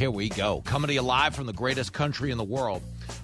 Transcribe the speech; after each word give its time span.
Here 0.00 0.10
we 0.10 0.30
go. 0.30 0.62
Coming 0.62 0.88
to 0.88 0.94
you 0.94 1.02
live 1.02 1.34
from 1.34 1.44
the 1.44 1.52
greatest 1.52 1.92
country 1.92 2.30
in 2.30 2.38
the 2.38 2.42
world. 2.42 2.80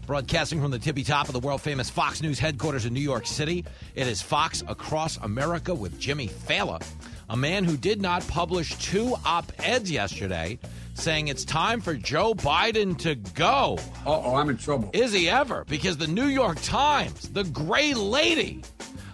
Broadcasting 0.06 0.60
from 0.60 0.70
the 0.70 0.78
tippy 0.78 1.04
top 1.04 1.26
of 1.26 1.32
the 1.32 1.40
world 1.40 1.62
famous 1.62 1.88
Fox 1.88 2.20
News 2.20 2.38
headquarters 2.38 2.84
in 2.84 2.92
New 2.92 3.00
York 3.00 3.26
City, 3.26 3.64
it 3.94 4.06
is 4.06 4.20
Fox 4.20 4.62
Across 4.68 5.16
America 5.22 5.74
with 5.74 5.98
Jimmy 5.98 6.28
Failla, 6.28 6.86
a 7.30 7.36
man 7.36 7.64
who 7.64 7.78
did 7.78 8.02
not 8.02 8.28
publish 8.28 8.76
two 8.76 9.14
op 9.24 9.50
eds 9.58 9.90
yesterday 9.90 10.58
saying 10.92 11.28
it's 11.28 11.46
time 11.46 11.80
for 11.80 11.94
Joe 11.94 12.34
Biden 12.34 12.98
to 12.98 13.14
go. 13.14 13.78
Uh 14.04 14.10
oh, 14.10 14.36
I'm 14.36 14.50
in 14.50 14.58
trouble. 14.58 14.90
Is 14.92 15.14
he 15.14 15.30
ever? 15.30 15.64
Because 15.66 15.96
the 15.96 16.06
New 16.06 16.26
York 16.26 16.58
Times, 16.60 17.30
the 17.30 17.44
gray 17.44 17.94
lady, 17.94 18.62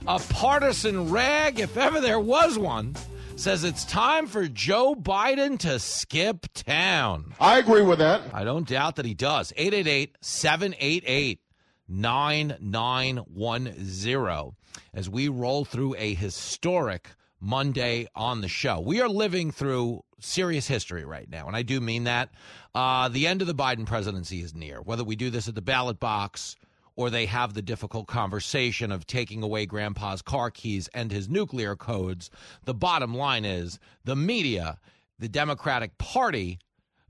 a 0.09 0.19
partisan 0.19 1.13
rag, 1.13 1.61
if 1.61 1.77
ever 1.77 2.01
there 2.01 2.19
was 2.19 2.59
one, 2.59 2.97
says 3.43 3.65
it's 3.65 3.85
time 3.85 4.29
for 4.29 4.47
Joe 4.47 4.95
Biden 4.95 5.59
to 5.59 5.81
skip 5.81 6.47
town. 6.55 7.35
I 7.41 7.59
agree 7.59 7.83
with 7.83 7.99
that. 7.99 8.23
I 8.33 8.45
don't 8.45 8.69
doubt 8.69 8.95
that 8.97 9.05
he 9.05 9.15
does. 9.15 9.53
888 9.57 10.17
788 10.21 11.41
9910 11.89 14.53
as 14.95 15.11
we 15.11 15.29
roll 15.29 15.65
through 15.65 15.97
a 15.99 16.15
historic 16.15 17.09
Monday 17.41 18.07
on 18.15 18.43
the 18.43 18.49
show. 18.49 18.79
We 18.79 19.01
are 19.01 19.09
living 19.09 19.51
through 19.51 20.05
serious 20.21 20.69
history 20.69 21.05
right 21.05 21.29
now, 21.29 21.49
and 21.49 21.57
I 21.57 21.63
do 21.63 21.81
mean 21.81 22.05
that. 22.05 22.29
Uh, 22.77 23.09
the 23.09 23.27
end 23.27 23.41
of 23.41 23.49
the 23.49 23.57
Biden 23.57 23.87
presidency 23.87 24.43
is 24.43 24.55
near. 24.55 24.81
Whether 24.81 25.03
we 25.03 25.17
do 25.17 25.31
this 25.31 25.49
at 25.49 25.57
the 25.57 25.63
ballot 25.63 25.99
box 25.99 26.55
or 26.97 27.11
they 27.11 27.27
have 27.27 27.55
the 27.55 27.63
difficult 27.63 28.07
conversation 28.07 28.93
of 28.93 29.07
taking 29.07 29.43
away 29.43 29.67
grandpa's 29.67 30.23
car 30.23 30.51
keys 30.51 30.89
and 30.95 31.11
his 31.11 31.29
nuclear 31.29 31.77
codes, 31.77 32.31
the 32.65 32.75
bottom 32.75 33.15
line 33.15 33.45
is 33.45 33.79
the 34.05 34.17
media, 34.17 34.79
the 35.19 35.29
Democratic 35.29 35.97
Party, 35.99 36.59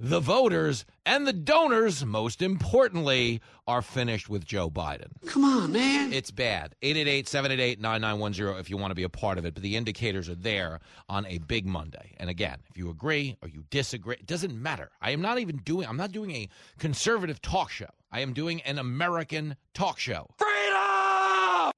the 0.02 0.20
voters, 0.20 0.84
and 1.06 1.28
the 1.28 1.32
donors, 1.32 2.04
most 2.04 2.42
importantly, 2.42 3.40
are 3.68 3.82
finished 3.82 4.28
with 4.28 4.44
Joe 4.44 4.68
Biden. 4.68 5.10
Come 5.26 5.44
on, 5.44 5.70
man. 5.72 6.12
It's 6.12 6.32
bad. 6.32 6.74
888 6.82 7.28
788 7.28 7.80
9910 7.80 8.60
if 8.60 8.68
you 8.68 8.76
want 8.76 8.90
to 8.90 8.96
be 8.96 9.04
a 9.04 9.08
part 9.08 9.38
of 9.38 9.44
it. 9.44 9.54
But 9.54 9.62
the 9.62 9.76
indicators 9.76 10.28
are 10.28 10.34
there 10.34 10.80
on 11.08 11.24
a 11.26 11.38
big 11.38 11.66
Monday. 11.66 12.16
And 12.18 12.28
again, 12.28 12.58
if 12.68 12.76
you 12.76 12.90
agree 12.90 13.36
or 13.42 13.48
you 13.48 13.62
disagree, 13.70 14.16
it 14.16 14.26
doesn't 14.26 14.60
matter. 14.60 14.90
I 15.00 15.12
am 15.12 15.20
not 15.20 15.38
even 15.38 15.58
doing, 15.58 15.86
I'm 15.86 15.96
not 15.96 16.10
doing 16.10 16.32
a 16.32 16.48
conservative 16.80 17.40
talk 17.40 17.70
show. 17.70 17.86
I 18.12 18.20
am 18.20 18.34
doing 18.34 18.60
an 18.62 18.78
American 18.78 19.56
talk 19.74 19.98
show. 19.98 20.26
Freedom! 20.36 20.50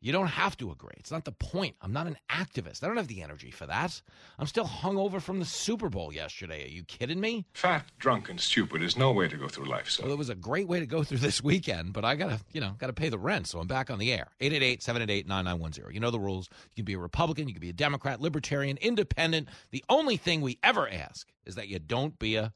You 0.00 0.12
don't 0.12 0.27
have 0.27 0.56
to 0.58 0.70
agree. 0.70 0.92
It's 0.98 1.10
not 1.12 1.24
the 1.24 1.32
point. 1.32 1.77
I'm 1.80 1.92
not 1.92 2.06
an 2.06 2.18
activist. 2.30 2.82
I 2.84 2.88
don't 2.88 2.96
have 2.98 3.08
the 3.08 3.22
energy 3.22 3.50
for 3.50 3.64
that. 3.66 4.02
I'm 4.38 4.46
still 4.46 4.66
hungover 4.66 5.22
from 5.22 5.38
the 5.38 5.44
Super 5.46 5.88
Bowl 5.88 6.12
yesterday. 6.12 6.64
Are 6.64 6.68
you 6.68 6.82
kidding 6.84 7.20
me? 7.20 7.46
Fat, 7.55 7.86
drunk, 7.98 8.28
and 8.28 8.38
stupid 8.38 8.82
is 8.82 8.98
no 8.98 9.12
way 9.12 9.28
to 9.28 9.36
go 9.36 9.48
through 9.48 9.64
life, 9.66 9.96
Well, 9.98 10.08
so. 10.08 10.12
it 10.12 10.18
was 10.18 10.28
a 10.28 10.34
great 10.34 10.68
way 10.68 10.80
to 10.80 10.86
go 10.86 11.05
through 11.05 11.18
this 11.18 11.42
weekend, 11.42 11.94
but 11.94 12.05
I 12.05 12.16
gotta, 12.16 12.40
you 12.52 12.60
know, 12.60 12.74
gotta 12.78 12.92
pay 12.92 13.08
the 13.08 13.18
rent, 13.18 13.46
so 13.46 13.60
I'm 13.60 13.66
back 13.66 13.88
on 13.90 13.98
the 13.98 14.12
air. 14.12 14.27
888-788-9910. 14.40 15.94
You 15.94 16.00
know 16.00 16.10
the 16.10 16.20
rules. 16.20 16.48
You 16.74 16.82
can 16.82 16.84
be 16.84 16.94
a 16.94 16.98
Republican, 16.98 17.48
you 17.48 17.55
can 17.55 17.60
be 17.62 17.70
a 17.70 17.74
Democrat, 17.74 18.20
Libertarian, 18.20 18.77
Independent. 18.78 19.48
The 19.70 19.84
only 19.89 20.16
thing 20.16 20.40
we 20.42 20.58
ever 20.62 20.89
ask 20.89 21.28
is 21.46 21.55
that 21.55 21.68
you 21.68 21.78
don't 21.78 22.18
be 22.18 22.36
a 22.36 22.52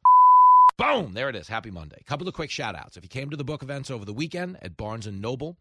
Boom! 0.79 1.13
There 1.13 1.29
it 1.29 1.35
is. 1.35 1.49
Happy 1.49 1.73
Monday. 1.73 2.01
Couple 2.07 2.29
of 2.29 2.35
quick 2.35 2.53
shout 2.53 2.77
outs. 2.77 2.97
If 2.97 3.03
you 3.03 3.09
came 3.09 3.31
to 3.31 3.37
the 3.37 3.43
book 3.43 3.65
events 3.65 3.91
over 3.91 4.05
the 4.05 4.13
weekend 4.13 4.59
at 4.63 4.77
Barnes 4.77 5.09
and 5.09 5.21
Noble, 5.21 5.57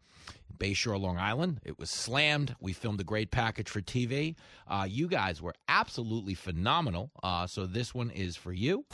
Bayshore, 0.56 1.00
Long 1.00 1.18
Island, 1.18 1.60
it 1.64 1.76
was 1.76 1.90
slammed. 1.90 2.54
We 2.60 2.72
filmed 2.72 3.00
a 3.00 3.04
great 3.04 3.32
package 3.32 3.68
for 3.68 3.80
TV. 3.80 4.36
Uh, 4.68 4.86
you 4.88 5.08
guys 5.08 5.42
were 5.42 5.56
absolutely 5.68 6.34
phenomenal. 6.34 7.10
Uh, 7.20 7.48
so 7.48 7.66
this 7.66 7.92
one 7.92 8.10
is 8.10 8.36
for 8.36 8.52
you. 8.52 8.84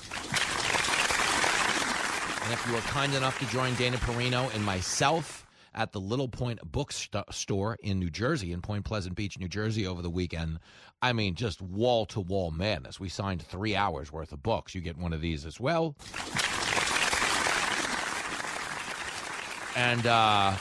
And 2.42 2.52
if 2.54 2.64
you 2.66 2.72
were 2.72 2.80
kind 2.80 3.12
enough 3.14 3.38
to 3.40 3.46
join 3.48 3.74
Dana 3.74 3.98
Perino 3.98 4.52
and 4.54 4.64
myself 4.64 5.43
at 5.74 5.92
the 5.92 6.00
Little 6.00 6.28
Point 6.28 6.60
Bookstore 6.64 7.76
in 7.82 7.98
New 7.98 8.10
Jersey, 8.10 8.52
in 8.52 8.62
Point 8.62 8.84
Pleasant 8.84 9.14
Beach, 9.16 9.38
New 9.38 9.48
Jersey, 9.48 9.86
over 9.86 10.02
the 10.02 10.10
weekend, 10.10 10.58
I 11.02 11.12
mean, 11.12 11.34
just 11.34 11.60
wall 11.60 12.06
to 12.06 12.20
wall 12.20 12.50
madness. 12.50 12.98
We 12.98 13.08
signed 13.08 13.42
three 13.42 13.76
hours 13.76 14.12
worth 14.12 14.32
of 14.32 14.42
books. 14.42 14.74
You 14.74 14.80
get 14.80 14.96
one 14.96 15.12
of 15.12 15.20
these 15.20 15.44
as 15.44 15.60
well. 15.60 15.96
And 19.76 20.06
uh, 20.06 20.54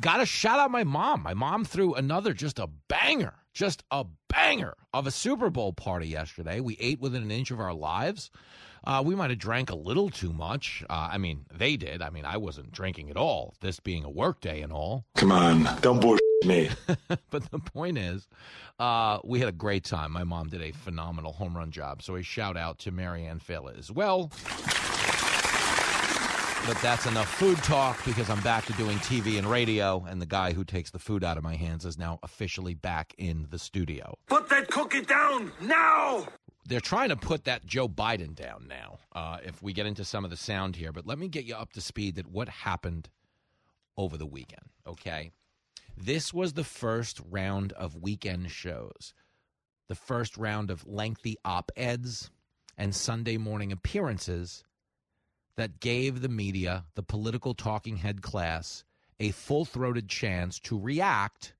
got 0.00 0.16
to 0.18 0.26
shout 0.26 0.58
out 0.58 0.70
my 0.70 0.84
mom. 0.84 1.22
My 1.22 1.34
mom 1.34 1.64
threw 1.64 1.94
another 1.94 2.32
just 2.32 2.58
a 2.58 2.68
banger, 2.88 3.34
just 3.56 3.82
a 3.90 4.04
banger 4.28 4.74
of 4.92 5.06
a 5.06 5.10
Super 5.10 5.48
Bowl 5.48 5.72
party 5.72 6.06
yesterday. 6.06 6.60
We 6.60 6.76
ate 6.78 7.00
within 7.00 7.22
an 7.22 7.30
inch 7.30 7.50
of 7.50 7.58
our 7.58 7.72
lives. 7.72 8.30
Uh, 8.84 9.02
we 9.04 9.14
might 9.14 9.30
have 9.30 9.38
drank 9.38 9.70
a 9.70 9.74
little 9.74 10.10
too 10.10 10.32
much. 10.32 10.84
Uh, 10.90 11.08
I 11.10 11.18
mean, 11.18 11.46
they 11.52 11.78
did. 11.78 12.02
I 12.02 12.10
mean, 12.10 12.26
I 12.26 12.36
wasn't 12.36 12.70
drinking 12.70 13.08
at 13.08 13.16
all, 13.16 13.54
this 13.62 13.80
being 13.80 14.04
a 14.04 14.10
work 14.10 14.40
day 14.40 14.60
and 14.60 14.72
all. 14.72 15.06
Come 15.16 15.32
on, 15.32 15.66
don't 15.80 16.00
bullshit 16.00 16.22
me. 16.44 16.68
but 17.30 17.50
the 17.50 17.58
point 17.58 17.96
is, 17.96 18.28
uh, 18.78 19.20
we 19.24 19.40
had 19.40 19.48
a 19.48 19.52
great 19.52 19.84
time. 19.84 20.12
My 20.12 20.24
mom 20.24 20.48
did 20.48 20.60
a 20.60 20.72
phenomenal 20.72 21.32
home 21.32 21.56
run 21.56 21.70
job. 21.70 22.02
So 22.02 22.14
a 22.16 22.22
shout 22.22 22.58
out 22.58 22.78
to 22.80 22.90
Marianne 22.90 23.40
Failla 23.40 23.76
as 23.76 23.90
well. 23.90 24.30
But 26.66 26.82
that's 26.82 27.06
enough 27.06 27.32
food 27.32 27.58
talk 27.58 28.04
because 28.04 28.28
I'm 28.28 28.40
back 28.40 28.64
to 28.66 28.72
doing 28.72 28.98
TV 28.98 29.38
and 29.38 29.48
radio, 29.48 30.04
and 30.08 30.20
the 30.20 30.26
guy 30.26 30.52
who 30.52 30.64
takes 30.64 30.90
the 30.90 30.98
food 30.98 31.22
out 31.22 31.36
of 31.36 31.44
my 31.44 31.54
hands 31.54 31.84
is 31.84 31.96
now 31.96 32.18
officially 32.24 32.74
back 32.74 33.14
in 33.18 33.46
the 33.50 33.58
studio. 33.58 34.18
Put 34.26 34.48
that 34.48 34.68
cookie 34.68 35.02
down 35.02 35.52
now. 35.60 36.26
They're 36.64 36.80
trying 36.80 37.10
to 37.10 37.16
put 37.16 37.44
that 37.44 37.64
Joe 37.64 37.88
Biden 37.88 38.34
down 38.34 38.66
now. 38.68 38.98
Uh, 39.14 39.38
if 39.44 39.62
we 39.62 39.72
get 39.72 39.86
into 39.86 40.04
some 40.04 40.24
of 40.24 40.30
the 40.30 40.36
sound 40.36 40.74
here, 40.74 40.90
but 40.90 41.06
let 41.06 41.20
me 41.20 41.28
get 41.28 41.44
you 41.44 41.54
up 41.54 41.72
to 41.74 41.80
speed 41.80 42.16
that 42.16 42.26
what 42.26 42.48
happened 42.48 43.10
over 43.96 44.16
the 44.16 44.26
weekend. 44.26 44.68
Okay, 44.88 45.30
this 45.96 46.34
was 46.34 46.54
the 46.54 46.64
first 46.64 47.20
round 47.30 47.74
of 47.74 48.02
weekend 48.02 48.50
shows, 48.50 49.14
the 49.86 49.94
first 49.94 50.36
round 50.36 50.72
of 50.72 50.84
lengthy 50.84 51.36
op 51.44 51.70
eds 51.76 52.28
and 52.76 52.92
Sunday 52.92 53.36
morning 53.36 53.70
appearances 53.70 54.64
that 55.56 55.80
gave 55.80 56.20
the 56.20 56.28
media, 56.28 56.84
the 56.94 57.02
political 57.02 57.54
talking 57.54 57.96
head 57.96 58.22
class, 58.22 58.84
a 59.18 59.30
full 59.30 59.64
throated 59.64 60.08
chance 60.08 60.60
to 60.60 60.78
react 60.78 61.54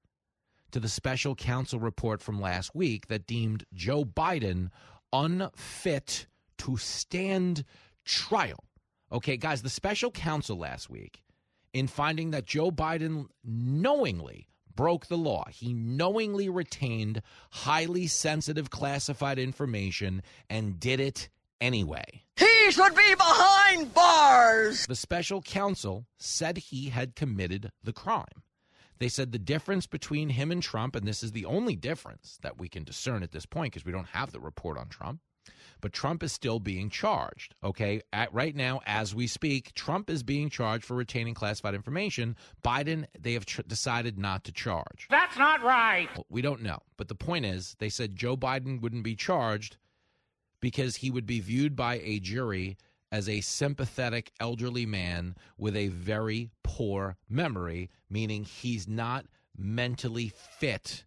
to 0.71 0.81
the 0.81 0.89
special 0.89 1.35
counsel 1.35 1.81
report 1.81 2.21
from 2.21 2.41
last 2.41 2.75
week 2.75 3.09
that 3.09 3.27
deemed 3.27 3.65
Joe 3.73 4.05
Biden 4.05 4.71
unfit 5.13 6.27
to 6.59 6.77
stand 6.77 7.65
trial. 8.05 8.65
Okay, 9.11 9.37
guys, 9.37 9.63
the 9.63 9.71
special 9.71 10.11
counsel 10.11 10.59
last 10.59 10.91
week, 10.91 11.23
in 11.73 11.87
finding 11.87 12.33
that 12.33 12.45
Joe 12.45 12.71
Biden 12.71 13.27
knowingly 13.45 14.49
broke 14.75 15.07
the 15.07 15.17
law, 15.17 15.45
he 15.49 15.73
knowingly 15.73 16.49
retained 16.49 17.23
highly 17.51 18.07
sensitive 18.07 18.69
classified 18.69 19.39
information 19.39 20.23
and 20.51 20.79
did 20.79 21.01
it 21.01 21.29
anyway. 21.61 22.25
Should 22.71 22.95
be 22.95 23.15
behind 23.15 23.95
bars. 23.95 24.87
The 24.87 24.97
special 24.97 25.43
counsel 25.43 26.07
said 26.19 26.59
he 26.59 26.89
had 26.89 27.15
committed 27.15 27.71
the 27.83 27.93
crime. 27.93 28.43
They 28.99 29.09
said 29.09 29.33
the 29.33 29.39
difference 29.39 29.87
between 29.87 30.31
him 30.31 30.51
and 30.51 30.63
Trump, 30.63 30.97
and 30.97 31.07
this 31.07 31.23
is 31.23 31.33
the 31.33 31.45
only 31.45 31.77
difference 31.77 32.39
that 32.43 32.59
we 32.59 32.69
can 32.69 32.85
discern 32.85 33.23
at 33.23 33.33
this 33.33 33.47
point 33.47 33.73
because 33.73 33.85
we 33.85 33.93
don't 33.93 34.09
have 34.09 34.33
the 34.33 34.41
report 34.41 34.79
on 34.79 34.89
Trump, 34.89 35.21
but 35.81 35.93
Trump 35.93 36.23
is 36.23 36.33
still 36.33 36.59
being 36.59 36.89
charged. 36.89 37.55
Okay. 37.63 38.01
At 38.13 38.33
right 38.33 38.57
now, 38.57 38.81
as 38.87 39.15
we 39.15 39.27
speak, 39.27 39.75
Trump 39.75 40.09
is 40.09 40.23
being 40.23 40.49
charged 40.49 40.85
for 40.85 40.95
retaining 40.95 41.35
classified 41.35 41.75
information. 41.75 42.37
Biden, 42.65 43.05
they 43.19 43.35
have 43.35 43.45
tr- 43.47 43.63
decided 43.63 44.19
not 44.19 44.45
to 44.45 44.53
charge. 44.53 45.07
That's 45.11 45.37
not 45.37 45.63
right. 45.63 46.09
We 46.31 46.41
don't 46.41 46.63
know. 46.63 46.79
But 46.97 47.09
the 47.09 47.15
point 47.15 47.45
is, 47.45 47.77
they 47.79 47.91
said 47.91 48.17
Joe 48.17 48.37
Biden 48.37 48.81
wouldn't 48.81 49.05
be 49.05 49.15
charged 49.15 49.77
because 50.67 50.97
he 50.97 51.13
would 51.13 51.27
be 51.27 51.39
viewed 51.39 51.77
by 51.77 52.01
a 52.03 52.19
jury 52.19 52.77
as 53.13 53.29
a 53.29 53.41
sympathetic 53.41 54.33
elderly 54.41 54.85
man 54.85 55.37
with 55.57 55.77
a 55.77 55.87
very 55.87 56.51
poor 56.65 57.17
memory, 57.29 57.89
meaning 58.11 58.43
he's 58.43 58.89
not 58.89 59.27
mentally 59.57 60.33
fit 60.59 61.05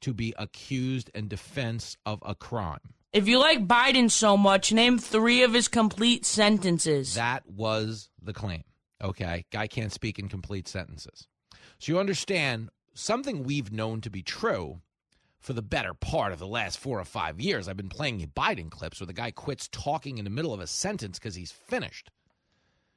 to 0.00 0.12
be 0.12 0.34
accused 0.36 1.08
and 1.14 1.28
defense 1.28 1.96
of 2.04 2.20
a 2.26 2.34
crime. 2.34 2.80
If 3.12 3.28
you 3.28 3.38
like 3.38 3.68
Biden 3.68 4.10
so 4.10 4.36
much, 4.36 4.72
name 4.72 4.98
three 4.98 5.44
of 5.44 5.54
his 5.54 5.68
complete 5.68 6.26
sentences. 6.26 7.14
That 7.14 7.48
was 7.48 8.10
the 8.20 8.32
claim. 8.32 8.64
Okay, 9.00 9.44
guy 9.52 9.68
can't 9.68 9.92
speak 9.92 10.18
in 10.18 10.28
complete 10.28 10.66
sentences. 10.66 11.28
So 11.78 11.92
you 11.92 12.00
understand 12.00 12.70
something 12.94 13.44
we've 13.44 13.70
known 13.70 14.00
to 14.00 14.10
be 14.10 14.24
true 14.24 14.80
for 15.40 15.52
the 15.52 15.62
better 15.62 15.94
part 15.94 16.32
of 16.32 16.38
the 16.38 16.46
last 16.46 16.78
four 16.78 17.00
or 17.00 17.04
five 17.04 17.40
years. 17.40 17.66
I've 17.66 17.76
been 17.76 17.88
playing 17.88 18.20
you 18.20 18.26
Biden 18.28 18.70
clips 18.70 19.00
where 19.00 19.06
the 19.06 19.12
guy 19.12 19.30
quits 19.30 19.68
talking 19.68 20.18
in 20.18 20.24
the 20.24 20.30
middle 20.30 20.52
of 20.52 20.60
a 20.60 20.66
sentence 20.66 21.18
because 21.18 21.34
he's 21.34 21.50
finished. 21.50 22.10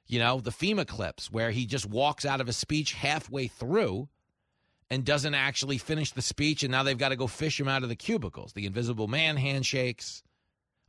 You 0.06 0.20
know, 0.20 0.42
the 0.42 0.52
FEMA 0.52 0.86
clips 0.86 1.32
where 1.32 1.52
he 1.52 1.66
just 1.66 1.86
walks 1.86 2.26
out 2.26 2.42
of 2.42 2.50
a 2.50 2.54
speech 2.54 2.94
halfway 2.94 3.48
through 3.48 4.10
and 4.90 5.06
doesn't 5.06 5.34
actually 5.34 5.78
finish 5.78 6.12
the 6.12 6.22
speech, 6.22 6.62
and 6.62 6.72
now 6.72 6.84
they've 6.84 6.98
got 6.98 7.10
to 7.10 7.16
go 7.16 7.26
fish 7.26 7.60
him 7.60 7.70
out 7.70 7.84
of 7.84 7.90
the 7.90 7.96
cubicles. 7.96 8.54
The 8.54 8.66
invisible 8.66 9.08
man 9.08 9.38
handshakes 9.38 10.22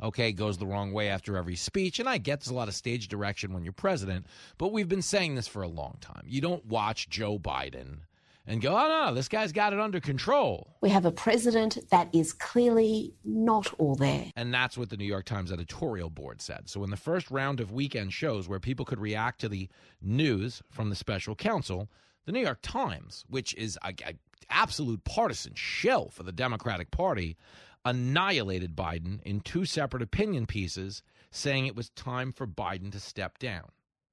okay, 0.02 0.32
goes 0.32 0.58
the 0.58 0.66
wrong 0.66 0.92
way 0.92 1.08
after 1.08 1.36
every 1.36 1.56
speech. 1.56 1.98
And 1.98 2.08
I 2.08 2.18
get 2.18 2.40
there's 2.40 2.50
a 2.50 2.54
lot 2.54 2.68
of 2.68 2.74
stage 2.74 3.08
direction 3.08 3.52
when 3.52 3.64
you're 3.64 3.72
president, 3.72 4.26
but 4.58 4.72
we've 4.72 4.88
been 4.88 5.02
saying 5.02 5.34
this 5.34 5.48
for 5.48 5.62
a 5.62 5.68
long 5.68 5.96
time. 6.00 6.24
You 6.26 6.40
don't 6.40 6.64
watch 6.66 7.08
Joe 7.08 7.38
Biden 7.38 8.00
and 8.46 8.60
go, 8.60 8.76
oh, 8.76 8.88
no, 9.06 9.14
this 9.14 9.28
guy's 9.28 9.52
got 9.52 9.72
it 9.72 9.80
under 9.80 10.00
control. 10.00 10.76
We 10.80 10.90
have 10.90 11.04
a 11.04 11.10
president 11.10 11.78
that 11.90 12.08
is 12.12 12.32
clearly 12.32 13.14
not 13.24 13.72
all 13.78 13.94
there. 13.94 14.30
And 14.36 14.52
that's 14.52 14.76
what 14.76 14.90
the 14.90 14.96
New 14.96 15.06
York 15.06 15.24
Times 15.24 15.50
editorial 15.50 16.10
board 16.10 16.42
said. 16.42 16.68
So, 16.68 16.84
in 16.84 16.90
the 16.90 16.96
first 16.96 17.30
round 17.30 17.60
of 17.60 17.72
weekend 17.72 18.12
shows 18.12 18.48
where 18.48 18.60
people 18.60 18.84
could 18.84 19.00
react 19.00 19.40
to 19.40 19.48
the 19.48 19.68
news 20.02 20.62
from 20.70 20.90
the 20.90 20.96
special 20.96 21.34
counsel, 21.34 21.88
the 22.26 22.32
New 22.32 22.40
York 22.40 22.60
Times, 22.62 23.24
which 23.28 23.54
is 23.54 23.78
a, 23.82 23.94
a 24.06 24.14
absolute 24.50 25.04
partisan 25.04 25.54
shell 25.54 26.08
for 26.10 26.22
the 26.22 26.32
Democratic 26.32 26.90
Party, 26.90 27.36
annihilated 27.84 28.76
Biden 28.76 29.22
in 29.22 29.40
two 29.40 29.64
separate 29.64 30.02
opinion 30.02 30.46
pieces, 30.46 31.02
saying 31.30 31.66
it 31.66 31.76
was 31.76 31.90
time 31.90 32.32
for 32.32 32.46
Biden 32.46 32.92
to 32.92 33.00
step 33.00 33.38
down. 33.38 33.70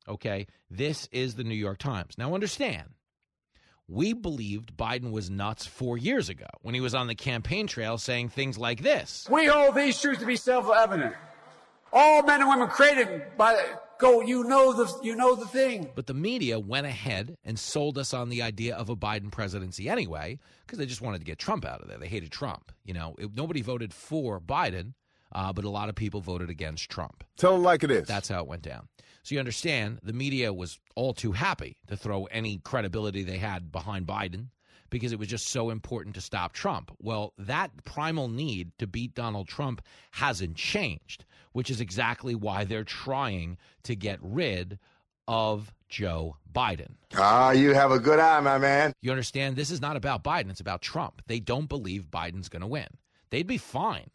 Okay, 0.08 0.48
this 0.70 1.08
is 1.12 1.36
the 1.36 1.44
New 1.44 1.56
York 1.56 1.78
Times. 1.78 2.18
Now, 2.18 2.34
understand, 2.34 2.90
we 3.92 4.14
believed 4.14 4.76
Biden 4.78 5.12
was 5.12 5.30
nuts 5.30 5.66
four 5.66 5.98
years 5.98 6.30
ago 6.30 6.48
when 6.62 6.74
he 6.74 6.82
was 6.82 6.96
on 6.96 7.08
the 7.08 7.16
campaign 7.16 7.68
trail 7.68 7.98
saying 7.98 8.30
things 8.30 8.58
like 8.58 8.82
this 8.82 9.28
We 9.30 9.48
hold 9.48 9.76
these 9.76 10.00
truths 10.00 10.22
to 10.22 10.26
be 10.26 10.36
self 10.38 10.70
evident. 10.74 11.14
All 11.94 12.24
men 12.24 12.40
and 12.40 12.50
women 12.50 12.70
created 12.70 13.24
by 13.38 13.62
go, 14.02 14.22
you 14.22 14.44
know 14.44 14.74
the 14.74 14.92
you 15.04 15.16
know 15.16 15.36
the 15.36 15.46
thing. 15.46 15.90
But 15.94 16.08
the 16.08 16.14
media 16.14 16.60
went 16.60 16.88
ahead 16.88 17.36
and 17.46 17.58
sold 17.58 17.98
us 17.98 18.14
on 18.14 18.30
the 18.30 18.42
idea 18.42 18.76
of 18.76 18.90
a 18.90 18.96
Biden 18.96 19.32
presidency 19.32 19.90
anyway, 19.90 20.40
because 20.66 20.80
they 20.80 20.86
just 20.86 21.02
wanted 21.02 21.20
to 21.20 21.26
get 21.26 21.38
Trump 21.38 21.66
out 21.66 21.82
of 21.82 21.88
there. 21.88 21.98
They 21.98 22.08
hated 22.08 22.32
Trump. 22.32 22.72
You 22.84 22.94
know, 22.94 23.16
it, 23.20 23.36
nobody 23.36 23.62
voted 23.62 23.94
for 23.94 24.40
Biden, 24.42 24.94
uh, 25.32 25.54
but 25.54 25.66
a 25.66 25.70
lot 25.70 25.90
of 25.90 25.96
people 25.96 26.22
voted 26.22 26.50
against 26.50 26.90
Trump. 26.90 27.24
Tell 27.38 27.54
them 27.54 27.64
like 27.64 27.84
it 27.84 27.92
is. 27.92 28.08
That's 28.08 28.30
how 28.30 28.40
it 28.42 28.48
went 28.48 28.62
down. 28.62 28.88
So 29.24 29.36
you 29.36 29.40
understand, 29.40 30.00
the 30.04 30.14
media 30.14 30.52
was 30.52 30.80
all 30.96 31.14
too 31.14 31.32
happy 31.32 31.78
to 31.88 31.96
throw 31.96 32.26
any 32.26 32.58
credibility 32.58 33.24
they 33.24 33.38
had 33.38 33.72
behind 33.72 34.08
Biden 34.08 34.48
because 34.90 35.12
it 35.12 35.20
was 35.20 35.28
just 35.28 35.48
so 35.48 35.70
important 35.70 36.16
to 36.16 36.22
stop 36.22 36.54
Trump. 36.54 36.92
Well, 37.00 37.34
that 37.38 37.72
primal 37.86 38.28
need 38.28 38.72
to 38.80 38.88
beat 38.88 39.14
Donald 39.14 39.48
Trump 39.48 39.82
hasn't 40.12 40.58
changed, 40.58 41.26
which 41.54 41.70
is 41.70 41.80
exactly 41.80 42.36
why 42.36 42.66
they're 42.66 42.84
trying 42.84 43.58
to 43.84 43.96
get 43.96 44.20
rid 44.22 44.80
of 45.28 45.72
Joe 45.88 46.38
Biden. 46.52 46.96
Ah, 47.16 47.52
you 47.52 47.74
have 47.74 47.92
a 47.92 48.00
good 48.00 48.20
eye, 48.20 48.40
my 48.42 48.58
man. 48.58 48.92
You 49.02 49.12
understand? 49.12 49.56
This 49.56 49.72
is 49.72 49.82
not 49.82 49.96
about 49.96 50.24
Biden, 50.24 50.50
it's 50.50 50.60
about 50.60 50.82
Trump. 50.82 51.22
They 51.28 51.40
don't 51.40 51.70
believe 51.70 52.10
Biden's 52.12 52.50
going 52.50 52.62
to 52.62 52.68
win. 52.68 52.88
They'd 53.30 53.48
be 53.48 53.58
fine 53.58 54.10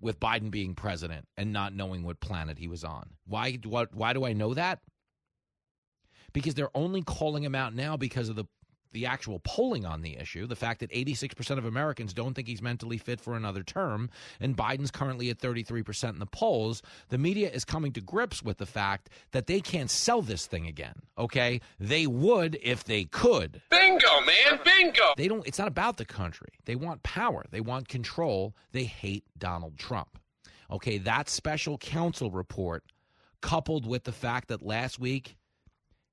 with 0.00 0.20
Biden 0.20 0.50
being 0.50 0.74
president 0.74 1.26
and 1.36 1.52
not 1.52 1.74
knowing 1.74 2.02
what 2.02 2.20
planet 2.20 2.58
he 2.58 2.68
was 2.68 2.84
on. 2.84 3.10
Why 3.26 3.58
what 3.64 3.94
why 3.94 4.12
do 4.12 4.24
I 4.24 4.32
know 4.32 4.54
that? 4.54 4.80
Because 6.32 6.54
they're 6.54 6.76
only 6.76 7.02
calling 7.02 7.42
him 7.42 7.54
out 7.54 7.74
now 7.74 7.96
because 7.96 8.28
of 8.28 8.36
the 8.36 8.44
the 8.94 9.04
actual 9.04 9.40
polling 9.40 9.84
on 9.84 10.00
the 10.00 10.16
issue, 10.16 10.46
the 10.46 10.56
fact 10.56 10.80
that 10.80 10.90
86% 10.90 11.58
of 11.58 11.66
Americans 11.66 12.14
don't 12.14 12.32
think 12.32 12.48
he's 12.48 12.62
mentally 12.62 12.96
fit 12.96 13.20
for 13.20 13.36
another 13.36 13.62
term, 13.62 14.08
and 14.40 14.56
Biden's 14.56 14.90
currently 14.90 15.28
at 15.28 15.38
33% 15.38 16.10
in 16.10 16.18
the 16.18 16.26
polls, 16.26 16.80
the 17.10 17.18
media 17.18 17.50
is 17.50 17.64
coming 17.64 17.92
to 17.92 18.00
grips 18.00 18.42
with 18.42 18.58
the 18.58 18.66
fact 18.66 19.10
that 19.32 19.46
they 19.46 19.60
can't 19.60 19.90
sell 19.90 20.22
this 20.22 20.46
thing 20.46 20.66
again. 20.66 20.94
Okay? 21.18 21.60
They 21.78 22.06
would 22.06 22.58
if 22.62 22.84
they 22.84 23.04
could. 23.04 23.60
Bingo, 23.70 24.20
man, 24.20 24.60
bingo. 24.64 25.12
They 25.16 25.28
don't 25.28 25.46
it's 25.46 25.58
not 25.58 25.68
about 25.68 25.98
the 25.98 26.04
country. 26.04 26.54
They 26.64 26.76
want 26.76 27.02
power. 27.02 27.44
They 27.50 27.60
want 27.60 27.88
control. 27.88 28.54
They 28.72 28.84
hate 28.84 29.24
Donald 29.36 29.76
Trump. 29.76 30.18
Okay, 30.70 30.98
that 30.98 31.28
special 31.28 31.76
counsel 31.76 32.30
report 32.30 32.84
coupled 33.40 33.86
with 33.86 34.04
the 34.04 34.12
fact 34.12 34.48
that 34.48 34.62
last 34.62 34.98
week 34.98 35.36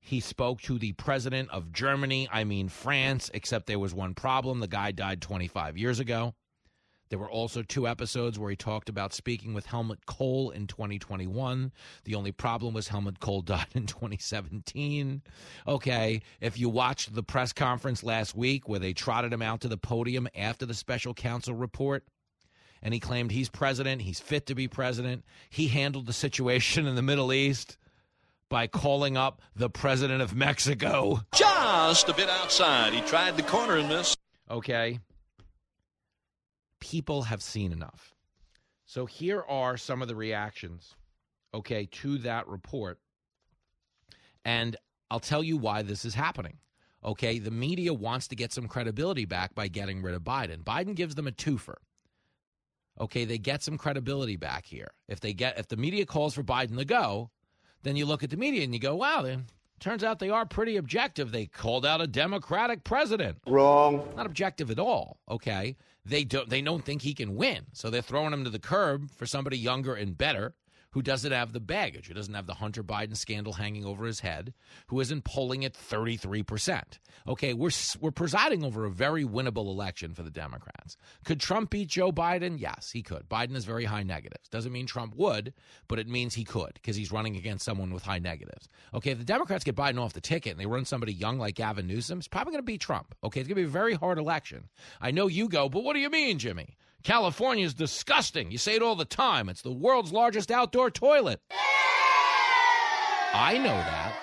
he 0.04 0.18
spoke 0.18 0.60
to 0.62 0.78
the 0.78 0.92
president 0.92 1.48
of 1.50 1.72
Germany, 1.72 2.28
I 2.30 2.42
mean 2.42 2.68
France, 2.68 3.30
except 3.32 3.66
there 3.66 3.78
was 3.78 3.94
one 3.94 4.14
problem. 4.14 4.58
The 4.58 4.66
guy 4.66 4.90
died 4.90 5.22
25 5.22 5.78
years 5.78 6.00
ago. 6.00 6.34
There 7.08 7.20
were 7.20 7.30
also 7.30 7.62
two 7.62 7.86
episodes 7.86 8.36
where 8.36 8.50
he 8.50 8.56
talked 8.56 8.88
about 8.88 9.12
speaking 9.12 9.54
with 9.54 9.66
Helmut 9.66 10.04
Kohl 10.06 10.50
in 10.50 10.66
2021. 10.66 11.70
The 12.04 12.14
only 12.16 12.32
problem 12.32 12.74
was 12.74 12.88
Helmut 12.88 13.20
Kohl 13.20 13.42
died 13.42 13.68
in 13.74 13.86
2017. 13.86 15.22
Okay, 15.68 16.22
if 16.40 16.58
you 16.58 16.68
watched 16.68 17.14
the 17.14 17.22
press 17.22 17.52
conference 17.52 18.02
last 18.02 18.34
week 18.34 18.68
where 18.68 18.80
they 18.80 18.94
trotted 18.94 19.32
him 19.32 19.42
out 19.42 19.60
to 19.60 19.68
the 19.68 19.78
podium 19.78 20.26
after 20.34 20.66
the 20.66 20.74
special 20.74 21.14
counsel 21.14 21.54
report, 21.54 22.04
and 22.82 22.92
he 22.92 22.98
claimed 22.98 23.30
he's 23.30 23.48
president, 23.48 24.02
he's 24.02 24.18
fit 24.18 24.46
to 24.46 24.56
be 24.56 24.66
president, 24.66 25.24
he 25.48 25.68
handled 25.68 26.06
the 26.06 26.12
situation 26.12 26.88
in 26.88 26.96
the 26.96 27.02
Middle 27.02 27.32
East 27.32 27.76
by 28.52 28.66
calling 28.66 29.16
up 29.16 29.40
the 29.56 29.70
president 29.70 30.20
of 30.20 30.36
Mexico. 30.36 31.22
Just 31.34 32.10
a 32.10 32.12
bit 32.12 32.28
outside. 32.28 32.92
He 32.92 33.00
tried 33.00 33.38
the 33.38 33.42
corner 33.42 33.78
in 33.78 33.88
this. 33.88 34.14
Okay. 34.50 35.00
People 36.78 37.22
have 37.22 37.42
seen 37.42 37.72
enough. 37.72 38.14
So 38.84 39.06
here 39.06 39.42
are 39.48 39.78
some 39.78 40.02
of 40.02 40.08
the 40.08 40.14
reactions, 40.14 40.94
okay, 41.54 41.88
to 41.92 42.18
that 42.18 42.46
report. 42.46 42.98
And 44.44 44.76
I'll 45.10 45.18
tell 45.18 45.42
you 45.42 45.56
why 45.56 45.80
this 45.80 46.04
is 46.04 46.14
happening. 46.14 46.58
Okay, 47.02 47.38
the 47.38 47.50
media 47.50 47.94
wants 47.94 48.28
to 48.28 48.36
get 48.36 48.52
some 48.52 48.68
credibility 48.68 49.24
back 49.24 49.54
by 49.54 49.68
getting 49.68 50.02
rid 50.02 50.14
of 50.14 50.24
Biden. 50.24 50.62
Biden 50.62 50.94
gives 50.94 51.14
them 51.14 51.26
a 51.26 51.32
twofer. 51.32 51.76
Okay, 53.00 53.24
they 53.24 53.38
get 53.38 53.62
some 53.62 53.78
credibility 53.78 54.36
back 54.36 54.66
here. 54.66 54.92
If 55.08 55.20
they 55.20 55.32
get 55.32 55.58
if 55.58 55.68
the 55.68 55.78
media 55.78 56.04
calls 56.04 56.34
for 56.34 56.42
Biden 56.42 56.76
to 56.76 56.84
go, 56.84 57.30
then 57.82 57.96
you 57.96 58.06
look 58.06 58.22
at 58.22 58.30
the 58.30 58.36
media 58.36 58.64
and 58.64 58.72
you 58.72 58.80
go, 58.80 58.94
wow, 58.94 59.22
then 59.22 59.46
turns 59.80 60.04
out 60.04 60.18
they 60.18 60.30
are 60.30 60.46
pretty 60.46 60.76
objective. 60.76 61.32
They 61.32 61.46
called 61.46 61.84
out 61.84 62.00
a 62.00 62.06
Democratic 62.06 62.84
president. 62.84 63.38
Wrong. 63.46 64.08
Not 64.16 64.26
objective 64.26 64.70
at 64.70 64.78
all. 64.78 65.18
Okay. 65.28 65.76
They 66.04 66.24
don't 66.24 66.48
they 66.48 66.62
don't 66.62 66.84
think 66.84 67.02
he 67.02 67.14
can 67.14 67.36
win. 67.36 67.66
So 67.72 67.90
they're 67.90 68.02
throwing 68.02 68.32
him 68.32 68.44
to 68.44 68.50
the 68.50 68.58
curb 68.58 69.10
for 69.12 69.26
somebody 69.26 69.58
younger 69.58 69.94
and 69.94 70.16
better 70.18 70.54
who 70.92 71.02
doesn't 71.02 71.32
have 71.32 71.52
the 71.52 71.60
baggage, 71.60 72.08
who 72.08 72.14
doesn't 72.14 72.34
have 72.34 72.46
the 72.46 72.54
Hunter 72.54 72.82
Biden 72.82 73.16
scandal 73.16 73.54
hanging 73.54 73.84
over 73.84 74.04
his 74.04 74.20
head, 74.20 74.54
who 74.86 75.00
isn't 75.00 75.24
polling 75.24 75.64
at 75.64 75.74
33%. 75.74 76.82
Okay, 77.26 77.54
we're 77.54 77.70
we're 78.00 78.10
presiding 78.10 78.64
over 78.64 78.84
a 78.84 78.90
very 78.90 79.24
winnable 79.24 79.66
election 79.66 80.14
for 80.14 80.22
the 80.22 80.30
Democrats. 80.30 80.96
Could 81.24 81.40
Trump 81.40 81.70
beat 81.70 81.88
Joe 81.88 82.12
Biden? 82.12 82.58
Yes, 82.58 82.90
he 82.90 83.02
could. 83.02 83.28
Biden 83.28 83.54
has 83.54 83.64
very 83.64 83.84
high 83.84 84.02
negatives. 84.02 84.48
Doesn't 84.48 84.72
mean 84.72 84.86
Trump 84.86 85.14
would, 85.16 85.54
but 85.88 85.98
it 85.98 86.08
means 86.08 86.34
he 86.34 86.44
could 86.44 86.72
because 86.74 86.96
he's 86.96 87.12
running 87.12 87.36
against 87.36 87.64
someone 87.64 87.92
with 87.92 88.02
high 88.02 88.18
negatives. 88.18 88.68
Okay, 88.94 89.10
if 89.12 89.18
the 89.18 89.24
Democrats 89.24 89.64
get 89.64 89.76
Biden 89.76 90.00
off 90.00 90.12
the 90.12 90.20
ticket 90.20 90.52
and 90.52 90.60
they 90.60 90.66
run 90.66 90.84
somebody 90.84 91.12
young 91.12 91.38
like 91.38 91.54
Gavin 91.54 91.86
Newsom, 91.86 92.18
it's 92.18 92.28
probably 92.28 92.52
going 92.52 92.62
to 92.62 92.66
beat 92.66 92.80
Trump. 92.80 93.14
Okay, 93.24 93.40
it's 93.40 93.48
going 93.48 93.56
to 93.56 93.62
be 93.62 93.66
a 93.66 93.68
very 93.68 93.94
hard 93.94 94.18
election. 94.18 94.68
I 95.00 95.10
know 95.10 95.26
you 95.26 95.48
go, 95.48 95.68
but 95.68 95.84
what 95.84 95.94
do 95.94 96.00
you 96.00 96.10
mean, 96.10 96.38
Jimmy? 96.38 96.76
California 97.02 97.64
is 97.64 97.74
disgusting. 97.74 98.50
You 98.50 98.58
say 98.58 98.74
it 98.74 98.82
all 98.82 98.96
the 98.96 99.04
time. 99.04 99.48
It's 99.48 99.62
the 99.62 99.72
world's 99.72 100.12
largest 100.12 100.50
outdoor 100.50 100.90
toilet. 100.90 101.40
I 103.34 103.56
know 103.58 103.64
that. 103.64 104.14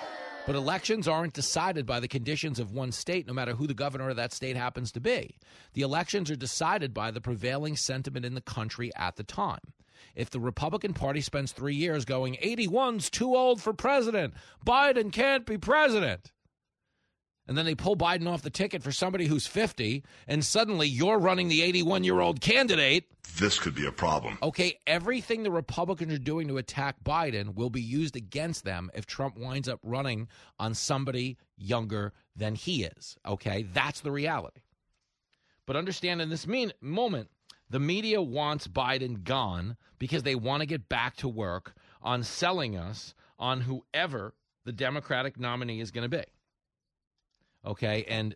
But 0.46 0.56
elections 0.56 1.06
aren't 1.06 1.34
decided 1.34 1.84
by 1.84 2.00
the 2.00 2.08
conditions 2.08 2.58
of 2.58 2.72
one 2.72 2.92
state, 2.92 3.26
no 3.26 3.32
matter 3.32 3.54
who 3.54 3.66
the 3.66 3.74
governor 3.74 4.08
of 4.08 4.16
that 4.16 4.32
state 4.32 4.56
happens 4.56 4.90
to 4.92 5.00
be. 5.00 5.36
The 5.74 5.82
elections 5.82 6.30
are 6.30 6.36
decided 6.36 6.94
by 6.94 7.10
the 7.10 7.20
prevailing 7.20 7.76
sentiment 7.76 8.24
in 8.24 8.34
the 8.34 8.40
country 8.40 8.90
at 8.96 9.16
the 9.16 9.22
time. 9.22 9.60
If 10.14 10.30
the 10.30 10.40
Republican 10.40 10.94
Party 10.94 11.20
spends 11.20 11.52
three 11.52 11.74
years 11.74 12.04
going, 12.04 12.36
81's 12.42 13.10
too 13.10 13.36
old 13.36 13.60
for 13.60 13.72
president, 13.72 14.34
Biden 14.66 15.12
can't 15.12 15.44
be 15.44 15.58
president, 15.58 16.32
and 17.50 17.58
then 17.58 17.64
they 17.64 17.74
pull 17.74 17.96
Biden 17.96 18.28
off 18.28 18.42
the 18.42 18.48
ticket 18.48 18.80
for 18.80 18.92
somebody 18.92 19.26
who's 19.26 19.44
50, 19.44 20.04
and 20.28 20.44
suddenly 20.44 20.86
you're 20.86 21.18
running 21.18 21.48
the 21.48 21.62
81 21.62 22.04
year 22.04 22.20
old 22.20 22.40
candidate. 22.40 23.06
This 23.40 23.58
could 23.58 23.74
be 23.74 23.86
a 23.86 23.92
problem. 23.92 24.38
Okay, 24.40 24.78
everything 24.86 25.42
the 25.42 25.50
Republicans 25.50 26.12
are 26.12 26.18
doing 26.18 26.46
to 26.46 26.58
attack 26.58 27.02
Biden 27.02 27.56
will 27.56 27.68
be 27.68 27.82
used 27.82 28.14
against 28.14 28.64
them 28.64 28.88
if 28.94 29.04
Trump 29.04 29.36
winds 29.36 29.68
up 29.68 29.80
running 29.82 30.28
on 30.60 30.74
somebody 30.74 31.38
younger 31.56 32.12
than 32.36 32.54
he 32.54 32.84
is. 32.84 33.18
Okay, 33.26 33.66
that's 33.74 34.00
the 34.00 34.12
reality. 34.12 34.60
But 35.66 35.74
understand 35.74 36.22
in 36.22 36.30
this 36.30 36.46
mean, 36.46 36.72
moment, 36.80 37.30
the 37.68 37.80
media 37.80 38.22
wants 38.22 38.68
Biden 38.68 39.24
gone 39.24 39.76
because 39.98 40.22
they 40.22 40.36
want 40.36 40.60
to 40.60 40.66
get 40.66 40.88
back 40.88 41.16
to 41.16 41.28
work 41.28 41.74
on 42.00 42.22
selling 42.22 42.76
us 42.76 43.12
on 43.40 43.62
whoever 43.62 44.34
the 44.64 44.72
Democratic 44.72 45.36
nominee 45.36 45.80
is 45.80 45.90
going 45.90 46.08
to 46.08 46.16
be. 46.16 46.22
Okay. 47.64 48.04
And 48.08 48.34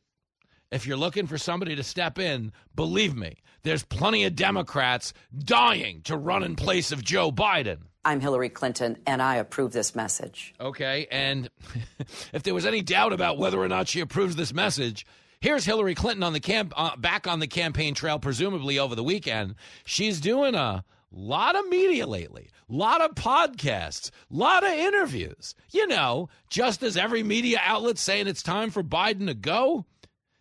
if 0.71 0.87
you're 0.87 0.97
looking 0.97 1.27
for 1.27 1.39
somebody 1.39 1.77
to 1.77 1.83
step 1.83 2.19
in, 2.19 2.53
believe 2.75 3.15
me, 3.15 3.37
there's 3.63 3.85
plenty 3.85 4.25
of 4.25 4.37
Democrats 4.37 5.13
dying 5.37 6.03
to 6.03 6.17
run 6.17 6.43
in 6.43 6.57
place 6.57 6.93
of 6.93 7.03
Joe 7.03 7.31
Biden. 7.31 7.79
I'm 8.05 8.21
Hillary 8.21 8.51
Clinton, 8.51 8.99
and 9.07 9.23
I 9.23 9.37
approve 9.37 9.73
this 9.73 9.95
message. 9.95 10.55
Okay. 10.61 11.07
And 11.11 11.49
if 12.33 12.43
there 12.43 12.55
was 12.55 12.67
any 12.67 12.83
doubt 12.83 13.13
about 13.13 13.39
whether 13.39 13.59
or 13.59 13.69
not 13.69 13.89
she 13.89 14.01
approves 14.01 14.37
this 14.37 14.53
message, 14.53 15.07
here's 15.41 15.65
Hillary 15.65 15.95
Clinton 15.95 16.23
on 16.23 16.35
the 16.35 16.41
camp, 16.41 16.75
uh, 16.77 16.97
back 16.97 17.27
on 17.27 17.39
the 17.39 17.47
campaign 17.47 17.95
trail, 17.95 18.19
presumably 18.19 18.79
over 18.79 18.95
the 18.95 19.05
weekend. 19.05 19.55
She's 19.87 20.21
doing 20.21 20.55
a 20.55 20.85
lot 21.15 21.57
of 21.57 21.69
media 21.69 22.07
lately, 22.07 22.51
lot 22.69 23.01
of 23.01 23.15
podcasts, 23.15 24.11
lot 24.31 24.65
of 24.65 24.71
interviews. 24.71 25.55
You 25.71 25.87
know, 25.87 26.29
just 26.51 26.83
as 26.83 26.97
every 26.97 27.23
media 27.23 27.61
outlet 27.63 27.99
saying 27.99 28.27
it's 28.27 28.43
time 28.43 28.71
for 28.71 28.83
Biden 28.83 29.27
to 29.27 29.35
go, 29.35 29.87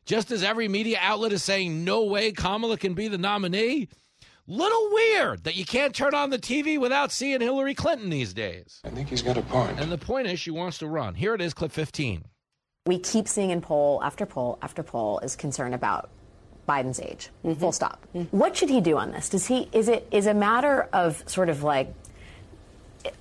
just 0.06 0.32
as 0.32 0.44
every 0.44 0.68
media 0.68 0.98
outlet 1.02 1.32
is 1.32 1.44
saying 1.44 1.84
no 1.84 2.04
way 2.04 2.32
Kamala 2.32 2.78
can 2.78 2.94
be 2.94 3.08
the 3.08 3.18
nominee. 3.18 3.88
Little 4.46 4.90
weird 4.92 5.46
that 5.46 5.56
you 5.56 5.64
can't 5.64 5.96
turn 5.96 6.14
on 6.14 6.30
the 6.30 6.38
TV 6.38 6.78
without 6.78 7.14
seeing 7.14 7.40
Hillary 7.40 7.74
Clinton 7.74 8.10
these 8.10 8.34
days. 8.34 8.82
I 8.84 8.90
think 8.90 9.08
he's 9.08 9.22
got 9.22 9.38
a 9.38 9.42
point. 9.42 9.80
And 9.80 9.90
the 9.90 9.98
point 9.98 10.28
is, 10.28 10.38
she 10.38 10.52
wants 10.52 10.80
to 10.80 10.88
run. 10.88 11.16
Here 11.16 11.34
it 11.34 11.40
is, 11.40 11.54
clip 11.54 11.72
15. 11.72 12.26
We 12.86 13.00
keep 13.00 13.30
seeing 13.30 13.52
in 13.52 13.62
poll 13.62 14.04
after 14.04 14.26
poll 14.26 14.60
after 14.62 14.84
poll 14.84 15.20
is 15.20 15.38
concern 15.38 15.74
about 15.74 16.10
Biden's 16.68 17.00
age. 17.00 17.30
Mm-hmm. 17.44 17.60
Full 17.60 17.72
stop. 17.72 18.06
Mm-hmm. 18.16 18.38
What 18.38 18.56
should 18.56 18.70
he 18.70 18.82
do 18.82 18.98
on 18.98 19.12
this? 19.12 19.30
Does 19.30 19.46
he 19.46 19.70
is 19.72 19.88
it 19.88 20.08
is 20.12 20.28
a 20.28 20.34
matter 20.34 20.88
of 20.94 21.24
sort 21.28 21.50
of 21.50 21.64
like 21.64 21.94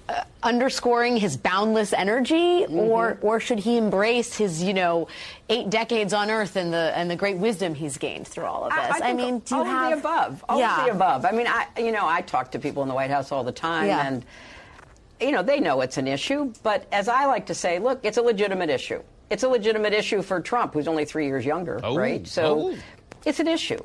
uh, 0.09 0.23
underscoring 0.43 1.17
his 1.17 1.37
boundless 1.37 1.93
energy, 1.93 2.63
mm-hmm. 2.63 2.79
or 2.79 3.19
or 3.21 3.41
should 3.41 3.59
he 3.59 3.77
embrace 3.77 4.35
his 4.35 4.63
you 4.63 4.75
know 4.75 5.09
eight 5.49 5.71
decades 5.71 6.13
on 6.13 6.31
Earth 6.31 6.57
and 6.57 6.73
the 6.73 6.93
and 6.97 7.11
the 7.11 7.17
great 7.17 7.37
wisdom 7.37 7.75
he's 7.75 7.97
gained 7.97 8.29
through 8.29 8.45
all 8.45 8.65
of 8.65 8.71
this? 8.71 9.01
I, 9.01 9.07
I, 9.07 9.11
I 9.11 9.13
mean, 9.15 9.41
do 9.41 9.57
all 9.57 9.65
you 9.65 9.71
have 9.71 9.93
of 9.93 10.03
the 10.03 10.09
above? 10.09 10.45
All 10.49 10.59
yeah. 10.59 10.79
of 10.79 10.85
the 10.85 10.93
above. 10.93 11.25
I 11.25 11.33
mean, 11.33 11.47
I 11.49 11.67
you 11.79 11.91
know 11.91 12.07
I 12.07 12.21
talk 12.21 12.53
to 12.53 12.59
people 12.59 12.83
in 12.83 12.89
the 12.89 12.95
White 12.95 13.11
House 13.11 13.33
all 13.33 13.43
the 13.43 13.53
time, 13.53 13.87
yeah. 13.89 14.07
and 14.07 14.25
you 15.21 15.33
know 15.33 15.43
they 15.43 15.59
know 15.59 15.81
it's 15.81 15.97
an 15.97 16.07
issue, 16.07 16.53
but 16.63 16.87
as 16.93 17.09
I 17.09 17.27
like 17.27 17.47
to 17.47 17.55
say, 17.55 17.79
look, 17.79 18.01
it's 18.05 18.19
a 18.19 18.23
legitimate 18.23 18.71
issue. 18.71 19.03
It's 19.31 19.45
a 19.45 19.49
legitimate 19.49 19.95
issue 19.95 20.21
for 20.23 20.41
Trump, 20.41 20.75
who's 20.75 20.87
only 20.87 21.07
three 21.07 21.27
years 21.27 21.45
younger, 21.45 21.81
oh. 21.83 21.97
right? 21.97 22.27
So 22.27 22.73
oh. 22.73 22.77
It's 23.25 23.41
an 23.41 23.49
issue. 23.49 23.79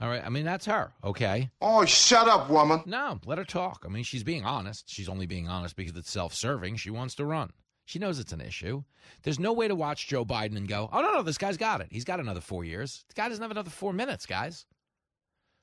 All 0.00 0.08
right. 0.08 0.22
I 0.24 0.28
mean, 0.28 0.44
that's 0.44 0.66
her. 0.66 0.92
Okay. 1.02 1.50
Oh, 1.60 1.84
shut 1.84 2.28
up, 2.28 2.48
woman. 2.48 2.82
No, 2.86 3.18
let 3.26 3.38
her 3.38 3.44
talk. 3.44 3.84
I 3.84 3.88
mean, 3.88 4.04
she's 4.04 4.22
being 4.22 4.44
honest. 4.44 4.88
She's 4.88 5.08
only 5.08 5.26
being 5.26 5.48
honest 5.48 5.74
because 5.76 5.96
it's 5.96 6.10
self 6.10 6.34
serving. 6.34 6.76
She 6.76 6.90
wants 6.90 7.16
to 7.16 7.24
run. 7.24 7.50
She 7.84 7.98
knows 7.98 8.18
it's 8.18 8.32
an 8.34 8.42
issue. 8.42 8.84
There's 9.22 9.38
no 9.40 9.54
way 9.54 9.66
to 9.66 9.74
watch 9.74 10.06
Joe 10.08 10.24
Biden 10.24 10.56
and 10.58 10.68
go, 10.68 10.90
oh, 10.92 11.00
no, 11.00 11.12
no, 11.14 11.22
this 11.22 11.38
guy's 11.38 11.56
got 11.56 11.80
it. 11.80 11.88
He's 11.90 12.04
got 12.04 12.20
another 12.20 12.42
four 12.42 12.62
years. 12.62 13.04
The 13.08 13.14
guy 13.14 13.28
doesn't 13.28 13.40
have 13.42 13.50
another 13.50 13.70
four 13.70 13.94
minutes, 13.94 14.26
guys. 14.26 14.66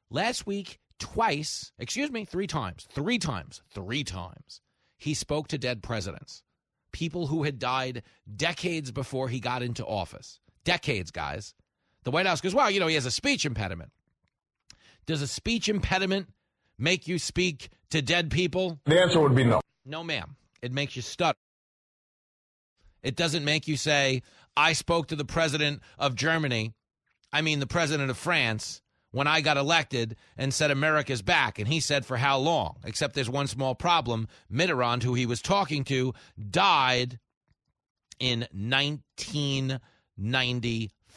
Last 0.09 0.47
week, 0.47 0.79
twice, 0.99 1.71
excuse 1.77 2.11
me, 2.11 2.25
three 2.25 2.47
times, 2.47 2.87
three 2.91 3.19
times, 3.19 3.61
three 3.69 4.03
times, 4.03 4.61
he 4.97 5.13
spoke 5.13 5.47
to 5.49 5.59
dead 5.59 5.83
presidents, 5.83 6.41
people 6.91 7.27
who 7.27 7.43
had 7.43 7.59
died 7.59 8.01
decades 8.35 8.91
before 8.91 9.29
he 9.29 9.39
got 9.39 9.61
into 9.61 9.85
office. 9.85 10.39
Decades, 10.63 11.11
guys. 11.11 11.53
The 12.05 12.11
White 12.11 12.25
House 12.27 12.39
goes, 12.39 12.55
well, 12.55 12.71
you 12.71 12.79
know, 12.79 12.87
he 12.87 12.95
has 12.95 13.05
a 13.05 13.11
speech 13.11 13.45
impediment. 13.45 13.91
Does 15.05 15.21
a 15.21 15.27
speech 15.27 15.67
impediment 15.67 16.29
make 16.79 17.07
you 17.07 17.19
speak 17.19 17.69
to 17.89 18.01
dead 18.01 18.31
people? 18.31 18.79
The 18.85 19.01
answer 19.01 19.19
would 19.19 19.35
be 19.35 19.43
no. 19.43 19.59
No, 19.85 20.03
ma'am. 20.03 20.35
It 20.61 20.71
makes 20.71 20.95
you 20.95 21.01
stutter. 21.01 21.37
It 23.03 23.15
doesn't 23.15 23.43
make 23.43 23.67
you 23.67 23.77
say, 23.77 24.23
I 24.57 24.73
spoke 24.73 25.07
to 25.07 25.15
the 25.15 25.25
president 25.25 25.81
of 25.99 26.15
Germany, 26.15 26.73
I 27.31 27.41
mean, 27.41 27.59
the 27.59 27.67
president 27.67 28.09
of 28.09 28.17
France, 28.17 28.81
when 29.11 29.27
I 29.27 29.41
got 29.41 29.57
elected 29.57 30.15
and 30.37 30.53
said 30.53 30.71
America's 30.71 31.21
back. 31.21 31.59
And 31.59 31.67
he 31.67 31.79
said, 31.79 32.05
for 32.05 32.17
how 32.17 32.37
long? 32.37 32.77
Except 32.83 33.13
there's 33.13 33.29
one 33.29 33.47
small 33.47 33.75
problem. 33.75 34.27
Mitterrand, 34.51 35.03
who 35.03 35.13
he 35.13 35.25
was 35.25 35.41
talking 35.41 35.83
to, 35.85 36.13
died 36.49 37.19
in 38.19 38.47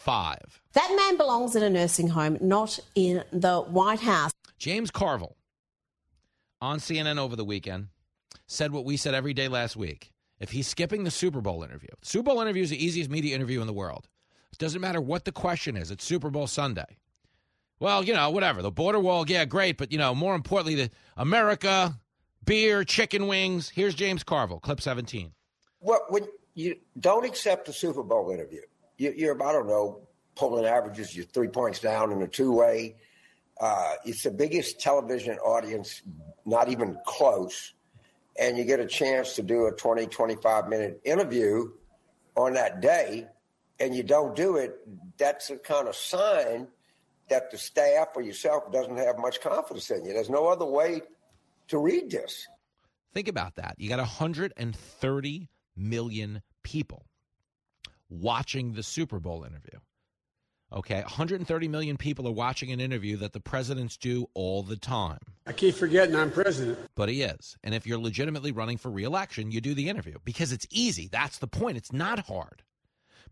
1995. 0.06 0.62
That 0.72 0.94
man 0.96 1.16
belongs 1.16 1.56
in 1.56 1.62
a 1.62 1.70
nursing 1.70 2.08
home, 2.08 2.38
not 2.40 2.78
in 2.94 3.24
the 3.32 3.60
White 3.60 4.00
House. 4.00 4.32
James 4.58 4.90
Carville 4.90 5.36
on 6.60 6.78
CNN 6.78 7.18
over 7.18 7.36
the 7.36 7.44
weekend 7.44 7.88
said 8.46 8.72
what 8.72 8.84
we 8.84 8.96
said 8.96 9.14
every 9.14 9.34
day 9.34 9.48
last 9.48 9.76
week. 9.76 10.12
If 10.40 10.50
he's 10.50 10.68
skipping 10.68 11.04
the 11.04 11.10
Super 11.10 11.40
Bowl 11.40 11.62
interview, 11.62 11.88
Super 12.02 12.30
Bowl 12.30 12.40
interview 12.40 12.62
is 12.62 12.70
the 12.70 12.84
easiest 12.84 13.10
media 13.10 13.34
interview 13.34 13.60
in 13.60 13.66
the 13.66 13.72
world. 13.72 14.08
It 14.52 14.58
doesn't 14.58 14.80
matter 14.80 15.00
what 15.00 15.24
the 15.24 15.32
question 15.32 15.76
is. 15.76 15.90
It's 15.90 16.04
Super 16.04 16.30
Bowl 16.30 16.46
Sunday. 16.46 16.96
Well, 17.80 18.02
you 18.02 18.14
know, 18.14 18.30
whatever. 18.30 18.62
The 18.62 18.70
border 18.70 18.98
wall, 18.98 19.28
yeah, 19.28 19.44
great, 19.44 19.78
but 19.78 19.92
you 19.92 19.98
know, 19.98 20.14
more 20.14 20.34
importantly, 20.34 20.74
the 20.74 20.90
America, 21.16 21.98
beer, 22.44 22.84
chicken 22.84 23.26
wings. 23.26 23.68
Here's 23.68 23.94
James 23.94 24.24
Carville, 24.24 24.60
clip 24.60 24.80
17. 24.80 25.32
What, 25.80 26.10
when 26.10 26.24
you 26.54 26.76
don't 26.98 27.24
accept 27.24 27.66
the 27.66 27.72
Super 27.72 28.02
Bowl 28.02 28.30
interview, 28.30 28.62
you, 28.98 29.14
you're 29.16 29.42
I 29.42 29.52
don't 29.52 29.66
know, 29.66 30.02
pulling 30.34 30.66
averages, 30.66 31.16
you're 31.16 31.24
three 31.24 31.48
points 31.48 31.80
down 31.80 32.12
in 32.12 32.20
a 32.20 32.28
two 32.28 32.52
way. 32.52 32.96
Uh, 33.60 33.94
it's 34.04 34.22
the 34.22 34.30
biggest 34.30 34.80
television 34.80 35.38
audience, 35.38 36.02
not 36.44 36.68
even 36.68 36.98
close. 37.06 37.72
And 38.38 38.56
you 38.56 38.64
get 38.64 38.78
a 38.78 38.86
chance 38.86 39.34
to 39.34 39.42
do 39.42 39.66
a 39.66 39.72
20, 39.72 40.06
25 40.06 40.68
minute 40.68 41.00
interview 41.04 41.70
on 42.36 42.52
that 42.54 42.80
day, 42.80 43.26
and 43.80 43.96
you 43.96 44.04
don't 44.04 44.36
do 44.36 44.56
it. 44.56 44.78
That's 45.18 45.50
a 45.50 45.56
kind 45.56 45.88
of 45.88 45.96
sign 45.96 46.68
that 47.30 47.50
the 47.50 47.58
staff 47.58 48.08
or 48.14 48.22
yourself 48.22 48.70
doesn't 48.72 48.96
have 48.96 49.18
much 49.18 49.40
confidence 49.40 49.90
in 49.90 50.04
you. 50.04 50.12
There's 50.12 50.30
no 50.30 50.46
other 50.46 50.64
way 50.64 51.02
to 51.68 51.78
read 51.78 52.10
this. 52.10 52.46
Think 53.12 53.26
about 53.26 53.56
that. 53.56 53.74
You 53.78 53.88
got 53.88 53.98
130 53.98 55.48
million 55.76 56.42
people 56.62 57.07
watching 58.08 58.72
the 58.72 58.82
Super 58.82 59.20
Bowl 59.20 59.44
interview. 59.44 59.78
Okay, 60.70 61.00
130 61.00 61.68
million 61.68 61.96
people 61.96 62.28
are 62.28 62.32
watching 62.32 62.70
an 62.72 62.80
interview 62.80 63.16
that 63.16 63.32
the 63.32 63.40
presidents 63.40 63.96
do 63.96 64.28
all 64.34 64.62
the 64.62 64.76
time. 64.76 65.20
I 65.46 65.52
keep 65.52 65.74
forgetting 65.74 66.14
I'm 66.14 66.30
president. 66.30 66.78
But 66.94 67.08
he 67.08 67.22
is. 67.22 67.56
And 67.64 67.74
if 67.74 67.86
you're 67.86 67.98
legitimately 67.98 68.52
running 68.52 68.76
for 68.76 68.90
reelection, 68.90 69.50
you 69.50 69.62
do 69.62 69.72
the 69.72 69.88
interview 69.88 70.18
because 70.24 70.52
it's 70.52 70.66
easy. 70.70 71.08
That's 71.10 71.38
the 71.38 71.46
point. 71.46 71.78
It's 71.78 71.92
not 71.92 72.26
hard. 72.26 72.62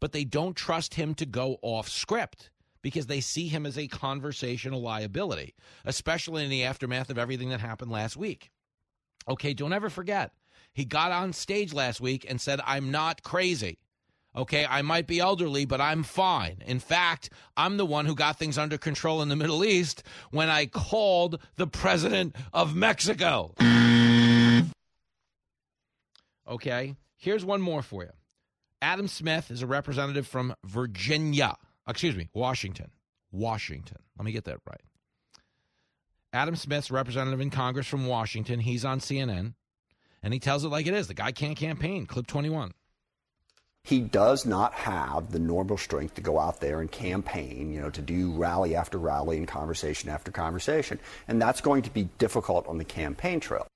But 0.01 0.13
they 0.13 0.25
don't 0.25 0.57
trust 0.57 0.95
him 0.95 1.15
to 1.17 1.27
go 1.27 1.59
off 1.61 1.91
script 1.91 2.51
because 2.81 3.07
they 3.07 3.21
see 3.21 3.49
him 3.49 3.67
as 3.67 3.77
a 3.77 3.89
conversational 3.89 4.81
liability, 4.81 5.55
especially 5.85 6.45
in 6.45 6.51
the 6.51 6.65
aftermath 6.65 7.11
of 7.11 7.19
everything 7.19 7.51
that 7.51 7.61
happened 7.61 7.91
last 7.91 8.17
week. 8.17 8.51
Okay, 9.29 9.53
don't 9.53 9.73
ever 9.73 9.91
forget. 9.91 10.33
He 10.73 10.85
got 10.85 11.13
on 11.13 11.33
stage 11.33 11.75
last 11.75 12.01
week 12.01 12.25
and 12.29 12.41
said, 12.41 12.61
I'm 12.65 12.91
not 12.91 13.23
crazy. 13.23 13.79
Okay, 14.37 14.67
I 14.69 14.83
might 14.83 15.07
be 15.07 15.19
elderly, 15.19 15.65
but 15.65 15.81
I'm 15.81 16.03
fine. 16.03 16.59
In 16.67 16.79
fact, 16.79 17.31
I'm 17.57 17.79
the 17.79 17.87
one 17.87 18.05
who 18.05 18.15
got 18.15 18.39
things 18.39 18.59
under 18.59 18.77
control 18.77 19.23
in 19.23 19.31
the 19.31 19.37
Middle 19.37 19.65
East 19.65 20.03
when 20.31 20.51
I 20.51 20.67
called 20.67 21.41
the 21.57 21.67
president 21.67 22.37
of 22.53 22.77
Mexico. 22.77 23.55
Okay, 26.47 26.97
here's 27.17 27.45
one 27.47 27.63
more 27.63 27.81
for 27.81 28.05
you. 28.05 28.11
Adam 28.83 29.09
Smith 29.09 29.51
is 29.51 29.63
a 29.63 29.67
representative 29.67 30.27
from 30.27 30.55
Virginia. 30.65 31.57
Excuse 31.89 32.15
me, 32.15 32.29
Washington. 32.35 32.91
Washington. 33.33 33.99
Let 34.19 34.27
me 34.27 34.33
get 34.33 34.45
that 34.45 34.59
right. 34.69 34.83
Adam 36.35 36.57
Smith's 36.57 36.91
representative 36.91 37.41
in 37.41 37.49
Congress 37.49 37.87
from 37.87 38.07
Washington. 38.07 38.61
He's 38.61 38.85
on 38.85 39.01
CNN, 39.01 39.55
and 40.23 40.35
he 40.35 40.41
tells 40.41 40.63
it 40.63 40.69
like 40.69 40.87
it 40.87 40.93
is. 40.93 41.09
The 41.09 41.15
guy 41.15 41.33
can't 41.33 41.57
campaign. 41.57 42.05
Clip 42.05 42.27
21 42.27 42.73
he 43.87 44.01
does 44.01 44.45
not 44.45 44.73
have 44.75 45.31
the 45.31 45.39
normal 45.39 45.77
strength 45.77 46.17
to 46.17 46.21
go 46.21 46.41
out 46.41 46.59
there 46.59 46.81
and 46.81 46.91
campaign, 46.91 47.73
you 47.73 47.81
know, 47.81 47.89
to 47.91 48.03
do 48.03 48.33
rally 48.33 48.75
after 48.75 48.99
rally 48.99 49.37
and 49.37 49.47
conversation 49.47 50.11
after 50.11 50.33
conversation. 50.33 50.99
And 51.29 51.41
that's 51.41 51.61
going 51.61 51.83
to 51.83 51.91
be 51.91 52.09
difficult 52.19 52.67
on 52.67 52.79
the 52.79 52.85
campaign 52.85 53.39
trail. 53.39 53.69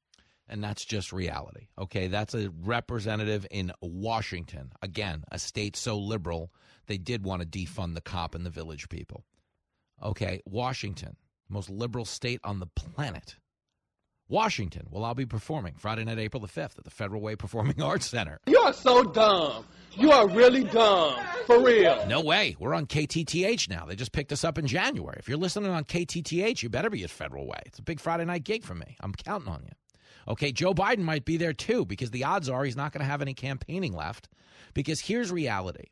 And 0.48 0.64
that's 0.64 0.84
just 0.84 1.12
reality. 1.12 1.68
Okay. 1.78 2.08
That's 2.08 2.34
a 2.34 2.50
representative 2.64 3.46
in 3.52 3.70
Washington. 3.80 4.72
Again, 4.82 5.22
a 5.30 5.38
state 5.38 5.76
so 5.76 5.96
liberal, 5.96 6.50
they 6.88 6.98
did 6.98 7.22
want 7.22 7.42
to 7.42 7.46
defund 7.46 7.94
the 7.94 8.00
cop 8.00 8.34
and 8.34 8.44
the 8.44 8.50
village 8.50 8.88
people. 8.88 9.24
Okay. 10.02 10.40
Washington, 10.44 11.14
most 11.48 11.70
liberal 11.70 12.04
state 12.04 12.40
on 12.42 12.58
the 12.58 12.66
planet. 12.66 13.36
Washington, 14.30 14.86
well, 14.90 15.04
I'll 15.04 15.14
be 15.14 15.26
performing 15.26 15.74
Friday 15.76 16.04
night, 16.04 16.20
April 16.20 16.40
the 16.40 16.46
5th 16.46 16.78
at 16.78 16.84
the 16.84 16.90
Federal 16.90 17.20
Way 17.20 17.34
Performing 17.34 17.82
Arts 17.82 18.06
Center. 18.06 18.38
You 18.46 18.58
are 18.60 18.72
so 18.72 19.02
dumb. 19.02 19.66
You 19.96 20.12
are 20.12 20.28
really 20.28 20.62
dumb. 20.62 21.18
For 21.46 21.60
real. 21.60 22.06
No 22.06 22.20
way. 22.20 22.54
We're 22.60 22.74
on 22.74 22.86
KTTH 22.86 23.68
now. 23.68 23.86
They 23.86 23.96
just 23.96 24.12
picked 24.12 24.32
us 24.32 24.44
up 24.44 24.56
in 24.56 24.68
January. 24.68 25.16
If 25.18 25.28
you're 25.28 25.36
listening 25.36 25.72
on 25.72 25.82
KTTH, 25.82 26.62
you 26.62 26.68
better 26.68 26.90
be 26.90 27.02
at 27.02 27.10
Federal 27.10 27.44
Way. 27.44 27.58
It's 27.66 27.80
a 27.80 27.82
big 27.82 27.98
Friday 27.98 28.24
night 28.24 28.44
gig 28.44 28.62
for 28.62 28.76
me. 28.76 28.96
I'm 29.00 29.12
counting 29.12 29.48
on 29.48 29.64
you. 29.64 29.72
Okay, 30.28 30.52
Joe 30.52 30.74
Biden 30.74 30.98
might 30.98 31.24
be 31.24 31.36
there 31.36 31.52
too 31.52 31.84
because 31.84 32.12
the 32.12 32.22
odds 32.22 32.48
are 32.48 32.64
he's 32.64 32.76
not 32.76 32.92
going 32.92 33.00
to 33.00 33.10
have 33.10 33.22
any 33.22 33.34
campaigning 33.34 33.94
left. 33.94 34.28
Because 34.74 35.00
here's 35.00 35.32
reality 35.32 35.86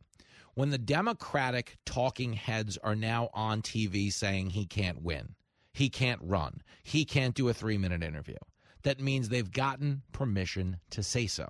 when 0.55 0.71
the 0.71 0.79
Democratic 0.79 1.77
talking 1.85 2.35
heads 2.35 2.79
are 2.85 2.95
now 2.95 3.31
on 3.35 3.63
TV 3.63 4.13
saying 4.13 4.51
he 4.51 4.65
can't 4.65 5.03
win, 5.03 5.35
he 5.79 5.89
can't 5.89 6.21
run, 6.23 6.61
he 6.83 7.05
can't 7.05 7.37
do 7.37 7.49
a 7.49 7.55
three 7.55 7.79
minute 7.79 8.03
interview, 8.03 8.37
that 8.83 9.01
means 9.01 9.29
they've 9.29 9.53
gotten 9.53 10.03
permission 10.13 10.79
to 10.91 11.03
say 11.05 11.27
so. 11.29 11.47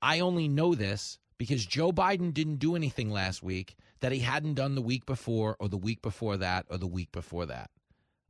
I 0.00 0.20
only 0.20 0.48
know 0.48 0.74
this 0.74 1.18
because 1.36 1.66
Joe 1.66 1.92
Biden 1.92 2.32
didn't 2.32 2.56
do 2.56 2.74
anything 2.74 3.10
last 3.10 3.42
week 3.42 3.76
that 4.00 4.12
he 4.12 4.20
hadn't 4.20 4.54
done 4.54 4.74
the 4.74 4.82
week 4.82 5.04
before, 5.04 5.56
or 5.60 5.68
the 5.68 5.76
week 5.76 6.00
before 6.00 6.38
that, 6.38 6.64
or 6.70 6.78
the 6.78 6.86
week 6.86 7.12
before 7.12 7.44
that. 7.46 7.70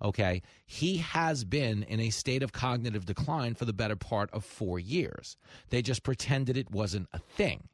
Okay. 0.02 0.42
He 0.66 0.96
has 0.96 1.44
been 1.44 1.84
in 1.84 2.00
a 2.00 2.10
state 2.10 2.42
of 2.42 2.52
cognitive 2.52 3.06
decline 3.06 3.54
for 3.54 3.64
the 3.64 3.72
better 3.72 3.96
part 3.96 4.30
of 4.32 4.44
four 4.44 4.80
years. 4.80 5.36
They 5.70 5.80
just 5.80 6.02
pretended 6.02 6.56
it 6.56 6.72
wasn't 6.72 7.08
a 7.12 7.18
thing. 7.18 7.68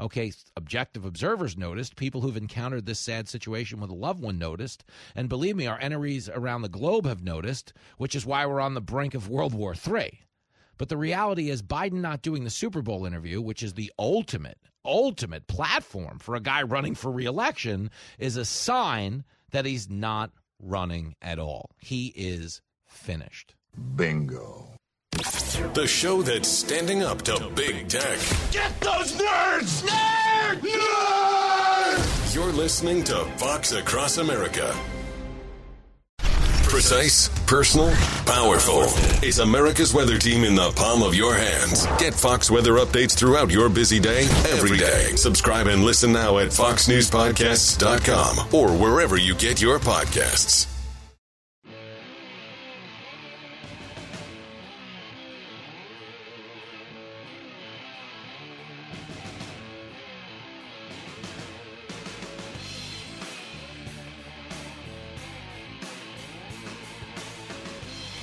Okay, 0.00 0.32
objective 0.56 1.04
observers 1.04 1.58
noticed, 1.58 1.94
people 1.94 2.22
who've 2.22 2.36
encountered 2.36 2.86
this 2.86 2.98
sad 2.98 3.28
situation 3.28 3.80
with 3.80 3.90
a 3.90 3.94
loved 3.94 4.22
one 4.22 4.38
noticed, 4.38 4.82
and 5.14 5.28
believe 5.28 5.56
me, 5.56 5.66
our 5.66 5.78
enemies 5.78 6.30
around 6.30 6.62
the 6.62 6.70
globe 6.70 7.04
have 7.04 7.22
noticed, 7.22 7.74
which 7.98 8.14
is 8.14 8.24
why 8.24 8.46
we're 8.46 8.60
on 8.60 8.72
the 8.72 8.80
brink 8.80 9.14
of 9.14 9.28
World 9.28 9.52
War 9.52 9.74
III. 9.74 10.20
But 10.78 10.88
the 10.88 10.96
reality 10.96 11.50
is, 11.50 11.60
Biden 11.60 12.00
not 12.00 12.22
doing 12.22 12.44
the 12.44 12.50
Super 12.50 12.80
Bowl 12.80 13.04
interview, 13.04 13.42
which 13.42 13.62
is 13.62 13.74
the 13.74 13.92
ultimate, 13.98 14.58
ultimate 14.86 15.46
platform 15.46 16.18
for 16.18 16.34
a 16.34 16.40
guy 16.40 16.62
running 16.62 16.94
for 16.94 17.12
reelection, 17.12 17.90
is 18.18 18.38
a 18.38 18.46
sign 18.46 19.24
that 19.50 19.66
he's 19.66 19.90
not 19.90 20.30
running 20.58 21.14
at 21.20 21.38
all. 21.38 21.72
He 21.78 22.14
is 22.16 22.62
finished. 22.86 23.54
Bingo. 23.94 24.79
The 25.20 25.86
show 25.86 26.22
that's 26.22 26.48
standing 26.48 27.02
up 27.02 27.20
to 27.22 27.50
big 27.54 27.88
tech. 27.88 28.18
Get 28.50 28.80
those 28.80 29.12
nerds! 29.12 29.86
Nerds! 29.86 30.60
Nerds! 30.60 32.34
You're 32.34 32.52
listening 32.52 33.04
to 33.04 33.26
Fox 33.36 33.72
Across 33.72 34.16
America. 34.16 34.74
Precise, 36.20 37.28
personal, 37.46 37.90
powerful. 38.24 38.84
It's 39.22 39.40
America's 39.40 39.92
weather 39.92 40.16
team 40.16 40.44
in 40.44 40.54
the 40.54 40.70
palm 40.70 41.02
of 41.02 41.14
your 41.14 41.34
hands. 41.34 41.84
Get 41.98 42.14
Fox 42.14 42.50
weather 42.50 42.74
updates 42.74 43.14
throughout 43.14 43.50
your 43.50 43.68
busy 43.68 44.00
day, 44.00 44.22
every 44.48 44.78
day. 44.78 45.14
Subscribe 45.16 45.66
and 45.66 45.84
listen 45.84 46.12
now 46.12 46.38
at 46.38 46.48
foxnewspodcasts.com 46.48 48.54
or 48.54 48.70
wherever 48.70 49.18
you 49.18 49.34
get 49.34 49.60
your 49.60 49.78
podcasts. 49.78 50.66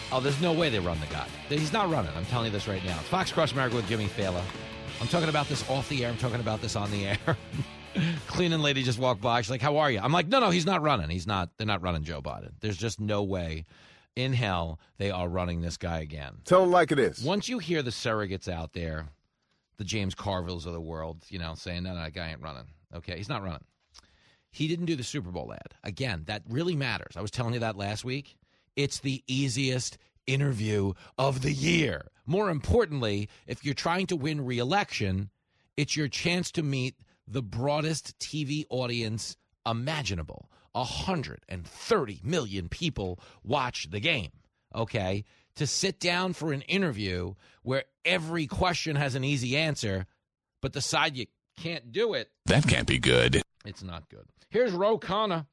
Oh, 0.09 0.21
there's 0.21 0.41
no 0.41 0.53
way 0.53 0.69
they 0.69 0.79
run 0.79 0.97
the 1.01 1.05
guy. 1.07 1.27
He's 1.49 1.73
not 1.73 1.89
running. 1.89 2.11
I'm 2.15 2.25
telling 2.25 2.45
you 2.45 2.51
this 2.51 2.67
right 2.67 2.83
now. 2.85 2.97
It's 2.99 3.09
Fox 3.09 3.29
Cross 3.31 3.51
America 3.51 3.75
with 3.75 3.87
Jimmy 3.89 4.07
Failla. 4.07 4.41
I'm 5.01 5.07
talking 5.07 5.27
about 5.27 5.49
this 5.49 5.69
off 5.69 5.89
the 5.89 6.05
air. 6.05 6.11
I'm 6.11 6.17
talking 6.17 6.39
about 6.39 6.61
this 6.61 6.77
on 6.77 6.89
the 6.91 7.07
air. 7.07 7.17
Cleaning 8.27 8.61
lady 8.61 8.83
just 8.83 8.99
walked 8.99 9.21
by. 9.21 9.41
She's 9.41 9.51
like, 9.51 9.61
"How 9.61 9.77
are 9.77 9.91
you?" 9.91 9.99
I'm 9.99 10.13
like, 10.13 10.27
"No, 10.27 10.39
no, 10.39 10.49
he's 10.49 10.65
not 10.65 10.81
running. 10.81 11.09
He's 11.09 11.27
not. 11.27 11.49
They're 11.57 11.67
not 11.67 11.81
running 11.81 12.03
Joe 12.03 12.21
Biden. 12.21 12.51
There's 12.61 12.77
just 12.77 13.01
no 13.01 13.21
way 13.23 13.65
in 14.15 14.31
hell 14.33 14.79
they 14.97 15.11
are 15.11 15.27
running 15.27 15.61
this 15.61 15.75
guy 15.77 15.99
again." 15.99 16.37
Tell 16.45 16.63
him 16.63 16.71
like 16.71 16.91
it 16.91 16.99
is. 16.99 17.21
Once 17.21 17.49
you 17.49 17.59
hear 17.59 17.81
the 17.81 17.91
surrogates 17.91 18.47
out 18.47 18.73
there, 18.73 19.07
the 19.77 19.83
James 19.83 20.15
Carvilles 20.15 20.65
of 20.65 20.73
the 20.73 20.81
world, 20.81 21.25
you 21.29 21.39
know, 21.39 21.53
saying, 21.55 21.83
"No, 21.83 21.93
no, 21.93 22.01
that 22.01 22.13
guy 22.13 22.29
ain't 22.29 22.41
running." 22.41 22.67
Okay, 22.95 23.17
he's 23.17 23.29
not 23.29 23.43
running. 23.43 23.65
He 24.51 24.67
didn't 24.67 24.85
do 24.85 24.95
the 24.95 25.03
Super 25.03 25.31
Bowl 25.31 25.53
ad. 25.53 25.73
Again, 25.83 26.23
that 26.27 26.43
really 26.47 26.75
matters. 26.75 27.17
I 27.17 27.21
was 27.21 27.31
telling 27.31 27.53
you 27.53 27.59
that 27.59 27.75
last 27.75 28.05
week. 28.05 28.37
It's 28.77 28.99
the 28.99 29.23
easiest 29.27 29.97
interview 30.27 30.93
of 31.17 31.41
the 31.41 31.51
year. 31.51 32.11
More 32.25 32.49
importantly, 32.49 33.27
if 33.47 33.65
you're 33.65 33.73
trying 33.73 34.05
to 34.07 34.15
win 34.15 34.45
re-election, 34.45 35.31
it's 35.75 35.97
your 35.97 36.07
chance 36.07 36.51
to 36.51 36.63
meet 36.63 36.95
the 37.27 37.41
broadest 37.41 38.17
TV 38.19 38.65
audience 38.69 39.35
imaginable. 39.65 40.49
130 40.73 42.21
million 42.23 42.69
people 42.69 43.19
watch 43.43 43.89
the 43.89 43.99
game. 43.99 44.31
Okay? 44.75 45.25
To 45.55 45.65
sit 45.65 45.99
down 45.99 46.33
for 46.33 46.53
an 46.53 46.61
interview 46.61 47.33
where 47.63 47.85
every 48.05 48.45
question 48.45 48.95
has 48.95 49.15
an 49.15 49.23
easy 49.23 49.57
answer, 49.57 50.05
but 50.61 50.71
decide 50.71 51.17
you 51.17 51.25
can't 51.57 51.91
do 51.91 52.13
it. 52.13 52.29
That 52.45 52.67
can't 52.67 52.87
be 52.87 52.99
good. 52.99 53.41
It's 53.65 53.81
not 53.81 54.07
good. 54.07 54.25
Here's 54.49 54.71
Ro 54.71 54.99
Khanna 54.99 55.47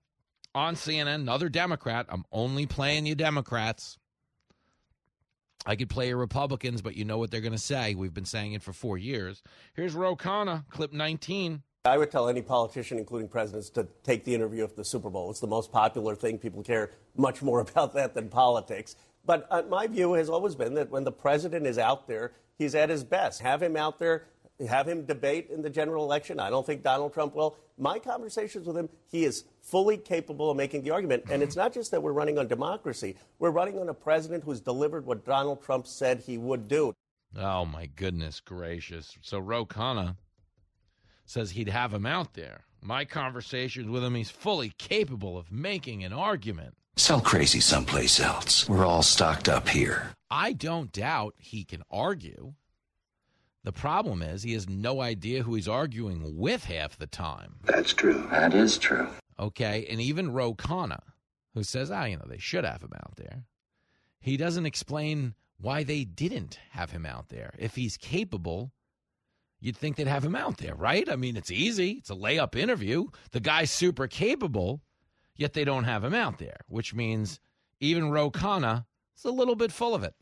on 0.55 0.75
CNN, 0.75 1.17
another 1.17 1.49
Democrat. 1.49 2.07
I'm 2.09 2.25
only 2.33 2.67
playing 2.67 3.07
you 3.07 3.15
Democrats. 3.15 3.99
I 5.67 5.77
could 5.77 5.89
play 5.89 6.09
you 6.09 6.17
Republicans, 6.17 6.83
but 6.83 6.95
you 6.95 7.05
know 7.05 7.19
what 7.19 7.31
they're 7.31 7.41
going 7.41 7.53
to 7.53 7.59
say. 7.59 7.95
We've 7.95 8.13
been 8.13 8.27
saying 8.27 8.53
it 8.53 8.63
for 8.63 8.73
four 8.73 8.99
years. 8.99 9.43
Here's 9.75 9.95
Ro 9.95 10.15
Khanna, 10.15 10.69
clip 10.69 10.93
19. 10.93 11.63
I 11.87 11.99
would 11.99 12.11
tell 12.11 12.29
any 12.29 12.43
politician, 12.43 12.99
including 12.99 13.29
presidents, 13.29 13.71
to 13.71 13.87
take 14.03 14.25
the 14.25 14.35
interview 14.35 14.65
at 14.65 14.77
the 14.77 14.85
Super 14.85 15.11
Bowl. 15.11 15.31
It's 15.31 15.41
the 15.41 15.47
most 15.47 15.73
popular 15.73 16.15
thing. 16.15 16.39
People 16.39 16.63
care 16.63 16.91
much 17.17 17.43
more 17.43 17.61
about 17.69 17.95
that 17.95 18.15
than 18.15 18.29
politics. 18.29 18.97
But 19.27 19.47
uh, 19.51 19.63
my 19.69 19.87
view 19.87 20.13
has 20.15 20.29
always 20.29 20.55
been 20.55 20.75
that 20.75 20.91
when 20.91 21.05
the 21.05 21.13
president 21.13 21.67
is 21.67 21.79
out 21.79 22.07
there, 22.07 22.33
he's 22.59 22.75
at 22.75 22.91
his 22.91 23.05
best. 23.05 23.41
Have 23.41 23.63
him 23.63 23.77
out 23.77 23.99
there 23.99 24.27
have 24.69 24.89
him 24.89 25.05
debate 25.05 25.51
in 25.51 25.63
the 25.63 25.71
general 25.71 26.05
election. 26.05 26.39
I 26.39 26.51
don't 26.51 26.65
think 26.65 26.83
Donald 26.83 27.13
Trump 27.13 27.35
will. 27.35 27.57
My 27.77 27.99
conversations 27.99 28.67
with 28.67 28.77
him, 28.77 28.89
he 29.11 29.25
is 29.25 29.45
fully 29.61 29.97
capable 29.97 30.51
of 30.51 30.57
making 30.57 30.83
the 30.83 30.91
argument. 30.91 31.25
And 31.31 31.43
it's 31.43 31.57
not 31.57 31.73
just 31.73 31.91
that 31.91 32.03
we're 32.03 32.13
running 32.13 32.39
on 32.39 32.47
democracy, 32.47 33.17
we're 33.39 33.51
running 33.51 33.79
on 33.79 33.89
a 33.89 33.95
president 33.95 34.45
who's 34.45 34.61
delivered 34.61 35.07
what 35.07 35.25
Donald 35.25 35.63
Trump 35.63 35.87
said 35.87 36.21
he 36.21 36.39
would 36.39 36.69
do. 36.69 36.95
Oh, 37.37 37.65
my 37.65 37.87
goodness 37.87 38.41
gracious. 38.41 39.17
So 39.23 39.39
Ro 39.39 39.67
Khanna 39.67 40.17
says 41.27 41.51
he'd 41.51 41.69
have 41.69 41.93
him 41.93 42.07
out 42.07 42.35
there. 42.35 42.65
My 42.81 43.05
conversations 43.05 43.89
with 43.89 44.05
him, 44.05 44.15
he's 44.15 44.31
fully 44.31 44.73
capable 44.79 45.37
of 45.37 45.51
making 45.51 46.05
an 46.05 46.13
argument. 46.13 46.77
Sell 46.97 47.21
crazy 47.21 47.59
someplace 47.59 48.21
else. 48.21 48.69
We're 48.69 48.85
all 48.85 49.03
stocked 49.03 49.49
up 49.49 49.69
here. 49.69 50.13
I 50.31 50.53
don't 50.53 50.93
doubt 50.93 51.35
he 51.39 51.65
can 51.65 51.83
argue. 51.91 52.53
The 53.65 53.73
problem 53.73 54.23
is 54.23 54.43
he 54.43 54.53
has 54.53 54.69
no 54.69 55.01
idea 55.01 55.43
who 55.43 55.55
he's 55.55 55.69
arguing 55.69 56.37
with 56.37 56.65
half 56.65 56.99
the 56.99 57.07
time. 57.07 57.57
That's 57.65 57.95
true. 57.95 58.29
That 58.31 58.53
is 58.55 58.77
true. 58.77 59.09
Okay, 59.39 59.87
and 59.91 60.01
even 60.01 60.33
Ro 60.33 60.55
Khanna, 60.55 61.01
who 61.55 61.65
says, 61.65 61.91
ah, 61.91 62.05
you 62.05 62.17
know, 62.17 62.27
they 62.29 62.39
should 62.39 62.65
have 62.65 62.83
him 62.83 62.93
out 62.95 63.17
there, 63.17 63.45
he 64.21 64.37
doesn't 64.37 64.67
explain 64.67 65.35
why 65.59 65.83
they 65.83 66.05
didn't 66.05 66.59
have 66.71 66.91
him 66.91 67.07
out 67.07 67.31
there. 67.31 67.55
If 67.59 67.75
he's 67.75 67.97
capable, 67.97 68.71
you'd 69.61 69.77
think 69.77 69.97
they'd 69.97 70.07
have 70.07 70.25
him 70.25 70.37
out 70.37 70.59
there, 70.59 70.75
right? 70.75 71.09
I 71.11 71.17
mean, 71.17 71.37
it's 71.37 71.51
easy. 71.51 71.93
It's 71.93 72.11
a 72.11 72.15
layup 72.15 72.55
interview. 72.55 73.07
The 73.33 73.41
guy's 73.41 73.71
super 73.71 74.07
capable, 74.07 74.83
yet 75.37 75.55
they 75.55 75.65
don't 75.65 75.85
have 75.85 76.05
him 76.05 76.15
out 76.15 76.39
there, 76.39 76.59
which 76.69 76.95
means 76.95 77.41
even 77.81 78.11
Ro 78.11 78.31
Khanna 78.31 78.85
is 79.17 79.25
a 79.25 79.31
little 79.31 79.57
bit 79.57 79.73
full 79.73 79.95
of 79.95 80.05
it. 80.05 80.15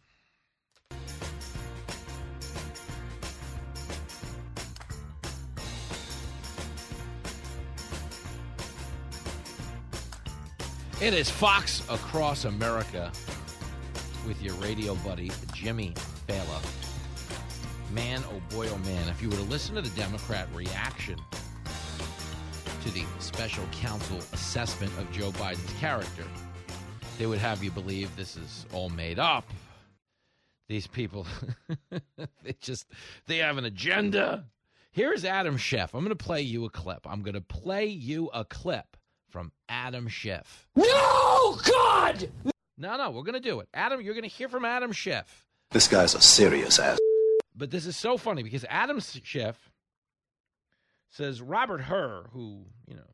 It 11.02 11.14
is 11.14 11.28
Fox 11.28 11.82
Across 11.90 12.44
America 12.44 13.10
with 14.24 14.40
your 14.40 14.54
radio 14.54 14.94
buddy, 14.94 15.32
Jimmy 15.52 15.94
Failla. 16.28 16.62
Man, 17.92 18.22
oh 18.30 18.40
boy, 18.54 18.68
oh 18.68 18.78
man, 18.78 19.08
if 19.08 19.20
you 19.20 19.28
were 19.28 19.34
to 19.34 19.42
listen 19.42 19.74
to 19.74 19.80
the 19.80 19.90
Democrat 20.00 20.46
reaction 20.54 21.18
to 22.84 22.90
the 22.92 23.02
special 23.18 23.64
counsel 23.72 24.18
assessment 24.32 24.96
of 24.96 25.10
Joe 25.10 25.32
Biden's 25.32 25.72
character, 25.80 26.22
they 27.18 27.26
would 27.26 27.40
have 27.40 27.64
you 27.64 27.72
believe 27.72 28.14
this 28.14 28.36
is 28.36 28.64
all 28.72 28.88
made 28.88 29.18
up. 29.18 29.50
These 30.68 30.86
people, 30.86 31.26
they 31.90 32.54
just, 32.60 32.86
they 33.26 33.38
have 33.38 33.58
an 33.58 33.64
agenda. 33.64 34.44
Here's 34.92 35.24
Adam 35.24 35.56
Schiff. 35.56 35.96
I'm 35.96 36.04
going 36.04 36.16
to 36.16 36.24
play 36.24 36.42
you 36.42 36.64
a 36.64 36.70
clip. 36.70 37.08
I'm 37.10 37.22
going 37.22 37.34
to 37.34 37.40
play 37.40 37.86
you 37.86 38.30
a 38.32 38.44
clip 38.44 38.96
from 39.32 39.50
Adam 39.68 40.08
Schiff. 40.08 40.68
No, 40.76 41.58
God! 41.68 42.30
No, 42.76 42.96
no, 42.96 43.10
we're 43.10 43.22
going 43.22 43.34
to 43.34 43.40
do 43.40 43.60
it. 43.60 43.68
Adam, 43.72 44.00
you're 44.00 44.14
going 44.14 44.28
to 44.28 44.28
hear 44.28 44.48
from 44.48 44.64
Adam 44.64 44.92
Schiff. 44.92 45.46
This 45.70 45.88
guy's 45.88 46.14
a 46.14 46.20
serious 46.20 46.78
ass. 46.78 46.98
But 47.56 47.70
this 47.70 47.86
is 47.86 47.96
so 47.96 48.16
funny 48.16 48.42
because 48.42 48.64
Adam 48.68 49.00
Schiff 49.00 49.70
says 51.10 51.40
Robert 51.40 51.80
Hur, 51.80 52.26
who, 52.32 52.66
you 52.86 52.94
know, 52.94 53.10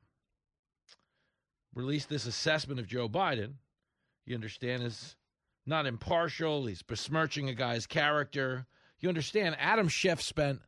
released 1.74 2.08
this 2.08 2.26
assessment 2.26 2.80
of 2.80 2.86
Joe 2.86 3.08
Biden, 3.08 3.54
you 4.26 4.34
understand, 4.34 4.82
is 4.82 5.16
not 5.66 5.86
impartial. 5.86 6.66
He's 6.66 6.82
besmirching 6.82 7.48
a 7.48 7.54
guy's 7.54 7.86
character. 7.86 8.66
You 9.00 9.08
understand, 9.08 9.56
Adam 9.58 9.88
Schiff 9.88 10.20
spent 10.20 10.60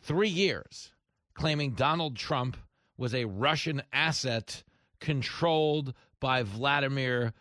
three 0.00 0.28
years 0.28 0.92
claiming 1.34 1.72
Donald 1.72 2.16
Trump 2.16 2.56
was 2.96 3.14
a 3.14 3.26
Russian 3.26 3.82
asset 3.92 4.64
controlled 5.00 5.94
by 6.20 6.42
Vladimir 6.42 7.32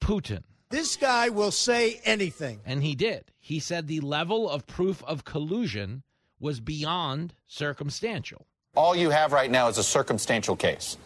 Putin. 0.00 0.42
This 0.70 0.96
guy 0.96 1.28
will 1.28 1.50
say 1.50 2.00
anything. 2.04 2.60
And 2.64 2.82
he 2.82 2.94
did. 2.94 3.30
He 3.38 3.60
said 3.60 3.86
the 3.86 4.00
level 4.00 4.48
of 4.48 4.66
proof 4.66 5.04
of 5.04 5.24
collusion 5.24 6.02
was 6.40 6.60
beyond 6.60 7.34
circumstantial. 7.46 8.46
All 8.74 8.96
you 8.96 9.10
have 9.10 9.32
right 9.32 9.50
now 9.50 9.68
is 9.68 9.76
a 9.76 9.84
circumstantial 9.84 10.56
case. 10.56 10.96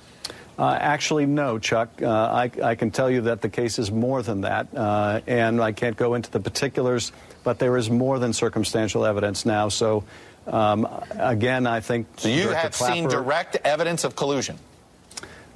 Uh, 0.58 0.78
actually, 0.80 1.26
no, 1.26 1.58
Chuck. 1.58 2.00
Uh, 2.00 2.08
I, 2.08 2.50
I, 2.62 2.74
can 2.76 2.90
tell 2.90 3.10
you 3.10 3.22
that 3.22 3.42
the 3.42 3.48
case 3.48 3.78
is 3.78 3.90
more 3.90 4.22
than 4.22 4.40
that, 4.42 4.68
uh, 4.74 5.20
and 5.26 5.60
I 5.60 5.72
can't 5.72 5.96
go 5.96 6.14
into 6.14 6.30
the 6.30 6.40
particulars, 6.40 7.12
but 7.44 7.58
there 7.58 7.76
is 7.76 7.90
more 7.90 8.18
than 8.18 8.32
circumstantial 8.32 9.04
evidence 9.04 9.44
now. 9.44 9.68
So, 9.68 10.04
um, 10.46 10.88
again, 11.10 11.66
I 11.66 11.80
think. 11.80 12.06
So 12.16 12.28
you 12.28 12.44
Director 12.44 12.58
have 12.58 12.72
Clapper, 12.72 12.94
seen 12.94 13.08
direct 13.08 13.56
evidence 13.64 14.04
of 14.04 14.16
collusion. 14.16 14.58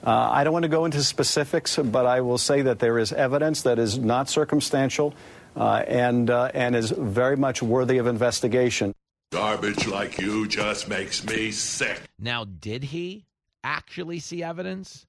Uh, 0.05 0.31
I 0.33 0.45
don't 0.45 0.53
want 0.53 0.63
to 0.63 0.69
go 0.69 0.87
into 0.87 1.03
specifics, 1.03 1.77
but 1.77 2.07
I 2.07 2.23
will 2.23 2.39
say 2.39 2.63
that 2.63 2.79
there 2.79 2.99
is 2.99 3.13
evidence 3.13 3.63
that 3.63 3.79
is 3.79 3.99
not 3.99 4.31
circumstantial 4.31 5.15
uh, 5.57 5.83
and 5.87 6.31
uh, 6.31 6.51
and 6.55 6.75
is 6.75 6.91
very 6.91 7.37
much 7.37 7.63
worthy 7.63 7.99
of 7.99 8.07
investigation. 8.07 8.95
Garbage 9.33 9.87
like 9.87 10.19
you 10.19 10.49
just 10.49 10.89
makes 10.89 11.25
me 11.25 11.51
sick. 11.51 12.01
Now, 12.19 12.45
did 12.45 12.85
he 12.85 13.27
actually 13.63 14.19
see 14.19 14.43
evidence 14.43 15.07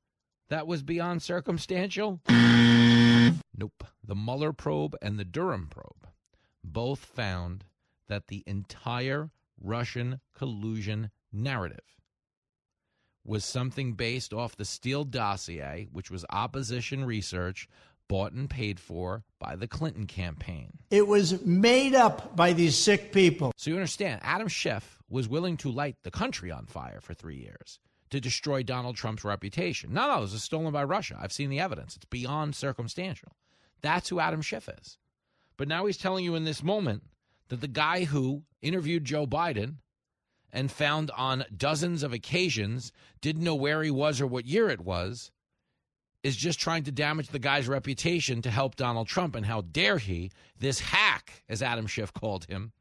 that 0.49 0.67
was 0.67 0.83
beyond 0.83 1.21
circumstantial? 1.21 2.19
nope. 2.27 3.83
The 4.03 4.15
Mueller 4.15 4.51
probe 4.51 4.95
and 5.01 5.17
the 5.17 5.25
Durham 5.25 5.67
probe 5.69 6.07
both 6.63 6.99
found 6.99 7.63
that 8.09 8.27
the 8.27 8.43
entire 8.45 9.31
Russian 9.59 10.19
collusion 10.35 11.11
narrative 11.31 12.00
was 13.25 13.45
something 13.45 13.93
based 13.93 14.33
off 14.33 14.55
the 14.55 14.65
Steele 14.65 15.03
dossier, 15.03 15.87
which 15.91 16.09
was 16.09 16.25
opposition 16.29 17.05
research 17.05 17.67
bought 18.07 18.33
and 18.33 18.49
paid 18.49 18.79
for 18.79 19.23
by 19.39 19.55
the 19.55 19.67
Clinton 19.67 20.05
campaign. 20.05 20.73
It 20.89 21.07
was 21.07 21.41
made 21.45 21.95
up 21.95 22.35
by 22.35 22.51
these 22.51 22.77
sick 22.77 23.13
people. 23.13 23.53
So 23.55 23.69
you 23.69 23.77
understand, 23.77 24.19
Adam 24.23 24.49
Schiff 24.49 24.99
was 25.09 25.29
willing 25.29 25.55
to 25.57 25.71
light 25.71 25.95
the 26.03 26.11
country 26.11 26.51
on 26.51 26.65
fire 26.65 26.99
for 26.99 27.13
three 27.13 27.37
years 27.37 27.79
to 28.09 28.19
destroy 28.19 28.63
Donald 28.63 28.97
Trump's 28.97 29.23
reputation. 29.23 29.93
No, 29.93 30.07
no, 30.07 30.21
this 30.21 30.33
is 30.33 30.43
stolen 30.43 30.73
by 30.73 30.83
Russia. 30.83 31.17
I've 31.21 31.31
seen 31.31 31.49
the 31.49 31.61
evidence. 31.61 31.95
It's 31.95 32.05
beyond 32.05 32.55
circumstantial. 32.55 33.31
That's 33.81 34.09
who 34.09 34.19
Adam 34.19 34.41
Schiff 34.41 34.67
is. 34.67 34.97
But 35.55 35.67
now 35.67 35.85
he's 35.85 35.97
telling 35.97 36.25
you 36.25 36.35
in 36.35 36.43
this 36.43 36.63
moment 36.63 37.03
that 37.47 37.61
the 37.61 37.67
guy 37.67 38.03
who 38.03 38.43
interviewed 38.61 39.05
Joe 39.05 39.25
Biden 39.25 39.75
and 40.53 40.71
found 40.71 41.11
on 41.11 41.45
dozens 41.55 42.03
of 42.03 42.13
occasions 42.13 42.91
didn't 43.21 43.43
know 43.43 43.55
where 43.55 43.83
he 43.83 43.91
was 43.91 44.19
or 44.19 44.27
what 44.27 44.45
year 44.45 44.69
it 44.69 44.81
was 44.81 45.31
is 46.23 46.35
just 46.35 46.59
trying 46.59 46.83
to 46.83 46.91
damage 46.91 47.29
the 47.29 47.39
guy's 47.39 47.67
reputation 47.67 48.41
to 48.41 48.51
help 48.51 48.75
Donald 48.75 49.07
Trump. 49.07 49.35
And 49.35 49.45
how 49.45 49.61
dare 49.61 49.97
he, 49.97 50.31
this 50.59 50.79
hack, 50.79 51.43
as 51.49 51.61
Adam 51.61 51.87
Schiff 51.87 52.13
called 52.13 52.45
him, 52.45 52.71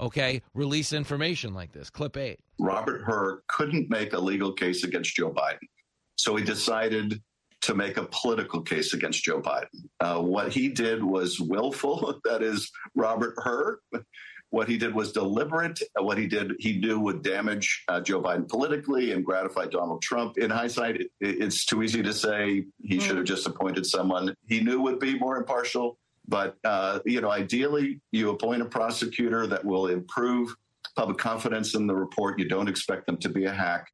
okay, 0.00 0.42
release 0.54 0.92
information 0.92 1.52
like 1.52 1.72
this. 1.72 1.90
Clip 1.90 2.16
eight. 2.16 2.40
Robert 2.58 3.02
Hur 3.02 3.42
couldn't 3.48 3.90
make 3.90 4.12
a 4.12 4.18
legal 4.18 4.52
case 4.52 4.84
against 4.84 5.14
Joe 5.14 5.30
Biden. 5.30 5.58
So 6.16 6.36
he 6.36 6.44
decided 6.44 7.22
to 7.60 7.74
make 7.74 7.96
a 7.96 8.06
political 8.10 8.62
case 8.62 8.94
against 8.94 9.22
Joe 9.22 9.40
Biden. 9.40 9.88
Uh, 10.00 10.20
what 10.20 10.52
he 10.52 10.68
did 10.68 11.02
was 11.02 11.40
willful. 11.40 12.20
that 12.24 12.42
is, 12.42 12.70
Robert 12.94 13.34
Hur. 13.38 13.80
What 14.50 14.68
he 14.68 14.78
did 14.78 14.94
was 14.94 15.12
deliberate. 15.12 15.80
What 15.96 16.16
he 16.16 16.26
did, 16.26 16.52
he 16.58 16.78
knew 16.78 16.98
would 17.00 17.22
damage 17.22 17.84
uh, 17.88 18.00
Joe 18.00 18.22
Biden 18.22 18.48
politically 18.48 19.12
and 19.12 19.24
gratify 19.24 19.66
Donald 19.66 20.00
Trump. 20.00 20.38
In 20.38 20.50
hindsight, 20.50 21.00
it, 21.00 21.10
it's 21.20 21.66
too 21.66 21.82
easy 21.82 22.02
to 22.02 22.12
say 22.12 22.64
he 22.82 22.96
mm. 22.96 23.00
should 23.00 23.16
have 23.16 23.26
just 23.26 23.46
appointed 23.46 23.84
someone 23.84 24.34
he 24.46 24.60
knew 24.60 24.80
would 24.80 24.98
be 24.98 25.18
more 25.18 25.36
impartial. 25.36 25.98
But 26.26 26.56
uh, 26.64 27.00
you 27.04 27.20
know, 27.20 27.30
ideally, 27.30 28.00
you 28.12 28.30
appoint 28.30 28.62
a 28.62 28.66
prosecutor 28.66 29.46
that 29.46 29.64
will 29.64 29.88
improve 29.88 30.54
public 30.96 31.18
confidence 31.18 31.74
in 31.74 31.86
the 31.86 31.94
report. 31.94 32.38
You 32.38 32.48
don't 32.48 32.68
expect 32.68 33.06
them 33.06 33.18
to 33.18 33.28
be 33.28 33.44
a 33.44 33.52
hack. 33.52 33.90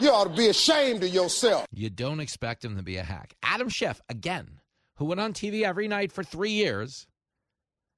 You 0.00 0.10
ought 0.10 0.24
to 0.24 0.34
be 0.34 0.48
ashamed 0.48 1.04
of 1.04 1.12
yourself. 1.12 1.66
You 1.72 1.90
don't 1.90 2.20
expect 2.20 2.64
him 2.64 2.76
to 2.76 2.82
be 2.82 2.96
a 2.96 3.02
hack. 3.02 3.34
Adam 3.42 3.68
Schiff, 3.68 4.00
again, 4.08 4.58
who 4.96 5.04
went 5.04 5.20
on 5.20 5.34
TV 5.34 5.62
every 5.62 5.88
night 5.88 6.10
for 6.10 6.24
three 6.24 6.52
years 6.52 7.06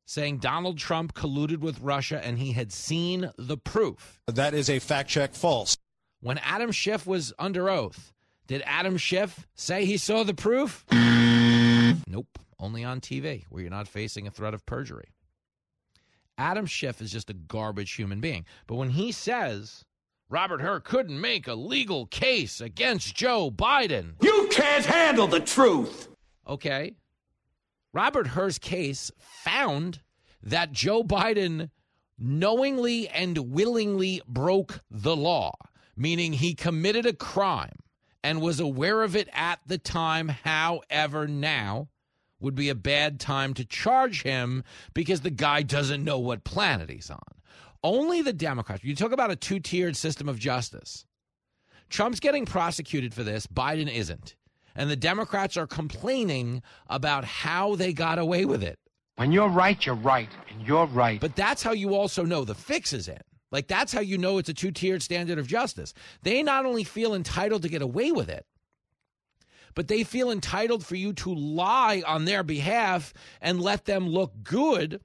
saying 0.05 0.39
Donald 0.39 0.79
Trump 0.79 1.15
colluded 1.15 1.61
with 1.61 1.81
Russia 1.81 2.25
and 2.25 2.39
he 2.39 2.53
had 2.53 2.73
seen 2.73 3.31
the 3.39 3.57
proof. 3.57 4.21
That 4.27 4.55
is 4.55 4.69
a 4.69 4.79
fact 4.79 5.11
check 5.11 5.35
false. 5.35 5.77
When 6.21 6.39
Adam 6.39 6.71
Schiff 6.71 7.07
was 7.07 7.33
under 7.39 7.69
oath, 7.69 8.13
did 8.47 8.63
Adam 8.67 8.97
Schiff 8.97 9.47
say 9.55 9.85
he 9.85 9.97
saw 9.97 10.25
the 10.25 10.35
proof? 10.35 10.85
nope, 10.93 12.39
only 12.59 12.85
on 12.85 13.01
TV 13.01 13.45
where 13.49 13.63
you're 13.63 13.71
not 13.71 13.89
facing 13.89 14.27
a 14.27 14.31
threat 14.31 14.55
of 14.55 14.67
perjury. 14.67 15.09
Adam 16.39 16.67
Schiff 16.67 17.01
is 17.01 17.13
just 17.13 17.31
a 17.31 17.35
garbage 17.35 17.93
human 17.93 18.21
being. 18.21 18.45
But 18.67 18.77
when 18.77 18.91
he 18.91 19.13
says 19.13 19.85
Robert 20.29 20.61
Hur 20.61 20.81
couldn't 20.81 21.21
make 21.21 21.47
a 21.47 21.55
legal 21.55 22.07
case 22.07 22.61
against 22.61 23.15
Joe 23.15 23.51
Biden, 23.51 24.15
you 24.23 24.49
can't 24.51 24.85
handle 24.85 25.27
the 25.27 25.41
truth. 25.41 26.09
Okay, 26.49 26.95
Robert 27.93 28.29
Hur's 28.29 28.59
case 28.59 29.11
found 29.19 30.01
that 30.43 30.73
Joe 30.73 31.03
Biden 31.03 31.71
knowingly 32.19 33.09
and 33.09 33.53
willingly 33.53 34.23
broke 34.27 34.81
the 34.91 35.17
law, 35.17 35.53
meaning 35.97 36.33
he 36.33 36.55
committed 36.55 37.05
a 37.05 37.13
crime 37.13 37.77
and 38.25 38.41
was 38.41 38.61
aware 38.61 39.03
of 39.03 39.17
it 39.17 39.29
at 39.33 39.61
the 39.67 39.79
time. 39.79 40.29
However, 40.29 41.27
now 41.27 41.89
would 42.41 42.55
be 42.55 42.69
a 42.69 42.75
bad 42.75 43.21
time 43.21 43.55
to 43.55 43.65
charge 43.65 44.23
him 44.23 44.65
because 44.95 45.21
the 45.21 45.31
guy 45.31 45.63
doesn't 45.63 46.05
know 46.05 46.19
what 46.19 46.45
planet 46.45 46.91
he's 46.91 47.11
on. 47.11 47.21
Only 47.85 48.23
the 48.23 48.33
Democrats, 48.33 48.85
you 48.85 48.95
talk 48.95 49.13
about 49.13 49.31
a 49.31 49.37
two 49.37 49.61
tiered 49.61 49.97
system 49.97 50.29
of 50.29 50.39
justice. 50.39 51.05
Trump's 51.91 52.21
getting 52.21 52.47
prosecuted 52.47 53.13
for 53.13 53.23
this, 53.23 53.47
Biden 53.47 53.93
isn't 53.93 54.37
and 54.75 54.91
the 54.91 54.97
Democrats 54.97 55.57
are 55.57 55.67
complaining 55.67 56.63
about 56.89 57.25
how 57.25 57.77
they 57.77 57.93
got 57.93 58.19
away 58.19 58.45
with 58.45 58.63
it. 58.63 58.79
When 59.17 59.33
you're 59.33 59.49
right, 59.49 59.85
you're 59.85 59.95
right, 59.95 60.29
and 60.51 60.67
you're 60.67 60.87
right. 60.87 61.21
But 61.21 61.37
that's 61.37 61.63
how 61.63 61.73
you 61.73 61.95
also 61.95 62.25
know 62.25 62.45
the 62.45 62.55
fix 62.55 62.93
is 62.93 63.09
in. 63.09 63.21
Like, 63.51 63.69
that's 63.69 63.93
how 63.93 64.01
you 64.01 64.17
know 64.17 64.39
it's 64.39 64.49
a 64.49 64.55
two 64.55 64.71
tiered 64.71 65.03
standard 65.03 65.39
of 65.39 65.47
justice. 65.47 65.93
They 66.23 66.43
not 66.43 66.65
only 66.65 66.85
feel 66.85 67.15
entitled 67.15 67.63
to 67.63 67.69
get 67.69 67.83
away 67.83 68.11
with 68.11 68.31
it, 68.31 68.47
but 69.75 69.89
they 69.89 70.05
feel 70.05 70.31
entitled 70.31 70.85
for 70.85 70.97
you 70.97 71.13
to 71.15 71.35
lie 71.35 72.03
on 72.07 72.25
their 72.25 72.43
behalf 72.43 73.13
and 73.41 73.61
let 73.61 73.85
them 73.85 74.09
look 74.09 74.33
good 74.43 75.01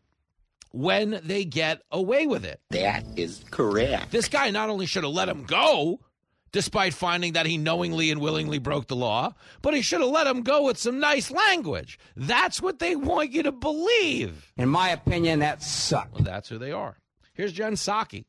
when 0.71 1.19
they 1.23 1.45
get 1.45 1.81
away 1.91 2.27
with 2.27 2.45
it. 2.45 2.61
That 2.69 3.03
is 3.15 3.43
correct. 3.51 4.11
This 4.11 4.27
guy 4.27 4.49
not 4.49 4.69
only 4.69 4.85
should 4.85 5.03
have 5.03 5.13
let 5.13 5.29
him 5.29 5.43
go, 5.43 5.99
despite 6.51 6.93
finding 6.93 7.33
that 7.33 7.45
he 7.45 7.57
knowingly 7.57 8.11
and 8.11 8.21
willingly 8.21 8.59
broke 8.59 8.87
the 8.87 8.95
law, 8.95 9.33
but 9.61 9.73
he 9.73 9.81
should 9.81 10.01
have 10.01 10.09
let 10.09 10.27
him 10.27 10.41
go 10.41 10.63
with 10.63 10.77
some 10.77 10.99
nice 10.99 11.31
language. 11.31 11.99
That's 12.15 12.61
what 12.61 12.79
they 12.79 12.95
want 12.95 13.31
you 13.31 13.43
to 13.43 13.51
believe. 13.51 14.51
In 14.57 14.69
my 14.69 14.89
opinion, 14.89 15.39
that 15.39 15.61
sucked. 15.61 16.13
Well, 16.13 16.23
that's 16.23 16.49
who 16.49 16.57
they 16.57 16.71
are. 16.71 16.97
Here's 17.33 17.53
Jen 17.53 17.73
Psaki. 17.73 18.25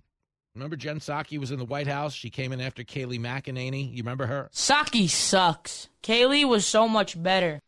Remember 0.54 0.76
Jen 0.76 0.98
Psaki 0.98 1.38
was 1.38 1.50
in 1.50 1.58
the 1.58 1.64
White 1.64 1.86
House? 1.86 2.12
She 2.12 2.30
came 2.30 2.52
in 2.52 2.60
after 2.60 2.82
Kayleigh 2.82 3.20
McEnany. 3.20 3.90
You 3.92 3.98
remember 3.98 4.26
her? 4.26 4.50
Psaki 4.52 5.08
sucks. 5.08 5.88
Kayleigh 6.02 6.48
was 6.48 6.66
so 6.66 6.88
much 6.88 7.20
better. 7.22 7.60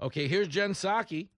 Okay, 0.00 0.28
here's 0.28 0.48
Jen 0.48 0.72
Psaki 0.72 1.28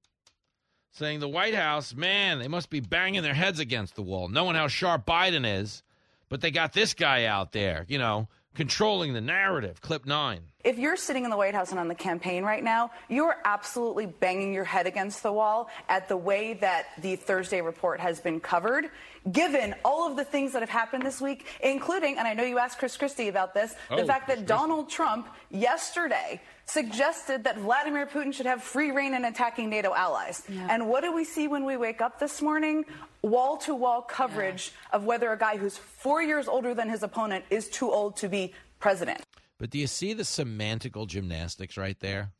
saying 0.96 1.20
the 1.20 1.28
White 1.28 1.54
House, 1.54 1.94
man, 1.94 2.38
they 2.38 2.48
must 2.48 2.70
be 2.70 2.80
banging 2.80 3.22
their 3.22 3.34
heads 3.34 3.60
against 3.60 3.94
the 3.94 4.02
wall, 4.02 4.28
knowing 4.28 4.56
how 4.56 4.66
sharp 4.66 5.06
Biden 5.06 5.60
is. 5.60 5.82
But 6.28 6.40
they 6.40 6.50
got 6.50 6.72
this 6.72 6.94
guy 6.94 7.26
out 7.26 7.52
there, 7.52 7.84
you 7.86 7.98
know, 7.98 8.28
controlling 8.56 9.12
the 9.12 9.20
narrative. 9.20 9.80
Clip 9.80 10.06
nine. 10.06 10.40
If 10.66 10.80
you're 10.80 10.96
sitting 10.96 11.22
in 11.22 11.30
the 11.30 11.36
White 11.36 11.54
House 11.54 11.70
and 11.70 11.78
on 11.78 11.86
the 11.86 11.94
campaign 11.94 12.42
right 12.42 12.62
now, 12.62 12.90
you're 13.08 13.36
absolutely 13.44 14.06
banging 14.06 14.52
your 14.52 14.64
head 14.64 14.88
against 14.88 15.22
the 15.22 15.32
wall 15.32 15.70
at 15.88 16.08
the 16.08 16.16
way 16.16 16.54
that 16.54 16.86
the 17.00 17.14
Thursday 17.14 17.60
report 17.60 18.00
has 18.00 18.18
been 18.18 18.40
covered, 18.40 18.90
given 19.30 19.76
all 19.84 20.10
of 20.10 20.16
the 20.16 20.24
things 20.24 20.54
that 20.54 20.62
have 20.62 20.68
happened 20.68 21.06
this 21.06 21.20
week, 21.20 21.46
including, 21.62 22.18
and 22.18 22.26
I 22.26 22.34
know 22.34 22.42
you 22.42 22.58
asked 22.58 22.80
Chris 22.80 22.96
Christie 22.96 23.28
about 23.28 23.54
this, 23.54 23.76
oh, 23.92 23.96
the 23.96 24.04
fact 24.04 24.26
that 24.26 24.44
Donald 24.44 24.90
Trump 24.90 25.28
yesterday 25.52 26.40
suggested 26.64 27.44
that 27.44 27.58
Vladimir 27.58 28.04
Putin 28.04 28.34
should 28.34 28.46
have 28.46 28.60
free 28.60 28.90
rein 28.90 29.14
in 29.14 29.24
attacking 29.24 29.70
NATO 29.70 29.94
allies. 29.94 30.42
Yeah. 30.48 30.66
And 30.68 30.88
what 30.88 31.04
do 31.04 31.14
we 31.14 31.22
see 31.22 31.46
when 31.46 31.64
we 31.64 31.76
wake 31.76 32.00
up 32.00 32.18
this 32.18 32.42
morning? 32.42 32.86
Wall 33.22 33.56
to 33.58 33.74
wall 33.76 34.02
coverage 34.02 34.72
yeah. 34.90 34.96
of 34.96 35.04
whether 35.04 35.30
a 35.30 35.38
guy 35.38 35.58
who's 35.58 35.76
four 35.76 36.24
years 36.24 36.48
older 36.48 36.74
than 36.74 36.88
his 36.88 37.04
opponent 37.04 37.44
is 37.50 37.68
too 37.68 37.88
old 37.88 38.16
to 38.16 38.28
be 38.28 38.52
president. 38.80 39.22
But 39.58 39.70
do 39.70 39.78
you 39.78 39.86
see 39.86 40.12
the 40.12 40.22
semantical 40.22 41.06
gymnastics 41.06 41.76
right 41.76 41.98
there? 42.00 42.32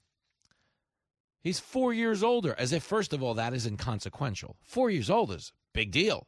He's 1.40 1.60
four 1.60 1.94
years 1.94 2.22
older, 2.22 2.54
as 2.58 2.72
if, 2.72 2.82
first 2.82 3.12
of 3.12 3.22
all, 3.22 3.34
that 3.34 3.54
is 3.54 3.66
inconsequential. 3.66 4.56
Four 4.62 4.90
years 4.90 5.08
old 5.08 5.30
is 5.30 5.52
big 5.72 5.92
deal. 5.92 6.26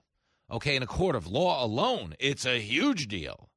Okay, 0.51 0.77
in 0.77 0.83
a 0.83 0.87
court 0.87 1.17
of 1.17 1.27
law 1.27 1.63
alone, 1.65 2.15
it's 2.19 2.47
a 2.47 2.61
huge 2.61 3.09
deal. 3.09 3.51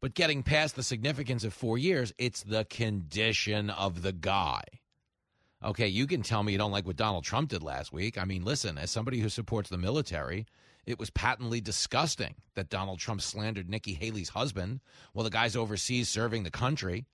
But 0.00 0.14
getting 0.14 0.42
past 0.42 0.76
the 0.76 0.82
significance 0.82 1.44
of 1.44 1.54
four 1.54 1.78
years, 1.78 2.12
it's 2.18 2.42
the 2.42 2.66
condition 2.66 3.70
of 3.70 4.02
the 4.02 4.12
guy. 4.12 4.62
Okay, 5.64 5.88
you 5.88 6.06
can 6.06 6.22
tell 6.22 6.42
me 6.42 6.52
you 6.52 6.58
don't 6.58 6.70
like 6.70 6.86
what 6.86 6.96
Donald 6.96 7.24
Trump 7.24 7.48
did 7.48 7.62
last 7.62 7.90
week. 7.90 8.18
I 8.18 8.26
mean, 8.26 8.44
listen, 8.44 8.76
as 8.76 8.90
somebody 8.90 9.20
who 9.20 9.30
supports 9.30 9.70
the 9.70 9.78
military, 9.78 10.44
it 10.86 10.98
was 10.98 11.10
patently 11.10 11.60
disgusting 11.60 12.34
that 12.54 12.68
Donald 12.68 12.98
Trump 12.98 13.20
slandered 13.20 13.68
Nikki 13.68 13.94
Haley's 13.94 14.30
husband 14.30 14.80
while 15.12 15.24
the 15.24 15.30
guy's 15.30 15.56
overseas 15.56 16.08
serving 16.08 16.42
the 16.42 16.50
country. 16.50 17.06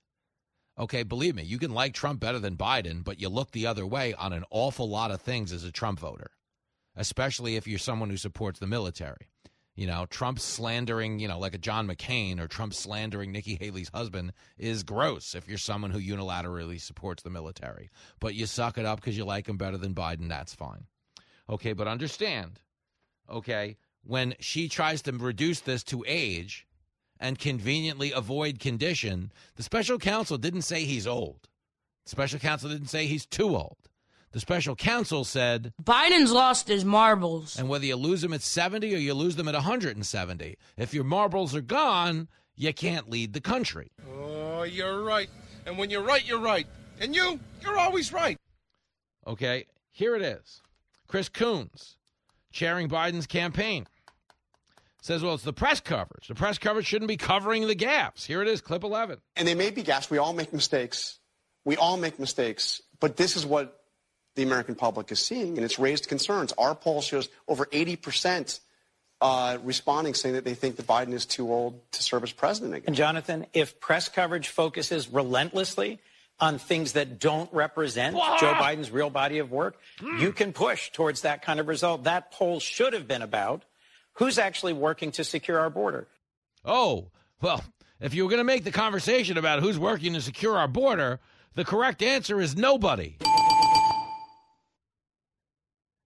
Okay, 0.77 1.03
believe 1.03 1.35
me, 1.35 1.43
you 1.43 1.57
can 1.57 1.73
like 1.73 1.93
Trump 1.93 2.19
better 2.19 2.39
than 2.39 2.57
Biden, 2.57 3.03
but 3.03 3.19
you 3.19 3.29
look 3.29 3.51
the 3.51 3.67
other 3.67 3.85
way 3.85 4.13
on 4.13 4.33
an 4.33 4.45
awful 4.49 4.89
lot 4.89 5.11
of 5.11 5.21
things 5.21 5.51
as 5.51 5.63
a 5.63 5.71
Trump 5.71 5.99
voter, 5.99 6.31
especially 6.95 7.55
if 7.55 7.67
you're 7.67 7.79
someone 7.79 8.09
who 8.09 8.17
supports 8.17 8.59
the 8.59 8.67
military. 8.67 9.27
You 9.75 9.87
know, 9.87 10.05
Trump 10.09 10.39
slandering, 10.39 11.19
you 11.19 11.27
know, 11.27 11.39
like 11.39 11.55
a 11.55 11.57
John 11.57 11.87
McCain 11.87 12.39
or 12.39 12.47
Trump 12.47 12.73
slandering 12.73 13.31
Nikki 13.31 13.55
Haley's 13.55 13.89
husband 13.93 14.33
is 14.57 14.83
gross 14.83 15.33
if 15.33 15.47
you're 15.47 15.57
someone 15.57 15.91
who 15.91 15.99
unilaterally 15.99 16.79
supports 16.79 17.23
the 17.23 17.29
military. 17.29 17.89
But 18.19 18.35
you 18.35 18.45
suck 18.45 18.77
it 18.77 18.85
up 18.85 18.99
because 18.99 19.17
you 19.17 19.23
like 19.23 19.47
him 19.47 19.57
better 19.57 19.77
than 19.77 19.95
Biden, 19.95 20.27
that's 20.27 20.53
fine. 20.53 20.85
Okay, 21.49 21.73
but 21.73 21.87
understand, 21.87 22.59
okay, 23.31 23.77
when 24.03 24.35
she 24.39 24.67
tries 24.67 25.01
to 25.03 25.11
reduce 25.11 25.61
this 25.61 25.83
to 25.85 26.03
age 26.07 26.67
and 27.19 27.39
conveniently 27.39 28.11
avoid 28.11 28.59
condition, 28.59 29.31
the 29.55 29.63
special 29.63 29.97
counsel 29.97 30.37
didn't 30.37 30.63
say 30.63 30.83
he's 30.83 31.07
old. 31.07 31.47
The 32.05 32.11
special 32.11 32.39
counsel 32.39 32.69
didn't 32.69 32.87
say 32.87 33.05
he's 33.05 33.25
too 33.25 33.55
old. 33.55 33.77
The 34.31 34.39
special 34.39 34.75
counsel 34.75 35.23
said 35.23 35.73
Biden's 35.83 36.31
lost 36.31 36.67
his 36.67 36.85
marbles. 36.85 37.59
And 37.59 37.67
whether 37.67 37.85
you 37.85 37.97
lose 37.97 38.21
them 38.21 38.33
at 38.33 38.41
70 38.41 38.93
or 38.95 38.97
you 38.97 39.13
lose 39.13 39.35
them 39.35 39.47
at 39.47 39.53
170, 39.53 40.57
if 40.77 40.93
your 40.93 41.03
marbles 41.03 41.53
are 41.53 41.61
gone, 41.61 42.29
you 42.55 42.73
can't 42.73 43.09
lead 43.09 43.33
the 43.33 43.41
country. 43.41 43.91
Oh, 44.09 44.63
you're 44.63 45.03
right. 45.03 45.29
And 45.65 45.77
when 45.77 45.89
you're 45.89 46.03
right, 46.03 46.25
you're 46.25 46.39
right. 46.39 46.65
And 46.99 47.13
you, 47.13 47.39
you're 47.61 47.77
always 47.77 48.13
right. 48.13 48.37
Okay, 49.27 49.65
here 49.91 50.15
it 50.15 50.21
is. 50.21 50.61
Chris 51.07 51.27
Coons, 51.27 51.97
chairing 52.51 52.89
Biden's 52.89 53.27
campaign, 53.27 53.87
says, 55.01 55.23
well, 55.23 55.33
it's 55.33 55.43
the 55.43 55.53
press 55.53 55.79
coverage. 55.79 56.27
The 56.27 56.35
press 56.35 56.57
coverage 56.57 56.85
shouldn't 56.85 57.09
be 57.09 57.17
covering 57.17 57.67
the 57.67 57.75
gaps. 57.75 58.25
Here 58.25 58.41
it 58.41 58.47
is, 58.47 58.61
clip 58.61 58.83
11. 58.83 59.19
And 59.35 59.47
they 59.47 59.55
may 59.55 59.71
be 59.71 59.83
gaps. 59.83 60.09
We 60.09 60.17
all 60.17 60.33
make 60.33 60.53
mistakes. 60.53 61.19
We 61.65 61.75
all 61.75 61.97
make 61.97 62.19
mistakes. 62.19 62.81
But 62.99 63.17
this 63.17 63.35
is 63.35 63.45
what 63.45 63.81
the 64.35 64.43
American 64.43 64.75
public 64.75 65.11
is 65.11 65.19
seeing, 65.19 65.57
and 65.57 65.65
it's 65.65 65.77
raised 65.79 66.07
concerns. 66.07 66.53
Our 66.53 66.75
poll 66.75 67.01
shows 67.01 67.29
over 67.47 67.65
80% 67.65 68.59
uh, 69.19 69.57
responding 69.63 70.13
saying 70.13 70.35
that 70.35 70.45
they 70.45 70.53
think 70.53 70.77
that 70.77 70.87
Biden 70.87 71.13
is 71.13 71.25
too 71.25 71.51
old 71.51 71.79
to 71.91 72.01
serve 72.03 72.23
as 72.23 72.31
president 72.31 72.73
again. 72.73 72.85
And 72.87 72.95
Jonathan, 72.95 73.45
if 73.53 73.79
press 73.79 74.09
coverage 74.09 74.47
focuses 74.47 75.09
relentlessly 75.09 75.99
on 76.41 76.57
things 76.57 76.93
that 76.93 77.19
don't 77.19 77.51
represent 77.53 78.15
Joe 78.15 78.53
Biden's 78.55 78.91
real 78.91 79.09
body 79.09 79.37
of 79.37 79.51
work, 79.51 79.77
you 80.19 80.33
can 80.33 80.51
push 80.51 80.91
towards 80.91 81.21
that 81.21 81.43
kind 81.43 81.59
of 81.59 81.67
result. 81.67 82.03
That 82.03 82.31
poll 82.31 82.59
should 82.59 82.93
have 82.93 83.07
been 83.07 83.21
about 83.21 83.63
who's 84.13 84.39
actually 84.39 84.73
working 84.73 85.11
to 85.13 85.23
secure 85.23 85.59
our 85.59 85.69
border. 85.69 86.07
Oh, 86.65 87.11
well, 87.41 87.63
if 87.99 88.13
you 88.13 88.23
were 88.23 88.29
going 88.29 88.39
to 88.39 88.43
make 88.43 88.63
the 88.63 88.71
conversation 88.71 89.37
about 89.37 89.61
who's 89.61 89.79
working 89.79 90.13
to 90.13 90.21
secure 90.21 90.57
our 90.57 90.67
border, 90.67 91.19
the 91.53 91.63
correct 91.63 92.01
answer 92.01 92.41
is 92.41 92.55
nobody. 92.55 93.17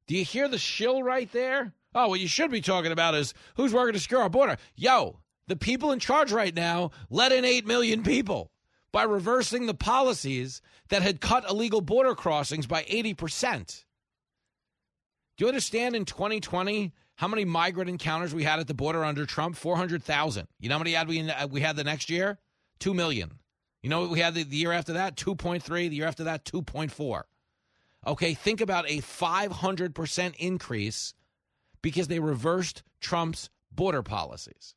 Do 0.08 0.16
you 0.16 0.24
hear 0.24 0.48
the 0.48 0.58
shill 0.58 1.02
right 1.02 1.32
there? 1.32 1.74
Oh, 1.96 2.10
what 2.10 2.20
you 2.20 2.28
should 2.28 2.52
be 2.52 2.62
talking 2.62 2.92
about 2.92 3.16
is 3.16 3.34
who's 3.56 3.74
working 3.74 3.94
to 3.94 4.00
secure 4.00 4.22
our 4.22 4.30
border. 4.30 4.58
Yo, 4.76 5.20
the 5.48 5.56
people 5.56 5.92
in 5.92 6.00
charge 6.00 6.32
right 6.32 6.54
now 6.54 6.92
let 7.10 7.32
in 7.32 7.46
8 7.46 7.66
million 7.66 8.04
people 8.04 8.52
by 8.96 9.04
reversing 9.04 9.66
the 9.66 9.74
policies 9.74 10.62
that 10.88 11.02
had 11.02 11.20
cut 11.20 11.44
illegal 11.50 11.82
border 11.82 12.16
crossings 12.16 12.66
by 12.66 12.82
80%. 12.84 13.84
Do 15.36 15.44
you 15.44 15.50
understand 15.50 15.98
in 15.98 16.06
2020 16.06 16.94
how 17.16 17.28
many 17.28 17.44
migrant 17.44 17.90
encounters 17.90 18.34
we 18.34 18.46
had 18.46 18.62
at 18.62 18.68
the 18.68 18.74
border 18.74 19.04
under 19.04 19.26
Trump? 19.26 19.58
400,000. 19.58 20.48
You 20.62 20.70
know 20.70 20.76
how 20.76 20.80
many 20.80 20.94
had 20.94 21.10
we, 21.10 21.30
uh, 21.30 21.46
we 21.48 21.60
had 21.60 21.76
the 21.76 21.84
next 21.84 22.10
year? 22.10 22.40
2 22.80 22.94
million. 22.94 23.34
You 23.84 23.90
know 23.90 24.00
what 24.00 24.12
we 24.12 24.22
had 24.22 24.34
the, 24.34 24.44
the 24.44 24.56
year 24.56 24.72
after 24.72 24.94
that? 24.94 25.18
2.3. 25.18 25.66
The 25.68 25.90
year 25.98 26.08
after 26.08 26.24
that, 26.24 26.46
2.4. 26.46 27.24
Okay, 28.08 28.34
think 28.34 28.62
about 28.62 28.90
a 28.90 29.02
500% 29.02 30.36
increase 30.38 31.14
because 31.82 32.08
they 32.08 32.20
reversed 32.20 32.82
Trump's 33.02 33.50
border 33.74 34.04
policies. 34.04 34.74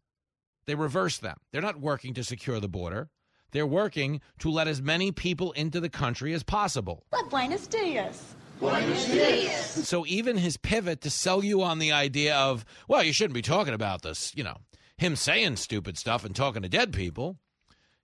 They 0.67 0.75
reversed 0.75 1.21
them. 1.23 1.37
They're 1.53 1.63
not 1.63 1.79
working 1.79 2.15
to 2.15 2.25
secure 2.25 2.59
the 2.59 2.67
border. 2.67 3.11
They're 3.53 3.67
working 3.67 4.21
to 4.41 4.51
let 4.51 4.69
as 4.69 4.83
many 4.83 5.13
people 5.13 5.53
into 5.53 5.81
the 5.81 5.89
country 5.89 6.35
as 6.35 6.43
possible. 6.43 7.05
But 7.11 7.31
buenos 7.31 7.67
dias. 7.67 8.35
Buenos 8.61 9.07
dias. 9.07 9.89
So 9.89 10.05
even 10.07 10.37
his 10.37 10.57
pivot 10.57 11.01
to 11.03 11.11
sell 11.11 11.45
you 11.45 11.63
on 11.63 11.79
the 11.79 11.93
idea 11.93 12.37
of, 12.37 12.65
well, 12.89 13.03
you 13.03 13.13
shouldn't 13.13 13.35
be 13.35 13.43
talking 13.43 13.75
about 13.75 14.03
this, 14.03 14.33
you 14.35 14.45
know, 14.45 14.59
him 14.97 15.17
saying 15.17 15.57
stupid 15.57 15.97
stuff 15.97 16.25
and 16.25 16.35
talking 16.35 16.63
to 16.63 16.69
dead 16.69 16.93
people. 16.93 17.37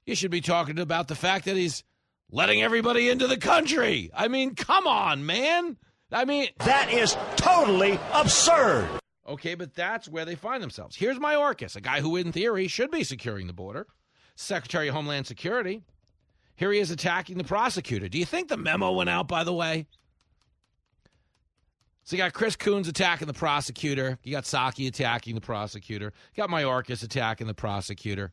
You 0.07 0.15
should 0.15 0.31
be 0.31 0.41
talking 0.41 0.79
about 0.79 1.09
the 1.09 1.15
fact 1.15 1.47
that 1.47 1.57
he's 1.57 1.83
letting 2.31 2.63
everybody 2.63 3.09
into 3.09 3.27
the 3.27 3.37
country. 3.37 4.11
I 4.15 4.29
mean, 4.29 4.55
come 4.55 4.87
on, 4.87 5.27
man. 5.27 5.77
I 6.13 6.25
mean, 6.25 6.49
that 6.59 6.93
is 6.93 7.17
totally 7.37 7.99
absurd. 8.13 8.89
Okay, 9.27 9.55
but 9.55 9.75
that's 9.75 10.09
where 10.09 10.25
they 10.25 10.35
find 10.35 10.63
themselves. 10.63 10.97
Here's 10.97 11.19
Mayorkas, 11.19 11.77
a 11.77 11.81
guy 11.81 12.01
who, 12.01 12.17
in 12.17 12.31
theory, 12.31 12.69
should 12.69 12.91
be 12.91 13.05
securing 13.05 13.47
the 13.47 13.53
border, 13.53 13.87
Secretary 14.35 14.89
of 14.89 14.95
Homeland 14.95 15.27
Security. 15.27 15.83
Here 16.57 16.73
he 16.73 16.79
is 16.79 16.91
attacking 16.91 17.39
the 17.39 17.45
prosecutor. 17.45 18.09
Do 18.09 18.19
you 18.19 18.25
think 18.25 18.49
the 18.49 18.57
memo 18.57 18.93
went 18.93 19.11
out, 19.11 19.29
by 19.29 19.45
the 19.45 19.53
way? 19.53 19.87
So 22.05 22.17
you 22.17 22.23
got 22.23 22.35
Chris 22.35 22.55
Coons 22.55 22.87
attacking 22.87 23.27
the 23.27 23.33
prosecutor. 23.33 24.19
You 24.23 24.33
got 24.33 24.45
Psaki 24.45 24.87
attacking 24.87 25.35
the 25.35 25.41
prosecutor. 25.41 26.13
You 26.35 26.43
got 26.43 26.51
Mayorkas 26.51 27.03
attacking 27.03 27.47
the 27.47 27.55
prosecutor. 27.55 28.33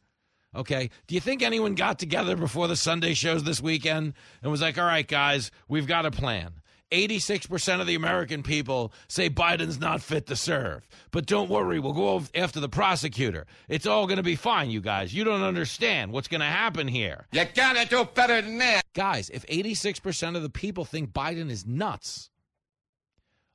Okay. 0.53 0.89
Do 1.07 1.15
you 1.15 1.21
think 1.21 1.41
anyone 1.41 1.75
got 1.75 1.97
together 1.97 2.35
before 2.35 2.67
the 2.67 2.75
Sunday 2.75 3.13
shows 3.13 3.43
this 3.43 3.61
weekend 3.61 4.13
and 4.43 4.51
was 4.51 4.61
like, 4.61 4.77
all 4.77 4.85
right, 4.85 5.07
guys, 5.07 5.51
we've 5.69 5.87
got 5.87 6.05
a 6.05 6.11
plan? 6.11 6.60
86% 6.91 7.81
of 7.81 7.87
the 7.87 7.95
American 7.95 8.43
people 8.43 8.93
say 9.07 9.29
Biden's 9.29 9.79
not 9.79 10.01
fit 10.01 10.27
to 10.27 10.35
serve. 10.35 10.87
But 11.11 11.25
don't 11.25 11.49
worry, 11.49 11.79
we'll 11.79 11.93
go 11.93 12.23
after 12.35 12.59
the 12.59 12.69
prosecutor. 12.69 13.47
It's 13.67 13.85
all 13.85 14.07
going 14.07 14.17
to 14.17 14.23
be 14.23 14.35
fine, 14.35 14.69
you 14.69 14.81
guys. 14.81 15.13
You 15.13 15.23
don't 15.23 15.43
understand 15.43 16.11
what's 16.11 16.27
going 16.27 16.41
to 16.41 16.47
happen 16.47 16.87
here. 16.87 17.27
You 17.31 17.45
gotta 17.55 17.87
do 17.87 18.05
better 18.05 18.41
than 18.41 18.57
that. 18.59 18.83
Guys, 18.93 19.29
if 19.29 19.45
86% 19.47 20.35
of 20.35 20.43
the 20.43 20.49
people 20.49 20.85
think 20.85 21.11
Biden 21.13 21.49
is 21.49 21.65
nuts, 21.65 22.29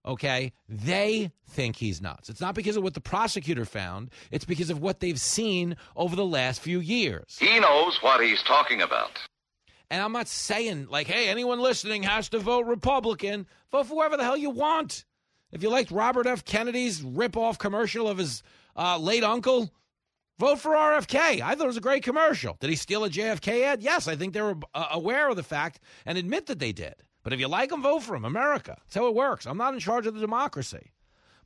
okay, 0.06 0.52
they 0.68 1.30
think 1.48 1.76
he's 1.76 2.00
nuts. 2.00 2.28
It's 2.28 2.40
not 2.40 2.54
because 2.54 2.76
of 2.76 2.82
what 2.82 2.94
the 2.94 3.00
prosecutor 3.00 3.64
found, 3.64 4.10
it's 4.30 4.44
because 4.44 4.70
of 4.70 4.80
what 4.80 5.00
they've 5.00 5.20
seen 5.20 5.76
over 5.94 6.16
the 6.16 6.24
last 6.24 6.60
few 6.60 6.80
years. 6.80 7.36
He 7.38 7.60
knows 7.60 7.98
what 8.02 8.22
he's 8.22 8.42
talking 8.42 8.80
about. 8.82 9.18
And 9.90 10.02
I'm 10.02 10.12
not 10.12 10.28
saying, 10.28 10.88
like, 10.90 11.06
hey, 11.06 11.28
anyone 11.28 11.60
listening 11.60 12.02
has 12.02 12.28
to 12.30 12.38
vote 12.38 12.66
Republican. 12.66 13.46
Vote 13.70 13.86
for 13.86 13.94
whoever 13.94 14.16
the 14.16 14.24
hell 14.24 14.36
you 14.36 14.50
want. 14.50 15.04
If 15.52 15.62
you 15.62 15.70
liked 15.70 15.90
Robert 15.90 16.26
F. 16.26 16.44
Kennedy's 16.44 17.02
rip-off 17.02 17.58
commercial 17.58 18.08
of 18.08 18.18
his 18.18 18.42
uh, 18.76 18.98
late 18.98 19.22
uncle, 19.22 19.72
vote 20.38 20.58
for 20.58 20.72
RFK. 20.72 21.40
I 21.40 21.54
thought 21.54 21.64
it 21.64 21.68
was 21.68 21.76
a 21.76 21.80
great 21.80 22.02
commercial. 22.02 22.56
Did 22.60 22.70
he 22.70 22.76
steal 22.76 23.04
a 23.04 23.10
JFK 23.10 23.62
ad? 23.62 23.82
Yes, 23.82 24.08
I 24.08 24.16
think 24.16 24.34
they 24.34 24.42
were 24.42 24.56
uh, 24.74 24.88
aware 24.90 25.28
of 25.28 25.36
the 25.36 25.44
fact 25.44 25.80
and 26.04 26.18
admit 26.18 26.46
that 26.46 26.58
they 26.58 26.72
did. 26.72 26.94
But 27.22 27.32
if 27.32 27.40
you 27.40 27.48
like 27.48 27.70
him, 27.70 27.82
vote 27.82 28.02
for 28.02 28.16
him. 28.16 28.24
America. 28.24 28.76
That's 28.84 28.96
how 28.96 29.06
it 29.06 29.14
works. 29.14 29.46
I'm 29.46 29.58
not 29.58 29.74
in 29.74 29.80
charge 29.80 30.06
of 30.06 30.14
the 30.14 30.20
democracy. 30.20 30.92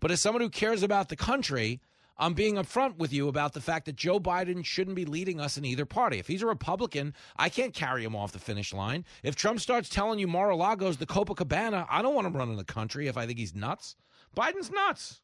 But 0.01 0.11
as 0.11 0.21
someone 0.21 0.43
who 0.43 0.51
cares 0.51 0.83
about 0.83 1.11
the 1.11 1.17
country, 1.17 1.81
I'm 2.21 2.35
being 2.35 2.57
upfront 2.57 2.99
with 2.99 3.15
you 3.15 3.29
about 3.29 3.55
the 3.55 3.63
fact 3.63 3.87
that 3.87 3.97
Joe 3.97 4.21
Biden 4.21 4.63
shouldn't 4.63 4.95
be 4.95 5.07
leading 5.07 5.41
us 5.41 5.57
in 5.57 5.65
either 5.65 5.87
party. 5.87 6.19
If 6.19 6.27
he's 6.27 6.43
a 6.43 6.47
Republican, 6.47 7.15
I 7.39 7.49
can't 7.49 7.73
carry 7.73 8.05
him 8.05 8.15
off 8.15 8.33
the 8.33 8.39
finish 8.39 8.75
line. 8.75 9.07
If 9.23 9.37
Trump 9.37 9.59
starts 9.59 9.89
telling 9.89 10.19
you 10.19 10.29
Mar-a-Lago's 10.29 10.99
the 10.99 11.07
Copacabana, 11.07 11.87
I 11.89 12.03
don't 12.03 12.15
want 12.15 12.27
him 12.27 12.37
running 12.37 12.59
the 12.59 12.65
country 12.65 13.09
if 13.09 13.17
I 13.17 13.25
think 13.25 13.39
he's 13.39 13.55
nuts. 13.55 13.97
Biden's 14.37 14.71
nuts. 14.71 15.23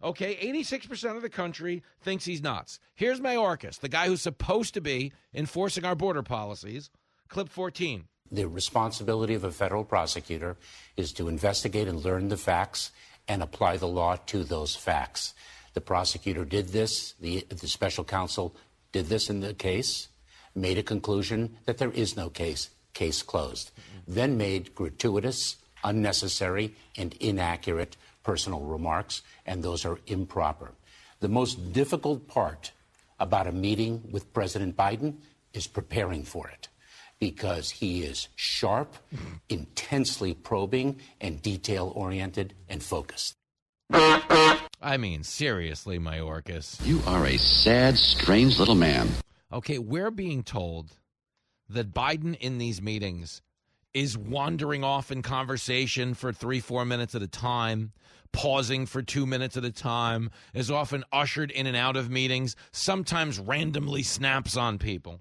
Okay, 0.00 0.36
86% 0.36 1.16
of 1.16 1.22
the 1.22 1.28
country 1.28 1.82
thinks 2.00 2.24
he's 2.24 2.40
nuts. 2.40 2.78
Here's 2.94 3.20
Mayorkas, 3.20 3.80
the 3.80 3.88
guy 3.88 4.06
who's 4.06 4.22
supposed 4.22 4.74
to 4.74 4.80
be 4.80 5.12
enforcing 5.34 5.84
our 5.84 5.96
border 5.96 6.22
policies. 6.22 6.90
Clip 7.28 7.48
14. 7.48 8.04
The 8.30 8.46
responsibility 8.46 9.34
of 9.34 9.42
a 9.42 9.50
federal 9.50 9.84
prosecutor 9.84 10.56
is 10.96 11.12
to 11.14 11.28
investigate 11.28 11.88
and 11.88 12.04
learn 12.04 12.28
the 12.28 12.36
facts 12.36 12.92
and 13.26 13.42
apply 13.42 13.76
the 13.76 13.88
law 13.88 14.16
to 14.26 14.44
those 14.44 14.76
facts. 14.76 15.34
The 15.74 15.80
prosecutor 15.80 16.44
did 16.44 16.68
this, 16.68 17.14
the, 17.20 17.46
the 17.48 17.68
special 17.68 18.04
counsel 18.04 18.54
did 18.92 19.06
this 19.06 19.30
in 19.30 19.40
the 19.40 19.54
case, 19.54 20.08
made 20.54 20.78
a 20.78 20.82
conclusion 20.82 21.56
that 21.64 21.78
there 21.78 21.90
is 21.90 22.16
no 22.16 22.28
case. 22.28 22.70
case 22.92 23.22
closed. 23.22 23.70
Mm-hmm. 23.70 24.14
Then 24.14 24.36
made 24.36 24.74
gratuitous, 24.74 25.56
unnecessary, 25.82 26.74
and 26.96 27.14
inaccurate 27.20 27.96
personal 28.22 28.60
remarks, 28.60 29.22
and 29.46 29.62
those 29.62 29.84
are 29.84 29.98
improper. 30.06 30.72
The 31.20 31.28
most 31.28 31.72
difficult 31.72 32.28
part 32.28 32.72
about 33.18 33.46
a 33.46 33.52
meeting 33.52 34.02
with 34.10 34.32
President 34.32 34.76
Biden 34.76 35.14
is 35.52 35.66
preparing 35.66 36.24
for 36.24 36.48
it 36.48 36.68
because 37.18 37.70
he 37.70 38.02
is 38.02 38.28
sharp, 38.34 38.96
mm-hmm. 39.14 39.34
intensely 39.48 40.34
probing, 40.34 40.98
and 41.20 41.40
detail 41.40 41.92
oriented 41.94 42.52
and 42.68 42.82
focused. 42.82 43.34
I 44.82 44.96
mean, 44.96 45.22
seriously, 45.22 46.00
Mayorkas. 46.00 46.84
You 46.84 47.00
are 47.06 47.24
a 47.24 47.36
sad, 47.36 47.96
strange 47.96 48.58
little 48.58 48.74
man. 48.74 49.08
Okay, 49.52 49.78
we're 49.78 50.10
being 50.10 50.42
told 50.42 50.96
that 51.68 51.94
Biden 51.94 52.36
in 52.36 52.58
these 52.58 52.82
meetings 52.82 53.42
is 53.94 54.18
wandering 54.18 54.82
off 54.82 55.12
in 55.12 55.22
conversation 55.22 56.14
for 56.14 56.32
three, 56.32 56.58
four 56.58 56.84
minutes 56.84 57.14
at 57.14 57.22
a 57.22 57.28
time, 57.28 57.92
pausing 58.32 58.86
for 58.86 59.02
two 59.02 59.24
minutes 59.24 59.56
at 59.56 59.64
a 59.64 59.70
time, 59.70 60.30
is 60.52 60.68
often 60.68 61.04
ushered 61.12 61.52
in 61.52 61.68
and 61.68 61.76
out 61.76 61.96
of 61.96 62.10
meetings, 62.10 62.56
sometimes 62.72 63.38
randomly 63.38 64.02
snaps 64.02 64.56
on 64.56 64.78
people. 64.78 65.20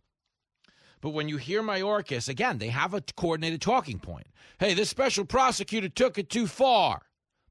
But 1.02 1.10
when 1.10 1.30
you 1.30 1.38
hear 1.38 1.62
Mayorkas, 1.62 2.28
again, 2.30 2.58
they 2.58 2.70
have 2.70 2.96
a 2.96 3.04
coordinated 3.16 3.62
talking 3.62 4.00
point. 4.00 4.28
Hey, 4.60 4.74
this 4.74 4.90
special 4.90 5.26
prosecutor 5.26 5.90
took 5.90 6.18
it 6.18 6.30
too 6.30 6.48
far 6.48 7.04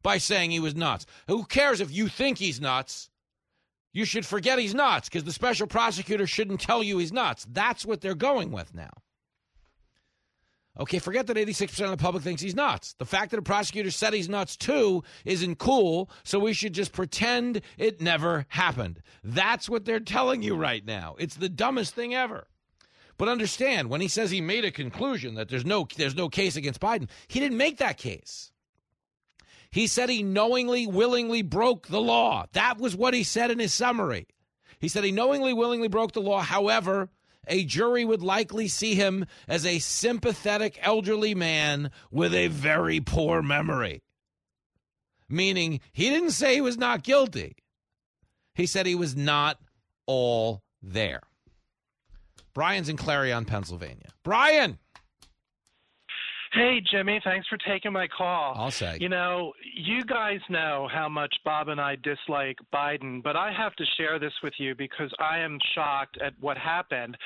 by 0.02 0.18
saying 0.18 0.50
he 0.50 0.60
was 0.60 0.74
nuts. 0.74 1.06
Who 1.28 1.44
cares 1.44 1.80
if 1.80 1.90
you 1.92 2.08
think 2.08 2.38
he's 2.38 2.60
nuts? 2.60 3.10
You 3.92 4.04
should 4.04 4.24
forget 4.24 4.58
he's 4.58 4.74
nuts 4.74 5.08
because 5.08 5.24
the 5.24 5.32
special 5.32 5.66
prosecutor 5.66 6.26
shouldn't 6.26 6.60
tell 6.60 6.82
you 6.82 6.98
he's 6.98 7.12
nuts. 7.12 7.46
That's 7.50 7.84
what 7.84 8.00
they're 8.00 8.14
going 8.14 8.52
with 8.52 8.74
now. 8.74 8.90
Okay, 10.78 11.00
forget 11.00 11.26
that 11.26 11.36
86% 11.36 11.84
of 11.84 11.90
the 11.90 11.96
public 11.96 12.22
thinks 12.22 12.40
he's 12.40 12.54
nuts. 12.54 12.94
The 12.98 13.04
fact 13.04 13.32
that 13.32 13.40
a 13.40 13.42
prosecutor 13.42 13.90
said 13.90 14.14
he's 14.14 14.28
nuts 14.28 14.56
too 14.56 15.02
isn't 15.24 15.58
cool, 15.58 16.08
so 16.22 16.38
we 16.38 16.52
should 16.52 16.72
just 16.72 16.92
pretend 16.92 17.60
it 17.76 18.00
never 18.00 18.46
happened. 18.48 19.02
That's 19.24 19.68
what 19.68 19.84
they're 19.84 20.00
telling 20.00 20.42
you 20.42 20.54
right 20.54 20.84
now. 20.84 21.16
It's 21.18 21.36
the 21.36 21.48
dumbest 21.48 21.94
thing 21.94 22.14
ever. 22.14 22.46
But 23.18 23.28
understand, 23.28 23.90
when 23.90 24.00
he 24.00 24.08
says 24.08 24.30
he 24.30 24.40
made 24.40 24.64
a 24.64 24.70
conclusion 24.70 25.34
that 25.34 25.50
there's 25.50 25.66
no 25.66 25.86
there's 25.96 26.16
no 26.16 26.30
case 26.30 26.56
against 26.56 26.80
Biden, 26.80 27.10
he 27.28 27.40
didn't 27.40 27.58
make 27.58 27.76
that 27.78 27.98
case. 27.98 28.50
He 29.70 29.86
said 29.86 30.08
he 30.08 30.22
knowingly, 30.22 30.86
willingly 30.86 31.42
broke 31.42 31.86
the 31.86 32.00
law. 32.00 32.46
That 32.52 32.78
was 32.78 32.96
what 32.96 33.14
he 33.14 33.22
said 33.22 33.50
in 33.50 33.58
his 33.58 33.72
summary. 33.72 34.26
He 34.80 34.88
said 34.88 35.04
he 35.04 35.12
knowingly, 35.12 35.52
willingly 35.52 35.88
broke 35.88 36.12
the 36.12 36.20
law. 36.20 36.40
However, 36.40 37.08
a 37.46 37.64
jury 37.64 38.04
would 38.04 38.22
likely 38.22 38.66
see 38.68 38.94
him 38.94 39.26
as 39.46 39.64
a 39.64 39.78
sympathetic 39.78 40.78
elderly 40.82 41.34
man 41.34 41.90
with 42.10 42.34
a 42.34 42.48
very 42.48 43.00
poor 43.00 43.42
memory. 43.42 44.02
Meaning, 45.28 45.80
he 45.92 46.10
didn't 46.10 46.32
say 46.32 46.54
he 46.54 46.60
was 46.60 46.76
not 46.76 47.04
guilty. 47.04 47.56
He 48.54 48.66
said 48.66 48.86
he 48.86 48.96
was 48.96 49.14
not 49.14 49.58
all 50.06 50.62
there. 50.82 51.20
Brian's 52.52 52.88
in 52.88 52.96
Clarion, 52.96 53.44
Pennsylvania. 53.44 54.10
Brian! 54.24 54.78
Hey, 56.52 56.82
Jimmy, 56.90 57.20
thanks 57.22 57.46
for 57.46 57.56
taking 57.58 57.92
my 57.92 58.08
call. 58.08 58.54
I'll 58.56 58.72
say. 58.72 58.98
You 59.00 59.08
know, 59.08 59.52
you 59.72 60.02
guys 60.04 60.40
know 60.48 60.88
how 60.92 61.08
much 61.08 61.32
Bob 61.44 61.68
and 61.68 61.80
I 61.80 61.96
dislike 62.02 62.58
Biden, 62.74 63.22
but 63.22 63.36
I 63.36 63.52
have 63.52 63.76
to 63.76 63.84
share 63.96 64.18
this 64.18 64.32
with 64.42 64.54
you 64.58 64.74
because 64.74 65.12
I 65.20 65.38
am 65.38 65.58
shocked 65.74 66.18
at 66.20 66.32
what 66.40 66.58
happened. 66.58 67.16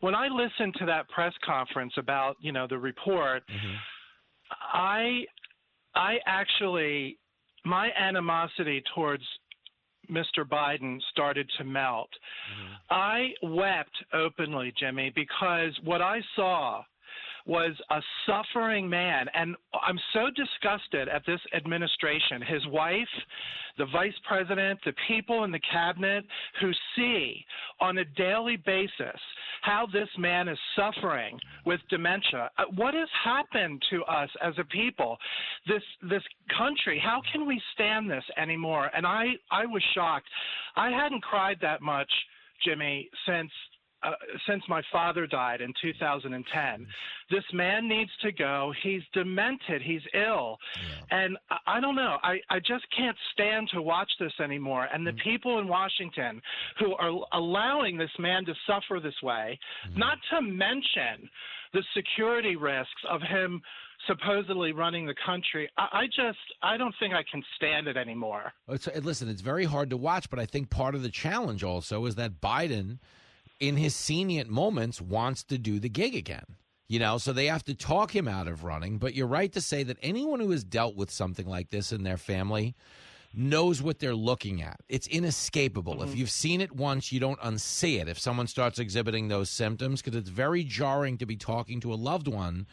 When 0.00 0.16
I 0.16 0.26
listened 0.26 0.74
to 0.80 0.86
that 0.86 1.08
press 1.10 1.32
conference 1.44 1.92
about, 1.96 2.36
you 2.40 2.50
know, 2.50 2.66
the 2.66 2.78
report, 2.78 3.44
mm-hmm. 3.48 3.74
I 4.72 5.24
I 5.94 6.16
actually 6.26 7.18
my 7.64 7.90
animosity 7.96 8.82
towards 8.94 9.22
Mr. 10.10 10.44
Biden 10.44 10.98
started 11.12 11.48
to 11.58 11.64
melt. 11.64 12.10
Mm-hmm. 12.10 12.74
I 12.90 13.28
wept 13.42 13.96
openly, 14.12 14.72
Jimmy, 14.76 15.12
because 15.14 15.78
what 15.84 16.02
I 16.02 16.20
saw 16.34 16.82
was 17.46 17.72
a 17.90 18.00
suffering 18.26 18.88
man. 18.88 19.26
And 19.34 19.56
I'm 19.86 19.98
so 20.12 20.28
disgusted 20.34 21.08
at 21.08 21.22
this 21.26 21.40
administration, 21.54 22.42
his 22.42 22.66
wife, 22.68 23.08
the 23.78 23.86
vice 23.86 24.14
president, 24.26 24.78
the 24.84 24.92
people 25.08 25.44
in 25.44 25.50
the 25.50 25.60
cabinet 25.70 26.24
who 26.60 26.70
see 26.96 27.44
on 27.80 27.98
a 27.98 28.04
daily 28.04 28.56
basis 28.56 29.20
how 29.62 29.86
this 29.92 30.08
man 30.18 30.48
is 30.48 30.58
suffering 30.76 31.38
with 31.64 31.80
dementia. 31.88 32.50
Uh, 32.58 32.64
what 32.74 32.94
has 32.94 33.08
happened 33.24 33.82
to 33.90 34.02
us 34.04 34.28
as 34.42 34.54
a 34.58 34.64
people? 34.64 35.16
This 35.66 35.82
this 36.02 36.22
country, 36.56 37.00
how 37.02 37.22
can 37.32 37.46
we 37.46 37.60
stand 37.74 38.10
this 38.10 38.24
anymore? 38.36 38.90
And 38.94 39.06
I 39.06 39.34
I 39.50 39.66
was 39.66 39.82
shocked. 39.94 40.28
I 40.76 40.90
hadn't 40.90 41.22
cried 41.22 41.58
that 41.62 41.80
much, 41.80 42.10
Jimmy, 42.64 43.08
since 43.26 43.50
uh, 44.02 44.12
since 44.48 44.62
my 44.68 44.82
father 44.90 45.26
died 45.26 45.60
in 45.60 45.72
2010. 45.80 46.86
This 47.30 47.44
man 47.52 47.88
needs 47.88 48.10
to 48.22 48.32
go. 48.32 48.72
He's 48.82 49.02
demented. 49.12 49.82
He's 49.82 50.02
ill. 50.14 50.58
Yeah. 50.76 51.18
And 51.24 51.38
I, 51.50 51.76
I 51.76 51.80
don't 51.80 51.96
know. 51.96 52.18
I, 52.22 52.38
I 52.50 52.58
just 52.58 52.84
can't 52.96 53.16
stand 53.32 53.68
to 53.74 53.82
watch 53.82 54.10
this 54.18 54.32
anymore. 54.42 54.88
And 54.92 55.06
the 55.06 55.10
mm 55.10 55.22
people 55.22 55.60
in 55.60 55.68
Washington 55.68 56.42
who 56.80 56.94
are 56.94 57.12
allowing 57.32 57.96
this 57.96 58.10
man 58.18 58.44
to 58.44 58.54
suffer 58.66 58.98
this 58.98 59.14
way, 59.22 59.58
mm 59.88 59.96
not 59.96 60.18
to 60.30 60.40
mention 60.42 61.30
the 61.72 61.82
security 61.94 62.56
risks 62.56 63.02
of 63.08 63.20
him 63.22 63.62
supposedly 64.06 64.72
running 64.72 65.06
the 65.06 65.14
country. 65.24 65.68
I, 65.76 65.88
I, 65.92 66.06
just 66.06 66.38
I 66.62 66.76
don't 66.76 66.94
think 66.98 67.14
I 67.14 67.22
can 67.30 67.42
stand 67.56 67.86
it 67.86 67.96
anymore. 67.96 68.52
It's, 68.68 68.88
listen, 69.02 69.28
it's 69.28 69.40
very 69.42 69.64
hard 69.64 69.90
to 69.90 69.96
watch, 69.96 70.28
but 70.28 70.38
I 70.38 70.46
think 70.46 70.70
part 70.70 70.94
of 70.94 71.02
the 71.02 71.08
challenge 71.08 71.62
also 71.62 72.04
is 72.06 72.16
that 72.16 72.40
Biden 72.40 72.98
in 73.62 73.76
his 73.76 73.94
senior 73.94 74.44
moments 74.46 75.00
wants 75.00 75.44
to 75.44 75.56
do 75.56 75.78
the 75.78 75.88
gig 75.88 76.16
again. 76.16 76.56
You 76.88 76.98
know, 76.98 77.16
so 77.16 77.32
they 77.32 77.46
have 77.46 77.64
to 77.64 77.74
talk 77.74 78.14
him 78.14 78.26
out 78.26 78.48
of 78.48 78.64
running. 78.64 78.98
But 78.98 79.14
you're 79.14 79.28
right 79.28 79.50
to 79.52 79.60
say 79.60 79.84
that 79.84 79.96
anyone 80.02 80.40
who 80.40 80.50
has 80.50 80.64
dealt 80.64 80.96
with 80.96 81.10
something 81.10 81.46
like 81.46 81.70
this 81.70 81.92
in 81.92 82.02
their 82.02 82.18
family 82.18 82.74
knows 83.32 83.80
what 83.80 83.98
they're 83.98 84.16
looking 84.16 84.62
at. 84.62 84.80
It's 84.88 85.06
inescapable. 85.06 85.94
Mm-hmm. 85.94 86.08
If 86.08 86.16
you've 86.16 86.30
seen 86.30 86.60
it 86.60 86.72
once, 86.72 87.12
you 87.12 87.20
don't 87.20 87.40
unsee 87.40 88.00
it. 88.00 88.08
If 88.08 88.18
someone 88.18 88.46
starts 88.46 88.78
exhibiting 88.78 89.28
those 89.28 89.48
symptoms, 89.48 90.02
because 90.02 90.18
it's 90.18 90.28
very 90.28 90.64
jarring 90.64 91.16
to 91.18 91.24
be 91.24 91.36
talking 91.36 91.80
to 91.80 91.92
a 91.92 91.94
loved 91.94 92.28
one 92.28 92.66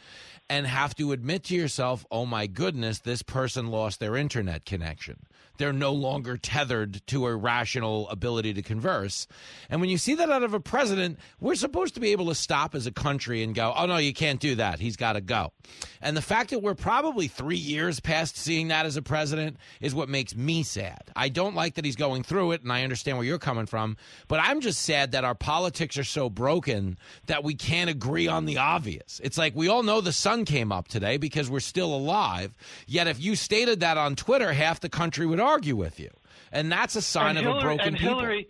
and 0.50 0.66
have 0.66 0.94
to 0.96 1.12
admit 1.12 1.44
to 1.44 1.54
yourself, 1.54 2.04
oh 2.10 2.26
my 2.26 2.46
goodness, 2.46 2.98
this 2.98 3.22
person 3.22 3.68
lost 3.68 4.00
their 4.00 4.16
internet 4.16 4.66
connection 4.66 5.26
they're 5.60 5.72
no 5.72 5.92
longer 5.92 6.36
tethered 6.36 7.06
to 7.06 7.26
a 7.26 7.36
rational 7.36 8.08
ability 8.08 8.54
to 8.54 8.62
converse. 8.62 9.28
And 9.68 9.80
when 9.80 9.90
you 9.90 9.98
see 9.98 10.14
that 10.14 10.30
out 10.30 10.42
of 10.42 10.54
a 10.54 10.60
president, 10.60 11.18
we're 11.38 11.54
supposed 11.54 11.94
to 11.94 12.00
be 12.00 12.12
able 12.12 12.26
to 12.26 12.34
stop 12.34 12.74
as 12.74 12.86
a 12.86 12.90
country 12.90 13.42
and 13.42 13.54
go, 13.54 13.72
oh, 13.76 13.86
no, 13.86 13.98
you 13.98 14.14
can't 14.14 14.40
do 14.40 14.54
that. 14.56 14.80
He's 14.80 14.96
got 14.96 15.12
to 15.12 15.20
go. 15.20 15.52
And 16.00 16.16
the 16.16 16.22
fact 16.22 16.50
that 16.50 16.60
we're 16.60 16.74
probably 16.74 17.28
three 17.28 17.56
years 17.56 18.00
past 18.00 18.38
seeing 18.38 18.68
that 18.68 18.86
as 18.86 18.96
a 18.96 19.02
president 19.02 19.58
is 19.82 19.94
what 19.94 20.08
makes 20.08 20.34
me 20.34 20.62
sad. 20.62 21.10
I 21.14 21.28
don't 21.28 21.54
like 21.54 21.74
that 21.74 21.84
he's 21.84 21.96
going 21.96 22.22
through 22.22 22.52
it, 22.52 22.62
and 22.62 22.72
I 22.72 22.82
understand 22.82 23.18
where 23.18 23.26
you're 23.26 23.38
coming 23.38 23.66
from, 23.66 23.98
but 24.28 24.40
I'm 24.42 24.62
just 24.62 24.80
sad 24.82 25.12
that 25.12 25.24
our 25.24 25.34
politics 25.34 25.98
are 25.98 26.04
so 26.04 26.30
broken 26.30 26.96
that 27.26 27.44
we 27.44 27.54
can't 27.54 27.90
agree 27.90 28.28
on 28.28 28.46
the 28.46 28.56
obvious. 28.56 29.20
It's 29.22 29.36
like 29.36 29.54
we 29.54 29.68
all 29.68 29.82
know 29.82 30.00
the 30.00 30.12
sun 30.12 30.46
came 30.46 30.72
up 30.72 30.88
today 30.88 31.18
because 31.18 31.50
we're 31.50 31.60
still 31.60 31.94
alive. 31.94 32.54
Yet 32.86 33.06
if 33.06 33.20
you 33.20 33.36
stated 33.36 33.80
that 33.80 33.98
on 33.98 34.16
Twitter, 34.16 34.52
half 34.52 34.80
the 34.80 34.88
country 34.88 35.26
would 35.26 35.40
with 35.58 36.00
you. 36.00 36.10
And 36.52 36.70
that's 36.70 36.96
a 36.96 37.02
sign 37.02 37.36
and 37.36 37.46
of 37.46 37.54
Hillary, 37.54 37.60
a 37.60 37.62
broken 37.62 37.88
and 37.88 37.96
people. 37.96 38.18
Hillary, 38.18 38.48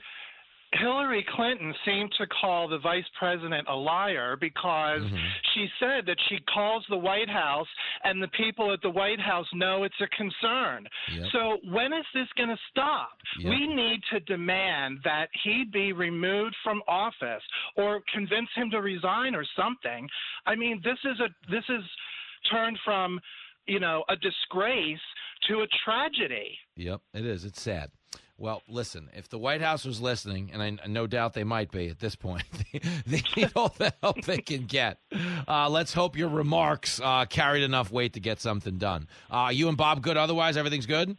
Hillary 0.72 1.26
Clinton 1.34 1.74
seemed 1.84 2.12
to 2.18 2.26
call 2.28 2.68
the 2.68 2.78
vice 2.78 3.04
president 3.18 3.66
a 3.68 3.74
liar 3.74 4.36
because 4.40 5.00
mm-hmm. 5.00 5.16
she 5.52 5.66
said 5.80 6.06
that 6.06 6.16
she 6.28 6.38
calls 6.52 6.84
the 6.88 6.96
White 6.96 7.28
House 7.28 7.66
and 8.04 8.22
the 8.22 8.28
people 8.28 8.72
at 8.72 8.80
the 8.80 8.90
White 8.90 9.18
House 9.18 9.46
know 9.52 9.82
it's 9.82 10.00
a 10.00 10.06
concern. 10.16 10.86
Yep. 11.12 11.26
So 11.32 11.58
when 11.72 11.92
is 11.92 12.04
this 12.14 12.28
going 12.36 12.50
to 12.50 12.58
stop? 12.70 13.10
Yep. 13.40 13.50
We 13.50 13.66
need 13.66 14.00
to 14.12 14.20
demand 14.20 15.00
that 15.02 15.28
he 15.42 15.64
be 15.72 15.92
removed 15.92 16.54
from 16.62 16.82
office 16.86 17.42
or 17.76 18.00
convince 18.12 18.48
him 18.54 18.70
to 18.70 18.80
resign 18.80 19.34
or 19.34 19.44
something. 19.56 20.08
I 20.46 20.54
mean, 20.54 20.80
this 20.84 20.98
is 21.04 21.18
a 21.18 21.28
this 21.50 21.64
is 21.68 21.84
turned 22.50 22.78
from 22.84 23.18
you 23.66 23.80
know 23.80 24.04
a 24.08 24.14
disgrace 24.16 25.00
to 25.48 25.62
a 25.62 25.66
tragedy. 25.84 26.56
Yep, 26.80 27.02
it 27.12 27.26
is. 27.26 27.44
It's 27.44 27.60
sad. 27.60 27.90
Well, 28.38 28.62
listen, 28.66 29.10
if 29.14 29.28
the 29.28 29.36
White 29.36 29.60
House 29.60 29.84
was 29.84 30.00
listening, 30.00 30.50
and 30.54 30.62
I 30.62 30.88
no 30.88 31.06
doubt 31.06 31.34
they 31.34 31.44
might 31.44 31.70
be 31.70 31.88
at 31.88 31.98
this 31.98 32.16
point, 32.16 32.42
they, 33.06 33.22
need 33.36 33.52
all 33.54 33.74
the 33.76 33.92
help 34.02 34.22
they 34.24 34.38
can 34.38 34.64
get. 34.64 34.98
Uh, 35.46 35.68
let's 35.68 35.92
hope 35.92 36.16
your 36.16 36.30
remarks 36.30 36.98
uh, 37.04 37.26
carried 37.26 37.64
enough 37.64 37.92
weight 37.92 38.14
to 38.14 38.20
get 38.20 38.40
something 38.40 38.78
done. 38.78 39.08
Uh, 39.30 39.50
you 39.52 39.68
and 39.68 39.76
Bob 39.76 40.00
good 40.00 40.16
otherwise? 40.16 40.56
Everything's 40.56 40.86
good? 40.86 41.18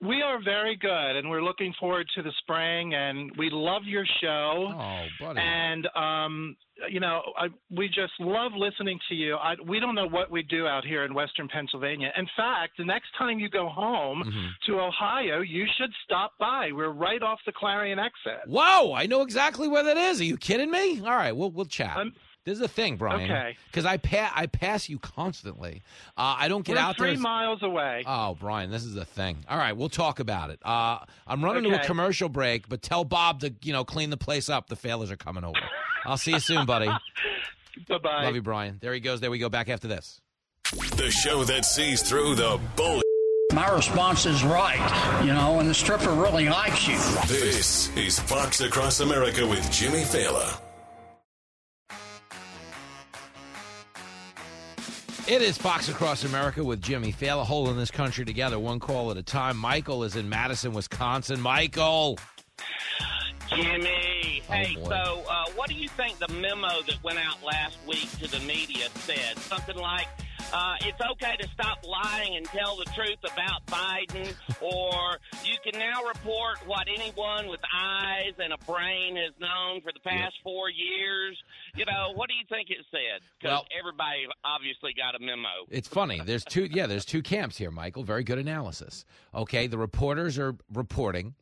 We 0.00 0.22
are 0.22 0.38
very 0.42 0.76
good, 0.76 1.16
and 1.16 1.28
we're 1.28 1.42
looking 1.42 1.74
forward 1.80 2.06
to 2.14 2.22
the 2.22 2.32
spring. 2.38 2.94
And 2.94 3.32
we 3.36 3.50
love 3.50 3.82
your 3.84 4.04
show. 4.20 4.72
Oh, 4.78 5.06
buddy. 5.20 5.40
And 5.40 5.88
um, 5.96 6.56
you 6.88 7.00
know, 7.00 7.22
I, 7.36 7.48
we 7.76 7.88
just 7.88 8.12
love 8.20 8.52
listening 8.56 9.00
to 9.08 9.14
you. 9.16 9.34
I, 9.34 9.54
we 9.66 9.80
don't 9.80 9.96
know 9.96 10.06
what 10.08 10.30
we 10.30 10.44
do 10.44 10.68
out 10.68 10.84
here 10.84 11.04
in 11.04 11.12
Western 11.12 11.48
Pennsylvania. 11.48 12.12
In 12.16 12.28
fact, 12.36 12.74
the 12.78 12.84
next 12.84 13.08
time 13.18 13.40
you 13.40 13.48
go 13.50 13.68
home 13.68 14.22
Mm-hmm. 14.24 14.46
to 14.72 14.80
Ohio, 14.80 15.40
you 15.40 15.66
should 15.78 15.90
stop 16.04 16.32
by. 16.38 16.70
We're 16.72 16.90
right 16.92 17.22
off 17.22 17.40
the 17.46 17.52
Clarion 17.52 17.98
exit. 17.98 18.46
Whoa, 18.46 18.94
I 18.94 19.06
know 19.06 19.22
exactly 19.22 19.66
where 19.68 19.82
that 19.82 19.96
is. 19.96 20.20
Are 20.20 20.24
you 20.24 20.36
kidding 20.36 20.70
me? 20.70 21.00
All 21.00 21.10
right, 21.16 21.32
we'll 21.36 21.50
we'll 21.50 21.66
chat. 21.66 21.96
This 22.48 22.54
is 22.54 22.60
the 22.60 22.68
thing, 22.68 22.96
Brian. 22.96 23.30
okay. 23.30 23.56
Because 23.66 23.84
I 23.84 23.98
pa- 23.98 24.32
I 24.34 24.46
pass 24.46 24.88
you 24.88 24.98
constantly. 24.98 25.82
Uh, 26.16 26.36
I 26.38 26.48
don't 26.48 26.64
get 26.64 26.76
We're 26.76 26.80
out 26.82 26.96
three 26.96 27.10
there. 27.10 27.18
miles 27.18 27.62
away. 27.62 28.04
Oh, 28.06 28.38
Brian, 28.40 28.70
this 28.70 28.84
is 28.84 28.94
the 28.94 29.04
thing. 29.04 29.44
All 29.50 29.58
right, 29.58 29.76
we'll 29.76 29.90
talk 29.90 30.18
about 30.18 30.48
it. 30.48 30.58
Uh, 30.64 31.00
I'm 31.26 31.44
running 31.44 31.64
to 31.64 31.78
a 31.78 31.84
commercial 31.84 32.30
break, 32.30 32.66
but 32.66 32.80
tell 32.80 33.04
Bob 33.04 33.40
to 33.40 33.52
you 33.62 33.74
know 33.74 33.84
clean 33.84 34.08
the 34.08 34.16
place 34.16 34.48
up. 34.48 34.68
The 34.68 34.76
Faillas 34.76 35.10
are 35.10 35.16
coming 35.18 35.44
over. 35.44 35.58
I'll 36.06 36.16
see 36.16 36.32
you 36.32 36.40
soon, 36.40 36.64
buddy. 36.64 36.86
Bye 37.88 37.98
bye. 37.98 38.24
Love 38.24 38.34
you, 38.34 38.40
Brian. 38.42 38.78
There 38.80 38.94
he 38.94 39.00
goes. 39.00 39.20
There 39.20 39.30
we 39.30 39.38
go. 39.38 39.50
Back 39.50 39.68
after 39.68 39.86
this. 39.86 40.20
The 40.96 41.10
show 41.10 41.44
that 41.44 41.66
sees 41.66 42.00
through 42.02 42.36
the 42.36 42.58
bull. 42.76 43.02
My 43.52 43.70
response 43.70 44.24
is 44.26 44.42
right, 44.44 45.20
you 45.24 45.32
know, 45.32 45.58
and 45.60 45.68
the 45.68 45.74
stripper 45.74 46.10
really 46.10 46.48
likes 46.48 46.86
you. 46.88 46.96
This 47.26 47.94
is 47.96 48.18
Fox 48.18 48.60
Across 48.60 49.00
America 49.00 49.46
with 49.46 49.70
Jimmy 49.70 50.02
Failla. 50.02 50.60
It 55.28 55.42
is 55.42 55.58
Fox 55.58 55.90
Across 55.90 56.24
America 56.24 56.64
with 56.64 56.80
Jimmy 56.80 57.12
Failla 57.12 57.44
holding 57.44 57.76
this 57.76 57.90
country 57.90 58.24
together 58.24 58.58
one 58.58 58.80
call 58.80 59.10
at 59.10 59.18
a 59.18 59.22
time. 59.22 59.58
Michael 59.58 60.02
is 60.02 60.16
in 60.16 60.26
Madison, 60.26 60.72
Wisconsin. 60.72 61.38
Michael. 61.38 62.18
Jimmy, 63.50 64.42
hey, 64.48 64.74
boy. 64.74 64.88
so 64.88 65.24
uh, 65.28 65.44
what 65.54 65.68
do 65.68 65.74
you 65.74 65.86
think 65.90 66.18
the 66.18 66.32
memo 66.32 66.80
that 66.86 66.96
went 67.04 67.18
out 67.18 67.44
last 67.44 67.76
week 67.86 68.10
to 68.12 68.26
the 68.26 68.40
media 68.46 68.88
said? 68.94 69.36
Something 69.36 69.76
like, 69.76 70.08
uh, 70.52 70.74
it's 70.80 71.00
okay 71.12 71.36
to 71.40 71.48
stop 71.48 71.86
lying 71.86 72.36
and 72.36 72.46
tell 72.46 72.76
the 72.76 72.84
truth 72.86 73.18
about 73.24 73.64
Biden, 73.66 74.34
or 74.60 75.18
you 75.44 75.56
can 75.62 75.78
now 75.78 76.02
report 76.04 76.58
what 76.66 76.86
anyone 76.92 77.48
with 77.48 77.60
eyes 77.74 78.32
and 78.38 78.52
a 78.52 78.58
brain 78.64 79.16
has 79.16 79.32
known 79.40 79.80
for 79.82 79.92
the 79.92 80.00
past 80.00 80.34
four 80.42 80.70
years. 80.70 81.36
You 81.74 81.84
know, 81.84 82.12
what 82.14 82.28
do 82.28 82.34
you 82.34 82.44
think 82.48 82.70
it 82.70 82.84
said? 82.90 83.20
Because 83.40 83.56
Well- 83.58 83.66
everybody 83.78 84.26
obviously 84.44 84.92
got 84.94 85.14
a 85.14 85.18
memo. 85.18 85.48
It's 85.70 85.88
funny. 85.88 86.20
There's 86.24 86.44
two. 86.44 86.68
Yeah, 86.70 86.86
there's 86.86 87.04
two 87.04 87.22
camps 87.22 87.56
here, 87.58 87.70
Michael. 87.70 88.02
Very 88.04 88.24
good 88.24 88.38
analysis. 88.38 89.04
Okay, 89.34 89.66
the 89.66 89.78
reporters 89.78 90.38
are 90.38 90.56
reporting, 90.72 91.34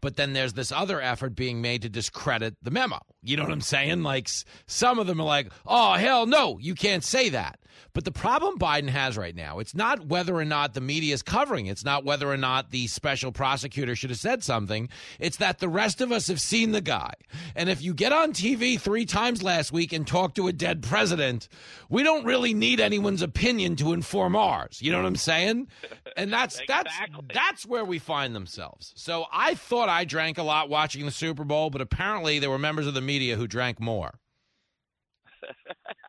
but 0.00 0.16
then 0.16 0.32
there's 0.32 0.52
this 0.54 0.72
other 0.72 1.00
effort 1.00 1.34
being 1.36 1.60
made 1.60 1.82
to 1.82 1.88
discredit 1.88 2.56
the 2.62 2.70
memo. 2.70 2.98
You 3.22 3.36
know 3.36 3.44
what 3.44 3.52
I'm 3.52 3.60
saying? 3.60 4.02
Like 4.02 4.28
some 4.66 4.98
of 4.98 5.06
them 5.06 5.20
are 5.20 5.24
like, 5.26 5.52
"Oh 5.66 5.94
hell 5.94 6.26
no, 6.26 6.58
you 6.58 6.74
can't 6.74 7.04
say 7.04 7.28
that." 7.30 7.60
But 7.92 8.04
the 8.04 8.12
problem 8.12 8.58
Biden 8.58 8.88
has 8.88 9.16
right 9.16 9.34
now, 9.34 9.58
it's 9.58 9.74
not 9.74 10.06
whether 10.06 10.34
or 10.34 10.44
not 10.44 10.74
the 10.74 10.80
media 10.80 11.14
is 11.14 11.22
covering. 11.22 11.66
It's 11.66 11.84
not 11.84 12.04
whether 12.04 12.30
or 12.30 12.36
not 12.36 12.70
the 12.70 12.86
special 12.86 13.32
prosecutor 13.32 13.96
should 13.96 14.10
have 14.10 14.18
said 14.18 14.42
something. 14.44 14.88
It's 15.18 15.38
that 15.38 15.58
the 15.58 15.68
rest 15.68 16.00
of 16.00 16.12
us 16.12 16.28
have 16.28 16.40
seen 16.40 16.72
the 16.72 16.80
guy. 16.80 17.14
And 17.54 17.68
if 17.68 17.82
you 17.82 17.94
get 17.94 18.12
on 18.12 18.32
TV 18.32 18.80
three 18.80 19.06
times 19.06 19.42
last 19.42 19.72
week 19.72 19.92
and 19.92 20.06
talk 20.06 20.34
to 20.34 20.48
a 20.48 20.52
dead 20.52 20.82
president, 20.82 21.48
we 21.88 22.02
don't 22.02 22.24
really 22.24 22.54
need 22.54 22.80
anyone's 22.80 23.22
opinion 23.22 23.76
to 23.76 23.92
inform 23.92 24.36
ours. 24.36 24.80
You 24.80 24.92
know 24.92 24.98
what 24.98 25.06
I'm 25.06 25.16
saying? 25.16 25.68
And 26.16 26.32
that's 26.32 26.60
that's 26.68 26.92
that's 27.32 27.66
where 27.66 27.84
we 27.84 27.98
find 27.98 28.34
themselves. 28.34 28.92
So 28.96 29.26
I 29.32 29.54
thought 29.54 29.88
I 29.88 30.04
drank 30.04 30.38
a 30.38 30.42
lot 30.42 30.68
watching 30.68 31.04
the 31.04 31.10
Super 31.10 31.44
Bowl, 31.44 31.70
but 31.70 31.80
apparently 31.80 32.38
there 32.38 32.50
were 32.50 32.58
members 32.58 32.86
of 32.86 32.94
the 32.94 33.00
media 33.00 33.36
who 33.36 33.46
drank 33.46 33.80
more. 33.80 34.18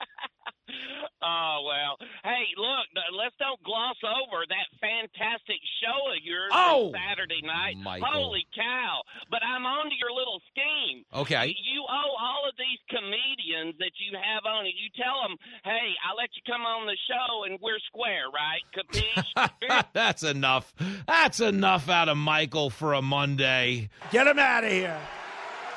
Oh 1.21 1.63
well, 1.67 1.97
hey, 2.23 2.47
look, 2.55 2.87
let's 3.17 3.35
don't 3.39 3.61
gloss 3.63 3.97
over 4.03 4.45
that 4.47 4.67
fantastic 4.79 5.59
show 5.83 6.11
of 6.15 6.23
yours 6.23 6.51
Oh, 6.53 6.87
on 6.87 6.93
Saturday 6.95 7.41
night. 7.43 7.75
Michael. 7.77 8.07
Holy 8.11 8.45
cow! 8.55 9.01
But 9.29 9.43
I'm 9.43 9.65
on 9.65 9.89
to 9.89 9.95
your 9.99 10.11
little 10.15 10.39
scheme. 10.51 11.03
Okay. 11.13 11.47
You, 11.47 11.73
you 11.73 11.81
owe 11.89 12.15
all 12.19 12.47
of 12.47 12.55
these 12.57 12.79
comedians 12.89 13.75
that 13.79 13.91
you 13.99 14.17
have 14.17 14.45
on 14.45 14.65
it. 14.65 14.73
You 14.79 14.89
tell 14.95 15.21
them, 15.27 15.37
hey, 15.63 15.91
I'll 16.07 16.15
let 16.15 16.29
you 16.35 16.41
come 16.47 16.61
on 16.63 16.87
the 16.87 16.97
show 17.07 17.43
and 17.43 17.59
we're 17.61 17.79
square, 17.87 18.27
right? 18.31 18.63
Capiche? 18.71 19.85
That's 19.93 20.23
enough. 20.23 20.73
That's 21.07 21.39
enough 21.39 21.89
out 21.89 22.09
of 22.09 22.17
Michael 22.17 22.69
for 22.69 22.93
a 22.93 23.01
Monday. 23.01 23.89
Get 24.11 24.27
him 24.27 24.39
out 24.39 24.63
of 24.63 24.71
here. 24.71 24.99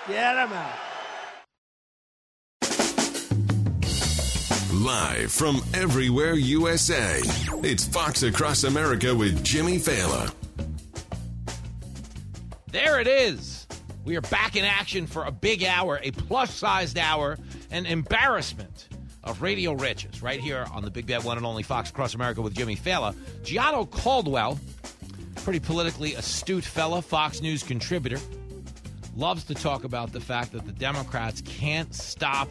Get 0.08 0.36
him 0.36 0.52
out. 0.52 0.78
Live 4.82 5.30
from 5.30 5.62
everywhere 5.74 6.34
USA, 6.34 7.20
it's 7.62 7.86
Fox 7.86 8.24
Across 8.24 8.64
America 8.64 9.14
with 9.14 9.44
Jimmy 9.44 9.78
Failla. 9.78 10.34
There 12.72 12.98
it 12.98 13.06
is. 13.06 13.68
We 14.04 14.16
are 14.16 14.22
back 14.22 14.56
in 14.56 14.64
action 14.64 15.06
for 15.06 15.24
a 15.26 15.30
big 15.30 15.62
hour, 15.62 16.00
a 16.02 16.10
plus 16.10 16.52
sized 16.52 16.98
hour, 16.98 17.38
an 17.70 17.86
embarrassment 17.86 18.88
of 19.22 19.40
radio 19.40 19.74
riches 19.74 20.20
right 20.20 20.40
here 20.40 20.66
on 20.72 20.82
the 20.82 20.90
Big 20.90 21.06
Bad 21.06 21.22
One 21.22 21.36
and 21.36 21.46
Only 21.46 21.62
Fox 21.62 21.90
Across 21.90 22.14
America 22.14 22.42
with 22.42 22.52
Jimmy 22.52 22.74
Failla. 22.74 23.14
Gianno 23.44 23.88
Caldwell, 23.88 24.58
pretty 25.44 25.60
politically 25.60 26.14
astute 26.14 26.64
fella, 26.64 27.02
Fox 27.02 27.40
News 27.40 27.62
contributor, 27.62 28.18
loves 29.14 29.44
to 29.44 29.54
talk 29.54 29.84
about 29.84 30.10
the 30.10 30.20
fact 30.20 30.50
that 30.50 30.66
the 30.66 30.72
Democrats 30.72 31.40
can't 31.42 31.94
stop 31.94 32.50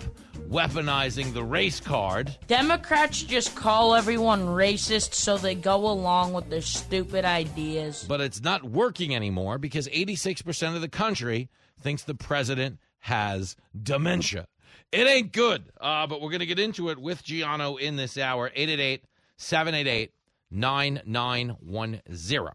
weaponizing 0.51 1.33
the 1.33 1.43
race 1.43 1.79
card. 1.79 2.37
Democrats 2.47 3.23
just 3.23 3.55
call 3.55 3.95
everyone 3.95 4.45
racist 4.47 5.13
so 5.13 5.37
they 5.37 5.55
go 5.55 5.89
along 5.89 6.33
with 6.33 6.49
their 6.49 6.61
stupid 6.61 7.23
ideas. 7.23 8.03
But 8.07 8.19
it's 8.19 8.41
not 8.41 8.63
working 8.65 9.15
anymore 9.15 9.57
because 9.57 9.87
86% 9.87 10.75
of 10.75 10.81
the 10.81 10.89
country 10.89 11.49
thinks 11.79 12.03
the 12.03 12.15
president 12.15 12.79
has 12.99 13.55
dementia. 13.81 14.47
It 14.91 15.07
ain't 15.07 15.31
good. 15.31 15.71
Uh, 15.79 16.05
but 16.07 16.19
we're 16.21 16.31
going 16.31 16.41
to 16.41 16.45
get 16.45 16.59
into 16.59 16.89
it 16.89 16.97
with 16.97 17.23
Gianno 17.23 17.79
in 17.79 17.95
this 17.95 18.17
hour. 18.17 18.47
888 18.53 19.05
788 19.37 20.11
9910. 20.51 22.47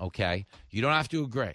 Okay? 0.00 0.46
You 0.70 0.82
don't 0.82 0.92
have 0.92 1.08
to 1.10 1.22
agree. 1.22 1.46
You 1.46 1.54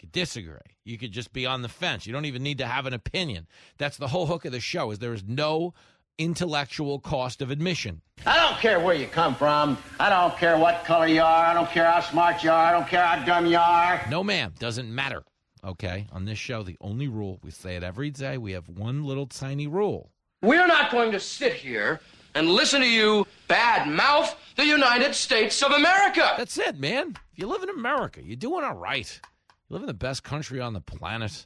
can 0.00 0.10
disagree. 0.12 0.67
You 0.88 0.96
could 0.96 1.12
just 1.12 1.34
be 1.34 1.44
on 1.44 1.60
the 1.60 1.68
fence. 1.68 2.06
You 2.06 2.14
don't 2.14 2.24
even 2.24 2.42
need 2.42 2.58
to 2.58 2.66
have 2.66 2.86
an 2.86 2.94
opinion. 2.94 3.46
That's 3.76 3.98
the 3.98 4.08
whole 4.08 4.26
hook 4.26 4.46
of 4.46 4.52
the 4.52 4.60
show 4.60 4.90
is 4.90 4.98
there 4.98 5.12
is 5.12 5.22
no 5.22 5.74
intellectual 6.16 6.98
cost 6.98 7.42
of 7.42 7.50
admission. 7.50 8.00
I 8.26 8.36
don't 8.36 8.58
care 8.58 8.80
where 8.80 8.94
you 8.94 9.06
come 9.06 9.34
from. 9.34 9.76
I 10.00 10.08
don't 10.08 10.36
care 10.38 10.56
what 10.56 10.84
color 10.84 11.06
you 11.06 11.20
are. 11.20 11.44
I 11.44 11.52
don't 11.52 11.70
care 11.70 11.84
how 11.84 12.00
smart 12.00 12.42
you 12.42 12.50
are. 12.50 12.64
I 12.64 12.72
don't 12.72 12.88
care 12.88 13.04
how 13.04 13.22
dumb 13.24 13.44
you 13.44 13.58
are. 13.58 14.00
No, 14.08 14.24
ma'am. 14.24 14.54
Doesn't 14.58 14.92
matter. 14.92 15.24
Okay? 15.62 16.06
On 16.10 16.24
this 16.24 16.38
show, 16.38 16.62
the 16.62 16.78
only 16.80 17.06
rule, 17.06 17.38
we 17.42 17.50
say 17.50 17.76
it 17.76 17.82
every 17.82 18.10
day, 18.10 18.38
we 18.38 18.52
have 18.52 18.68
one 18.68 19.04
little 19.04 19.26
tiny 19.26 19.66
rule. 19.66 20.10
We're 20.42 20.66
not 20.66 20.90
going 20.90 21.12
to 21.12 21.20
sit 21.20 21.52
here 21.52 22.00
and 22.34 22.48
listen 22.48 22.80
to 22.80 22.88
you 22.88 23.26
bad 23.46 23.88
mouth 23.88 24.34
the 24.56 24.64
United 24.64 25.14
States 25.14 25.62
of 25.62 25.72
America. 25.72 26.34
That's 26.38 26.56
it, 26.58 26.78
man. 26.78 27.16
If 27.32 27.38
you 27.38 27.46
live 27.46 27.62
in 27.62 27.70
America, 27.70 28.22
you're 28.22 28.36
doing 28.36 28.64
all 28.64 28.74
right. 28.74 29.20
You 29.68 29.74
live 29.74 29.82
in 29.82 29.88
the 29.88 29.94
best 29.94 30.22
country 30.22 30.60
on 30.60 30.72
the 30.72 30.80
planet. 30.80 31.44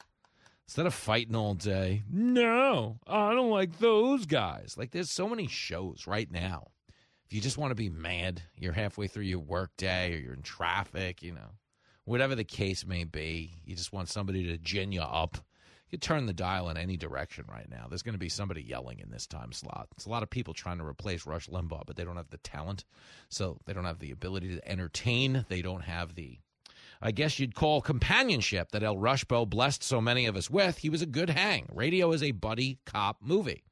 Instead 0.68 0.86
of 0.86 0.94
fighting 0.94 1.34
all 1.34 1.54
day, 1.54 2.02
no, 2.10 2.98
I 3.06 3.34
don't 3.34 3.50
like 3.50 3.78
those 3.78 4.26
guys. 4.26 4.76
Like, 4.78 4.92
there's 4.92 5.10
so 5.10 5.28
many 5.28 5.48
shows 5.48 6.06
right 6.06 6.30
now. 6.30 6.68
If 7.26 7.32
you 7.32 7.40
just 7.40 7.58
want 7.58 7.72
to 7.72 7.74
be 7.74 7.90
mad, 7.90 8.42
you're 8.56 8.72
halfway 8.72 9.08
through 9.08 9.24
your 9.24 9.40
work 9.40 9.70
day 9.76 10.14
or 10.14 10.18
you're 10.18 10.34
in 10.34 10.42
traffic, 10.42 11.22
you 11.22 11.32
know, 11.32 11.50
whatever 12.04 12.34
the 12.34 12.44
case 12.44 12.86
may 12.86 13.04
be, 13.04 13.54
you 13.64 13.74
just 13.74 13.92
want 13.92 14.08
somebody 14.08 14.46
to 14.46 14.58
gin 14.58 14.92
you 14.92 15.02
up. 15.02 15.38
You 15.90 15.98
turn 15.98 16.24
the 16.24 16.32
dial 16.32 16.70
in 16.70 16.78
any 16.78 16.96
direction 16.96 17.44
right 17.50 17.68
now. 17.68 17.86
There's 17.88 18.02
going 18.02 18.14
to 18.14 18.18
be 18.18 18.30
somebody 18.30 18.62
yelling 18.62 19.00
in 19.00 19.10
this 19.10 19.26
time 19.26 19.52
slot. 19.52 19.88
It's 19.96 20.06
a 20.06 20.10
lot 20.10 20.22
of 20.22 20.30
people 20.30 20.54
trying 20.54 20.78
to 20.78 20.86
replace 20.86 21.26
Rush 21.26 21.48
Limbaugh, 21.48 21.82
but 21.86 21.96
they 21.96 22.04
don't 22.04 22.16
have 22.16 22.30
the 22.30 22.38
talent. 22.38 22.84
So 23.28 23.58
they 23.66 23.74
don't 23.74 23.84
have 23.84 23.98
the 23.98 24.12
ability 24.12 24.56
to 24.56 24.68
entertain. 24.70 25.44
They 25.48 25.60
don't 25.60 25.82
have 25.82 26.14
the 26.14 26.38
I 27.04 27.10
guess 27.10 27.40
you'd 27.40 27.56
call 27.56 27.80
companionship 27.80 28.70
that 28.70 28.84
El 28.84 28.96
Rushbo 28.96 29.48
blessed 29.48 29.82
so 29.82 30.00
many 30.00 30.26
of 30.26 30.36
us 30.36 30.48
with. 30.48 30.78
He 30.78 30.88
was 30.88 31.02
a 31.02 31.06
good 31.06 31.30
hang. 31.30 31.68
Radio 31.72 32.12
is 32.12 32.22
a 32.22 32.30
buddy 32.30 32.78
cop 32.86 33.16
movie. 33.20 33.64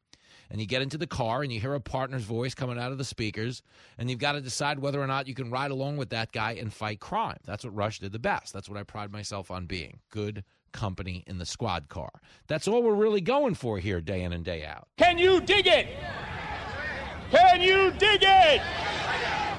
And 0.51 0.61
you 0.61 0.67
get 0.67 0.83
into 0.83 0.99
the 0.99 1.07
car 1.07 1.43
and 1.43 1.53
you 1.53 1.61
hear 1.61 1.75
a 1.75 1.81
partner's 1.81 2.25
voice 2.25 2.57
coming 2.57 2.77
out 2.77 2.91
of 2.91 2.99
the 2.99 3.05
speakers, 3.05 3.63
and 3.97 4.11
you've 4.11 4.19
got 4.19 4.33
to 4.33 4.41
decide 4.41 4.81
whether 4.81 5.01
or 5.01 5.07
not 5.07 5.29
you 5.29 5.35
can 5.35 5.49
ride 5.49 5.71
along 5.71 5.97
with 5.97 6.11
that 6.11 6.33
guy 6.33 6.53
and 6.53 6.73
fight 6.73 6.99
crime. 6.99 7.39
That's 7.45 7.65
what 7.65 7.77
Rush 7.77 8.01
did 8.01 8.11
the 8.11 8.19
best. 8.19 8.53
That's 8.53 8.69
what 8.69 8.77
I 8.77 8.83
pride 8.83 9.13
myself 9.13 9.53
on 9.53 9.67
being 9.67 10.01
good 10.11 10.43
company 10.73 11.23
in 11.29 11.39
the 11.39 11.47
squad 11.47 11.89
car. 11.89 12.11
That's 12.49 12.67
all 12.67 12.83
we're 12.83 12.95
really 12.95 13.21
going 13.21 13.55
for 13.55 13.79
here, 13.79 14.01
day 14.01 14.23
in 14.23 14.33
and 14.33 14.45
day 14.45 14.65
out. 14.65 14.89
Can 14.99 15.19
you 15.19 15.41
dig 15.41 15.69
it? 15.69 15.87
Can 17.31 17.63
you 17.63 17.93
dig 17.93 18.23
it? 18.25 18.61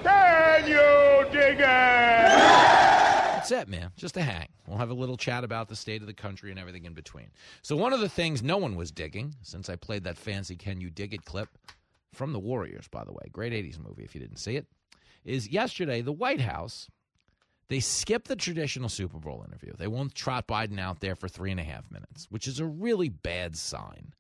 Can 0.03 0.67
you 0.67 1.25
dig 1.31 1.57
it? 1.57 2.90
That's 3.51 3.69
man. 3.69 3.91
Just 3.97 4.17
a 4.17 4.21
hang. 4.21 4.47
We'll 4.65 4.77
have 4.77 4.89
a 4.89 4.95
little 4.95 5.17
chat 5.17 5.43
about 5.43 5.67
the 5.67 5.75
state 5.75 6.01
of 6.01 6.07
the 6.07 6.13
country 6.13 6.51
and 6.51 6.59
everything 6.59 6.85
in 6.85 6.93
between. 6.93 7.27
So, 7.61 7.75
one 7.75 7.93
of 7.93 7.99
the 7.99 8.09
things 8.09 8.41
no 8.41 8.57
one 8.57 8.75
was 8.75 8.91
digging, 8.91 9.35
since 9.41 9.69
I 9.69 9.75
played 9.75 10.03
that 10.05 10.17
fancy 10.17 10.55
Can 10.55 10.81
You 10.81 10.89
Dig 10.89 11.13
It 11.13 11.25
clip 11.25 11.49
from 12.13 12.33
The 12.33 12.39
Warriors, 12.39 12.87
by 12.87 13.03
the 13.03 13.11
way, 13.11 13.29
great 13.31 13.53
80s 13.53 13.77
movie 13.77 14.03
if 14.03 14.15
you 14.15 14.21
didn't 14.21 14.37
see 14.37 14.55
it, 14.55 14.67
is 15.23 15.49
yesterday 15.49 16.01
the 16.01 16.11
White 16.11 16.41
House. 16.41 16.87
They 17.67 17.79
skipped 17.79 18.27
the 18.27 18.35
traditional 18.35 18.89
Super 18.89 19.17
Bowl 19.17 19.45
interview. 19.47 19.73
They 19.77 19.87
won't 19.87 20.13
trot 20.13 20.45
Biden 20.45 20.77
out 20.77 20.99
there 20.99 21.15
for 21.15 21.29
three 21.29 21.51
and 21.51 21.59
a 21.59 21.63
half 21.63 21.89
minutes, 21.89 22.27
which 22.29 22.45
is 22.45 22.59
a 22.59 22.65
really 22.65 23.07
bad 23.07 23.55
sign. 23.55 24.13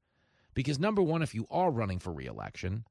Because, 0.53 0.79
number 0.79 1.01
one, 1.01 1.21
if 1.21 1.35
you 1.35 1.47
are 1.51 1.69
running 1.69 1.99
for 1.99 2.13
reelection, 2.13 2.85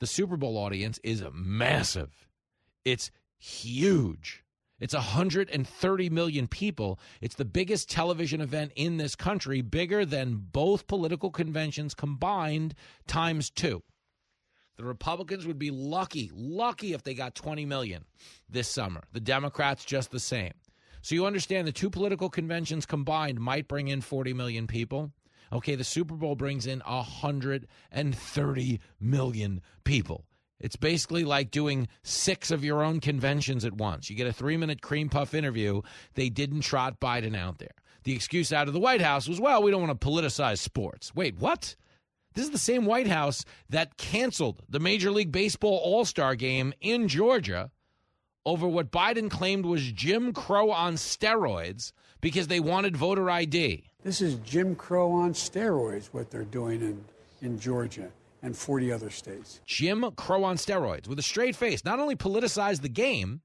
the 0.00 0.08
Super 0.08 0.36
Bowl 0.36 0.58
audience 0.58 0.98
is 1.04 1.22
massive. 1.32 2.28
It's 2.84 3.12
huge. 3.38 4.41
It's 4.82 4.94
130 4.94 6.10
million 6.10 6.48
people. 6.48 6.98
It's 7.20 7.36
the 7.36 7.44
biggest 7.44 7.88
television 7.88 8.40
event 8.40 8.72
in 8.74 8.96
this 8.96 9.14
country, 9.14 9.60
bigger 9.60 10.04
than 10.04 10.44
both 10.50 10.88
political 10.88 11.30
conventions 11.30 11.94
combined 11.94 12.74
times 13.06 13.48
two. 13.48 13.84
The 14.76 14.84
Republicans 14.84 15.46
would 15.46 15.60
be 15.60 15.70
lucky, 15.70 16.32
lucky 16.34 16.94
if 16.94 17.04
they 17.04 17.14
got 17.14 17.36
20 17.36 17.64
million 17.64 18.06
this 18.50 18.66
summer. 18.66 19.04
The 19.12 19.20
Democrats 19.20 19.84
just 19.84 20.10
the 20.10 20.18
same. 20.18 20.54
So 21.00 21.14
you 21.14 21.26
understand 21.26 21.68
the 21.68 21.72
two 21.72 21.88
political 21.88 22.28
conventions 22.28 22.84
combined 22.84 23.38
might 23.38 23.68
bring 23.68 23.86
in 23.86 24.00
40 24.00 24.34
million 24.34 24.66
people. 24.66 25.12
Okay, 25.52 25.76
the 25.76 25.84
Super 25.84 26.14
Bowl 26.14 26.34
brings 26.34 26.66
in 26.66 26.80
130 26.80 28.80
million 28.98 29.62
people. 29.84 30.24
It's 30.62 30.76
basically 30.76 31.24
like 31.24 31.50
doing 31.50 31.88
six 32.04 32.52
of 32.52 32.64
your 32.64 32.82
own 32.82 33.00
conventions 33.00 33.64
at 33.64 33.74
once. 33.74 34.08
You 34.08 34.16
get 34.16 34.28
a 34.28 34.32
three 34.32 34.56
minute 34.56 34.80
cream 34.80 35.08
puff 35.08 35.34
interview. 35.34 35.82
They 36.14 36.28
didn't 36.30 36.60
trot 36.60 37.00
Biden 37.00 37.36
out 37.36 37.58
there. 37.58 37.74
The 38.04 38.14
excuse 38.14 38.52
out 38.52 38.68
of 38.68 38.74
the 38.74 38.80
White 38.80 39.02
House 39.02 39.28
was, 39.28 39.40
well, 39.40 39.62
we 39.62 39.70
don't 39.70 39.82
want 39.82 40.00
to 40.00 40.06
politicize 40.06 40.58
sports. 40.58 41.14
Wait, 41.14 41.36
what? 41.38 41.76
This 42.34 42.44
is 42.44 42.50
the 42.50 42.58
same 42.58 42.86
White 42.86 43.08
House 43.08 43.44
that 43.68 43.98
canceled 43.98 44.62
the 44.68 44.80
Major 44.80 45.10
League 45.10 45.32
Baseball 45.32 45.78
All 45.82 46.04
Star 46.04 46.34
game 46.34 46.72
in 46.80 47.08
Georgia 47.08 47.70
over 48.46 48.66
what 48.66 48.90
Biden 48.90 49.30
claimed 49.30 49.66
was 49.66 49.92
Jim 49.92 50.32
Crow 50.32 50.70
on 50.70 50.94
steroids 50.94 51.92
because 52.20 52.46
they 52.46 52.60
wanted 52.60 52.96
voter 52.96 53.28
ID. 53.28 53.84
This 54.02 54.20
is 54.20 54.36
Jim 54.36 54.74
Crow 54.74 55.10
on 55.12 55.32
steroids, 55.32 56.06
what 56.06 56.30
they're 56.30 56.44
doing 56.44 56.80
in, 56.80 57.04
in 57.40 57.58
Georgia 57.58 58.10
and 58.42 58.56
40 58.56 58.92
other 58.92 59.10
states. 59.10 59.60
Jim 59.66 60.04
Crow 60.16 60.44
on 60.44 60.56
steroids 60.56 61.06
with 61.06 61.18
a 61.18 61.22
straight 61.22 61.56
face 61.56 61.84
not 61.84 62.00
only 62.00 62.16
politicized 62.16 62.82
the 62.82 62.88
game, 62.88 63.40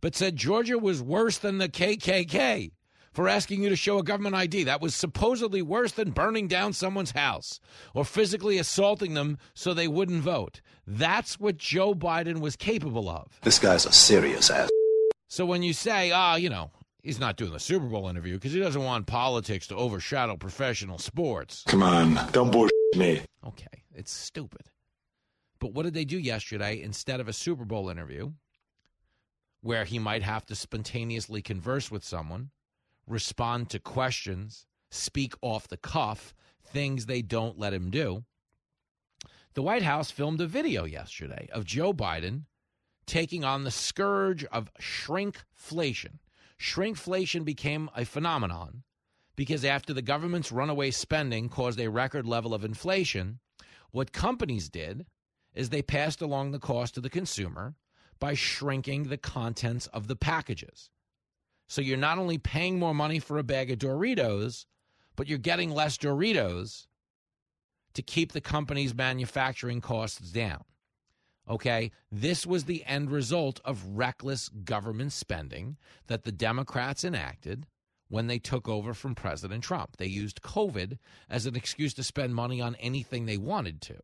but 0.00 0.14
said 0.14 0.36
Georgia 0.36 0.78
was 0.78 1.02
worse 1.02 1.38
than 1.38 1.58
the 1.58 1.68
KKK 1.68 2.72
for 3.12 3.28
asking 3.28 3.62
you 3.62 3.68
to 3.68 3.76
show 3.76 3.98
a 3.98 4.02
government 4.02 4.34
ID. 4.34 4.64
That 4.64 4.80
was 4.80 4.94
supposedly 4.94 5.62
worse 5.62 5.92
than 5.92 6.10
burning 6.10 6.48
down 6.48 6.72
someone's 6.72 7.12
house 7.12 7.60
or 7.94 8.04
physically 8.04 8.58
assaulting 8.58 9.14
them 9.14 9.38
so 9.54 9.72
they 9.72 9.88
wouldn't 9.88 10.22
vote. 10.22 10.60
That's 10.86 11.38
what 11.38 11.56
Joe 11.56 11.94
Biden 11.94 12.40
was 12.40 12.56
capable 12.56 13.08
of. 13.08 13.38
This 13.42 13.58
guy's 13.58 13.86
a 13.86 13.92
serious 13.92 14.50
ass. 14.50 14.70
So 15.28 15.46
when 15.46 15.62
you 15.62 15.72
say, 15.72 16.10
ah, 16.10 16.36
you 16.36 16.50
know, 16.50 16.70
he's 17.02 17.20
not 17.20 17.36
doing 17.36 17.52
the 17.52 17.60
Super 17.60 17.86
Bowl 17.86 18.08
interview 18.08 18.34
because 18.34 18.52
he 18.52 18.60
doesn't 18.60 18.82
want 18.82 19.06
politics 19.06 19.66
to 19.68 19.76
overshadow 19.76 20.36
professional 20.36 20.98
sports. 20.98 21.64
Come 21.66 21.82
on, 21.82 22.18
don't 22.32 22.50
bullshit 22.50 22.81
me. 22.96 23.22
Okay, 23.46 23.84
it's 23.94 24.12
stupid. 24.12 24.70
But 25.58 25.72
what 25.74 25.84
did 25.84 25.94
they 25.94 26.04
do 26.04 26.18
yesterday 26.18 26.80
instead 26.82 27.20
of 27.20 27.28
a 27.28 27.32
Super 27.32 27.64
Bowl 27.64 27.88
interview 27.88 28.32
where 29.60 29.84
he 29.84 29.98
might 29.98 30.22
have 30.22 30.44
to 30.46 30.54
spontaneously 30.56 31.42
converse 31.42 31.90
with 31.90 32.04
someone? 32.04 32.50
respond 33.06 33.70
to 33.70 33.78
questions, 33.78 34.66
speak 34.90 35.34
off 35.40 35.68
the 35.68 35.76
cuff, 35.76 36.34
things 36.64 37.06
they 37.06 37.22
don't 37.22 37.58
let 37.58 37.74
him 37.74 37.90
do. 37.90 38.24
The 39.54 39.62
White 39.62 39.82
House 39.82 40.10
filmed 40.10 40.40
a 40.40 40.46
video 40.46 40.84
yesterday 40.84 41.48
of 41.52 41.64
Joe 41.64 41.92
Biden 41.92 42.44
taking 43.06 43.44
on 43.44 43.64
the 43.64 43.70
scourge 43.70 44.44
of 44.46 44.70
shrinkflation. 44.80 46.18
Shrinkflation 46.58 47.44
became 47.44 47.90
a 47.94 48.04
phenomenon 48.04 48.84
because 49.36 49.64
after 49.64 49.92
the 49.92 50.02
government's 50.02 50.52
runaway 50.52 50.90
spending 50.90 51.48
caused 51.48 51.80
a 51.80 51.90
record 51.90 52.26
level 52.26 52.54
of 52.54 52.64
inflation, 52.64 53.38
what 53.90 54.12
companies 54.12 54.68
did 54.68 55.06
is 55.54 55.68
they 55.68 55.82
passed 55.82 56.20
along 56.20 56.50
the 56.50 56.58
cost 56.58 56.94
to 56.94 57.00
the 57.00 57.10
consumer 57.10 57.74
by 58.18 58.34
shrinking 58.34 59.04
the 59.04 59.16
contents 59.16 59.86
of 59.88 60.06
the 60.06 60.16
packages. 60.16 60.90
So 61.68 61.80
you're 61.80 61.96
not 61.96 62.18
only 62.18 62.38
paying 62.38 62.78
more 62.78 62.94
money 62.94 63.18
for 63.18 63.38
a 63.38 63.42
bag 63.42 63.70
of 63.70 63.78
Doritos, 63.78 64.66
but 65.16 65.26
you're 65.26 65.38
getting 65.38 65.70
less 65.70 65.98
Doritos 65.98 66.86
to 67.94 68.02
keep 68.02 68.32
the 68.32 68.40
company's 68.40 68.94
manufacturing 68.94 69.80
costs 69.80 70.30
down. 70.30 70.64
Okay, 71.48 71.90
this 72.10 72.46
was 72.46 72.64
the 72.64 72.84
end 72.84 73.10
result 73.10 73.60
of 73.64 73.84
reckless 73.84 74.48
government 74.48 75.12
spending 75.12 75.76
that 76.06 76.22
the 76.22 76.32
Democrats 76.32 77.04
enacted 77.04 77.66
when 78.12 78.26
they 78.26 78.38
took 78.38 78.68
over 78.68 78.92
from 78.92 79.14
President 79.14 79.64
Trump. 79.64 79.96
They 79.96 80.06
used 80.06 80.42
COVID 80.42 80.98
as 81.30 81.46
an 81.46 81.56
excuse 81.56 81.94
to 81.94 82.02
spend 82.02 82.34
money 82.34 82.60
on 82.60 82.74
anything 82.76 83.24
they 83.24 83.38
wanted 83.38 83.80
to. 83.82 83.96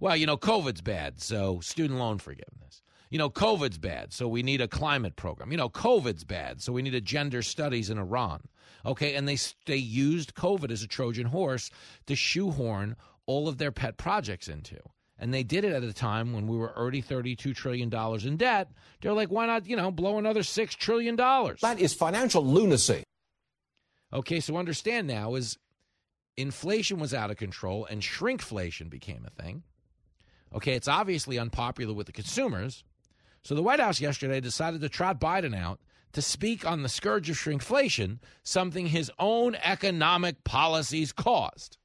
Well, 0.00 0.16
you 0.16 0.24
know, 0.26 0.38
COVID's 0.38 0.80
bad, 0.80 1.20
so 1.20 1.60
student 1.60 1.98
loan 1.98 2.18
forgiveness 2.18 2.82
you 3.10 3.18
know, 3.18 3.28
COVID's 3.28 3.78
bad, 3.78 4.12
so 4.12 4.28
we 4.28 4.42
need 4.42 4.60
a 4.60 4.68
climate 4.68 5.16
program. 5.16 5.50
You 5.50 5.58
know, 5.58 5.68
COVID's 5.68 6.24
bad, 6.24 6.62
so 6.62 6.72
we 6.72 6.80
need 6.80 6.94
a 6.94 7.00
gender 7.00 7.42
studies 7.42 7.90
in 7.90 7.98
Iran. 7.98 8.42
Okay, 8.86 9.14
and 9.14 9.28
they 9.28 9.36
they 9.66 9.76
used 9.76 10.34
COVID 10.34 10.70
as 10.70 10.82
a 10.82 10.86
Trojan 10.86 11.26
horse 11.26 11.70
to 12.06 12.14
shoehorn 12.14 12.96
all 13.26 13.48
of 13.48 13.58
their 13.58 13.72
pet 13.72 13.96
projects 13.96 14.48
into. 14.48 14.78
And 15.18 15.34
they 15.34 15.42
did 15.42 15.64
it 15.64 15.72
at 15.72 15.82
a 15.82 15.92
time 15.92 16.32
when 16.32 16.46
we 16.46 16.56
were 16.56 16.74
already 16.74 17.02
$32 17.02 17.54
trillion 17.54 17.92
in 18.24 18.36
debt. 18.38 18.70
They're 19.02 19.12
like, 19.12 19.30
why 19.30 19.44
not, 19.44 19.66
you 19.66 19.76
know, 19.76 19.90
blow 19.90 20.16
another 20.16 20.40
$6 20.40 20.70
trillion? 20.76 21.14
That 21.16 21.76
is 21.78 21.92
financial 21.92 22.42
lunacy. 22.42 23.04
Okay, 24.12 24.40
so 24.40 24.56
understand 24.56 25.06
now 25.06 25.34
is 25.34 25.58
inflation 26.36 26.98
was 26.98 27.14
out 27.14 27.30
of 27.30 27.36
control 27.36 27.86
and 27.86 28.02
shrinkflation 28.02 28.90
became 28.90 29.26
a 29.26 29.42
thing. 29.42 29.62
Okay, 30.54 30.74
it's 30.74 30.88
obviously 30.88 31.38
unpopular 31.38 31.94
with 31.94 32.06
the 32.06 32.12
consumers 32.12 32.82
so 33.42 33.54
the 33.54 33.62
White 33.62 33.80
House 33.80 34.00
yesterday 34.00 34.40
decided 34.40 34.80
to 34.80 34.88
trot 34.88 35.20
Biden 35.20 35.56
out 35.56 35.80
to 36.12 36.22
speak 36.22 36.66
on 36.66 36.82
the 36.82 36.88
scourge 36.88 37.30
of 37.30 37.36
shrinkflation, 37.36 38.18
something 38.42 38.86
his 38.86 39.10
own 39.18 39.54
economic 39.62 40.44
policies 40.44 41.12
caused. 41.12 41.78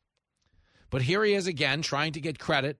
But 0.89 1.03
here 1.03 1.23
he 1.23 1.33
is 1.33 1.47
again 1.47 1.81
trying 1.81 2.13
to 2.13 2.21
get 2.21 2.39
credit 2.39 2.77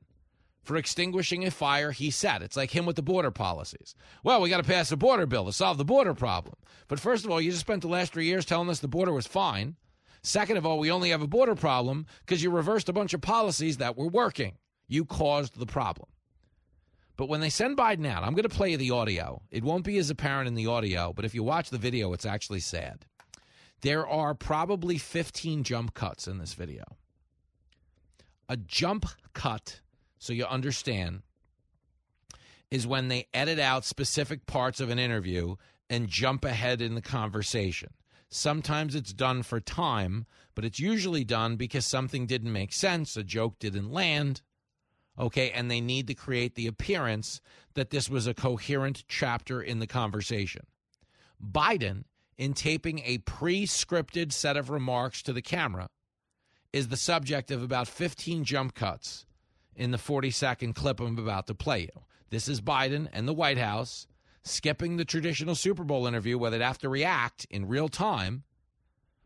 for 0.65 0.75
extinguishing 0.75 1.45
a 1.45 1.51
fire 1.51 1.91
he 1.91 2.11
set. 2.11 2.41
It's 2.41 2.57
like 2.57 2.71
him 2.71 2.85
with 2.85 2.95
the 2.95 3.01
border 3.01 3.31
policies. 3.31 3.95
Well, 4.23 4.41
we 4.41 4.49
got 4.49 4.57
to 4.57 4.63
pass 4.63 4.91
a 4.91 4.97
border 4.97 5.25
bill 5.25 5.45
to 5.45 5.53
solve 5.53 5.77
the 5.77 5.85
border 5.85 6.13
problem. 6.13 6.55
But 6.87 6.99
first 6.99 7.23
of 7.23 7.31
all, 7.31 7.39
you 7.39 7.51
just 7.51 7.61
spent 7.61 7.81
the 7.81 7.87
last 7.87 8.13
three 8.13 8.25
years 8.25 8.45
telling 8.45 8.69
us 8.69 8.79
the 8.79 8.87
border 8.87 9.13
was 9.13 9.27
fine. 9.27 9.75
Second 10.23 10.57
of 10.57 10.65
all, 10.65 10.79
we 10.79 10.91
only 10.91 11.11
have 11.11 11.21
a 11.21 11.27
border 11.27 11.55
problem 11.55 12.07
because 12.25 12.41
you 12.41 12.49
reversed 12.49 12.89
a 12.89 12.93
bunch 12.93 13.13
of 13.13 13.21
policies 13.21 13.77
that 13.77 13.95
were 13.95 14.07
working. 14.07 14.57
You 14.87 15.05
caused 15.05 15.59
the 15.59 15.67
problem. 15.67 16.09
But 17.17 17.29
when 17.29 17.41
they 17.41 17.49
send 17.49 17.77
Biden 17.77 18.07
out, 18.07 18.23
I'm 18.23 18.33
going 18.33 18.43
to 18.43 18.49
play 18.49 18.71
you 18.71 18.77
the 18.77 18.91
audio. 18.91 19.41
It 19.51 19.63
won't 19.63 19.85
be 19.85 19.97
as 19.97 20.09
apparent 20.09 20.47
in 20.47 20.55
the 20.55 20.67
audio, 20.67 21.13
but 21.13 21.25
if 21.25 21.33
you 21.33 21.43
watch 21.43 21.69
the 21.69 21.77
video, 21.77 22.11
it's 22.13 22.25
actually 22.25 22.59
sad. 22.59 23.05
There 23.81 24.07
are 24.07 24.33
probably 24.33 24.97
15 24.97 25.63
jump 25.63 25.93
cuts 25.93 26.27
in 26.27 26.39
this 26.39 26.55
video. 26.55 26.83
A 28.49 28.57
jump 28.57 29.05
cut, 29.33 29.81
so 30.25 30.33
you 30.33 30.45
understand, 30.45 31.21
is 32.71 32.87
when 32.87 33.09
they 33.09 33.27
edit 33.31 33.59
out 33.59 33.85
specific 33.85 34.47
parts 34.47 34.79
of 34.79 34.89
an 34.89 34.97
interview 34.97 35.55
and 35.87 36.07
jump 36.07 36.43
ahead 36.43 36.81
in 36.81 36.95
the 36.95 37.01
conversation. 37.01 37.89
Sometimes 38.27 38.95
it's 38.95 39.13
done 39.13 39.43
for 39.43 39.59
time, 39.59 40.25
but 40.55 40.65
it's 40.65 40.79
usually 40.79 41.23
done 41.23 41.57
because 41.57 41.85
something 41.85 42.25
didn't 42.25 42.51
make 42.51 42.73
sense, 42.73 43.15
a 43.15 43.23
joke 43.23 43.59
didn't 43.59 43.91
land, 43.91 44.41
okay, 45.17 45.51
and 45.51 45.69
they 45.69 45.79
need 45.79 46.07
to 46.07 46.15
create 46.15 46.55
the 46.55 46.65
appearance 46.65 47.39
that 47.75 47.91
this 47.91 48.09
was 48.09 48.25
a 48.25 48.33
coherent 48.33 49.03
chapter 49.07 49.61
in 49.61 49.77
the 49.77 49.85
conversation. 49.85 50.65
Biden, 51.39 52.05
in 52.35 52.55
taping 52.55 52.99
a 53.05 53.19
pre 53.19 53.67
scripted 53.67 54.31
set 54.31 54.57
of 54.57 54.71
remarks 54.71 55.21
to 55.21 55.33
the 55.33 55.43
camera, 55.43 55.87
is 56.73 56.87
the 56.87 56.97
subject 56.97 57.51
of 57.51 57.61
about 57.61 57.87
15 57.87 58.43
jump 58.43 58.73
cuts 58.73 59.24
in 59.75 59.91
the 59.91 59.97
40 59.97 60.31
second 60.31 60.73
clip 60.73 60.99
I'm 60.99 61.17
about 61.17 61.47
to 61.47 61.55
play 61.55 61.81
you. 61.81 62.01
This 62.29 62.47
is 62.47 62.61
Biden 62.61 63.07
and 63.13 63.27
the 63.27 63.33
White 63.33 63.57
House 63.57 64.07
skipping 64.43 64.97
the 64.97 65.05
traditional 65.05 65.55
Super 65.55 65.83
Bowl 65.83 66.07
interview 66.07 66.37
where 66.37 66.51
they'd 66.51 66.61
have 66.61 66.77
to 66.79 66.89
react 66.89 67.45
in 67.49 67.67
real 67.67 67.89
time, 67.89 68.43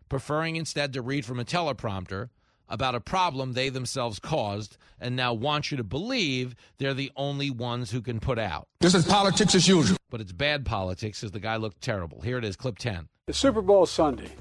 preferring 0.08 0.56
instead 0.56 0.94
to 0.94 1.02
read 1.02 1.26
from 1.26 1.40
a 1.40 1.46
teleprompter 1.46 2.30
about 2.70 2.96
a 2.96 3.00
problem 3.00 3.54
they 3.54 3.70
themselves 3.70 4.20
caused 4.20 4.78
and 5.00 5.16
now 5.16 5.34
want 5.34 5.72
you 5.72 5.78
to 5.78 5.84
believe 5.84 6.56
they're 6.78 6.94
the 6.94 7.12
only 7.16 7.50
ones 7.50 7.92
who 7.92 8.02
can 8.02 8.20
put 8.20 8.38
out. 8.38 8.68
This 8.80 8.94
is 8.94 9.06
politics 9.06 9.56
as 9.56 9.68
usual. 9.68 9.98
But 10.10 10.22
it's 10.22 10.32
bad 10.32 10.66
politics 10.66 11.20
because 11.20 11.32
the 11.32 11.40
guy 11.40 11.58
looked 11.58 11.82
terrible. 11.82 12.22
Here 12.22 12.38
it 12.38 12.46
is, 12.46 12.56
clip 12.56 12.78
10. 12.78 13.08
The 13.26 13.34
Super 13.34 13.62
Bowl 13.62 13.86
Sunday. 13.86 14.32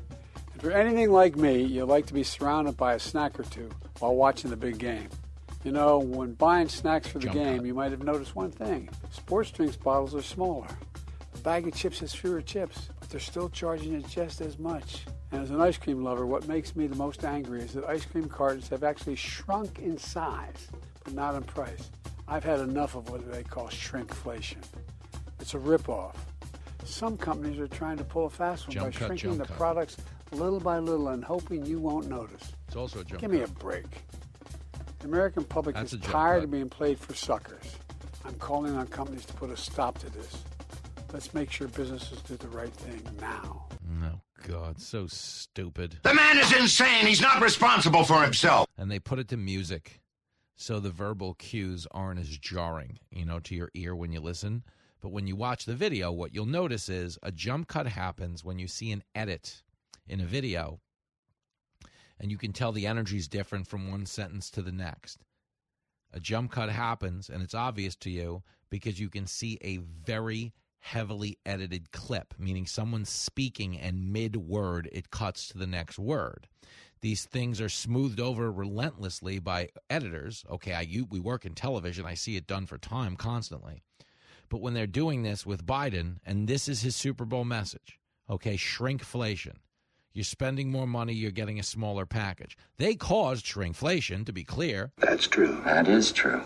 If 0.54 0.62
you're 0.62 0.72
anything 0.72 1.10
like 1.10 1.36
me, 1.36 1.62
you 1.62 1.84
like 1.84 2.06
to 2.06 2.14
be 2.14 2.22
surrounded 2.22 2.76
by 2.76 2.94
a 2.94 2.98
snack 2.98 3.38
or 3.38 3.44
two 3.44 3.70
while 3.98 4.14
watching 4.14 4.50
the 4.50 4.56
big 4.56 4.78
game. 4.78 5.08
You 5.64 5.72
know, 5.72 5.98
when 5.98 6.34
buying 6.34 6.68
snacks 6.68 7.08
for 7.08 7.18
the 7.18 7.24
Jump 7.24 7.34
game, 7.34 7.56
cut. 7.58 7.66
you 7.66 7.74
might 7.74 7.90
have 7.90 8.02
noticed 8.02 8.36
one 8.36 8.50
thing. 8.50 8.88
Sports 9.10 9.50
drinks 9.50 9.76
bottles 9.76 10.14
are 10.14 10.22
smaller. 10.22 10.68
A 11.34 11.38
bag 11.38 11.66
of 11.66 11.74
chips 11.74 11.98
has 12.00 12.14
fewer 12.14 12.40
chips, 12.40 12.90
but 13.00 13.10
they're 13.10 13.20
still 13.20 13.48
charging 13.48 13.92
you 13.92 14.00
just 14.02 14.40
as 14.40 14.58
much. 14.58 15.04
And 15.32 15.42
as 15.42 15.50
an 15.50 15.60
ice 15.60 15.76
cream 15.76 16.02
lover, 16.02 16.26
what 16.26 16.46
makes 16.48 16.74
me 16.76 16.86
the 16.86 16.96
most 16.96 17.24
angry 17.24 17.60
is 17.60 17.72
that 17.72 17.84
ice 17.84 18.04
cream 18.06 18.28
cartons 18.28 18.68
have 18.68 18.84
actually 18.84 19.16
shrunk 19.16 19.78
in 19.80 19.98
size, 19.98 20.68
but 21.04 21.12
not 21.12 21.34
in 21.34 21.42
price. 21.42 21.90
I've 22.26 22.44
had 22.44 22.60
enough 22.60 22.94
of 22.94 23.10
what 23.10 23.30
they 23.30 23.42
call 23.42 23.68
shrinkflation. 23.68 24.62
It's 25.40 25.54
a 25.54 25.58
ripoff. 25.58 26.14
Some 26.84 27.16
companies 27.16 27.58
are 27.58 27.68
trying 27.68 27.98
to 27.98 28.04
pull 28.04 28.26
a 28.26 28.30
fast 28.30 28.66
one 28.68 28.74
Jump 28.74 28.86
by 28.86 28.98
cut, 28.98 29.06
shrinking 29.06 29.38
the 29.38 29.44
cut. 29.44 29.56
products 29.56 29.96
little 30.32 30.60
by 30.60 30.78
little 30.78 31.08
and 31.08 31.24
hoping 31.24 31.64
you 31.66 31.78
won't 31.78 32.08
notice. 32.08 32.52
It's 32.66 32.76
also 32.76 33.00
a 33.00 33.04
jump 33.04 33.20
Give 33.20 33.30
me 33.30 33.42
a 33.42 33.48
break. 33.48 33.86
The 35.00 35.06
American 35.06 35.44
public 35.44 35.76
That's 35.76 35.92
is 35.92 36.00
tired 36.00 36.44
of 36.44 36.50
being 36.50 36.68
played 36.68 36.98
for 36.98 37.14
suckers. 37.14 37.76
I'm 38.24 38.34
calling 38.34 38.74
on 38.74 38.86
companies 38.88 39.24
to 39.26 39.32
put 39.34 39.50
a 39.50 39.56
stop 39.56 39.98
to 39.98 40.10
this. 40.10 40.42
Let's 41.12 41.32
make 41.32 41.50
sure 41.50 41.68
businesses 41.68 42.20
do 42.22 42.36
the 42.36 42.48
right 42.48 42.72
thing 42.72 43.02
now. 43.20 43.66
No, 43.88 44.20
God, 44.46 44.80
so 44.80 45.06
stupid. 45.06 45.98
The 46.02 46.14
man 46.14 46.38
is 46.38 46.52
insane. 46.52 47.06
He's 47.06 47.20
not 47.20 47.40
responsible 47.40 48.04
for 48.04 48.22
himself. 48.22 48.66
And 48.76 48.90
they 48.90 48.98
put 48.98 49.18
it 49.18 49.28
to 49.28 49.36
music. 49.36 50.00
So 50.56 50.80
the 50.80 50.90
verbal 50.90 51.34
cues 51.34 51.86
aren't 51.92 52.18
as 52.18 52.36
jarring, 52.36 52.98
you 53.10 53.24
know, 53.24 53.38
to 53.40 53.54
your 53.54 53.70
ear 53.74 53.94
when 53.94 54.10
you 54.12 54.20
listen. 54.20 54.64
But 55.00 55.12
when 55.12 55.28
you 55.28 55.36
watch 55.36 55.64
the 55.64 55.76
video, 55.76 56.10
what 56.10 56.34
you'll 56.34 56.46
notice 56.46 56.88
is 56.88 57.18
a 57.22 57.30
jump 57.30 57.68
cut 57.68 57.86
happens 57.86 58.44
when 58.44 58.58
you 58.58 58.66
see 58.66 58.90
an 58.90 59.04
edit 59.14 59.62
in 60.08 60.20
a 60.20 60.26
video. 60.26 60.80
And 62.20 62.30
you 62.30 62.38
can 62.38 62.52
tell 62.52 62.72
the 62.72 62.86
energy 62.86 63.16
is 63.16 63.28
different 63.28 63.66
from 63.66 63.90
one 63.90 64.06
sentence 64.06 64.50
to 64.50 64.62
the 64.62 64.72
next. 64.72 65.18
A 66.12 66.20
jump 66.20 66.50
cut 66.50 66.70
happens, 66.70 67.28
and 67.28 67.42
it's 67.42 67.54
obvious 67.54 67.94
to 67.96 68.10
you 68.10 68.42
because 68.70 68.98
you 68.98 69.08
can 69.08 69.26
see 69.26 69.58
a 69.60 69.78
very 69.78 70.52
heavily 70.80 71.38
edited 71.44 71.90
clip, 71.92 72.34
meaning 72.38 72.66
someone's 72.66 73.10
speaking 73.10 73.78
and 73.78 74.12
mid 74.12 74.36
word 74.36 74.88
it 74.92 75.10
cuts 75.10 75.48
to 75.48 75.58
the 75.58 75.66
next 75.66 75.98
word. 75.98 76.48
These 77.00 77.26
things 77.26 77.60
are 77.60 77.68
smoothed 77.68 78.20
over 78.20 78.50
relentlessly 78.50 79.38
by 79.38 79.68
editors. 79.88 80.44
Okay, 80.50 80.72
I 80.72 80.80
you, 80.80 81.06
we 81.10 81.20
work 81.20 81.44
in 81.44 81.54
television, 81.54 82.06
I 82.06 82.14
see 82.14 82.36
it 82.36 82.46
done 82.46 82.66
for 82.66 82.78
time 82.78 83.16
constantly. 83.16 83.82
But 84.48 84.60
when 84.60 84.74
they're 84.74 84.86
doing 84.86 85.22
this 85.22 85.44
with 85.44 85.66
Biden, 85.66 86.16
and 86.24 86.48
this 86.48 86.68
is 86.68 86.82
his 86.82 86.96
Super 86.96 87.24
Bowl 87.24 87.44
message, 87.44 87.98
okay, 88.30 88.56
shrinkflation. 88.56 89.56
You're 90.12 90.24
spending 90.24 90.70
more 90.70 90.86
money, 90.86 91.12
you're 91.12 91.30
getting 91.30 91.60
a 91.60 91.62
smaller 91.62 92.06
package. 92.06 92.56
They 92.78 92.94
caused 92.94 93.46
shrinkflation, 93.46 94.26
to 94.26 94.32
be 94.32 94.44
clear. 94.44 94.92
That's 94.98 95.28
true. 95.28 95.60
That 95.64 95.86
is 95.88 96.12
true. 96.12 96.42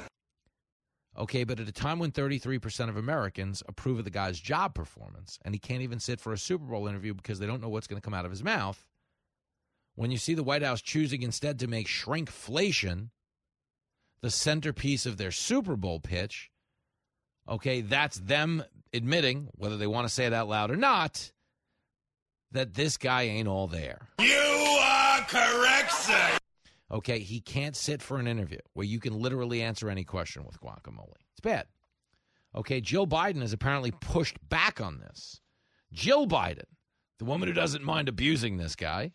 Okay, 1.16 1.44
but 1.44 1.60
at 1.60 1.68
a 1.68 1.72
time 1.72 1.98
when 1.98 2.10
33% 2.10 2.88
of 2.88 2.96
Americans 2.96 3.62
approve 3.68 3.98
of 3.98 4.04
the 4.04 4.10
guy's 4.10 4.40
job 4.40 4.74
performance, 4.74 5.38
and 5.44 5.54
he 5.54 5.58
can't 5.58 5.82
even 5.82 6.00
sit 6.00 6.20
for 6.20 6.32
a 6.32 6.38
Super 6.38 6.64
Bowl 6.64 6.88
interview 6.88 7.12
because 7.14 7.38
they 7.38 7.46
don't 7.46 7.60
know 7.60 7.68
what's 7.68 7.86
going 7.86 8.00
to 8.00 8.04
come 8.04 8.14
out 8.14 8.24
of 8.24 8.30
his 8.30 8.42
mouth, 8.42 8.84
when 9.94 10.10
you 10.10 10.16
see 10.16 10.32
the 10.34 10.42
White 10.42 10.62
House 10.62 10.80
choosing 10.80 11.22
instead 11.22 11.58
to 11.58 11.66
make 11.66 11.86
shrinkflation 11.86 13.10
the 14.22 14.30
centerpiece 14.30 15.04
of 15.04 15.18
their 15.18 15.30
Super 15.30 15.76
Bowl 15.76 16.00
pitch, 16.00 16.50
okay, 17.46 17.82
that's 17.82 18.18
them 18.18 18.64
admitting, 18.94 19.48
whether 19.52 19.76
they 19.76 19.86
want 19.86 20.06
to 20.08 20.12
say 20.14 20.24
it 20.24 20.32
out 20.32 20.48
loud 20.48 20.70
or 20.70 20.76
not, 20.76 21.30
that 22.52 22.74
this 22.74 22.96
guy 22.96 23.22
ain't 23.22 23.48
all 23.48 23.66
there. 23.66 24.08
You 24.20 24.78
are 24.80 25.20
correct, 25.22 25.92
sir. 25.92 26.38
Okay, 26.90 27.20
he 27.20 27.40
can't 27.40 27.74
sit 27.74 28.02
for 28.02 28.18
an 28.18 28.26
interview 28.26 28.58
where 28.74 28.86
you 28.86 29.00
can 29.00 29.18
literally 29.18 29.62
answer 29.62 29.88
any 29.88 30.04
question 30.04 30.44
with 30.44 30.60
guacamole. 30.60 31.14
It's 31.32 31.40
bad. 31.42 31.66
Okay, 32.54 32.82
Jill 32.82 33.06
Biden 33.06 33.40
has 33.40 33.54
apparently 33.54 33.92
pushed 33.92 34.36
back 34.50 34.80
on 34.80 34.98
this. 34.98 35.40
Jill 35.92 36.26
Biden, 36.26 36.64
the 37.18 37.24
woman 37.24 37.48
who 37.48 37.54
doesn't 37.54 37.82
mind 37.82 38.08
abusing 38.08 38.58
this 38.58 38.76
guy. 38.76 39.12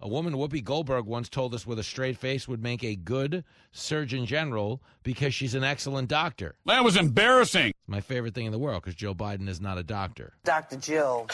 A 0.00 0.08
woman, 0.08 0.34
Whoopi 0.34 0.62
Goldberg, 0.62 1.06
once 1.06 1.30
told 1.30 1.54
us 1.54 1.66
with 1.66 1.78
a 1.78 1.82
straight 1.82 2.18
face 2.18 2.46
would 2.46 2.62
make 2.62 2.84
a 2.84 2.94
good 2.94 3.42
Surgeon 3.72 4.26
General 4.26 4.82
because 5.02 5.34
she's 5.34 5.54
an 5.54 5.64
excellent 5.64 6.08
doctor. 6.08 6.56
That 6.66 6.84
was 6.84 6.96
embarrassing. 6.98 7.72
My 7.86 8.02
favorite 8.02 8.34
thing 8.34 8.44
in 8.44 8.52
the 8.52 8.58
world 8.58 8.82
because 8.82 8.96
Joe 8.96 9.14
Biden 9.14 9.48
is 9.48 9.62
not 9.62 9.78
a 9.78 9.82
doctor. 9.82 10.34
Dr. 10.44 10.76
Jill 10.76 11.28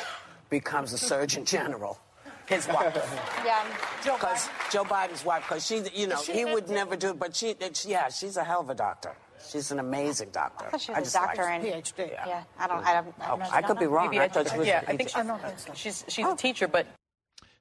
becomes 0.51 0.92
a 0.92 0.98
Surgeon 0.98 1.44
General. 1.44 1.98
His 2.46 2.66
wife. 2.66 2.94
Yeah, 3.44 3.64
Joe 4.05 4.16
Because 4.16 4.48
Joe 4.70 4.84
Biden's 4.84 5.24
wife, 5.24 5.44
because 5.48 5.64
she, 5.64 5.82
you 5.94 6.07
know, 6.09 6.20
she 6.20 6.32
he 6.32 6.44
would 6.44 6.66
too? 6.66 6.74
never 6.74 6.96
do 6.96 7.11
it, 7.11 7.18
but 7.18 7.34
she, 7.34 7.55
yeah, 7.86 8.09
she's 8.11 8.36
a 8.36 8.44
hell 8.44 8.61
of 8.61 8.68
a 8.68 8.74
doctor. 8.74 9.14
She's 9.48 9.70
an 9.70 9.78
amazing 9.78 10.30
doctor. 10.30 10.66
I 10.66 10.70
thought 10.70 10.80
she 10.80 10.92
I 10.92 10.98
was 10.98 11.12
just 11.12 11.16
a 11.16 11.26
doctor 11.26 11.42
her. 11.42 11.48
and 11.48 11.64
PhD. 11.64 12.11
Yeah, 12.11 12.42
I 12.59 12.66
don't. 12.66 12.84
I, 12.84 12.94
don't, 12.94 13.14
Oh, 13.22 13.38
don't 13.38 13.53
I 13.55 13.62
could 13.62 13.78
be 13.78 13.86
wrong. 13.86 14.11
Maybe 14.11 14.20
I 14.20 14.28
thought 14.28 14.51
she 14.51 14.59
was 14.59 14.66
yeah, 14.66 14.82
a 14.86 14.90
I 14.90 14.96
think 14.96 15.11
PhD. 15.11 15.16
I 15.16 15.22
don't 15.22 15.40
think 15.42 15.59
so. 15.59 15.72
She's 15.74 16.05
she's 16.09 16.24
a 16.24 16.28
oh. 16.28 16.36
teacher, 16.36 16.68
but 16.68 16.86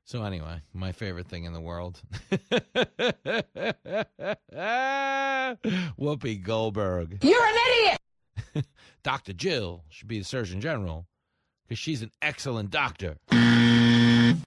So 0.03 0.23
anyway, 0.23 0.61
my 0.73 0.91
favorite 0.91 1.27
thing 1.27 1.45
in 1.45 1.53
the 1.53 1.61
world. 1.61 2.01
Whoopi 5.97 6.41
Goldberg. 6.43 7.23
You're 7.23 7.45
an 7.45 7.55
idiot. 7.71 8.65
Dr. 9.03 9.33
Jill 9.33 9.83
should 9.89 10.07
be 10.07 10.19
the 10.19 10.25
Surgeon 10.25 10.59
General 10.61 11.07
because 11.69 11.79
she's 11.79 12.01
an 12.01 12.11
excellent 12.21 12.71
doctor. 12.71 13.17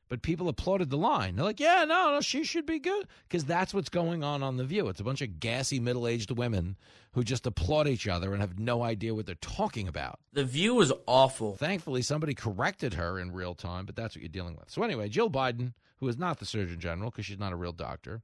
But 0.08 0.20
people 0.22 0.48
applauded 0.48 0.90
the 0.90 0.98
line. 0.98 1.36
They're 1.36 1.44
like, 1.44 1.60
yeah, 1.60 1.84
no, 1.86 2.12
no, 2.12 2.20
she 2.20 2.44
should 2.44 2.66
be 2.66 2.78
good. 2.78 3.06
Because 3.28 3.44
that's 3.44 3.72
what's 3.72 3.88
going 3.88 4.22
on 4.22 4.42
on 4.42 4.56
The 4.58 4.64
View. 4.64 4.88
It's 4.88 5.00
a 5.00 5.04
bunch 5.04 5.22
of 5.22 5.40
gassy 5.40 5.80
middle 5.80 6.06
aged 6.06 6.30
women 6.32 6.76
who 7.12 7.22
just 7.22 7.46
applaud 7.46 7.88
each 7.88 8.08
other 8.08 8.32
and 8.32 8.42
have 8.42 8.58
no 8.58 8.82
idea 8.82 9.14
what 9.14 9.24
they're 9.24 9.36
talking 9.36 9.88
about. 9.88 10.18
The 10.32 10.44
view 10.44 10.80
is 10.80 10.92
awful. 11.06 11.56
Thankfully, 11.56 12.02
somebody 12.02 12.34
corrected 12.34 12.94
her 12.94 13.18
in 13.18 13.32
real 13.32 13.54
time, 13.54 13.86
but 13.86 13.96
that's 13.96 14.14
what 14.14 14.22
you're 14.22 14.28
dealing 14.28 14.56
with. 14.56 14.70
So, 14.70 14.82
anyway, 14.82 15.08
Jill 15.08 15.30
Biden, 15.30 15.74
who 15.98 16.08
is 16.08 16.18
not 16.18 16.40
the 16.40 16.46
Surgeon 16.46 16.80
General 16.80 17.10
because 17.10 17.24
she's 17.24 17.38
not 17.38 17.52
a 17.52 17.56
real 17.56 17.72
doctor, 17.72 18.22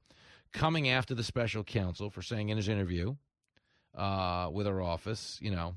coming 0.52 0.88
after 0.88 1.14
the 1.14 1.24
special 1.24 1.64
counsel 1.64 2.10
for 2.10 2.22
saying 2.22 2.48
in 2.48 2.56
his 2.56 2.68
interview 2.68 3.14
uh, 3.94 4.50
with 4.52 4.66
her 4.66 4.82
office, 4.82 5.38
you 5.40 5.50
know, 5.50 5.76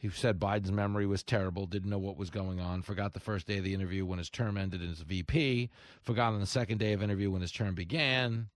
he 0.00 0.08
said 0.08 0.40
Biden's 0.40 0.72
memory 0.72 1.04
was 1.04 1.22
terrible, 1.22 1.66
didn't 1.66 1.90
know 1.90 1.98
what 1.98 2.16
was 2.16 2.30
going 2.30 2.58
on, 2.58 2.80
forgot 2.80 3.12
the 3.12 3.20
first 3.20 3.46
day 3.46 3.58
of 3.58 3.64
the 3.64 3.74
interview 3.74 4.06
when 4.06 4.18
his 4.18 4.30
term 4.30 4.56
ended 4.56 4.80
as 4.82 5.00
VP, 5.00 5.68
forgot 6.00 6.32
on 6.32 6.40
the 6.40 6.46
second 6.46 6.78
day 6.78 6.94
of 6.94 7.02
interview 7.02 7.30
when 7.30 7.42
his 7.42 7.52
term 7.52 7.74
began, 7.74 8.48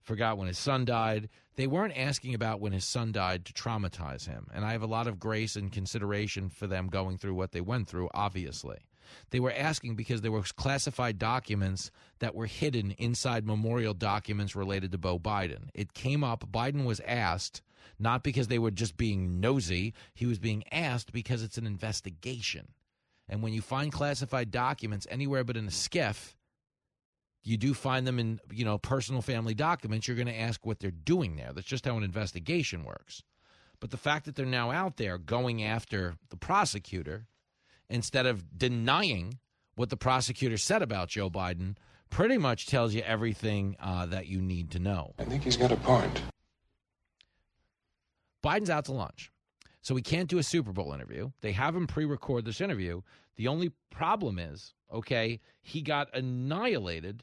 forgot 0.00 0.38
when 0.38 0.46
his 0.46 0.58
son 0.58 0.84
died. 0.84 1.28
They 1.56 1.66
weren't 1.66 1.98
asking 1.98 2.34
about 2.34 2.60
when 2.60 2.70
his 2.70 2.84
son 2.84 3.10
died 3.10 3.44
to 3.46 3.52
traumatize 3.52 4.28
him. 4.28 4.46
And 4.54 4.64
I 4.64 4.70
have 4.70 4.82
a 4.82 4.86
lot 4.86 5.08
of 5.08 5.18
grace 5.18 5.56
and 5.56 5.72
consideration 5.72 6.48
for 6.48 6.68
them 6.68 6.86
going 6.86 7.18
through 7.18 7.34
what 7.34 7.50
they 7.50 7.60
went 7.60 7.88
through, 7.88 8.08
obviously. 8.14 8.78
They 9.30 9.40
were 9.40 9.52
asking 9.52 9.96
because 9.96 10.20
there 10.20 10.30
were 10.30 10.42
classified 10.42 11.18
documents 11.18 11.90
that 12.20 12.36
were 12.36 12.46
hidden 12.46 12.92
inside 12.92 13.44
memorial 13.44 13.92
documents 13.92 14.54
related 14.54 14.92
to 14.92 14.98
Beau 14.98 15.18
Biden. 15.18 15.70
It 15.74 15.94
came 15.94 16.22
up, 16.22 16.44
Biden 16.52 16.84
was 16.84 17.00
asked, 17.00 17.60
not 17.98 18.22
because 18.22 18.48
they 18.48 18.58
were 18.58 18.70
just 18.70 18.96
being 18.96 19.40
nosy, 19.40 19.94
he 20.14 20.26
was 20.26 20.38
being 20.38 20.64
asked 20.72 21.12
because 21.12 21.42
it's 21.42 21.58
an 21.58 21.66
investigation. 21.66 22.68
And 23.28 23.42
when 23.42 23.52
you 23.52 23.62
find 23.62 23.92
classified 23.92 24.50
documents 24.50 25.06
anywhere 25.10 25.44
but 25.44 25.56
in 25.56 25.66
a 25.66 25.70
SCIF, 25.70 26.34
you 27.42 27.56
do 27.56 27.72
find 27.72 28.06
them 28.06 28.18
in, 28.18 28.40
you 28.52 28.64
know, 28.64 28.76
personal 28.76 29.22
family 29.22 29.54
documents, 29.54 30.06
you're 30.06 30.16
going 30.16 30.26
to 30.26 30.38
ask 30.38 30.66
what 30.66 30.80
they're 30.80 30.90
doing 30.90 31.36
there. 31.36 31.52
That's 31.54 31.66
just 31.66 31.86
how 31.86 31.96
an 31.96 32.02
investigation 32.02 32.84
works. 32.84 33.22
But 33.80 33.90
the 33.90 33.96
fact 33.96 34.26
that 34.26 34.36
they're 34.36 34.44
now 34.44 34.70
out 34.70 34.98
there 34.98 35.16
going 35.16 35.62
after 35.62 36.16
the 36.28 36.36
prosecutor 36.36 37.26
instead 37.88 38.26
of 38.26 38.58
denying 38.58 39.38
what 39.74 39.88
the 39.88 39.96
prosecutor 39.96 40.58
said 40.58 40.82
about 40.82 41.08
Joe 41.08 41.30
Biden 41.30 41.76
pretty 42.10 42.36
much 42.36 42.66
tells 42.66 42.92
you 42.92 43.02
everything 43.02 43.76
uh, 43.80 44.04
that 44.06 44.26
you 44.26 44.42
need 44.42 44.70
to 44.72 44.78
know. 44.78 45.14
I 45.18 45.24
think 45.24 45.44
he's 45.44 45.56
got 45.56 45.72
a 45.72 45.76
point. 45.76 46.22
Biden's 48.42 48.70
out 48.70 48.86
to 48.86 48.92
lunch. 48.92 49.30
So 49.82 49.94
we 49.94 50.02
can't 50.02 50.28
do 50.28 50.38
a 50.38 50.42
Super 50.42 50.72
Bowl 50.72 50.92
interview. 50.92 51.30
They 51.40 51.52
have 51.52 51.74
him 51.74 51.86
pre 51.86 52.04
record 52.04 52.44
this 52.44 52.60
interview. 52.60 53.00
The 53.36 53.48
only 53.48 53.72
problem 53.90 54.38
is, 54.38 54.74
okay, 54.92 55.40
he 55.62 55.80
got 55.80 56.14
annihilated 56.14 57.22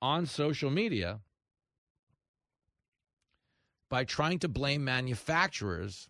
on 0.00 0.26
social 0.26 0.70
media 0.70 1.20
by 3.90 4.04
trying 4.04 4.38
to 4.38 4.48
blame 4.48 4.84
manufacturers 4.84 6.08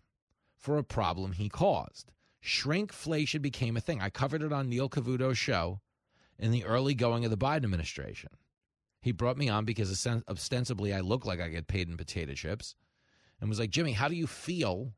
for 0.57 0.77
a 0.77 0.83
problem 0.83 1.33
he 1.33 1.49
caused. 1.49 2.11
Shrinkflation 2.43 3.41
became 3.41 3.75
a 3.75 3.81
thing. 3.81 4.01
I 4.01 4.09
covered 4.09 4.41
it 4.41 4.53
on 4.53 4.69
Neil 4.69 4.89
Cavuto's 4.89 5.37
show 5.37 5.81
in 6.37 6.51
the 6.51 6.63
early 6.63 6.93
going 6.93 7.25
of 7.25 7.31
the 7.31 7.37
Biden 7.37 7.65
administration. 7.65 8.29
He 9.01 9.11
brought 9.11 9.37
me 9.37 9.49
on 9.49 9.65
because 9.65 10.05
ostensibly 10.27 10.93
I 10.93 11.01
look 11.01 11.25
like 11.25 11.39
I 11.39 11.49
get 11.49 11.67
paid 11.67 11.89
in 11.89 11.97
potato 11.97 12.33
chips 12.33 12.75
and 13.39 13.49
was 13.49 13.59
like, 13.59 13.69
Jimmy, 13.69 13.93
how 13.93 14.07
do 14.07 14.15
you 14.15 14.27
feel 14.27 14.93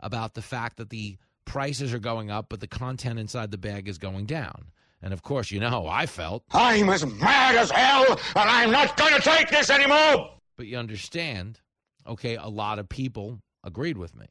about 0.00 0.34
the 0.34 0.42
fact 0.42 0.76
that 0.76 0.90
the 0.90 1.18
prices 1.44 1.94
are 1.94 1.98
going 1.98 2.30
up, 2.30 2.46
but 2.48 2.60
the 2.60 2.66
content 2.66 3.18
inside 3.18 3.50
the 3.50 3.58
bag 3.58 3.88
is 3.88 3.98
going 3.98 4.26
down? 4.26 4.66
And 5.02 5.12
of 5.12 5.22
course, 5.22 5.50
you 5.50 5.60
know 5.60 5.70
how 5.70 5.86
I 5.86 6.06
felt. 6.06 6.44
I'm 6.52 6.88
as 6.88 7.04
mad 7.04 7.54
as 7.56 7.70
hell, 7.70 8.06
and 8.10 8.50
I'm 8.50 8.70
not 8.70 8.96
going 8.96 9.14
to 9.14 9.20
take 9.20 9.50
this 9.50 9.70
anymore. 9.70 10.30
But 10.56 10.66
you 10.66 10.78
understand, 10.78 11.60
okay, 12.06 12.36
a 12.36 12.48
lot 12.48 12.78
of 12.78 12.88
people 12.88 13.40
agreed 13.62 13.98
with 13.98 14.16
me. 14.16 14.26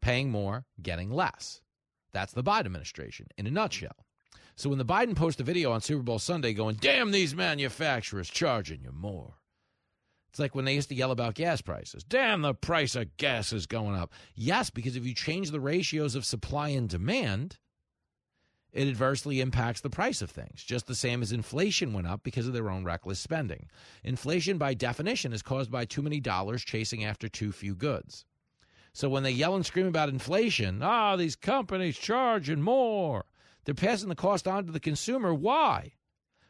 Paying 0.00 0.30
more, 0.30 0.64
getting 0.80 1.10
less. 1.10 1.60
That's 2.12 2.32
the 2.32 2.44
Biden 2.44 2.66
administration 2.66 3.26
in 3.36 3.46
a 3.46 3.50
nutshell. 3.50 4.06
So 4.54 4.68
when 4.68 4.78
the 4.78 4.84
Biden 4.84 5.14
posts 5.14 5.40
a 5.40 5.44
video 5.44 5.72
on 5.72 5.80
Super 5.80 6.02
Bowl 6.02 6.18
Sunday 6.18 6.52
going, 6.52 6.76
damn 6.76 7.10
these 7.10 7.34
manufacturers 7.34 8.28
charging 8.28 8.82
you 8.82 8.92
more. 8.92 9.34
It's 10.30 10.38
like 10.38 10.54
when 10.54 10.64
they 10.64 10.74
used 10.74 10.90
to 10.90 10.94
yell 10.94 11.10
about 11.10 11.34
gas 11.34 11.60
prices. 11.60 12.04
Damn, 12.04 12.42
the 12.42 12.54
price 12.54 12.94
of 12.94 13.16
gas 13.16 13.52
is 13.52 13.66
going 13.66 13.96
up. 13.96 14.12
Yes, 14.34 14.70
because 14.70 14.96
if 14.96 15.06
you 15.06 15.14
change 15.14 15.50
the 15.50 15.60
ratios 15.60 16.14
of 16.14 16.24
supply 16.24 16.68
and 16.68 16.88
demand, 16.88 17.58
it 18.72 18.86
adversely 18.86 19.40
impacts 19.40 19.80
the 19.80 19.90
price 19.90 20.20
of 20.20 20.30
things, 20.30 20.62
just 20.62 20.86
the 20.86 20.94
same 20.94 21.22
as 21.22 21.32
inflation 21.32 21.94
went 21.94 22.06
up 22.06 22.22
because 22.22 22.46
of 22.46 22.52
their 22.52 22.70
own 22.70 22.84
reckless 22.84 23.18
spending. 23.18 23.68
Inflation, 24.04 24.58
by 24.58 24.74
definition, 24.74 25.32
is 25.32 25.42
caused 25.42 25.70
by 25.70 25.86
too 25.86 26.02
many 26.02 26.20
dollars 26.20 26.62
chasing 26.62 27.04
after 27.04 27.28
too 27.28 27.50
few 27.50 27.74
goods. 27.74 28.26
So 28.92 29.08
when 29.08 29.22
they 29.22 29.30
yell 29.30 29.54
and 29.54 29.64
scream 29.64 29.86
about 29.86 30.08
inflation, 30.10 30.82
ah, 30.82 31.16
these 31.16 31.36
companies 31.36 31.96
charging 31.96 32.60
more, 32.60 33.24
they're 33.64 33.74
passing 33.74 34.08
the 34.08 34.14
cost 34.14 34.46
on 34.46 34.66
to 34.66 34.72
the 34.72 34.80
consumer. 34.80 35.32
Why? 35.32 35.92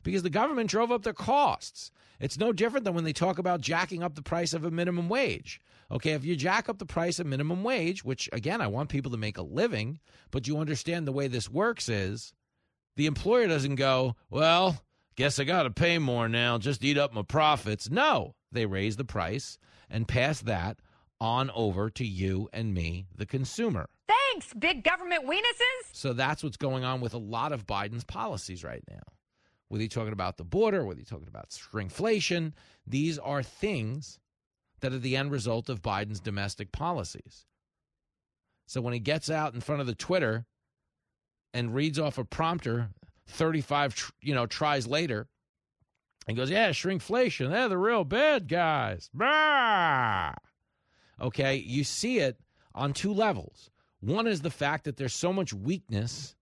Because 0.02 0.22
the 0.22 0.30
government 0.30 0.70
drove 0.70 0.92
up 0.92 1.02
their 1.02 1.12
costs. 1.12 1.90
It's 2.20 2.38
no 2.38 2.52
different 2.52 2.84
than 2.84 2.94
when 2.94 3.04
they 3.04 3.12
talk 3.12 3.38
about 3.38 3.60
jacking 3.60 4.02
up 4.02 4.14
the 4.14 4.22
price 4.22 4.52
of 4.52 4.64
a 4.64 4.70
minimum 4.70 5.08
wage. 5.08 5.60
Okay, 5.90 6.12
if 6.12 6.24
you 6.24 6.36
jack 6.36 6.68
up 6.68 6.78
the 6.78 6.86
price 6.86 7.18
of 7.18 7.26
minimum 7.26 7.62
wage, 7.62 8.04
which 8.04 8.28
again, 8.32 8.60
I 8.60 8.66
want 8.66 8.90
people 8.90 9.10
to 9.12 9.16
make 9.16 9.38
a 9.38 9.42
living, 9.42 10.00
but 10.30 10.46
you 10.46 10.58
understand 10.58 11.06
the 11.06 11.12
way 11.12 11.28
this 11.28 11.48
works 11.48 11.88
is 11.88 12.32
the 12.96 13.06
employer 13.06 13.46
doesn't 13.46 13.76
go, 13.76 14.16
well, 14.30 14.82
guess 15.16 15.38
I 15.38 15.44
got 15.44 15.62
to 15.62 15.70
pay 15.70 15.98
more 15.98 16.28
now, 16.28 16.58
just 16.58 16.84
eat 16.84 16.98
up 16.98 17.14
my 17.14 17.22
profits. 17.22 17.90
No, 17.90 18.34
they 18.52 18.66
raise 18.66 18.96
the 18.96 19.04
price 19.04 19.58
and 19.88 20.06
pass 20.06 20.40
that 20.42 20.78
on 21.20 21.50
over 21.50 21.90
to 21.90 22.06
you 22.06 22.48
and 22.52 22.74
me, 22.74 23.06
the 23.16 23.26
consumer. 23.26 23.88
Thanks, 24.06 24.52
big 24.54 24.84
government 24.84 25.26
weenuses. 25.26 25.88
So 25.92 26.12
that's 26.12 26.42
what's 26.42 26.56
going 26.56 26.84
on 26.84 27.00
with 27.00 27.14
a 27.14 27.18
lot 27.18 27.52
of 27.52 27.66
Biden's 27.66 28.04
policies 28.04 28.62
right 28.62 28.82
now. 28.90 29.02
Whether 29.68 29.82
you're 29.84 29.88
talking 29.88 30.12
about 30.12 30.36
the 30.36 30.44
border, 30.44 30.84
whether 30.84 30.98
you're 30.98 31.06
talking 31.06 31.28
about 31.28 31.50
shrinkflation, 31.50 32.52
these 32.86 33.18
are 33.18 33.42
things 33.42 34.18
that 34.80 34.92
are 34.92 34.98
the 34.98 35.16
end 35.16 35.30
result 35.30 35.68
of 35.68 35.82
Biden's 35.82 36.20
domestic 36.20 36.72
policies. 36.72 37.44
So 38.66 38.80
when 38.80 38.94
he 38.94 39.00
gets 39.00 39.30
out 39.30 39.54
in 39.54 39.60
front 39.60 39.80
of 39.80 39.86
the 39.86 39.94
Twitter 39.94 40.46
and 41.52 41.74
reads 41.74 41.98
off 41.98 42.18
a 42.18 42.24
prompter 42.24 42.90
35 43.26 44.12
you 44.22 44.34
know 44.34 44.46
tries 44.46 44.86
later 44.86 45.28
and 46.26 46.36
goes, 46.36 46.50
"Yeah, 46.50 46.70
shrinkflation, 46.70 47.50
they're 47.50 47.68
the 47.68 47.78
real 47.78 48.04
bad 48.04 48.48
guys." 48.48 49.10
Bah! 49.12 50.34
Okay, 51.20 51.56
you 51.56 51.84
see 51.84 52.18
it 52.18 52.38
on 52.74 52.92
two 52.92 53.12
levels. 53.12 53.70
One 54.00 54.26
is 54.26 54.42
the 54.42 54.50
fact 54.50 54.84
that 54.84 54.96
there's 54.96 55.14
so 55.14 55.32
much 55.32 55.52
weakness 55.52 56.36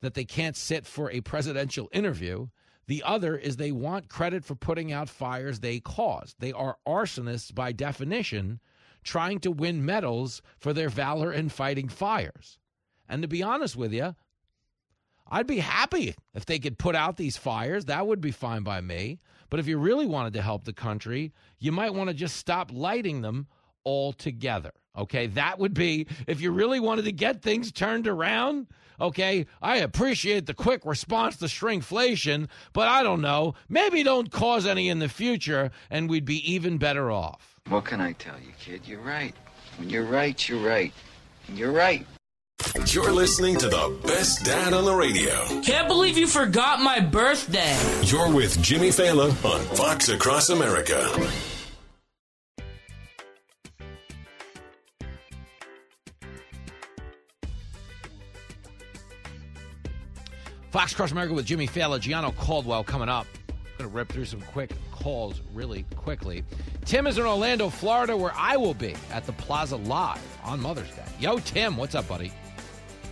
that 0.00 0.14
they 0.14 0.24
can't 0.24 0.56
sit 0.56 0.86
for 0.86 1.10
a 1.10 1.20
presidential 1.20 1.88
interview. 1.92 2.48
The 2.86 3.02
other 3.04 3.36
is 3.36 3.56
they 3.56 3.72
want 3.72 4.08
credit 4.08 4.44
for 4.44 4.54
putting 4.54 4.92
out 4.92 5.08
fires 5.08 5.60
they 5.60 5.80
caused. 5.80 6.36
They 6.40 6.52
are 6.52 6.78
arsonists 6.86 7.54
by 7.54 7.72
definition, 7.72 8.60
trying 9.04 9.40
to 9.40 9.50
win 9.50 9.84
medals 9.84 10.42
for 10.58 10.72
their 10.72 10.88
valor 10.88 11.32
in 11.32 11.48
fighting 11.48 11.88
fires. 11.88 12.58
And 13.08 13.22
to 13.22 13.28
be 13.28 13.42
honest 13.42 13.76
with 13.76 13.92
you, 13.92 14.14
I'd 15.28 15.46
be 15.46 15.58
happy 15.58 16.14
if 16.34 16.46
they 16.46 16.58
could 16.58 16.78
put 16.78 16.96
out 16.96 17.16
these 17.16 17.36
fires. 17.36 17.84
That 17.84 18.06
would 18.06 18.20
be 18.20 18.32
fine 18.32 18.62
by 18.62 18.80
me. 18.80 19.20
But 19.48 19.60
if 19.60 19.68
you 19.68 19.78
really 19.78 20.06
wanted 20.06 20.32
to 20.34 20.42
help 20.42 20.64
the 20.64 20.72
country, 20.72 21.32
you 21.58 21.72
might 21.72 21.94
want 21.94 22.08
to 22.08 22.14
just 22.14 22.36
stop 22.36 22.70
lighting 22.72 23.20
them 23.20 23.46
altogether. 23.84 24.72
Okay, 24.96 25.28
that 25.28 25.58
would 25.58 25.74
be 25.74 26.06
if 26.26 26.40
you 26.40 26.50
really 26.50 26.80
wanted 26.80 27.04
to 27.04 27.12
get 27.12 27.42
things 27.42 27.70
turned 27.70 28.08
around. 28.08 28.66
Okay, 29.00 29.46
I 29.62 29.76
appreciate 29.78 30.46
the 30.46 30.54
quick 30.54 30.84
response 30.84 31.36
to 31.38 31.46
shrinkflation, 31.46 32.48
but 32.72 32.88
I 32.88 33.02
don't 33.02 33.20
know. 33.20 33.54
Maybe 33.68 34.02
don't 34.02 34.30
cause 34.30 34.66
any 34.66 34.88
in 34.88 34.98
the 34.98 35.08
future, 35.08 35.70
and 35.90 36.08
we'd 36.10 36.24
be 36.24 36.52
even 36.52 36.78
better 36.78 37.10
off. 37.10 37.60
What 37.68 37.84
can 37.84 38.00
I 38.00 38.12
tell 38.12 38.36
you, 38.38 38.52
kid? 38.58 38.82
You're 38.86 39.00
right. 39.00 39.34
When 39.78 39.88
you're 39.88 40.04
right, 40.04 40.48
you're 40.48 40.58
right. 40.60 40.92
You're 41.54 41.72
right. 41.72 42.06
You're 42.86 43.12
listening 43.12 43.56
to 43.58 43.68
the 43.68 43.98
best 44.06 44.44
dad 44.44 44.72
on 44.72 44.84
the 44.84 44.94
radio. 44.94 45.62
Can't 45.62 45.88
believe 45.88 46.18
you 46.18 46.26
forgot 46.26 46.80
my 46.80 47.00
birthday. 47.00 47.76
You're 48.02 48.32
with 48.32 48.60
Jimmy 48.62 48.88
Failla 48.88 49.28
on 49.44 49.60
Fox 49.76 50.08
Across 50.08 50.50
America. 50.50 51.08
Fox 60.70 60.94
Cross 60.94 61.10
America 61.10 61.34
with 61.34 61.46
Jimmy 61.46 61.66
Failla, 61.66 61.98
Gianno 61.98 62.34
Caldwell 62.36 62.84
coming 62.84 63.08
up. 63.08 63.26
I'm 63.48 63.54
Going 63.78 63.90
to 63.90 63.96
rip 63.96 64.08
through 64.08 64.26
some 64.26 64.40
quick 64.40 64.70
calls 64.92 65.40
really 65.52 65.84
quickly. 65.96 66.44
Tim 66.84 67.08
is 67.08 67.18
in 67.18 67.24
Orlando, 67.24 67.68
Florida, 67.68 68.16
where 68.16 68.32
I 68.36 68.56
will 68.56 68.74
be 68.74 68.94
at 69.10 69.26
the 69.26 69.32
Plaza 69.32 69.76
Live 69.76 70.22
on 70.44 70.60
Mother's 70.60 70.90
Day. 70.92 71.02
Yo, 71.18 71.38
Tim, 71.38 71.76
what's 71.76 71.96
up, 71.96 72.06
buddy? 72.06 72.32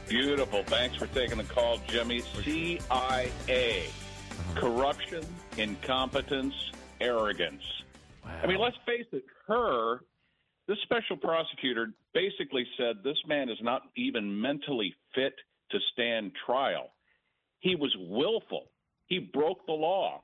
Beautiful. 0.09 0.63
Thanks 0.65 0.97
for 0.97 1.09
taking 1.09 1.39
the 1.39 1.45
call, 1.45 1.79
Jimmy. 1.89 2.21
CIA. 2.21 2.79
Uh-huh. 2.91 4.61
Corruption, 4.61 5.25
incompetence, 5.57 6.55
arrogance. 7.01 7.65
I 8.25 8.47
mean, 8.47 8.61
let's 8.61 8.77
face 8.87 9.07
it, 9.11 9.25
her, 9.49 10.03
this 10.69 10.79
special 10.85 11.17
prosecutor 11.17 11.91
basically 12.15 12.67
said 12.77 12.99
this 13.03 13.19
man 13.27 13.49
is 13.49 13.59
not 13.63 13.83
even 13.97 14.41
mentally 14.41 14.95
fit 15.15 15.35
to 15.73 15.79
stand 15.93 16.33
trial. 16.47 16.91
He 17.61 17.75
was 17.75 17.95
willful. 17.99 18.71
He 19.07 19.19
broke 19.19 19.67
the 19.67 19.73
law. 19.73 20.21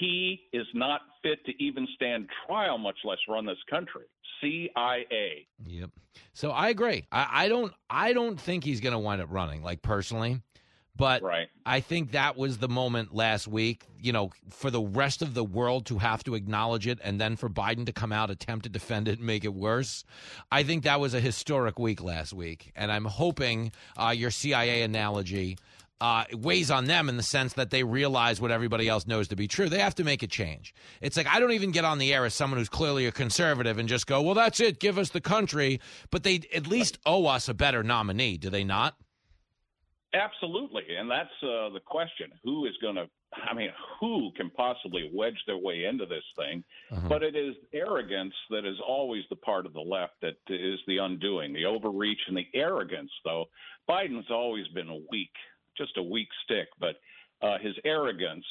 He 0.00 0.40
is 0.52 0.66
not 0.74 1.02
fit 1.22 1.44
to 1.46 1.52
even 1.62 1.86
stand 1.94 2.28
trial, 2.46 2.78
much 2.78 2.98
less 3.04 3.18
run 3.28 3.46
this 3.46 3.58
country. 3.68 4.04
CIA. 4.40 5.46
Yep. 5.66 5.90
So 6.32 6.50
I 6.50 6.68
agree. 6.68 7.04
I, 7.12 7.44
I 7.44 7.48
don't. 7.48 7.72
I 7.88 8.12
don't 8.12 8.40
think 8.40 8.64
he's 8.64 8.80
going 8.80 8.92
to 8.92 8.98
wind 8.98 9.22
up 9.22 9.28
running. 9.30 9.62
Like 9.62 9.82
personally, 9.82 10.40
but 10.96 11.22
right. 11.22 11.48
I 11.64 11.80
think 11.80 12.12
that 12.12 12.36
was 12.36 12.58
the 12.58 12.68
moment 12.68 13.14
last 13.14 13.46
week. 13.46 13.84
You 14.00 14.12
know, 14.12 14.30
for 14.50 14.70
the 14.70 14.80
rest 14.80 15.22
of 15.22 15.34
the 15.34 15.44
world 15.44 15.86
to 15.86 15.98
have 15.98 16.24
to 16.24 16.34
acknowledge 16.34 16.86
it, 16.86 16.98
and 17.02 17.20
then 17.20 17.36
for 17.36 17.48
Biden 17.48 17.86
to 17.86 17.92
come 17.92 18.12
out, 18.12 18.30
attempt 18.30 18.64
to 18.64 18.68
defend 18.68 19.08
it, 19.08 19.18
and 19.18 19.26
make 19.26 19.44
it 19.44 19.54
worse. 19.54 20.04
I 20.50 20.62
think 20.64 20.84
that 20.84 21.00
was 21.00 21.14
a 21.14 21.20
historic 21.20 21.78
week 21.78 22.02
last 22.02 22.32
week, 22.32 22.72
and 22.74 22.90
I'm 22.90 23.04
hoping 23.04 23.72
uh, 23.96 24.14
your 24.16 24.30
CIA 24.30 24.82
analogy 24.82 25.58
uh, 26.02 26.24
weighs 26.32 26.68
on 26.68 26.86
them 26.86 27.08
in 27.08 27.16
the 27.16 27.22
sense 27.22 27.52
that 27.52 27.70
they 27.70 27.84
realize 27.84 28.40
what 28.40 28.50
everybody 28.50 28.88
else 28.88 29.06
knows 29.06 29.28
to 29.28 29.36
be 29.36 29.46
true. 29.46 29.68
They 29.68 29.78
have 29.78 29.94
to 29.94 30.04
make 30.04 30.24
a 30.24 30.26
change. 30.26 30.74
It's 31.00 31.16
like 31.16 31.28
I 31.28 31.38
don't 31.38 31.52
even 31.52 31.70
get 31.70 31.84
on 31.84 31.98
the 31.98 32.12
air 32.12 32.24
as 32.24 32.34
someone 32.34 32.58
who's 32.58 32.68
clearly 32.68 33.06
a 33.06 33.12
conservative 33.12 33.78
and 33.78 33.88
just 33.88 34.08
go, 34.08 34.20
"Well, 34.20 34.34
that's 34.34 34.58
it. 34.58 34.80
Give 34.80 34.98
us 34.98 35.10
the 35.10 35.20
country." 35.20 35.80
But 36.10 36.24
they 36.24 36.40
at 36.52 36.66
least 36.66 36.98
owe 37.06 37.26
us 37.26 37.48
a 37.48 37.54
better 37.54 37.84
nominee, 37.84 38.36
do 38.36 38.50
they 38.50 38.64
not? 38.64 38.96
Absolutely, 40.12 40.82
and 40.98 41.08
that's 41.08 41.30
uh, 41.40 41.70
the 41.70 41.80
question: 41.86 42.32
Who 42.42 42.66
is 42.66 42.72
going 42.82 42.96
to? 42.96 43.06
I 43.32 43.54
mean, 43.54 43.70
who 44.00 44.32
can 44.36 44.50
possibly 44.50 45.08
wedge 45.14 45.38
their 45.46 45.56
way 45.56 45.84
into 45.84 46.04
this 46.04 46.24
thing? 46.36 46.64
Uh-huh. 46.90 47.08
But 47.08 47.22
it 47.22 47.36
is 47.36 47.54
arrogance 47.72 48.34
that 48.50 48.66
is 48.66 48.76
always 48.86 49.22
the 49.30 49.36
part 49.36 49.66
of 49.66 49.72
the 49.72 49.80
left 49.80 50.14
that 50.20 50.34
is 50.48 50.80
the 50.88 50.98
undoing, 50.98 51.52
the 51.52 51.64
overreach 51.64 52.20
and 52.26 52.36
the 52.36 52.46
arrogance. 52.54 53.12
Though 53.24 53.46
Biden's 53.88 54.30
always 54.32 54.66
been 54.74 54.88
a 54.88 54.98
weak 55.10 55.30
just 55.76 55.96
a 55.96 56.02
weak 56.02 56.28
stick, 56.44 56.68
but 56.80 56.96
uh, 57.46 57.58
his 57.60 57.74
arrogance 57.84 58.44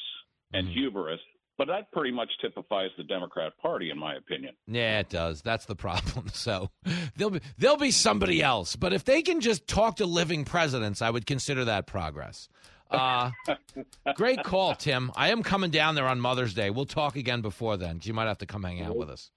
and 0.52 0.66
Mm-hmm. 0.66 0.74
hubris. 0.80 1.20
But 1.58 1.68
that 1.68 1.92
pretty 1.92 2.10
much 2.10 2.30
typifies 2.40 2.90
the 2.96 3.04
Democrat 3.04 3.52
Party, 3.60 3.90
in 3.90 3.98
my 3.98 4.14
opinion. 4.16 4.54
Yeah, 4.66 5.00
it 5.00 5.10
does. 5.10 5.42
That's 5.42 5.66
the 5.66 5.76
problem. 5.76 6.26
So 6.32 6.70
there'll 7.16 7.30
be 7.30 7.40
there'll 7.58 7.76
be 7.76 7.90
somebody 7.90 8.42
else. 8.42 8.74
But 8.74 8.92
if 8.92 9.04
they 9.04 9.22
can 9.22 9.40
just 9.40 9.66
talk 9.68 9.96
to 9.96 10.06
living 10.06 10.44
presidents, 10.44 11.02
I 11.02 11.10
would 11.10 11.26
consider 11.26 11.64
that 11.66 11.86
progress. 11.86 12.48
Uh, 12.90 13.30
great 14.16 14.42
call, 14.42 14.74
Tim. 14.74 15.12
I 15.14 15.28
am 15.30 15.42
coming 15.42 15.70
down 15.70 15.94
there 15.94 16.06
on 16.06 16.20
Mother's 16.20 16.52
Day. 16.54 16.70
We'll 16.70 16.84
talk 16.86 17.16
again 17.16 17.40
before 17.42 17.76
then, 17.76 18.00
you 18.02 18.12
might 18.14 18.26
have 18.26 18.38
to 18.38 18.46
come 18.46 18.62
hang 18.62 18.82
out 18.82 18.96
with 18.96 19.10
us. 19.10 19.30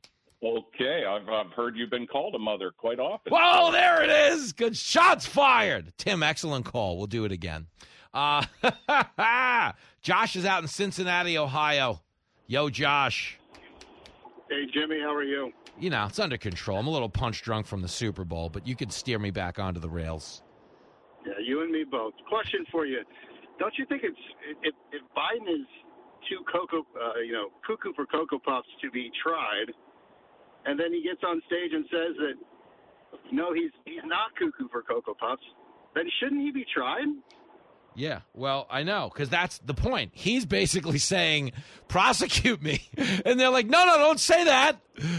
Okay, 0.45 1.03
I've, 1.05 1.27
I've 1.27 1.51
heard 1.53 1.75
you've 1.75 1.89
been 1.89 2.05
called 2.05 2.35
a 2.35 2.39
mother 2.39 2.71
quite 2.77 2.99
often. 2.99 3.31
Well, 3.33 3.71
there 3.71 4.03
it 4.03 4.11
is. 4.11 4.53
Good 4.53 4.77
shots 4.77 5.25
fired. 5.25 5.91
Tim, 5.97 6.21
excellent 6.21 6.65
call. 6.65 6.97
We'll 6.97 7.07
do 7.07 7.25
it 7.25 7.31
again. 7.31 7.65
Uh, 8.13 8.45
Josh 10.01 10.35
is 10.35 10.45
out 10.45 10.61
in 10.61 10.67
Cincinnati, 10.67 11.37
Ohio. 11.37 12.01
Yo, 12.45 12.69
Josh. 12.69 13.39
Hey, 14.47 14.65
Jimmy, 14.71 14.99
how 15.01 15.15
are 15.15 15.23
you? 15.23 15.51
You 15.79 15.89
know, 15.89 16.05
it's 16.05 16.19
under 16.19 16.37
control. 16.37 16.77
I'm 16.77 16.85
a 16.85 16.91
little 16.91 17.09
punch 17.09 17.41
drunk 17.41 17.65
from 17.65 17.81
the 17.81 17.87
Super 17.87 18.23
Bowl, 18.23 18.49
but 18.49 18.67
you 18.67 18.75
could 18.75 18.93
steer 18.93 19.17
me 19.17 19.31
back 19.31 19.57
onto 19.57 19.79
the 19.79 19.89
rails. 19.89 20.43
Yeah, 21.25 21.33
you 21.43 21.63
and 21.63 21.71
me 21.71 21.83
both. 21.89 22.13
Question 22.29 22.65
for 22.71 22.85
you: 22.85 22.99
Don't 23.57 23.73
you 23.79 23.85
think 23.87 24.03
it's 24.03 24.15
if, 24.61 24.75
if 24.91 25.01
Biden 25.17 25.51
is 25.51 25.65
too 26.29 26.43
cocoa, 26.51 26.85
uh, 26.95 27.19
you 27.25 27.33
know, 27.33 27.49
cuckoo 27.65 27.93
for 27.95 28.05
cocoa 28.05 28.39
puffs 28.39 28.67
to 28.83 28.91
be 28.91 29.09
tried, 29.21 29.73
and 30.65 30.79
then 30.79 30.93
he 30.93 31.01
gets 31.03 31.21
on 31.25 31.41
stage 31.47 31.71
and 31.73 31.85
says 31.85 32.15
that 32.17 32.33
no, 33.31 33.53
he's 33.53 33.71
he's 33.85 34.03
not 34.05 34.35
cuckoo 34.37 34.67
for 34.69 34.81
cocoa 34.81 35.13
puffs, 35.13 35.43
then 35.93 36.05
shouldn't 36.19 36.41
he 36.41 36.51
be 36.51 36.65
tried? 36.73 37.07
Yeah, 37.95 38.21
well, 38.33 38.67
I 38.69 38.83
know 38.83 39.09
because 39.11 39.29
that's 39.29 39.59
the 39.59 39.73
point. 39.73 40.11
He's 40.13 40.45
basically 40.45 40.99
saying, 40.99 41.53
prosecute 41.87 42.61
me. 42.61 42.81
And 43.25 43.39
they're 43.39 43.49
like, 43.49 43.67
no, 43.67 43.85
no, 43.85 43.97
don't 43.97 44.19
say 44.19 44.43
that. 44.43 44.77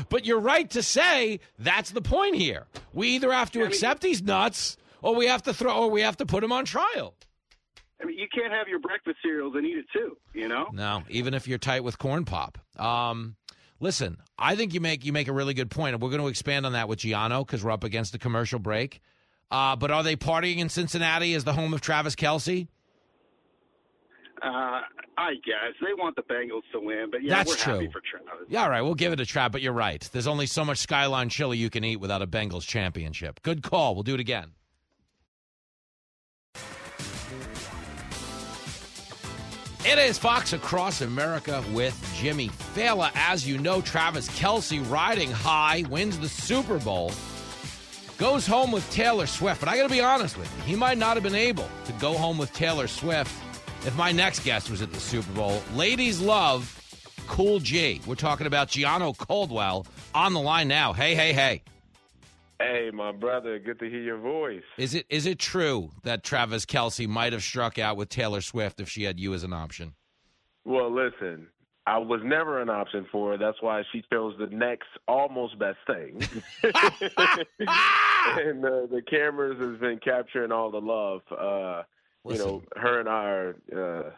But 0.09 0.24
you're 0.26 0.38
right 0.38 0.68
to 0.70 0.82
say 0.82 1.40
that's 1.59 1.90
the 1.90 2.01
point 2.01 2.36
here. 2.36 2.66
We 2.92 3.09
either 3.09 3.32
have 3.32 3.51
to 3.53 3.64
accept 3.64 4.05
he's 4.05 4.22
nuts 4.22 4.76
or 5.03 5.14
we 5.14 5.26
have 5.26 5.42
to 5.44 5.55
throw 5.55 5.84
or 5.84 5.90
we 5.90 6.03
have 6.03 6.16
to 6.18 6.26
put 6.26 6.44
him 6.44 6.53
on 6.53 6.64
trial. 6.64 7.14
I 8.01 8.05
mean, 8.05 8.18
you 8.18 8.28
can't 8.32 8.53
have 8.53 8.68
your 8.68 8.78
breakfast 8.78 9.16
cereals 9.22 9.55
and 9.57 9.66
eat 9.66 9.78
it 9.78 9.86
too, 9.92 10.16
you 10.34 10.47
know? 10.47 10.68
No, 10.72 11.03
even 11.09 11.34
if 11.34 11.49
you're 11.49 11.59
tight 11.59 11.82
with 11.82 11.99
corn 11.99 12.24
pop. 12.24 12.59
Um, 12.78 13.36
listen, 13.80 14.18
I 14.38 14.56
think 14.56 14.74
you 14.74 14.80
make 14.80 15.04
you 15.04 15.12
make 15.12 15.28
a 15.28 15.32
really 15.32 15.54
good 15.54 15.70
point, 15.70 15.94
and 15.94 16.02
we're 16.02 16.10
going 16.10 16.22
to 16.22 16.28
expand 16.28 16.66
on 16.66 16.72
that 16.72 16.88
with 16.88 17.00
Gianno 17.00 17.46
because 17.46 17.64
we're 17.64 17.70
up 17.70 17.84
against 17.84 18.12
the 18.12 18.18
commercial 18.18 18.58
break. 18.58 19.00
Uh, 19.50 19.76
but 19.76 19.90
are 19.90 20.02
they 20.02 20.16
partying 20.16 20.58
in 20.58 20.68
Cincinnati 20.68 21.34
as 21.34 21.44
the 21.44 21.52
home 21.52 21.72
of 21.72 21.80
Travis 21.80 22.16
Kelce? 22.16 22.66
Uh, 24.42 24.80
I 25.18 25.34
guess 25.44 25.72
they 25.80 25.94
want 25.96 26.14
the 26.16 26.22
Bengals 26.22 26.62
to 26.72 26.80
win, 26.80 27.06
but 27.10 27.22
yeah, 27.22 27.36
That's 27.36 27.50
we're 27.50 27.72
happy 27.72 27.84
true. 27.86 27.92
for 27.92 28.00
Travis. 28.00 28.46
Yeah, 28.48 28.64
all 28.64 28.70
right, 28.70 28.82
we'll 28.82 28.94
give 28.94 29.12
it 29.12 29.20
a 29.20 29.24
try, 29.26 29.48
but 29.48 29.62
you're 29.62 29.72
right. 29.72 30.06
There's 30.12 30.26
only 30.26 30.46
so 30.46 30.64
much 30.64 30.78
Skyline 30.78 31.30
chili 31.30 31.56
you 31.56 31.70
can 31.70 31.84
eat 31.84 31.96
without 31.96 32.20
a 32.22 32.26
Bengals 32.26 32.66
championship. 32.66 33.40
Good 33.42 33.62
call. 33.62 33.94
We'll 33.94 34.02
do 34.02 34.14
it 34.14 34.20
again. 34.20 34.50
It 39.89 40.01
is 40.01 40.18
Fox 40.18 40.53
Across 40.53 41.03
America 41.03 41.62
with 41.72 41.97
Jimmy 42.16 42.49
Failla. 42.49 43.12
As 43.14 43.47
you 43.47 43.57
know, 43.57 43.80
Travis 43.80 44.28
Kelce 44.30 44.82
riding 44.91 45.30
high, 45.30 45.84
wins 45.89 46.18
the 46.18 46.28
Super 46.28 46.80
Bowl, 46.80 47.12
goes 48.18 48.49
home 48.49 48.72
with 48.72 48.91
Taylor 48.91 49.28
Swift. 49.28 49.61
But 49.61 49.68
I 49.68 49.76
got 49.76 49.84
to 49.84 49.89
be 49.89 50.01
honest 50.01 50.37
with 50.37 50.53
you, 50.57 50.64
he 50.64 50.74
might 50.74 50.99
not 50.99 51.14
have 51.14 51.22
been 51.22 51.37
able 51.37 51.68
to 51.84 51.93
go 52.01 52.14
home 52.14 52.37
with 52.37 52.53
Taylor 52.53 52.89
Swift 52.89 53.32
if 53.87 53.97
my 53.97 54.11
next 54.11 54.45
guest 54.45 54.70
was 54.70 54.82
at 54.82 54.93
the 54.93 54.99
Super 54.99 55.32
Bowl. 55.34 55.62
Ladies 55.76 56.20
love 56.20 56.72
Cool 57.28 57.61
G. 57.61 58.01
We're 58.09 58.16
talking 58.16 58.49
about 58.49 58.66
Gianno 58.66 59.16
Caldwell 59.16 59.87
on 60.16 60.32
the 60.32 60.41
line 60.41 60.66
now. 60.66 60.95
Hey, 60.95 61.14
hey, 61.14 61.32
hey. 61.32 61.62
Hey, 62.61 62.90
my 62.92 63.12
brother, 63.12 63.59
good 63.59 63.78
to 63.80 63.90
hear 63.90 64.00
your 64.00 64.18
voice. 64.18 64.62
Is 64.78 64.94
it 64.94 65.07
is 65.11 65.26
it 65.26 65.38
true 65.38 65.90
that 66.04 66.22
Travis 66.24 66.64
Kelce 66.64 67.07
might 67.07 67.32
have 67.32 67.42
struck 67.42 67.78
out 67.78 67.96
with 67.96 68.09
Taylor 68.09 68.40
Swift 68.40 68.80
if 68.80 68.88
she 68.88 69.02
had 69.04 69.20
you 69.20 69.34
as 69.34 69.44
an 69.44 69.52
option? 69.52 69.94
Well, 70.64 70.90
listen, 70.90 71.48
I 71.86 71.98
was 71.98 72.20
never 72.24 72.61
an 72.62 72.70
option 72.70 73.07
for 73.12 73.32
her. 73.32 73.38
That's 73.38 73.61
why 73.61 73.82
she 73.92 74.02
chose 74.11 74.34
the 74.38 74.46
next 74.46 74.88
almost 75.07 75.59
best 75.59 75.78
thing. 75.86 76.18
and 76.62 78.64
uh, 78.64 78.86
the 78.90 79.02
cameras 79.09 79.59
has 79.61 79.78
been 79.78 80.00
capturing 80.02 80.50
all 80.50 80.70
the 80.70 80.80
love. 80.80 81.20
Uh, 81.30 81.82
you 82.28 82.38
know, 82.38 82.62
her 82.76 82.98
and 83.00 83.09
I 83.09 83.24
are 83.24 83.57
uh, 83.72 84.11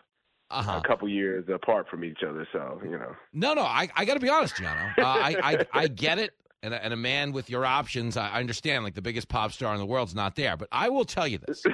Uh-huh. 0.50 0.80
a 0.82 0.88
couple 0.88 1.08
years 1.08 1.44
apart 1.52 1.88
from 1.90 2.04
each 2.04 2.20
other, 2.26 2.46
so 2.52 2.80
you 2.84 2.92
know. 2.98 3.14
No, 3.34 3.52
no, 3.52 3.62
I, 3.62 3.88
I 3.96 4.04
got 4.06 4.14
to 4.14 4.20
be 4.20 4.30
honest, 4.30 4.54
Gianno. 4.54 4.96
Uh, 4.98 5.02
I, 5.02 5.36
I 5.42 5.66
I 5.74 5.88
get 5.88 6.18
it, 6.18 6.32
and 6.62 6.74
a, 6.74 6.84
and 6.84 6.92
a 6.92 6.96
man 6.96 7.32
with 7.32 7.50
your 7.50 7.64
options, 7.64 8.16
I 8.16 8.28
I 8.28 8.40
understand. 8.40 8.84
Like 8.84 8.94
the 8.94 9.02
biggest 9.02 9.28
pop 9.28 9.52
star 9.52 9.72
in 9.74 9.78
the 9.80 9.86
world's 9.86 10.14
not 10.14 10.36
there, 10.36 10.56
but 10.56 10.68
I 10.72 10.88
will 10.88 11.04
tell 11.04 11.26
you 11.26 11.38
this: 11.38 11.64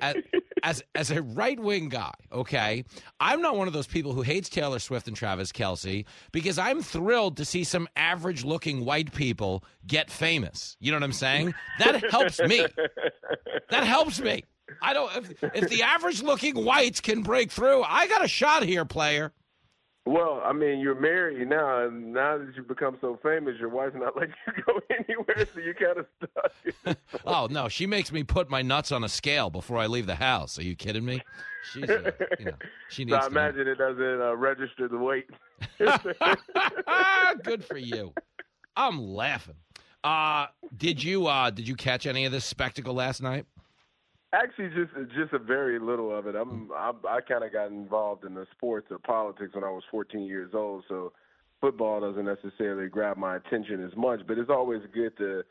as 0.00 0.14
as, 0.62 0.82
as 0.94 1.10
a 1.10 1.22
right 1.22 1.58
wing 1.58 1.88
guy, 1.88 2.12
okay, 2.32 2.84
I'm 3.20 3.40
not 3.40 3.56
one 3.56 3.68
of 3.68 3.74
those 3.74 3.86
people 3.86 4.12
who 4.12 4.22
hates 4.22 4.48
Taylor 4.48 4.78
Swift 4.78 5.08
and 5.08 5.16
Travis 5.16 5.52
Kelce 5.52 6.04
because 6.32 6.58
I'm 6.58 6.82
thrilled 6.82 7.36
to 7.38 7.44
see 7.44 7.64
some 7.64 7.88
average 7.96 8.44
looking 8.44 8.84
white 8.84 9.12
people 9.12 9.64
get 9.86 10.10
famous. 10.10 10.76
You 10.80 10.92
know 10.92 10.96
what 10.96 11.04
I'm 11.04 11.12
saying? 11.12 11.54
That 11.78 12.10
helps 12.10 12.40
me. 12.40 12.66
That 13.70 13.84
helps 13.84 14.20
me. 14.20 14.44
I 14.82 14.92
don't. 14.92 15.14
If, 15.16 15.44
if 15.54 15.68
the 15.68 15.82
average 15.82 16.22
looking 16.22 16.64
whites 16.64 17.00
can 17.00 17.22
break 17.22 17.50
through, 17.50 17.82
I 17.82 18.06
got 18.06 18.24
a 18.24 18.28
shot 18.28 18.62
here, 18.62 18.84
player. 18.84 19.32
Well, 20.08 20.40
I 20.42 20.54
mean, 20.54 20.78
you're 20.78 20.98
married 20.98 21.46
now, 21.50 21.84
and 21.86 22.14
now 22.14 22.38
that 22.38 22.54
you've 22.56 22.66
become 22.66 22.96
so 22.98 23.18
famous, 23.22 23.56
your 23.60 23.68
wife's 23.68 23.94
not 23.94 24.16
letting 24.16 24.32
you 24.46 24.62
go 24.64 24.80
anywhere, 25.06 25.46
so 25.52 25.60
you're 25.60 25.74
kind 25.74 25.98
of 25.98 26.06
stuck. 26.16 26.96
Oh 27.26 27.46
no, 27.50 27.68
she 27.68 27.86
makes 27.86 28.10
me 28.10 28.24
put 28.24 28.48
my 28.48 28.62
nuts 28.62 28.90
on 28.90 29.04
a 29.04 29.08
scale 29.10 29.50
before 29.50 29.76
I 29.76 29.86
leave 29.86 30.06
the 30.06 30.14
house. 30.14 30.58
Are 30.58 30.62
you 30.62 30.76
kidding 30.76 31.04
me? 31.04 31.20
She's, 31.72 31.90
uh, 31.90 32.10
you 32.38 32.46
know, 32.46 32.52
she 32.88 33.02
so 33.08 33.16
needs. 33.16 33.26
I 33.26 33.28
to 33.28 33.34
know. 33.34 33.40
imagine 33.40 33.68
it 33.68 33.74
doesn't 33.76 34.20
uh, 34.22 34.34
register 34.34 34.88
the 34.88 34.96
weight. 34.96 35.28
Good 37.44 37.62
for 37.66 37.76
you. 37.76 38.14
I'm 38.76 38.98
laughing. 39.02 39.56
Uh, 40.02 40.46
did 40.74 41.02
you 41.04 41.26
uh, 41.26 41.50
did 41.50 41.68
you 41.68 41.74
catch 41.74 42.06
any 42.06 42.24
of 42.24 42.32
this 42.32 42.46
spectacle 42.46 42.94
last 42.94 43.20
night? 43.20 43.44
Actually, 44.32 44.68
just 44.68 44.92
just 45.14 45.32
a 45.32 45.38
very 45.38 45.78
little 45.78 46.16
of 46.16 46.26
it. 46.26 46.34
I'm, 46.34 46.68
mm. 46.68 46.74
I, 46.76 47.16
I 47.16 47.20
kind 47.22 47.44
of 47.44 47.52
got 47.52 47.68
involved 47.68 48.24
in 48.24 48.34
the 48.34 48.46
sports 48.54 48.88
or 48.90 48.98
politics 48.98 49.54
when 49.54 49.64
I 49.64 49.70
was 49.70 49.84
14 49.90 50.20
years 50.20 50.50
old, 50.52 50.84
so 50.86 51.12
football 51.62 52.00
doesn't 52.00 52.26
necessarily 52.26 52.88
grab 52.88 53.16
my 53.16 53.36
attention 53.36 53.82
as 53.84 53.96
much. 53.96 54.20
But 54.26 54.38
it's 54.38 54.50
always 54.50 54.82
good 54.92 55.16
to 55.16 55.44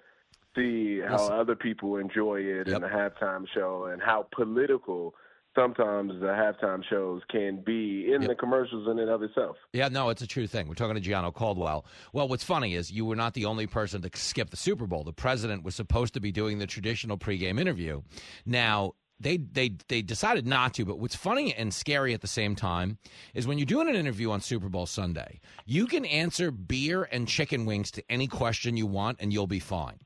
see 0.56 1.00
how 1.02 1.28
other 1.28 1.56
people 1.56 1.98
enjoy 1.98 2.42
it 2.42 2.68
in 2.68 2.82
the 2.82 2.88
halftime 2.88 3.46
show 3.54 3.90
and 3.92 4.02
how 4.02 4.28
political 4.32 5.16
sometimes 5.58 6.14
the 6.20 6.28
halftime 6.28 6.84
shows 6.90 7.22
can 7.30 7.64
be 7.66 8.14
in 8.14 8.22
the 8.22 8.36
commercials 8.36 8.88
in 8.90 9.00
and 9.00 9.10
of 9.10 9.24
itself. 9.24 9.56
Yeah, 9.74 9.88
no, 9.88 10.10
it's 10.10 10.22
a 10.22 10.28
true 10.28 10.48
thing. 10.48 10.68
We're 10.68 10.76
talking 10.76 11.02
to 11.02 11.10
Gianno 11.10 11.34
Caldwell. 11.34 11.86
Well, 12.14 12.28
what's 12.28 12.44
funny 12.44 12.76
is 12.76 12.92
you 12.92 13.06
were 13.06 13.16
not 13.16 13.34
the 13.34 13.46
only 13.46 13.68
person 13.68 14.02
to 14.04 14.10
skip 14.14 14.50
the 14.50 14.58
Super 14.58 14.86
Bowl. 14.86 15.04
The 15.04 15.14
president 15.14 15.64
was 15.64 15.76
supposed 15.76 16.14
to 16.14 16.20
be 16.20 16.32
doing 16.32 16.60
the 16.60 16.68
traditional 16.68 17.18
pregame 17.18 17.60
interview. 17.60 18.02
Now, 18.46 18.94
they 19.20 19.38
they 19.38 19.72
they 19.88 20.02
decided 20.02 20.46
not 20.46 20.74
to, 20.76 20.86
but 20.86 21.00
what's 21.00 21.16
funny 21.16 21.54
and 21.54 21.74
scary 21.74 22.14
at 22.14 22.22
the 22.22 22.28
same 22.28 22.56
time 22.56 22.98
is 23.34 23.48
when 23.48 23.58
you're 23.58 23.66
doing 23.66 23.90
an 23.90 23.96
interview 23.96 24.32
on 24.32 24.42
Super 24.42 24.70
Bowl 24.70 24.86
Sunday, 24.86 25.40
you 25.66 25.88
can 25.88 26.06
answer 26.06 26.52
beer 26.52 27.08
and 27.12 27.28
chicken 27.28 27.66
wings 27.66 27.92
to 27.92 28.04
any 28.10 28.28
question 28.28 28.78
you 28.78 28.86
want 28.86 29.18
and 29.20 29.34
you'll 29.34 29.48
be 29.48 29.60
fine. 29.60 29.98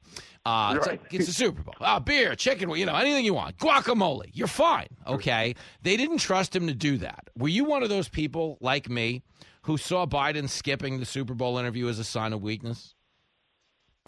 Uh, 0.46 0.74
it's, 0.78 0.88
like, 0.88 1.02
it's 1.14 1.28
a 1.28 1.34
Super 1.34 1.62
Bowl. 1.62 1.76
Uh, 1.80 2.00
beer, 2.00 2.36
chicken, 2.36 2.70
you 2.72 2.86
know, 2.86 2.96
anything 2.96 3.24
you 3.26 3.34
want. 3.34 3.58
Guacamole, 3.58 4.30
you're 4.34 4.48
fine. 4.48 4.88
Okay. 5.06 5.56
They 5.84 5.98
didn't 5.98 6.18
trust 6.18 6.56
him 6.56 6.68
to 6.68 6.74
do 6.74 6.98
that. 6.98 7.30
Were 7.38 7.50
you 7.50 7.66
one 7.66 7.84
of 7.84 7.90
those 7.90 8.10
people 8.10 8.58
like 8.60 8.90
me 8.90 9.22
who 9.64 9.78
saw 9.78 10.08
Biden 10.08 10.50
skipping 10.50 11.00
the 11.00 11.06
Super 11.06 11.36
Bowl 11.36 11.58
interview 11.60 11.88
as 11.90 12.00
a 12.00 12.04
sign 12.04 12.34
of 12.34 12.42
weakness? 12.42 12.96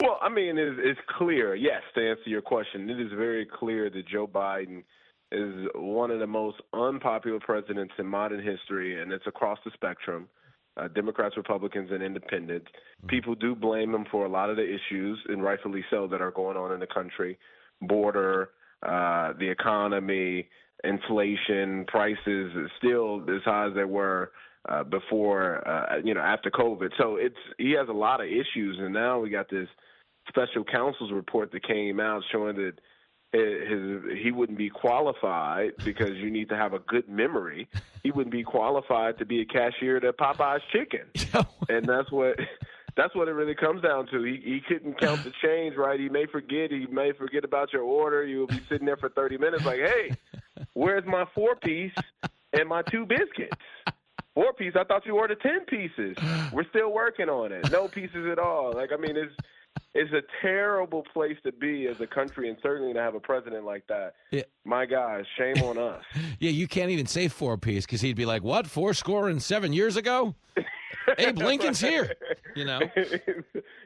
Well, 0.01 0.17
I 0.21 0.29
mean, 0.29 0.57
it's, 0.57 0.79
it's 0.83 0.99
clear. 1.17 1.55
Yes, 1.55 1.81
to 1.95 2.09
answer 2.09 2.27
your 2.29 2.41
question, 2.41 2.89
it 2.89 2.99
is 2.99 3.11
very 3.15 3.45
clear 3.45 3.89
that 3.89 4.07
Joe 4.07 4.27
Biden 4.27 4.83
is 5.31 5.67
one 5.75 6.11
of 6.11 6.19
the 6.19 6.27
most 6.27 6.57
unpopular 6.73 7.39
presidents 7.39 7.93
in 7.97 8.05
modern 8.05 8.43
history, 8.43 9.01
and 9.01 9.11
it's 9.11 9.27
across 9.27 9.59
the 9.65 9.71
spectrum. 9.73 10.27
Uh, 10.75 10.87
Democrats, 10.87 11.37
Republicans, 11.37 11.89
and 11.91 12.01
Independents. 12.01 12.65
People 13.07 13.35
do 13.35 13.53
blame 13.53 13.93
him 13.93 14.05
for 14.09 14.25
a 14.25 14.29
lot 14.29 14.49
of 14.49 14.55
the 14.55 14.63
issues, 14.63 15.19
and 15.29 15.43
rightfully 15.43 15.85
so, 15.91 16.07
that 16.07 16.19
are 16.19 16.31
going 16.31 16.57
on 16.57 16.71
in 16.71 16.79
the 16.79 16.87
country: 16.87 17.37
border, 17.81 18.49
uh, 18.81 19.33
the 19.37 19.47
economy, 19.47 20.49
inflation, 20.83 21.85
prices 21.87 22.51
still 22.79 23.21
as 23.29 23.43
high 23.45 23.67
as 23.67 23.75
they 23.75 23.83
were 23.83 24.31
uh, 24.67 24.83
before, 24.83 25.67
uh, 25.67 25.97
you 26.03 26.13
know, 26.13 26.21
after 26.21 26.49
COVID. 26.49 26.91
So 26.97 27.17
it's 27.17 27.35
he 27.57 27.71
has 27.71 27.89
a 27.89 27.93
lot 27.93 28.21
of 28.21 28.27
issues, 28.27 28.77
and 28.79 28.93
now 28.93 29.19
we 29.19 29.29
got 29.29 29.49
this 29.49 29.67
special 30.27 30.63
counsel's 30.63 31.11
report 31.11 31.51
that 31.51 31.67
came 31.67 31.99
out 31.99 32.23
showing 32.31 32.55
that 32.55 32.73
his, 33.33 34.21
he 34.21 34.31
wouldn't 34.31 34.57
be 34.57 34.69
qualified 34.69 35.71
because 35.83 36.11
you 36.17 36.29
need 36.29 36.49
to 36.49 36.55
have 36.55 36.73
a 36.73 36.79
good 36.79 37.09
memory. 37.09 37.67
He 38.03 38.11
wouldn't 38.11 38.31
be 38.31 38.43
qualified 38.43 39.17
to 39.17 39.25
be 39.25 39.41
a 39.41 39.45
cashier 39.45 39.97
at 39.97 40.17
Popeye's 40.17 40.61
Chicken, 40.71 41.07
and 41.69 41.85
that's 41.85 42.11
what 42.11 42.37
that's 42.95 43.15
what 43.15 43.27
it 43.27 43.31
really 43.31 43.55
comes 43.55 43.81
down 43.81 44.07
to. 44.07 44.23
He 44.23 44.41
he 44.43 44.61
couldn't 44.67 44.99
count 44.99 45.23
the 45.23 45.33
change 45.43 45.75
right. 45.75 45.99
He 45.99 46.09
may 46.09 46.25
forget. 46.27 46.71
He 46.71 46.85
may 46.87 47.11
forget 47.11 47.43
about 47.43 47.73
your 47.73 47.83
order. 47.83 48.23
You'll 48.23 48.47
be 48.47 48.61
sitting 48.69 48.85
there 48.85 48.97
for 48.97 49.09
thirty 49.09 49.37
minutes, 49.37 49.65
like, 49.65 49.79
hey, 49.79 50.15
where's 50.73 51.05
my 51.05 51.25
four 51.33 51.55
piece 51.55 51.95
and 52.53 52.69
my 52.69 52.83
two 52.83 53.05
biscuits? 53.05 53.57
Four 54.35 54.53
piece. 54.53 54.73
I 54.75 54.83
thought 54.83 55.05
you 55.05 55.15
ordered 55.15 55.41
ten 55.41 55.61
pieces. 55.65 56.15
We're 56.53 56.67
still 56.69 56.91
working 56.91 57.29
on 57.29 57.51
it. 57.51 57.71
No 57.71 57.87
pieces 57.87 58.27
at 58.31 58.39
all. 58.39 58.73
Like 58.73 58.91
I 58.91 58.97
mean, 58.97 59.15
it's 59.15 59.33
it's 59.95 60.11
a 60.13 60.21
terrible 60.41 61.03
place 61.13 61.37
to 61.43 61.51
be 61.51 61.87
as 61.87 61.99
a 62.01 62.07
country, 62.07 62.49
and 62.49 62.57
certainly 62.63 62.93
to 62.93 62.99
have 62.99 63.15
a 63.15 63.19
president 63.19 63.63
like 63.65 63.85
that. 63.87 64.13
Yeah. 64.31 64.43
My 64.65 64.85
God, 64.85 65.25
shame 65.37 65.57
on 65.63 65.77
us. 65.93 66.03
Yeah, 66.39 66.51
you 66.51 66.67
can't 66.67 66.89
even 66.89 67.05
say 67.05 67.27
four 67.27 67.57
piece 67.57 67.85
because 67.85 68.01
he'd 68.01 68.15
be 68.15 68.25
like, 68.25 68.43
"What? 68.43 68.65
Four 68.67 68.93
score 68.93 69.29
and 69.29 69.41
seven 69.41 69.71
years 69.73 69.95
ago? 69.97 70.35
Abe 71.17 71.37
Lincoln's 71.37 71.79
here." 71.79 72.13
You 72.55 72.65
know. 72.65 72.79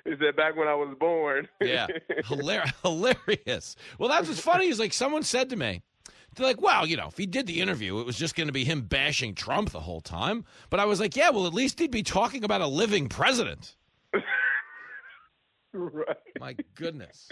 Is 0.06 0.20
that 0.20 0.38
back 0.38 0.56
when 0.56 0.68
I 0.70 0.76
was 0.76 0.96
born? 1.00 1.48
Yeah, 1.62 1.88
Hilar- 2.24 2.72
hilarious. 2.84 3.76
Well, 4.00 4.08
that's 4.10 4.28
what's 4.30 4.40
funny 4.40 4.68
is 4.68 4.80
like 4.80 4.94
someone 4.94 5.24
said 5.24 5.50
to 5.50 5.56
me, 5.58 5.82
they're 6.38 6.48
like, 6.48 6.62
"Well, 6.62 6.86
you 6.86 6.96
know, 6.98 7.08
if 7.08 7.18
he 7.18 7.26
did 7.26 7.48
the 7.48 7.62
interview, 7.62 8.00
it 8.00 8.06
was 8.06 8.18
just 8.18 8.36
going 8.36 8.48
to 8.48 8.54
be 8.54 8.64
him 8.64 8.82
bashing 8.82 9.36
Trump 9.36 9.72
the 9.72 9.82
whole 9.82 10.02
time." 10.02 10.46
But 10.70 10.80
I 10.80 10.86
was 10.86 11.00
like, 11.00 11.16
"Yeah, 11.16 11.32
well, 11.32 11.48
at 11.48 11.54
least 11.54 11.80
he'd 11.80 11.92
be 11.92 12.04
talking 12.04 12.44
about 12.44 12.62
a 12.62 12.68
living 12.68 13.10
president." 13.10 13.76
right. 15.74 16.18
My 16.40 16.56
goodness, 16.76 17.30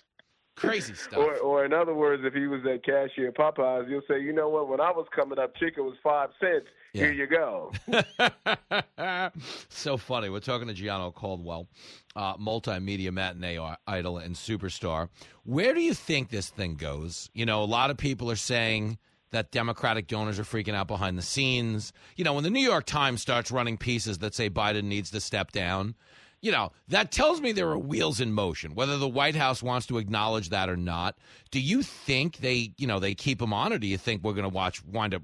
crazy 0.56 0.94
stuff. 0.94 1.20
Or, 1.20 1.38
or 1.38 1.66
in 1.66 1.74
other 1.74 1.94
words, 1.94 2.24
if 2.26 2.34
he 2.34 2.48
was 2.48 2.62
at 2.66 2.84
cashier 2.84 3.32
Popeyes, 3.32 3.90
you'll 3.90 4.02
say, 4.08 4.22
you 4.22 4.34
know 4.34 4.50
what? 4.50 4.68
When 4.68 4.82
I 4.82 4.92
was 4.92 5.06
coming 5.16 5.40
up, 5.40 5.56
chicken 5.56 5.86
was 5.86 5.96
five 6.04 6.30
cents. 6.40 6.68
Here 6.94 7.12
you 7.12 7.28
go. 7.28 7.74
so 9.70 9.98
funny. 9.98 10.30
We're 10.30 10.40
talking 10.40 10.70
to 10.70 10.74
Gianno 10.74 11.14
Caldwell, 11.14 11.68
uh, 12.16 12.38
multimedia 12.38 13.12
matinee 13.12 13.60
idol 13.86 14.18
and 14.18 14.34
superstar. 14.34 15.10
Where 15.44 15.74
do 15.74 15.82
you 15.82 15.94
think 15.94 16.30
this 16.30 16.50
thing 16.50 16.76
goes? 16.76 17.30
You 17.34 17.46
know, 17.46 17.62
a 17.62 17.66
lot 17.66 17.92
of 17.92 17.98
people 17.98 18.32
are 18.32 18.38
saying 18.38 18.98
that 19.32 19.52
Democratic 19.52 20.08
donors 20.08 20.40
are 20.40 20.44
freaking 20.44 20.74
out 20.74 20.88
behind 20.88 21.18
the 21.18 21.22
scenes. 21.22 21.92
You 22.16 22.24
know, 22.24 22.34
when 22.34 22.46
the 22.46 22.50
New 22.50 22.64
York 22.64 22.86
Times 22.86 23.22
starts 23.22 23.52
running 23.52 23.78
pieces 23.78 24.20
that 24.20 24.34
say 24.34 24.50
Biden 24.50 24.86
needs 24.86 25.12
to 25.12 25.20
step 25.20 25.52
down, 25.52 25.96
you 26.42 26.52
know, 26.52 26.72
that 26.90 27.12
tells 27.12 27.42
me 27.42 27.52
there 27.52 27.70
are 27.70 27.78
wheels 27.78 28.20
in 28.20 28.32
motion, 28.32 28.76
whether 28.76 28.98
the 28.98 29.08
White 29.08 29.36
House 29.36 29.64
wants 29.64 29.88
to 29.88 29.98
acknowledge 29.98 30.50
that 30.50 30.70
or 30.70 30.78
not. 30.78 31.18
Do 31.52 31.60
you 31.60 31.82
think 31.82 32.38
they, 32.38 32.74
you 32.78 32.88
know, 32.88 33.00
they 33.00 33.16
keep 33.16 33.42
him 33.42 33.54
on, 33.54 33.74
or 33.74 33.78
do 33.78 33.88
you 33.88 33.98
think 33.98 34.24
we're 34.24 34.34
going 34.34 34.50
to 34.50 34.50
watch 34.50 34.84
wind 34.86 35.14
up 35.14 35.24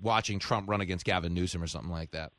watching 0.00 0.38
Trump 0.38 0.68
run 0.68 0.80
against 0.80 1.04
Gavin 1.04 1.34
Newsom 1.34 1.62
or 1.62 1.66
something 1.66 1.90
like 1.90 2.10
that? 2.12 2.32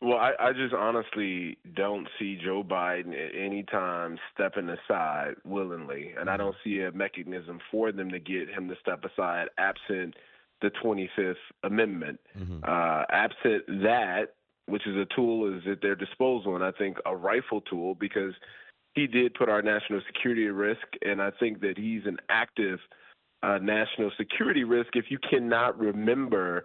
Well, 0.00 0.18
I, 0.18 0.32
I 0.38 0.52
just 0.52 0.74
honestly 0.74 1.58
don't 1.74 2.06
see 2.18 2.38
Joe 2.42 2.62
Biden 2.62 3.12
at 3.12 3.34
any 3.34 3.64
time 3.64 4.18
stepping 4.32 4.68
aside 4.68 5.34
willingly, 5.44 6.14
and 6.18 6.30
I 6.30 6.36
don't 6.36 6.54
see 6.62 6.80
a 6.80 6.92
mechanism 6.92 7.58
for 7.70 7.90
them 7.90 8.10
to 8.10 8.20
get 8.20 8.48
him 8.48 8.68
to 8.68 8.76
step 8.80 9.04
aside 9.04 9.48
absent 9.58 10.14
the 10.60 10.70
25th 10.70 11.34
Amendment. 11.64 12.20
Mm-hmm. 12.38 12.60
Uh, 12.62 13.04
absent 13.10 13.66
that, 13.66 14.34
which 14.68 14.86
is 14.86 14.96
a 14.96 15.06
tool 15.14 15.52
is 15.56 15.62
at 15.70 15.82
their 15.82 15.94
disposal, 15.94 16.54
and 16.54 16.64
I 16.64 16.72
think 16.72 16.98
a 17.06 17.16
rifle 17.16 17.60
tool 17.62 17.94
because 17.94 18.34
he 18.94 19.06
did 19.06 19.34
put 19.34 19.48
our 19.48 19.62
national 19.62 20.00
security 20.06 20.46
at 20.46 20.54
risk, 20.54 20.86
and 21.02 21.22
I 21.22 21.30
think 21.38 21.60
that 21.60 21.76
he's 21.76 22.02
an 22.06 22.18
active 22.28 22.78
uh, 23.42 23.58
national 23.62 24.10
security 24.16 24.64
risk 24.64 24.90
if 24.94 25.06
you 25.10 25.18
cannot 25.30 25.78
remember 25.78 26.64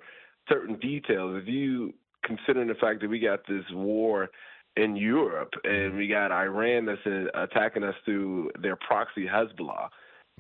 certain 0.50 0.78
details. 0.80 1.40
If 1.42 1.48
you 1.48 1.94
considering 2.24 2.68
the 2.68 2.76
fact 2.76 3.02
that 3.02 3.10
we 3.10 3.20
got 3.20 3.46
this 3.48 3.66
war 3.72 4.30
in 4.76 4.96
Europe 4.96 5.54
and 5.64 5.96
we 5.96 6.08
got 6.08 6.32
Iran 6.32 6.86
that's 6.86 7.06
uh, 7.06 7.26
attacking 7.40 7.84
us 7.84 7.96
through 8.06 8.52
their 8.62 8.76
proxy 8.76 9.26
Hezbollah. 9.26 9.90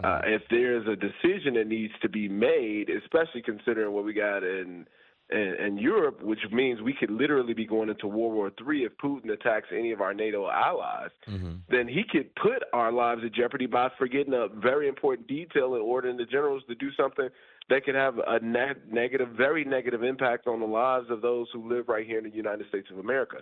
Uh, 0.03 0.22
if 0.26 0.41
there's 0.49 0.88
a 0.88 0.95
decision 0.95 1.53
that 1.53 1.68
needs 1.68 1.93
to 2.01 2.09
be 2.09 2.28
made, 2.28 2.89
especially 2.89 3.43
considering 3.43 3.93
what 3.93 4.03
we 4.03 4.14
got 4.14 4.43
in 4.43 4.88
in, 5.34 5.55
in 5.65 5.77
Europe, 5.77 6.21
which 6.21 6.39
means 6.51 6.81
we 6.81 6.93
could 6.93 7.11
literally 7.11 7.53
be 7.53 7.65
going 7.65 7.89
into 7.89 8.07
World 8.07 8.34
War 8.34 8.51
III 8.67 8.84
if 8.84 8.91
Putin 8.97 9.31
attacks 9.31 9.67
any 9.71 9.91
of 9.91 10.01
our 10.01 10.13
NATO 10.13 10.49
allies, 10.49 11.09
mm-hmm. 11.27 11.55
then 11.69 11.88
he 11.88 12.03
could 12.09 12.34
put 12.36 12.63
our 12.71 12.91
lives 12.91 13.21
at 13.25 13.34
jeopardy 13.34 13.65
by 13.65 13.89
forgetting 13.97 14.34
a 14.34 14.47
very 14.47 14.88
important 14.88 15.27
detail 15.27 15.73
and 15.73 15.84
ordering 15.84 16.17
the 16.17 16.25
generals 16.25 16.63
to 16.69 16.75
do 16.75 16.89
something 16.95 17.29
that 17.69 17.84
could 17.84 17.95
have 17.95 18.15
a 18.19 18.39
ne- 18.39 18.73
negative, 18.91 19.29
very 19.29 19.63
negative 19.65 20.03
impact 20.03 20.47
on 20.47 20.59
the 20.59 20.65
lives 20.65 21.07
of 21.09 21.21
those 21.21 21.47
who 21.53 21.67
live 21.67 21.88
right 21.88 22.05
here 22.05 22.19
in 22.19 22.23
the 22.23 22.36
United 22.36 22.67
States 22.67 22.88
of 22.91 22.99
America. 22.99 23.38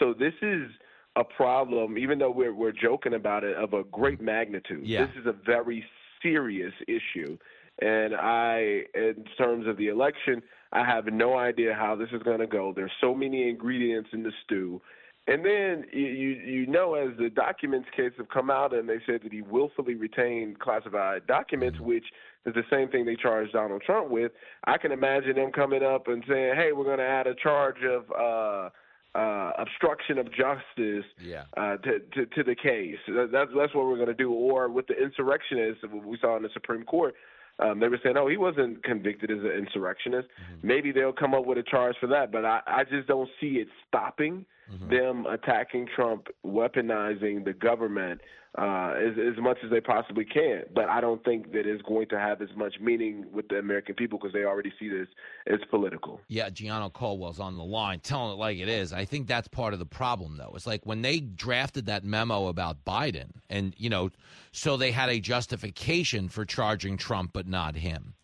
So 0.00 0.14
this 0.14 0.34
is 0.42 0.68
a 1.16 1.24
problem, 1.24 1.98
even 1.98 2.18
though 2.18 2.30
we're 2.30 2.54
we're 2.54 2.72
joking 2.72 3.14
about 3.14 3.44
it, 3.44 3.56
of 3.56 3.72
a 3.72 3.84
great 3.84 4.20
magnitude. 4.20 4.86
Yeah. 4.86 5.06
This 5.06 5.16
is 5.20 5.26
a 5.26 5.34
very 5.44 5.84
serious 6.22 6.72
issue, 6.86 7.36
and 7.80 8.14
I, 8.14 8.82
in 8.94 9.24
terms 9.36 9.66
of 9.66 9.76
the 9.76 9.88
election, 9.88 10.42
I 10.72 10.84
have 10.84 11.06
no 11.06 11.36
idea 11.36 11.74
how 11.74 11.96
this 11.96 12.08
is 12.12 12.22
going 12.22 12.38
to 12.40 12.46
go. 12.46 12.72
There's 12.74 12.92
so 13.00 13.14
many 13.14 13.48
ingredients 13.48 14.10
in 14.12 14.22
the 14.22 14.32
stew. 14.44 14.80
And 15.26 15.44
then 15.44 15.84
you 15.92 16.02
you 16.02 16.66
know 16.66 16.94
as 16.94 17.10
the 17.18 17.28
documents 17.28 17.88
case 17.94 18.12
have 18.16 18.30
come 18.30 18.50
out 18.50 18.74
and 18.74 18.88
they 18.88 18.98
said 19.06 19.20
that 19.22 19.32
he 19.32 19.42
willfully 19.42 19.94
retained 19.94 20.58
classified 20.58 21.26
documents, 21.26 21.78
which 21.78 22.06
is 22.46 22.54
the 22.54 22.64
same 22.70 22.88
thing 22.88 23.04
they 23.04 23.16
charged 23.16 23.52
Donald 23.52 23.82
Trump 23.82 24.10
with. 24.10 24.32
I 24.64 24.78
can 24.78 24.92
imagine 24.92 25.36
them 25.36 25.52
coming 25.52 25.82
up 25.82 26.08
and 26.08 26.24
saying, 26.26 26.54
"Hey, 26.56 26.72
we're 26.72 26.84
going 26.84 26.98
to 26.98 27.04
add 27.04 27.26
a 27.26 27.34
charge 27.34 27.76
of 27.84 28.10
uh, 28.10 28.70
uh, 29.16 29.52
obstruction 29.58 30.18
of 30.18 30.26
justice 30.32 31.04
Yeah. 31.20 31.44
uh, 31.56 31.76
to, 31.76 32.00
to 32.14 32.26
to 32.26 32.42
the 32.42 32.54
case." 32.56 32.98
That's 33.06 33.50
that's 33.54 33.74
what 33.74 33.84
we're 33.86 33.96
going 33.96 34.06
to 34.08 34.14
do. 34.14 34.32
Or 34.32 34.68
with 34.70 34.86
the 34.86 34.94
insurrectionists, 35.00 35.82
what 35.82 36.04
we 36.04 36.16
saw 36.18 36.36
in 36.38 36.42
the 36.42 36.50
Supreme 36.54 36.84
Court. 36.84 37.14
Um, 37.60 37.80
they 37.80 37.88
were 37.88 37.98
saying, 38.02 38.16
"Oh, 38.16 38.28
he 38.28 38.36
wasn't 38.36 38.82
convicted 38.84 39.30
as 39.30 39.38
an 39.38 39.50
insurrectionist." 39.50 40.28
Maybe 40.62 40.92
they'll 40.92 41.12
come 41.12 41.34
up 41.34 41.46
with 41.46 41.58
a 41.58 41.62
charge 41.62 41.96
for 42.00 42.06
that, 42.08 42.32
but 42.32 42.44
I, 42.44 42.60
I 42.66 42.84
just 42.84 43.06
don't 43.06 43.28
see 43.40 43.58
it 43.58 43.68
stopping 43.88 44.46
them 44.88 45.26
attacking 45.26 45.88
Trump, 45.94 46.28
weaponizing 46.46 47.44
the 47.44 47.52
government 47.52 48.20
uh, 48.58 48.94
as, 48.98 49.14
as 49.16 49.40
much 49.40 49.58
as 49.64 49.70
they 49.70 49.80
possibly 49.80 50.24
can. 50.24 50.64
But 50.74 50.88
I 50.88 51.00
don't 51.00 51.22
think 51.24 51.52
that 51.52 51.66
it's 51.66 51.82
going 51.82 52.08
to 52.08 52.18
have 52.18 52.42
as 52.42 52.48
much 52.56 52.74
meaning 52.80 53.26
with 53.32 53.48
the 53.48 53.56
American 53.58 53.94
people 53.94 54.18
because 54.18 54.32
they 54.32 54.44
already 54.44 54.72
see 54.78 54.88
this 54.88 55.06
as 55.46 55.60
political. 55.70 56.20
Yeah, 56.28 56.50
Gianno 56.50 56.92
Caldwell's 56.92 57.38
on 57.38 57.56
the 57.56 57.64
line, 57.64 58.00
telling 58.00 58.32
it 58.32 58.38
like 58.38 58.58
it 58.58 58.68
is. 58.68 58.92
I 58.92 59.04
think 59.04 59.28
that's 59.28 59.48
part 59.48 59.72
of 59.72 59.78
the 59.78 59.86
problem, 59.86 60.36
though. 60.36 60.52
It's 60.54 60.66
like 60.66 60.84
when 60.84 61.02
they 61.02 61.20
drafted 61.20 61.86
that 61.86 62.04
memo 62.04 62.48
about 62.48 62.84
Biden, 62.84 63.30
and, 63.48 63.74
you 63.78 63.88
know, 63.88 64.10
so 64.52 64.76
they 64.76 64.90
had 64.90 65.08
a 65.08 65.20
justification 65.20 66.28
for 66.28 66.44
charging 66.44 66.96
Trump, 66.96 67.32
but 67.32 67.46
not 67.46 67.76
him. 67.76 68.14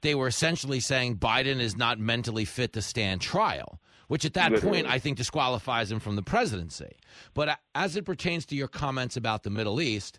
They 0.00 0.14
were 0.14 0.28
essentially 0.28 0.80
saying 0.80 1.18
Biden 1.18 1.60
is 1.60 1.76
not 1.76 1.98
mentally 1.98 2.44
fit 2.44 2.72
to 2.72 2.82
stand 2.82 3.20
trial, 3.20 3.80
which 4.12 4.26
at 4.26 4.34
that 4.34 4.52
Literally. 4.52 4.82
point 4.82 4.92
I 4.92 4.98
think 4.98 5.16
disqualifies 5.16 5.90
him 5.90 5.98
from 5.98 6.16
the 6.16 6.22
presidency. 6.22 6.98
But 7.32 7.48
uh, 7.48 7.56
as 7.74 7.96
it 7.96 8.04
pertains 8.04 8.44
to 8.44 8.54
your 8.54 8.68
comments 8.68 9.16
about 9.16 9.42
the 9.42 9.48
Middle 9.48 9.80
East, 9.80 10.18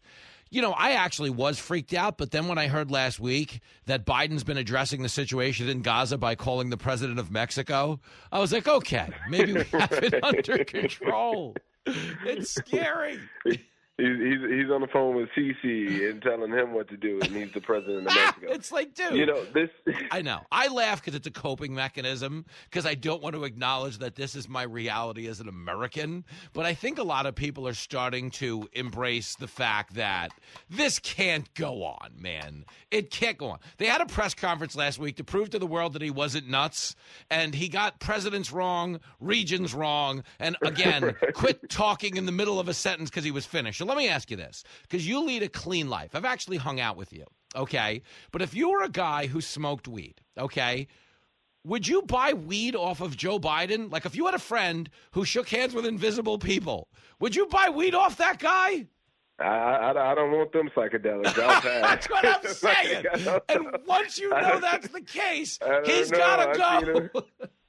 you 0.50 0.64
know, 0.64 0.72
I 0.72 0.94
actually 0.94 1.30
was 1.30 1.60
freaked 1.60 1.94
out, 1.94 2.18
but 2.18 2.32
then 2.32 2.48
when 2.48 2.58
I 2.58 2.66
heard 2.66 2.90
last 2.90 3.20
week 3.20 3.60
that 3.86 4.04
Biden's 4.04 4.44
been 4.44 4.58
addressing 4.58 5.04
the 5.04 5.10
situation 5.10 5.70
in 5.70 5.84
Gaza 5.84 6.18
by 6.18 6.34
calling 6.34 6.72
the 6.72 6.78
president 6.78 7.20
of 7.20 7.30
Mexico, 7.30 8.00
I 8.32 8.40
was 8.40 8.52
like, 8.52 8.68
okay, 8.68 9.10
maybe 9.30 9.54
we 9.54 9.64
have 9.66 9.92
it 9.92 10.16
under 10.24 10.66
control. 10.66 11.56
It's 11.86 12.50
scary. 12.50 13.20
He's, 14.04 14.20
he's 14.20 14.50
he's 14.50 14.70
on 14.70 14.82
the 14.82 14.88
phone 14.88 15.16
with 15.16 15.30
Sisi 15.30 16.10
and 16.10 16.22
telling 16.22 16.52
him 16.52 16.74
what 16.74 16.90
to 16.90 16.98
do, 16.98 17.22
and 17.22 17.34
he's 17.34 17.54
the 17.54 17.62
president 17.62 18.00
of 18.00 18.04
Mexico. 18.16 18.48
It's 18.52 18.72
like, 18.72 18.94
dude. 18.94 19.16
You 19.16 19.26
know 19.26 19.46
this. 19.54 19.70
I 20.12 20.22
know. 20.22 20.42
I 20.52 20.68
laugh 20.68 21.00
because 21.00 21.16
it's 21.16 21.28
a 21.28 21.32
coping 21.32 21.74
mechanism 21.74 22.46
because 22.70 22.86
I 22.86 22.96
don't 22.96 23.22
want 23.22 23.36
to 23.36 23.46
acknowledge 23.46 24.00
that 24.00 24.16
this 24.16 24.36
is 24.36 24.50
my 24.50 24.64
reality 24.64 25.28
as 25.28 25.40
an 25.40 25.48
American. 25.48 26.26
But 26.52 26.66
I 26.66 26.74
think 26.74 27.00
a 27.00 27.04
lot 27.04 27.26
of 27.26 27.36
people 27.36 27.66
are 27.66 27.74
starting 27.74 28.30
to 28.32 28.68
embrace 28.74 29.36
the 29.36 29.48
fact 29.48 29.94
that 29.94 30.34
this 30.70 31.00
can't 31.00 31.54
go 31.54 31.84
on, 31.84 32.12
man. 32.18 32.66
It 32.92 33.10
can't 33.10 33.38
go 33.38 33.48
on. 33.52 33.60
They 33.78 33.86
had 33.86 34.02
a 34.02 34.06
press 34.06 34.34
conference 34.34 34.76
last 34.76 35.00
week 35.00 35.16
to 35.18 35.24
prove 35.24 35.50
to 35.52 35.60
the 35.60 35.68
world 35.68 35.94
that 35.94 36.02
he 36.02 36.12
wasn't 36.12 36.50
nuts, 36.50 36.98
and 37.30 37.56
he 37.56 37.70
got 37.70 38.00
presidents 38.00 38.52
wrong, 38.52 39.00
regions 39.22 39.74
wrong, 39.74 40.24
and 40.40 40.58
again, 40.62 41.16
quit 41.34 41.70
talking 41.70 42.18
in 42.18 42.26
the 42.26 42.34
middle 42.34 42.60
of 42.60 42.68
a 42.68 42.74
sentence 42.74 43.10
because 43.10 43.24
he 43.24 43.32
was 43.32 43.46
finished. 43.46 43.80
Let 43.94 44.00
me 44.00 44.10
ask 44.10 44.32
you 44.32 44.38
this 44.38 44.64
because 44.82 45.08
you 45.08 45.24
lead 45.24 45.44
a 45.44 45.48
clean 45.48 45.88
life. 45.88 46.16
I've 46.16 46.26
actually 46.26 46.58
hung 46.58 46.80
out 46.80 46.98
with 46.98 47.14
you, 47.14 47.26
okay? 47.56 48.02
But 48.32 48.42
if 48.42 48.56
you 48.56 48.72
were 48.72 48.82
a 48.82 48.90
guy 48.90 49.28
who 49.28 49.40
smoked 49.40 49.88
weed, 49.88 50.20
okay? 50.36 50.88
Would 51.64 51.88
you 51.88 52.02
buy 52.02 52.34
weed 52.34 52.76
off 52.76 53.02
of 53.02 53.16
Joe 53.16 53.38
Biden? 53.38 53.92
Like 53.92 54.08
if 54.08 54.16
you 54.16 54.26
had 54.26 54.34
a 54.34 54.40
friend 54.40 54.90
who 55.12 55.26
shook 55.26 55.48
hands 55.48 55.76
with 55.76 55.86
invisible 55.86 56.40
people, 56.40 56.88
would 57.20 57.36
you 57.36 57.46
buy 57.46 57.70
weed 57.70 57.94
off 57.94 58.18
that 58.18 58.40
guy? 58.40 58.88
I, 59.38 59.46
I, 59.46 60.12
I 60.12 60.16
don't 60.16 60.32
want 60.32 60.52
them 60.54 60.72
psychedelics. 60.76 61.38
I'll 61.38 61.62
pass. 61.62 61.62
That's 61.62 62.10
what 62.10 62.26
I'm 62.26 62.52
saying. 62.52 63.06
And 63.48 63.68
once 63.86 64.18
you 64.18 64.32
know 64.32 64.60
that's 64.60 64.88
the 64.88 65.02
case, 65.02 65.60
he's 65.86 66.10
got 66.10 66.52
to 66.52 67.10
go. 67.14 67.24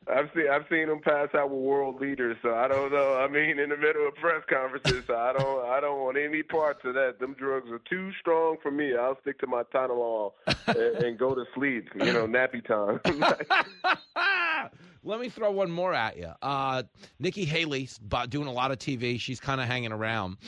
I've 0.06 0.30
seen 0.34 0.48
I've 0.50 0.66
seen 0.70 0.88
him 0.88 1.00
pass 1.00 1.28
out 1.34 1.50
with 1.50 1.60
world 1.60 2.00
leaders, 2.00 2.36
so 2.42 2.54
I 2.54 2.68
don't 2.68 2.92
know. 2.92 3.16
I 3.16 3.28
mean, 3.28 3.58
in 3.58 3.70
the 3.70 3.76
middle 3.76 4.06
of 4.06 4.14
press 4.16 4.42
conferences, 4.48 5.04
so 5.06 5.16
I 5.16 5.32
don't 5.32 5.66
I 5.66 5.80
don't 5.80 6.00
want 6.00 6.18
any 6.18 6.42
parts 6.42 6.80
of 6.84 6.94
that. 6.94 7.18
Them 7.18 7.34
drugs 7.38 7.70
are 7.70 7.80
too 7.80 8.12
strong 8.20 8.56
for 8.62 8.70
me. 8.70 8.94
I'll 8.96 9.18
stick 9.22 9.38
to 9.40 9.46
my 9.46 9.62
Tylenol 9.64 10.32
and, 10.66 10.76
and 10.76 11.18
go 11.18 11.34
to 11.34 11.44
sleep. 11.54 11.88
You 11.94 12.12
know, 12.12 12.26
nappy 12.26 12.64
time. 12.66 13.00
Let 15.06 15.20
me 15.20 15.28
throw 15.28 15.50
one 15.50 15.70
more 15.70 15.92
at 15.92 16.16
you. 16.16 16.32
Uh, 16.40 16.84
Nikki 17.18 17.44
Haley's 17.44 18.00
doing 18.30 18.48
a 18.48 18.52
lot 18.52 18.70
of 18.70 18.78
TV. 18.78 19.20
She's 19.20 19.38
kind 19.38 19.60
of 19.60 19.66
hanging 19.66 19.92
around. 19.92 20.38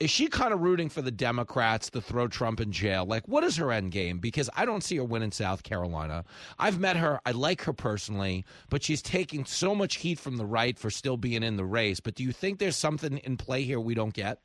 is 0.00 0.10
she 0.10 0.28
kind 0.28 0.54
of 0.54 0.60
rooting 0.60 0.88
for 0.88 1.02
the 1.02 1.10
Democrats 1.10 1.90
to 1.90 2.00
throw 2.00 2.26
Trump 2.26 2.60
in 2.60 2.72
jail? 2.72 3.04
Like, 3.04 3.28
what 3.28 3.44
is 3.44 3.56
her 3.56 3.70
end 3.70 3.92
game? 3.92 4.18
Because 4.18 4.48
I 4.56 4.64
don't 4.64 4.82
see 4.82 4.96
her 4.96 5.04
win 5.04 5.22
in 5.22 5.32
South 5.32 5.62
Carolina. 5.62 6.24
I've 6.58 6.80
met 6.80 6.96
her. 6.96 7.20
I 7.26 7.32
like 7.32 7.62
her 7.62 7.74
personally, 7.74 8.46
but 8.70 8.82
she's 8.82 9.02
taking 9.02 9.44
so 9.44 9.74
much 9.74 9.96
heat 9.96 10.18
from 10.18 10.38
the 10.38 10.46
right 10.46 10.78
for 10.78 10.90
still 10.90 11.18
being 11.18 11.42
in 11.42 11.56
the 11.56 11.66
race. 11.66 12.00
But 12.00 12.14
do 12.14 12.24
you 12.24 12.32
think 12.32 12.58
there's 12.58 12.76
something 12.76 13.18
in 13.18 13.36
play 13.36 13.64
here 13.64 13.80
we 13.80 13.94
don't 13.94 14.14
get? 14.14 14.40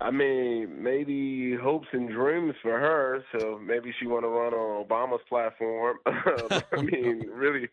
I 0.00 0.10
mean, 0.10 0.82
maybe 0.82 1.54
hopes 1.56 1.88
and 1.92 2.08
dreams 2.08 2.54
for 2.62 2.78
her. 2.78 3.22
So 3.32 3.58
maybe 3.62 3.92
she 3.98 4.06
want 4.06 4.24
to 4.24 4.28
run 4.28 4.54
on 4.54 4.86
Obama's 4.86 5.22
platform. 5.28 5.98
I 6.06 6.82
mean, 6.82 7.28
really, 7.32 7.68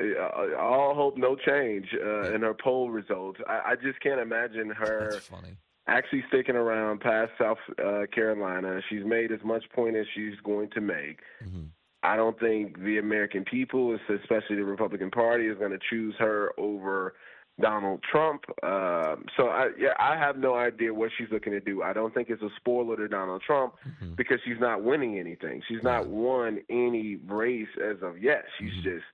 uh, 0.00 0.58
all 0.60 0.94
hope, 0.94 1.16
no 1.16 1.34
change 1.34 1.86
uh, 1.94 2.34
in 2.34 2.42
her 2.42 2.54
poll 2.54 2.90
results. 2.90 3.40
I, 3.48 3.72
I 3.72 3.74
just 3.76 4.00
can't 4.00 4.20
imagine 4.20 4.70
her 4.70 5.18
actually 5.88 6.24
sticking 6.28 6.56
around 6.56 7.00
past 7.00 7.32
South 7.40 7.58
uh, 7.84 8.02
Carolina. 8.12 8.80
She's 8.88 9.04
made 9.04 9.32
as 9.32 9.40
much 9.42 9.64
point 9.74 9.96
as 9.96 10.06
she's 10.14 10.34
going 10.44 10.70
to 10.70 10.80
make. 10.80 11.20
Mm-hmm. 11.44 11.64
I 12.04 12.16
don't 12.16 12.38
think 12.38 12.82
the 12.82 12.98
American 12.98 13.44
people, 13.44 13.96
especially 14.08 14.56
the 14.56 14.64
Republican 14.64 15.10
Party, 15.10 15.46
is 15.46 15.56
going 15.58 15.70
to 15.70 15.78
choose 15.88 16.14
her 16.18 16.52
over 16.58 17.14
Donald 17.60 18.02
Trump. 18.10 18.44
Um, 18.62 19.24
so 19.36 19.48
I, 19.48 19.68
yeah, 19.78 19.92
I 19.98 20.16
have 20.16 20.36
no 20.38 20.54
idea 20.54 20.92
what 20.92 21.10
she's 21.16 21.28
looking 21.30 21.52
to 21.52 21.60
do. 21.60 21.82
I 21.82 21.92
don't 21.92 22.12
think 22.14 22.28
it's 22.30 22.42
a 22.42 22.48
spoiler 22.56 22.96
to 22.96 23.08
Donald 23.08 23.42
Trump 23.42 23.74
Mm-hmm. 23.86 24.14
because 24.14 24.38
she's 24.44 24.58
not 24.60 24.82
winning 24.82 25.18
anything. 25.18 25.62
She's 25.68 25.82
not 25.82 26.06
won 26.06 26.60
any 26.70 27.16
race 27.26 27.68
as 27.84 27.96
of 28.02 28.22
yet. 28.22 28.44
She's 28.58 28.70
Mm-hmm. 28.72 28.82
just 28.82 29.04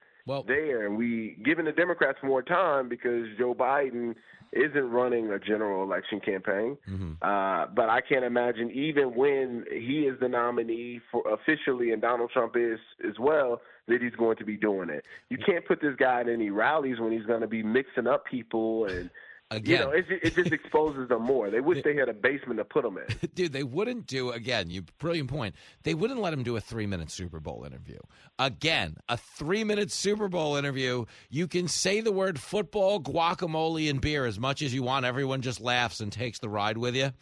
there, 0.47 0.87
and 0.87 0.97
we 0.97 1.37
giving 1.45 1.64
the 1.64 1.72
Democrats 1.72 2.18
more 2.22 2.43
time 2.43 2.89
because 2.89 3.26
Joe 3.39 3.55
Biden 3.55 4.14
isn't 4.53 4.91
running 4.91 5.31
a 5.31 5.39
general 5.39 5.83
election 5.83 6.20
campaign. 6.20 6.76
Mm-hmm. 6.89 7.12
Uh, 7.20 7.66
but 7.74 7.91
I 7.91 8.01
can't 8.01 8.24
imagine 8.24 8.70
even 8.70 9.14
when 9.14 9.64
he 9.70 10.01
is 10.03 10.18
the 10.20 10.29
nominee 10.29 11.01
for 11.11 11.22
officially 11.33 11.93
and 11.93 12.01
Donald 12.01 12.31
Trump 12.33 12.57
is 12.57 12.79
as 13.07 13.18
well 13.18 13.61
that 13.89 14.01
he's 14.01 14.14
going 14.16 14.37
to 14.37 14.45
be 14.45 14.57
doing 14.57 14.91
it. 14.91 15.05
You 15.29 15.39
can't 15.39 15.66
put 15.66 15.81
this 15.81 15.95
guy 15.99 16.20
in 16.20 16.29
any 16.29 16.51
rallies 16.51 16.99
when 16.99 17.12
he's 17.12 17.26
going 17.26 17.41
to 17.41 17.49
be 17.49 17.62
mixing 17.62 18.07
up 18.07 18.24
people 18.26 18.87
and. 18.87 19.11
You 19.51 19.57
Again. 19.57 19.80
know, 19.80 19.90
it, 19.92 20.05
it 20.11 20.34
just 20.34 20.53
exposes 20.53 21.09
them 21.09 21.22
more. 21.22 21.49
They 21.49 21.61
wish 21.61 21.82
they 21.82 21.96
had 21.96 22.11
a 22.11 22.12
basement 22.12 22.59
to 22.59 22.66
put 22.66 22.82
them 22.82 22.99
in. 22.99 23.30
Dude, 23.34 23.53
they 23.53 23.62
wouldn't 23.62 24.07
do 24.07 24.30
again. 24.30 24.68
You 24.68 24.82
brilliant 24.99 25.30
point. 25.30 25.55
They 25.84 25.94
wouldn't 25.94 26.20
let 26.20 26.34
him 26.34 26.42
do 26.42 26.57
a 26.57 26.61
three 26.61 26.86
minute 26.86 27.11
Super 27.11 27.40
Bowl 27.40 27.64
interview. 27.64 27.99
Again, 28.38 28.99
a 29.09 29.16
three 29.16 29.64
minute 29.64 29.90
Super 29.90 30.28
Bowl 30.28 30.57
interview. 30.57 31.07
You 31.30 31.49
can 31.49 31.66
say 31.66 32.03
the 32.03 32.12
word 32.12 32.38
football, 32.38 33.01
guacamole, 33.01 33.88
and 33.88 34.03
beer 34.03 34.26
as 34.26 34.38
much 34.38 34.61
as 34.61 34.74
you 34.74 34.82
want. 34.82 35.07
Everyone 35.07 35.40
just 35.40 35.62
laughs 35.62 36.01
and 36.01 36.12
takes 36.12 36.38
the 36.40 36.51
ride 36.51 36.76
with 36.76 36.94
you. 36.94 37.12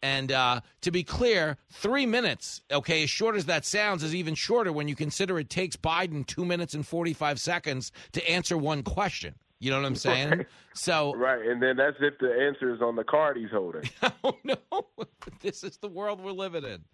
And 0.00 0.32
uh, 0.32 0.60
to 0.82 0.90
be 0.90 1.02
clear, 1.02 1.58
three 1.70 2.06
minutes, 2.06 2.62
okay, 2.70 3.04
as 3.04 3.10
short 3.10 3.36
as 3.36 3.46
that 3.46 3.64
sounds, 3.66 4.02
is 4.02 4.14
even 4.14 4.34
shorter 4.34 4.72
when 4.72 4.88
you 4.88 4.94
consider 4.94 5.38
it 5.38 5.50
takes 5.50 5.76
Biden 5.76 6.26
two 6.26 6.44
minutes 6.44 6.72
and 6.74 6.86
45 6.86 7.40
seconds 7.40 7.92
to 8.12 8.30
answer 8.30 8.56
one 8.56 8.82
question. 8.82 9.34
You 9.64 9.70
know 9.70 9.80
what 9.80 9.86
I'm 9.86 9.94
saying? 9.94 10.30
Right. 10.30 10.46
So 10.74 11.14
Right, 11.14 11.40
and 11.46 11.62
then 11.62 11.76
that's 11.78 11.96
if 12.00 12.18
the 12.18 12.30
answer 12.30 12.74
is 12.74 12.82
on 12.82 12.96
the 12.96 13.04
card 13.04 13.38
he's 13.38 13.50
holding. 13.50 13.88
oh 14.24 14.36
no, 14.44 14.56
this 15.40 15.64
is 15.64 15.78
the 15.78 15.88
world 15.88 16.20
we're 16.20 16.32
living 16.32 16.64
in. 16.64 16.84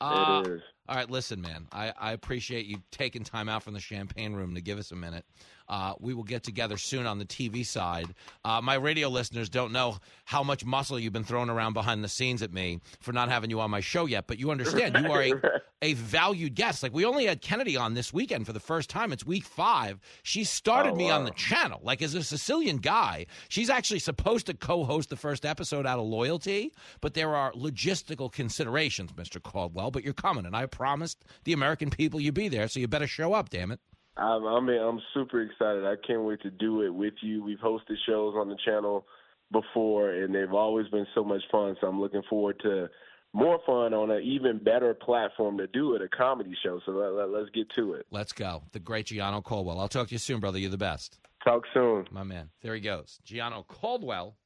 Uh, 0.00 0.42
it 0.46 0.52
is. 0.52 0.62
All 0.86 0.96
right, 0.96 1.10
listen, 1.10 1.40
man. 1.40 1.66
I, 1.72 1.92
I 1.98 2.12
appreciate 2.12 2.66
you 2.66 2.78
taking 2.90 3.24
time 3.24 3.48
out 3.48 3.62
from 3.62 3.72
the 3.72 3.80
champagne 3.80 4.34
room 4.34 4.54
to 4.54 4.60
give 4.60 4.78
us 4.78 4.92
a 4.92 4.96
minute. 4.96 5.24
Uh, 5.66 5.94
we 5.98 6.12
will 6.12 6.24
get 6.24 6.42
together 6.42 6.76
soon 6.76 7.06
on 7.06 7.18
the 7.18 7.24
TV 7.24 7.64
side. 7.64 8.14
Uh, 8.44 8.60
my 8.60 8.74
radio 8.74 9.08
listeners 9.08 9.48
don't 9.48 9.72
know 9.72 9.96
how 10.26 10.42
much 10.42 10.62
muscle 10.62 10.98
you've 10.98 11.14
been 11.14 11.24
throwing 11.24 11.48
around 11.48 11.72
behind 11.72 12.04
the 12.04 12.08
scenes 12.08 12.42
at 12.42 12.52
me 12.52 12.80
for 13.00 13.12
not 13.14 13.30
having 13.30 13.48
you 13.48 13.60
on 13.60 13.70
my 13.70 13.80
show 13.80 14.04
yet, 14.04 14.26
but 14.26 14.38
you 14.38 14.50
understand 14.50 14.94
you 15.02 15.10
are 15.10 15.22
a, 15.22 15.32
a 15.82 15.94
valued 15.94 16.54
guest. 16.54 16.82
Like, 16.82 16.92
we 16.92 17.06
only 17.06 17.24
had 17.24 17.40
Kennedy 17.40 17.78
on 17.78 17.94
this 17.94 18.12
weekend 18.12 18.44
for 18.44 18.52
the 18.52 18.60
first 18.60 18.90
time. 18.90 19.10
It's 19.10 19.24
week 19.24 19.44
five. 19.46 19.98
She 20.22 20.44
started 20.44 20.92
Oh, 20.92 20.96
me 20.96 21.08
on 21.08 21.24
the 21.24 21.30
channel. 21.30 21.80
Like, 21.82 22.02
as 22.02 22.14
a 22.14 22.22
Sicilian 22.22 22.76
guy, 22.76 23.24
she's 23.48 23.70
actually 23.70 24.00
supposed 24.00 24.44
to 24.46 24.54
co 24.54 24.84
host 24.84 25.08
the 25.08 25.16
first 25.16 25.46
episode 25.46 25.86
out 25.86 25.98
of 25.98 26.04
loyalty, 26.04 26.74
but 27.00 27.14
there 27.14 27.34
are 27.34 27.52
logistical 27.52 28.30
considerations, 28.30 29.12
Mr. 29.12 29.42
Caldwell. 29.42 29.90
But 29.90 30.04
you're 30.04 30.12
coming, 30.12 30.44
and 30.44 30.54
I 30.54 30.66
promised 30.74 31.24
the 31.44 31.52
American 31.52 31.90
people 31.90 32.20
you'd 32.20 32.34
be 32.34 32.48
there, 32.48 32.68
so 32.68 32.80
you 32.80 32.88
better 32.88 33.06
show 33.06 33.32
up, 33.32 33.50
damn 33.50 33.70
it. 33.70 33.80
I'm, 34.16 34.46
I 34.46 34.60
mean, 34.60 34.80
I'm 34.80 35.00
super 35.12 35.40
excited. 35.42 35.84
I 35.84 35.94
can't 36.06 36.22
wait 36.22 36.40
to 36.42 36.50
do 36.50 36.82
it 36.82 36.94
with 36.94 37.14
you. 37.20 37.42
We've 37.42 37.58
hosted 37.58 37.96
shows 38.06 38.34
on 38.36 38.48
the 38.48 38.56
channel 38.64 39.06
before, 39.50 40.10
and 40.10 40.34
they've 40.34 40.52
always 40.52 40.88
been 40.88 41.06
so 41.14 41.24
much 41.24 41.42
fun. 41.50 41.76
So 41.80 41.88
I'm 41.88 42.00
looking 42.00 42.22
forward 42.28 42.60
to 42.62 42.88
more 43.32 43.58
fun 43.66 43.92
on 43.92 44.10
an 44.10 44.22
even 44.22 44.58
better 44.58 44.94
platform 44.94 45.58
to 45.58 45.66
do 45.66 45.94
it, 45.94 46.02
a 46.02 46.08
comedy 46.08 46.54
show. 46.62 46.80
So 46.86 46.92
let, 46.92 47.12
let, 47.12 47.30
let's 47.30 47.50
get 47.50 47.68
to 47.70 47.94
it. 47.94 48.06
Let's 48.10 48.32
go. 48.32 48.62
The 48.72 48.78
great 48.78 49.06
Gianno 49.06 49.42
Caldwell. 49.42 49.80
I'll 49.80 49.88
talk 49.88 50.08
to 50.08 50.14
you 50.14 50.18
soon, 50.18 50.38
brother. 50.38 50.58
You're 50.58 50.70
the 50.70 50.78
best. 50.78 51.18
Talk 51.44 51.64
soon. 51.74 52.06
My 52.12 52.22
man. 52.22 52.50
There 52.62 52.74
he 52.74 52.80
goes. 52.80 53.18
Gianno 53.26 53.66
Caldwell, 53.66 54.36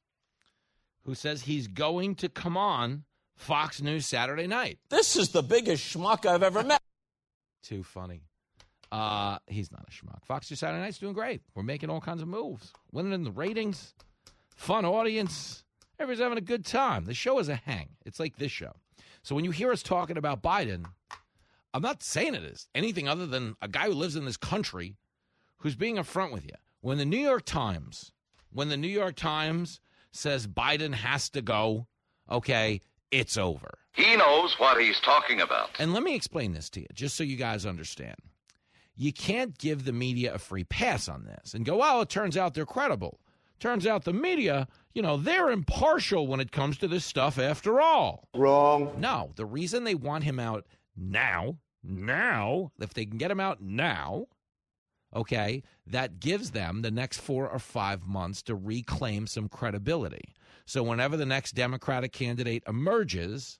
who 1.03 1.13
says 1.13 1.43
he's 1.43 1.67
going 1.67 2.15
to 2.15 2.29
come 2.29 2.57
on 2.57 3.03
Fox 3.39 3.81
News 3.81 4.05
Saturday 4.05 4.47
night. 4.47 4.79
This 4.89 5.15
is 5.15 5.29
the 5.29 5.41
biggest 5.41 5.95
schmuck 5.95 6.25
I've 6.25 6.43
ever 6.43 6.61
met. 6.61 6.81
Too 7.63 7.83
funny. 7.83 8.21
Uh, 8.91 9.37
he's 9.47 9.71
not 9.71 9.85
a 9.87 9.91
schmuck. 9.91 10.25
Fox 10.25 10.51
News 10.51 10.59
Saturday 10.59 10.81
Night's 10.81 10.99
doing 10.99 11.13
great. 11.13 11.41
We're 11.55 11.63
making 11.63 11.89
all 11.89 12.01
kinds 12.01 12.21
of 12.21 12.27
moves, 12.27 12.73
winning 12.91 13.13
in 13.13 13.23
the 13.23 13.31
ratings, 13.31 13.93
fun 14.55 14.83
audience. 14.83 15.63
Everybody's 15.97 16.21
having 16.21 16.37
a 16.37 16.41
good 16.41 16.65
time. 16.65 17.05
The 17.05 17.13
show 17.13 17.39
is 17.39 17.47
a 17.47 17.55
hang. 17.55 17.89
It's 18.05 18.19
like 18.19 18.35
this 18.35 18.51
show. 18.51 18.73
So 19.23 19.35
when 19.35 19.45
you 19.45 19.51
hear 19.51 19.71
us 19.71 19.83
talking 19.83 20.17
about 20.17 20.43
Biden, 20.43 20.85
I'm 21.73 21.81
not 21.81 22.03
saying 22.03 22.35
it 22.35 22.43
is 22.43 22.67
anything 22.75 23.07
other 23.07 23.25
than 23.25 23.55
a 23.61 23.69
guy 23.69 23.85
who 23.85 23.93
lives 23.93 24.17
in 24.17 24.25
this 24.25 24.37
country 24.37 24.97
who's 25.59 25.75
being 25.75 25.95
upfront 25.95 26.33
with 26.33 26.45
you. 26.45 26.55
When 26.81 26.97
the 26.97 27.05
New 27.05 27.17
York 27.17 27.45
Times, 27.45 28.11
when 28.51 28.67
the 28.67 28.77
New 28.77 28.89
York 28.89 29.15
Times 29.15 29.79
says 30.11 30.45
Biden 30.45 30.93
has 30.93 31.29
to 31.29 31.41
go, 31.41 31.87
okay, 32.29 32.81
it's 33.11 33.37
over. 33.37 33.79
He 33.93 34.15
knows 34.15 34.57
what 34.59 34.81
he's 34.81 34.99
talking 34.99 35.41
about. 35.41 35.69
And 35.79 35.93
let 35.93 36.03
me 36.03 36.15
explain 36.15 36.53
this 36.53 36.69
to 36.71 36.81
you, 36.81 36.87
just 36.93 37.15
so 37.15 37.23
you 37.23 37.35
guys 37.35 37.65
understand. 37.65 38.15
You 38.95 39.13
can't 39.13 39.57
give 39.57 39.85
the 39.85 39.93
media 39.93 40.33
a 40.33 40.39
free 40.39 40.63
pass 40.63 41.07
on 41.07 41.25
this 41.25 41.53
and 41.53 41.65
go, 41.65 41.77
well, 41.77 42.01
it 42.01 42.09
turns 42.09 42.37
out 42.37 42.53
they're 42.53 42.65
credible. 42.65 43.19
Turns 43.59 43.85
out 43.85 44.05
the 44.05 44.13
media, 44.13 44.67
you 44.93 45.01
know, 45.01 45.17
they're 45.17 45.51
impartial 45.51 46.27
when 46.27 46.39
it 46.39 46.51
comes 46.51 46.77
to 46.77 46.87
this 46.87 47.03
stuff 47.03 47.37
after 47.37 47.81
all. 47.81 48.27
Wrong. 48.35 48.93
No, 48.97 49.31
the 49.35 49.45
reason 49.45 49.83
they 49.83 49.95
want 49.95 50.23
him 50.23 50.39
out 50.39 50.65
now, 50.95 51.57
now, 51.83 52.71
if 52.79 52.93
they 52.93 53.05
can 53.05 53.17
get 53.17 53.31
him 53.31 53.39
out 53.39 53.61
now, 53.61 54.27
okay, 55.13 55.63
that 55.87 56.19
gives 56.19 56.51
them 56.51 56.81
the 56.81 56.91
next 56.91 57.19
four 57.19 57.49
or 57.49 57.59
five 57.59 58.07
months 58.07 58.41
to 58.43 58.55
reclaim 58.55 59.27
some 59.27 59.49
credibility. 59.49 60.35
So 60.69 60.83
whenever 60.83 61.17
the 61.17 61.25
next 61.25 61.55
Democratic 61.55 62.11
candidate 62.11 62.61
emerges, 62.67 63.57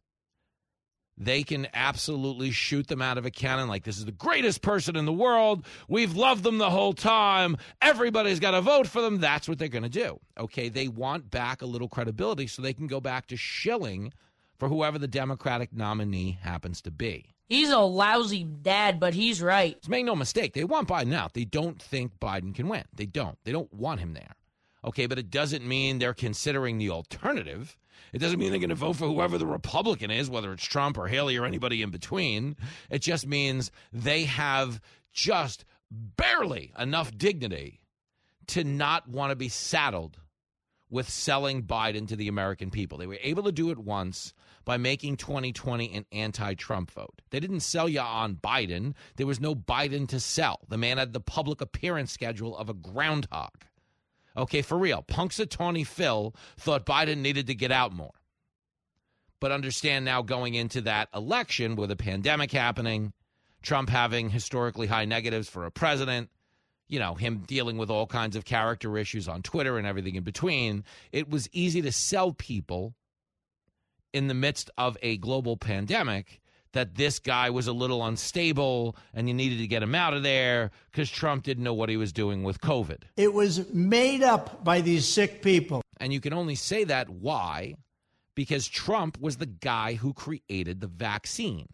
they 1.18 1.41
can 1.41 1.68
absolutely 1.74 2.51
shoot 2.51 2.88
them 2.88 3.01
out 3.01 3.18
of 3.18 3.26
a 3.26 3.32
cannon 3.32 3.68
like 3.68 3.84
this 3.84 3.97
is 3.97 4.05
the 4.05 4.12
greatest 4.12 4.62
person 4.62 4.95
in 4.95 5.05
the 5.05 5.12
world. 5.12 5.66
We've 5.88 6.16
loved 6.16 6.43
them 6.43 6.60
the 6.60 6.70
whole 6.70 6.93
time. 6.93 7.57
Everybody's 7.82 8.39
got 8.39 8.51
to 8.51 8.62
vote 8.62 8.86
for 8.86 9.01
them. 9.01 9.20
That's 9.20 9.49
what 9.49 9.57
they're 9.57 9.70
going 9.70 9.84
to 9.84 9.89
do. 9.89 10.20
Okay, 10.39 10.70
they 10.70 10.88
want 10.88 11.32
back 11.32 11.64
a 11.64 11.66
little 11.66 11.89
credibility 11.89 12.45
so 12.45 12.61
they 12.61 12.73
can 12.73 12.86
go 12.86 13.02
back 13.02 13.26
to 13.27 13.36
shilling 13.36 14.14
for 14.60 14.69
whoever 14.69 14.99
the 14.99 15.07
Democratic 15.07 15.73
nominee 15.73 16.38
happens 16.44 16.80
to 16.84 16.91
be. 16.91 17.34
He's 17.48 17.72
a 17.72 17.80
lousy 17.80 18.44
dad, 18.44 18.99
but 18.99 19.15
he's 19.15 19.41
right. 19.41 19.76
Make 19.90 20.06
no 20.06 20.15
mistake. 20.15 20.53
They 20.53 20.64
want 20.64 20.88
Biden 20.88 21.15
out. 21.15 21.34
They 21.34 21.45
don't 21.45 21.81
think 21.81 22.19
Biden 22.19 22.53
can 22.53 22.68
win. 22.68 22.84
They 22.94 23.07
don't. 23.07 23.40
They 23.45 23.52
don't 23.52 23.73
want 23.73 23.99
him 23.99 24.14
there. 24.14 24.36
Okay, 24.84 25.07
but 25.07 25.19
it 25.19 25.30
doesn't 25.30 25.68
mean 25.68 25.99
they're 25.99 26.14
considering 26.14 26.77
the 26.77 26.89
alternative. 26.89 27.77
It 28.14 28.19
doesn't 28.19 28.39
mean 28.39 28.51
they're 28.51 28.60
going 28.60 28.69
to 28.69 28.76
vote 28.76 28.95
for 28.95 29.07
whoever 29.07 29.38
the 29.38 29.45
Republican 29.45 30.10
is, 30.10 30.30
whether 30.30 30.53
it's 30.53 30.64
Trump 30.64 30.97
or 30.97 31.07
Haley 31.07 31.38
or 31.38 31.45
anybody 31.45 31.81
in 31.81 31.89
between. 31.89 32.56
It 32.89 33.01
just 33.01 33.27
means 33.27 33.72
they 33.91 34.23
have 34.23 34.80
just 35.11 35.65
barely 35.91 36.72
enough 36.77 37.15
dignity 37.18 37.81
to 38.47 38.64
not 38.64 39.07
want 39.07 39.31
to 39.31 39.35
be 39.35 39.49
saddled 39.49 40.18
with 40.89 41.10
selling 41.10 41.64
Biden 41.64 42.07
to 42.07 42.15
the 42.15 42.27
American 42.27 42.72
people. 42.72 42.97
They 42.97 43.07
were 43.07 43.19
able 43.22 43.43
to 43.43 43.51
do 43.51 43.69
it 43.69 43.77
once 43.77 44.34
by 44.65 44.77
making 44.77 45.18
2020 45.18 45.93
an 45.93 46.06
anti 46.11 46.56
Trump 46.56 46.91
vote. 46.91 47.22
They 47.30 47.39
didn't 47.39 47.60
sell 47.61 47.88
you 47.88 47.99
on 47.99 48.35
Biden. 48.35 48.93
There 49.18 49.27
was 49.27 49.39
no 49.39 49.53
Biden 49.53 50.07
to 50.10 50.19
sell. 50.19 50.61
The 50.68 50.77
man 50.77 50.97
had 50.97 51.14
the 51.14 51.19
public 51.19 51.61
appearance 51.61 52.11
schedule 52.11 52.57
of 52.57 52.69
a 52.69 52.73
groundhog. 52.73 53.65
Okay, 54.40 54.61
for 54.61 54.78
real. 54.78 55.03
Punxsutawney 55.03 55.86
Phil 55.86 56.34
thought 56.57 56.86
Biden 56.86 57.18
needed 57.18 57.48
to 57.48 57.53
get 57.56 57.74
out 57.74 57.91
more. 57.91 58.14
But 59.41 59.52
understand 59.52 60.06
now 60.06 60.22
going 60.22 60.53
into 60.53 60.82
that 60.82 61.10
election 61.14 61.76
with 61.76 61.91
a 61.91 61.98
pandemic 61.98 62.52
happening, 62.52 63.11
Trump 63.61 63.90
having 63.90 64.30
historically 64.30 64.88
high 64.88 65.03
negatives 65.03 65.49
for 65.49 65.66
a 65.66 65.72
president, 65.72 66.30
you 66.88 66.99
know, 66.99 67.16
him 67.16 67.44
dealing 67.48 67.78
with 67.78 67.90
all 67.90 68.07
kinds 68.07 68.38
of 68.38 68.45
character 68.45 68.98
issues 68.98 69.28
on 69.28 69.41
Twitter 69.41 69.78
and 69.78 69.86
everything 69.86 70.16
in 70.16 70.24
between, 70.24 70.86
it 71.11 71.30
was 71.30 71.49
easy 71.52 71.82
to 71.82 71.91
sell 71.91 72.32
people 72.32 72.95
in 74.14 74.28
the 74.28 74.34
midst 74.34 74.70
of 74.78 74.98
a 75.02 75.18
global 75.18 75.57
pandemic 75.57 76.41
that 76.74 76.96
this 76.96 77.20
guy 77.20 77.50
was 77.50 77.68
a 77.68 77.74
little 77.74 78.06
unstable 78.06 78.96
and 79.14 79.28
you 79.28 79.34
needed 79.34 79.58
to 79.60 79.68
get 79.68 79.82
him 79.82 79.96
out 79.96 80.14
of 80.14 80.24
there 80.24 80.72
because 80.91 81.10
Trump 81.10 81.44
didn't 81.44 81.64
know 81.64 81.74
what 81.74 81.90
he 81.90 81.98
was 81.98 82.14
doing 82.14 82.44
with 82.44 82.62
COVID. 82.62 83.04
It 83.18 83.34
was 83.34 83.72
made 83.74 84.22
up 84.22 84.64
by 84.64 84.82
these 84.82 85.08
sick 85.08 85.41
people. 85.41 85.82
And 86.00 86.14
you 86.14 86.20
can 86.20 86.34
only 86.34 86.56
say 86.56 86.84
that 86.86 87.10
why? 87.10 87.76
Because 88.36 88.68
Trump 88.68 89.20
was 89.20 89.38
the 89.38 89.46
guy 89.46 89.96
who 89.96 90.14
created 90.14 90.80
the 90.80 90.88
vaccine. 90.88 91.68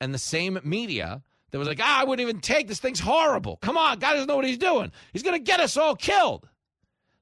And 0.00 0.12
the 0.12 0.18
same 0.18 0.58
media 0.64 1.22
that 1.50 1.58
was 1.58 1.68
like, 1.68 1.80
ah, 1.80 2.00
I 2.00 2.04
wouldn't 2.04 2.28
even 2.28 2.40
take 2.40 2.66
this 2.66 2.80
thing's 2.80 3.00
horrible. 3.00 3.58
Come 3.58 3.76
on, 3.76 3.98
God 3.98 4.14
doesn't 4.14 4.26
know 4.26 4.36
what 4.36 4.44
he's 4.44 4.58
doing. 4.58 4.90
He's 5.12 5.22
going 5.22 5.36
to 5.36 5.42
get 5.42 5.60
us 5.60 5.76
all 5.76 5.94
killed. 5.94 6.48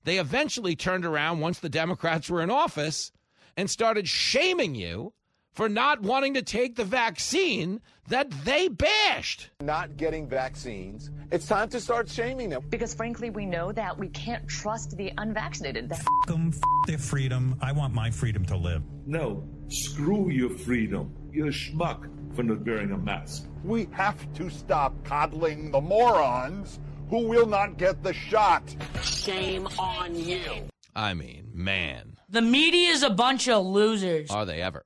They 0.05 0.19
eventually 0.19 0.75
turned 0.75 1.05
around 1.05 1.41
once 1.41 1.59
the 1.59 1.69
Democrats 1.69 2.31
were 2.31 2.41
in 2.41 2.51
office 2.51 3.13
and 3.57 3.71
started 3.71 4.09
shaming 4.09 4.75
you 4.75 5.13
for 5.53 5.69
not 5.69 6.01
wanting 6.01 6.35
to 6.35 6.43
take 6.43 6.77
the 6.77 6.85
vaccine 6.85 7.81
that 8.09 8.31
they 8.45 8.69
bashed. 8.69 9.51
Not 9.61 9.97
getting 9.97 10.29
vaccines. 10.29 11.11
It's 11.31 11.47
time 11.47 11.69
to 11.71 11.81
start 11.81 12.09
shaming 12.09 12.49
them. 12.49 12.63
Because 12.69 12.95
frankly, 12.95 13.31
we 13.31 13.47
know 13.47 13.73
that 13.73 13.97
we 13.97 14.09
can't 14.09 14.47
trust 14.49 14.97
the 14.97 15.13
unvaccinated. 15.19 15.93
F 15.93 16.05
them, 16.27 16.53
f 16.55 16.61
their 16.87 16.99
freedom. 16.99 17.57
I 17.61 17.73
want 17.73 17.95
my 17.95 18.11
freedom 18.11 18.45
to 18.47 18.57
live. 18.57 18.83
No, 19.07 19.47
screw 19.69 20.31
your 20.31 20.51
freedom. 20.51 21.15
You're 21.33 21.49
a 21.49 21.51
schmuck 21.51 22.09
for 22.35 22.43
not 22.43 22.65
wearing 22.67 22.93
a 22.93 22.99
mask. 22.99 23.47
We 23.63 23.89
have 23.93 24.33
to 24.35 24.51
stop 24.51 24.93
coddling 25.05 25.71
the 25.71 25.81
morons 25.81 26.81
who 27.09 27.27
will 27.29 27.47
not 27.47 27.77
get 27.77 28.03
the 28.03 28.13
shot. 28.15 28.63
Shame 29.03 29.67
on 29.79 30.15
you. 30.15 30.69
I 30.95 31.15
mean, 31.15 31.51
man. 31.55 32.17
The 32.29 32.43
media 32.43 32.91
is 32.91 33.03
a 33.03 33.11
bunch 33.11 33.49
of 33.49 33.65
losers. 33.65 34.31
Are 34.31 34.45
they 34.45 34.61
ever? 34.63 34.85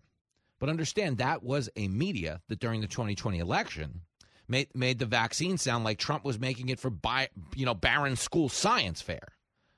But 0.66 0.72
understand 0.72 1.18
that 1.18 1.44
was 1.44 1.70
a 1.76 1.86
media 1.86 2.40
that 2.48 2.58
during 2.58 2.80
the 2.80 2.88
2020 2.88 3.38
election 3.38 4.00
made 4.48 4.66
made 4.74 4.98
the 4.98 5.06
vaccine 5.06 5.58
sound 5.58 5.84
like 5.84 5.96
Trump 5.96 6.24
was 6.24 6.40
making 6.40 6.70
it 6.70 6.80
for 6.80 6.90
bi- 6.90 7.28
you 7.54 7.64
know 7.64 7.72
barren 7.72 8.16
school 8.16 8.48
science 8.48 9.00
fair. 9.00 9.28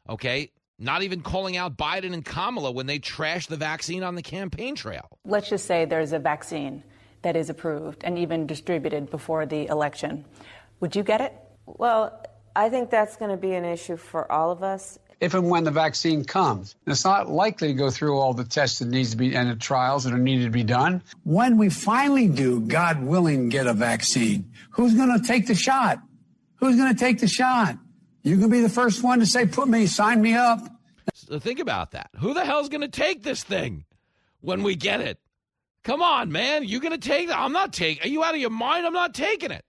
Okay? 0.09 0.51
Not 0.79 1.03
even 1.03 1.21
calling 1.21 1.59
out 1.59 1.77
Biden 1.77 2.15
and 2.15 2.25
Kamala 2.25 2.73
when 2.73 2.87
they 2.87 2.99
trashed 2.99 3.49
the 3.49 3.57
vaccine 3.59 4.03
on 4.03 4.15
the 4.15 4.23
campaign 4.23 4.77
trail. 4.77 5.11
Let's 5.27 5.51
just 5.51 5.67
say 5.67 5.85
there's 5.85 6.15
a 6.15 6.19
vaccine 6.19 6.83
that 7.21 7.37
is 7.37 7.51
approved 7.51 8.03
and 8.03 8.19
even 8.19 8.47
distributed 8.47 9.11
before 9.11 9.45
the 9.45 9.67
election. 9.67 10.25
Would 10.81 10.97
you 10.97 11.03
get 11.03 11.21
it? 11.21 11.35
Well, 11.67 12.19
I 12.57 12.71
think 12.71 12.89
that's 12.89 13.17
going 13.17 13.31
to 13.31 13.37
be 13.37 13.53
an 13.53 13.67
issue 13.67 13.99
for 13.99 14.33
all 14.33 14.51
of 14.51 14.63
us 14.63 14.99
if 15.21 15.35
and 15.35 15.51
when 15.51 15.65
the 15.65 15.71
vaccine 15.71 16.25
comes. 16.25 16.77
It's 16.87 17.05
not 17.05 17.29
likely 17.29 17.69
to 17.69 17.75
go 17.75 17.91
through 17.91 18.19
all 18.19 18.35
the 18.35 18.45
tests 18.45 18.79
that 18.79 18.89
needs 18.89 19.11
to 19.11 19.17
be 19.17 19.35
and 19.35 19.51
the 19.51 19.57
trials 19.57 20.05
that 20.05 20.13
are 20.13 20.19
needed 20.19 20.45
to 20.45 20.51
be 20.51 20.65
done. 20.65 21.03
When 21.25 21.59
we 21.59 21.71
finally 21.71 22.29
do, 22.29 22.61
God 22.61 23.03
willing, 23.03 23.49
get 23.49 23.67
a 23.67 23.73
vaccine, 23.73 24.53
who's 24.71 24.95
going 24.95 25.21
to 25.21 25.27
take 25.27 25.47
the 25.47 25.55
shot? 25.55 26.01
Who's 26.57 26.77
going 26.77 26.93
to 26.93 26.99
take 26.99 27.21
the 27.21 27.29
shot? 27.29 27.77
You 28.23 28.39
can 28.39 28.51
be 28.51 28.61
the 28.61 28.69
first 28.69 29.03
one 29.03 29.21
to 29.21 29.27
say, 29.27 29.47
"Put 29.47 29.69
me, 29.69 29.87
sign 29.87 30.21
me 30.21 30.35
up." 30.35 30.61
So 31.15 31.39
think 31.39 31.61
about 31.61 31.93
that. 31.93 32.11
Who 32.19 32.35
the 32.35 32.45
hell's 32.45 32.69
going 32.69 32.81
to 32.83 32.89
take 32.89 33.23
this 33.23 33.43
thing 33.43 33.85
when 34.41 34.63
we 34.63 34.75
get 34.75 35.01
it? 35.01 35.19
Come 35.85 36.03
on, 36.03 36.31
man. 36.33 36.65
You 36.65 36.81
going 36.81 36.93
to 36.93 37.09
take 37.09 37.29
that? 37.29 37.39
I'm 37.39 37.53
not 37.53 37.73
taking. 37.73 38.03
Are 38.03 38.09
you 38.09 38.25
out 38.25 38.35
of 38.35 38.41
your 38.41 38.51
mind? 38.51 38.87
I'm 38.87 38.93
not 38.93 39.15
taking 39.15 39.51
it. 39.51 39.65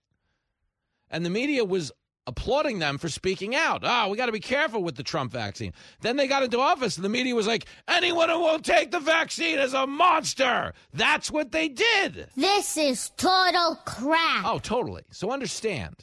And 1.10 1.24
the 1.24 1.30
media 1.30 1.64
was 1.64 1.92
applauding 2.30 2.78
them 2.78 2.96
for 2.96 3.08
speaking 3.08 3.56
out. 3.56 3.82
Ah, 3.84 4.04
oh, 4.06 4.08
we 4.08 4.16
got 4.16 4.26
to 4.26 4.32
be 4.32 4.38
careful 4.40 4.84
with 4.84 4.94
the 4.94 5.02
Trump 5.02 5.32
vaccine. 5.32 5.72
Then 6.00 6.16
they 6.16 6.28
got 6.28 6.44
into 6.44 6.60
office 6.60 6.96
and 6.96 7.04
the 7.04 7.08
media 7.08 7.34
was 7.34 7.48
like, 7.48 7.66
anyone 7.88 8.28
who 8.28 8.38
won't 8.38 8.64
take 8.64 8.92
the 8.92 9.00
vaccine 9.00 9.58
is 9.58 9.74
a 9.74 9.84
monster. 9.86 10.72
That's 10.94 11.30
what 11.30 11.50
they 11.50 11.68
did. 11.68 12.28
This 12.36 12.76
is 12.76 13.10
total 13.16 13.76
crap. 13.84 14.46
Oh, 14.46 14.60
totally. 14.60 15.02
So 15.10 15.32
understand, 15.32 15.96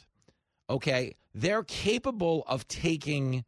okay, 0.70 1.16
they're 1.34 1.64
capable 1.64 2.44
of 2.46 2.68
taking 2.68 3.46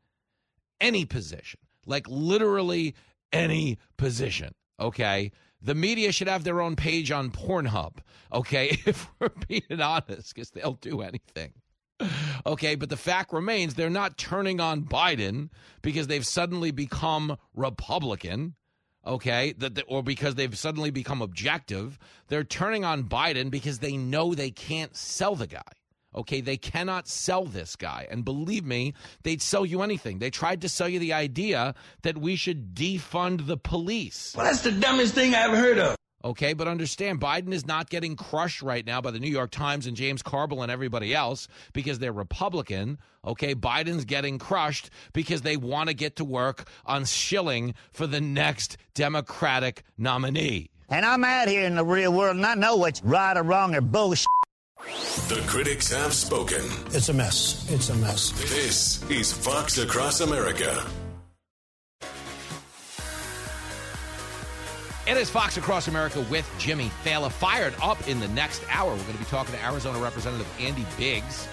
any 0.79 1.03
position, 1.03 1.59
like 1.85 2.07
literally 2.07 2.95
any 3.33 3.77
position, 3.97 4.53
okay? 4.79 5.33
The 5.61 5.75
media 5.75 6.13
should 6.13 6.29
have 6.29 6.45
their 6.45 6.61
own 6.61 6.77
page 6.77 7.11
on 7.11 7.29
Pornhub, 7.29 7.97
okay, 8.31 8.69
if 8.85 9.09
we're 9.19 9.31
being 9.49 9.81
honest, 9.81 10.33
because 10.33 10.51
they'll 10.51 10.73
do 10.73 11.01
anything. 11.01 11.51
Okay, 12.45 12.75
but 12.75 12.89
the 12.89 12.97
fact 12.97 13.33
remains 13.33 13.75
they're 13.75 13.89
not 13.89 14.17
turning 14.17 14.59
on 14.59 14.83
Biden 14.83 15.49
because 15.81 16.07
they've 16.07 16.25
suddenly 16.25 16.71
become 16.71 17.37
Republican. 17.53 18.55
Okay, 19.05 19.53
that 19.57 19.75
the, 19.75 19.83
or 19.83 20.03
because 20.03 20.35
they've 20.35 20.57
suddenly 20.57 20.91
become 20.91 21.21
objective. 21.21 21.97
They're 22.27 22.43
turning 22.43 22.85
on 22.85 23.05
Biden 23.05 23.49
because 23.49 23.79
they 23.79 23.97
know 23.97 24.33
they 24.33 24.51
can't 24.51 24.95
sell 24.95 25.35
the 25.35 25.47
guy. 25.47 25.61
Okay, 26.15 26.41
they 26.41 26.57
cannot 26.57 27.07
sell 27.07 27.45
this 27.45 27.75
guy. 27.75 28.07
And 28.09 28.25
believe 28.25 28.65
me, 28.65 28.93
they'd 29.23 29.41
sell 29.41 29.65
you 29.65 29.83
anything. 29.83 30.19
They 30.19 30.31
tried 30.31 30.61
to 30.61 30.69
sell 30.69 30.89
you 30.89 30.97
the 30.99 31.13
idea 31.13 31.75
that 32.01 32.17
we 32.17 32.35
should 32.35 32.73
defund 32.73 33.45
the 33.45 33.57
police. 33.57 34.33
Well, 34.35 34.45
that's 34.45 34.61
the 34.61 34.71
dumbest 34.71 35.13
thing 35.13 35.35
I 35.35 35.43
ever 35.43 35.57
heard 35.57 35.77
of. 35.77 35.95
Okay, 36.23 36.53
but 36.53 36.67
understand 36.67 37.21
Biden 37.21 37.53
is 37.53 37.65
not 37.65 37.89
getting 37.89 38.17
crushed 38.17 38.61
right 38.61 38.85
now 38.85 38.99
by 38.99 39.11
the 39.11 39.19
New 39.19 39.29
York 39.29 39.51
Times 39.51 39.87
and 39.87 39.95
James 39.95 40.21
Carville 40.21 40.61
and 40.61 40.71
everybody 40.71 41.15
else 41.15 41.47
because 41.71 41.99
they're 41.99 42.11
Republican. 42.11 42.99
Okay, 43.23 43.55
Biden's 43.55 44.03
getting 44.03 44.37
crushed 44.37 44.89
because 45.13 45.43
they 45.43 45.55
want 45.55 45.87
to 45.87 45.95
get 45.95 46.17
to 46.17 46.25
work 46.25 46.67
on 46.85 47.05
shilling 47.05 47.73
for 47.93 48.05
the 48.05 48.19
next 48.19 48.77
Democratic 48.93 49.83
nominee. 49.97 50.69
And 50.89 51.05
I'm 51.05 51.23
out 51.23 51.47
here 51.47 51.65
in 51.65 51.75
the 51.75 51.85
real 51.85 52.11
world 52.11 52.35
and 52.35 52.45
I 52.45 52.55
know 52.55 52.75
what's 52.75 53.01
right 53.01 53.37
or 53.37 53.43
wrong 53.43 53.73
or 53.73 53.81
bullshit. 53.81 54.27
The 55.27 55.41
critics 55.47 55.91
have 55.93 56.13
spoken. 56.13 56.63
It's 56.87 57.09
a 57.09 57.13
mess. 57.13 57.69
It's 57.69 57.89
a 57.89 57.95
mess. 57.95 58.31
This 58.31 59.09
is 59.09 59.31
Fox 59.31 59.77
Across 59.77 60.21
America. 60.21 60.85
It 65.09 65.17
is 65.17 65.27
Fox 65.27 65.57
Across 65.57 65.87
America 65.87 66.23
with 66.29 66.47
Jimmy 66.59 66.91
Failla. 67.03 67.31
Fired 67.31 67.73
up 67.81 68.07
in 68.07 68.19
the 68.19 68.27
next 68.27 68.61
hour. 68.69 68.91
We're 68.91 69.01
going 69.01 69.13
to 69.13 69.17
be 69.17 69.25
talking 69.25 69.55
to 69.55 69.65
Arizona 69.65 69.97
Representative 69.97 70.47
Andy 70.59 70.85
Biggs, 70.99 71.47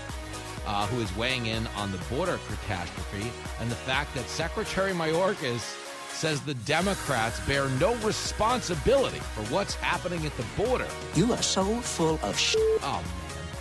uh, 0.66 0.86
who 0.88 1.00
is 1.00 1.16
weighing 1.16 1.46
in 1.46 1.66
on 1.68 1.90
the 1.90 1.96
border 2.10 2.38
catastrophe 2.48 3.32
and 3.58 3.70
the 3.70 3.74
fact 3.74 4.14
that 4.14 4.28
Secretary 4.28 4.92
Mayorkas 4.92 5.74
says 6.10 6.42
the 6.42 6.52
Democrats 6.52 7.40
bear 7.46 7.70
no 7.80 7.94
responsibility 8.04 9.20
for 9.20 9.40
what's 9.44 9.74
happening 9.76 10.26
at 10.26 10.36
the 10.36 10.44
border. 10.62 10.86
You 11.14 11.32
are 11.32 11.40
so 11.40 11.64
full 11.64 12.20
of 12.22 12.38
shit. 12.38 12.60
Oh, 12.82 13.02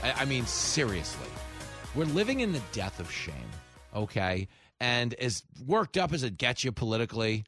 man. 0.03 0.13
I, 0.13 0.23
I 0.23 0.26
mean, 0.26 0.45
seriously. 0.45 1.30
We're 1.95 2.03
living 2.03 2.41
in 2.41 2.51
the 2.51 2.61
death 2.73 2.99
of 2.99 3.09
shame, 3.09 3.34
okay? 3.95 4.49
And 4.81 5.13
as 5.13 5.45
worked 5.65 5.97
up 5.97 6.11
as 6.11 6.23
it 6.23 6.38
gets 6.38 6.65
you 6.65 6.73
politically, 6.73 7.45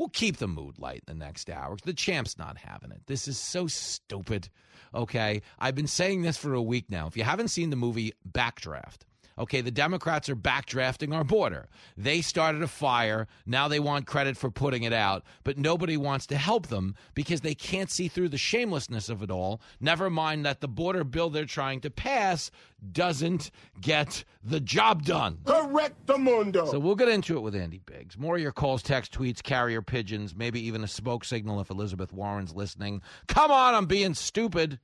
We'll 0.00 0.08
keep 0.08 0.38
the 0.38 0.48
mood 0.48 0.78
light 0.78 1.04
in 1.06 1.18
the 1.18 1.24
next 1.26 1.50
hour. 1.50 1.76
The 1.84 1.92
champ's 1.92 2.38
not 2.38 2.56
having 2.56 2.90
it. 2.90 3.02
This 3.06 3.28
is 3.28 3.36
so 3.36 3.66
stupid. 3.66 4.48
Okay. 4.94 5.42
I've 5.58 5.74
been 5.74 5.86
saying 5.86 6.22
this 6.22 6.38
for 6.38 6.54
a 6.54 6.62
week 6.62 6.86
now. 6.88 7.06
If 7.06 7.18
you 7.18 7.22
haven't 7.22 7.48
seen 7.48 7.68
the 7.68 7.76
movie 7.76 8.14
Backdraft, 8.26 9.00
Okay, 9.40 9.62
the 9.62 9.70
Democrats 9.70 10.28
are 10.28 10.36
backdrafting 10.36 11.14
our 11.14 11.24
border. 11.24 11.70
They 11.96 12.20
started 12.20 12.62
a 12.62 12.68
fire. 12.68 13.26
Now 13.46 13.68
they 13.68 13.80
want 13.80 14.06
credit 14.06 14.36
for 14.36 14.50
putting 14.50 14.82
it 14.82 14.92
out, 14.92 15.24
but 15.44 15.56
nobody 15.56 15.96
wants 15.96 16.26
to 16.26 16.36
help 16.36 16.66
them 16.66 16.94
because 17.14 17.40
they 17.40 17.54
can't 17.54 17.90
see 17.90 18.06
through 18.08 18.28
the 18.28 18.36
shamelessness 18.36 19.08
of 19.08 19.22
it 19.22 19.30
all. 19.30 19.62
Never 19.80 20.10
mind 20.10 20.44
that 20.44 20.60
the 20.60 20.68
border 20.68 21.04
bill 21.04 21.30
they're 21.30 21.46
trying 21.46 21.80
to 21.80 21.90
pass 21.90 22.50
doesn't 22.92 23.50
get 23.80 24.24
the 24.44 24.60
job 24.60 25.04
done. 25.04 25.38
Correct 25.46 26.06
the 26.06 26.18
mundo. 26.18 26.66
So 26.66 26.78
we'll 26.78 26.94
get 26.94 27.08
into 27.08 27.38
it 27.38 27.40
with 27.40 27.54
Andy 27.54 27.80
Biggs. 27.86 28.18
More 28.18 28.36
of 28.36 28.42
your 28.42 28.52
calls, 28.52 28.82
text, 28.82 29.10
tweets, 29.10 29.42
carrier 29.42 29.80
pigeons, 29.80 30.36
maybe 30.36 30.60
even 30.66 30.84
a 30.84 30.88
smoke 30.88 31.24
signal 31.24 31.62
if 31.62 31.70
Elizabeth 31.70 32.12
Warren's 32.12 32.54
listening. 32.54 33.00
Come 33.26 33.50
on, 33.50 33.74
I'm 33.74 33.86
being 33.86 34.12
stupid 34.12 34.78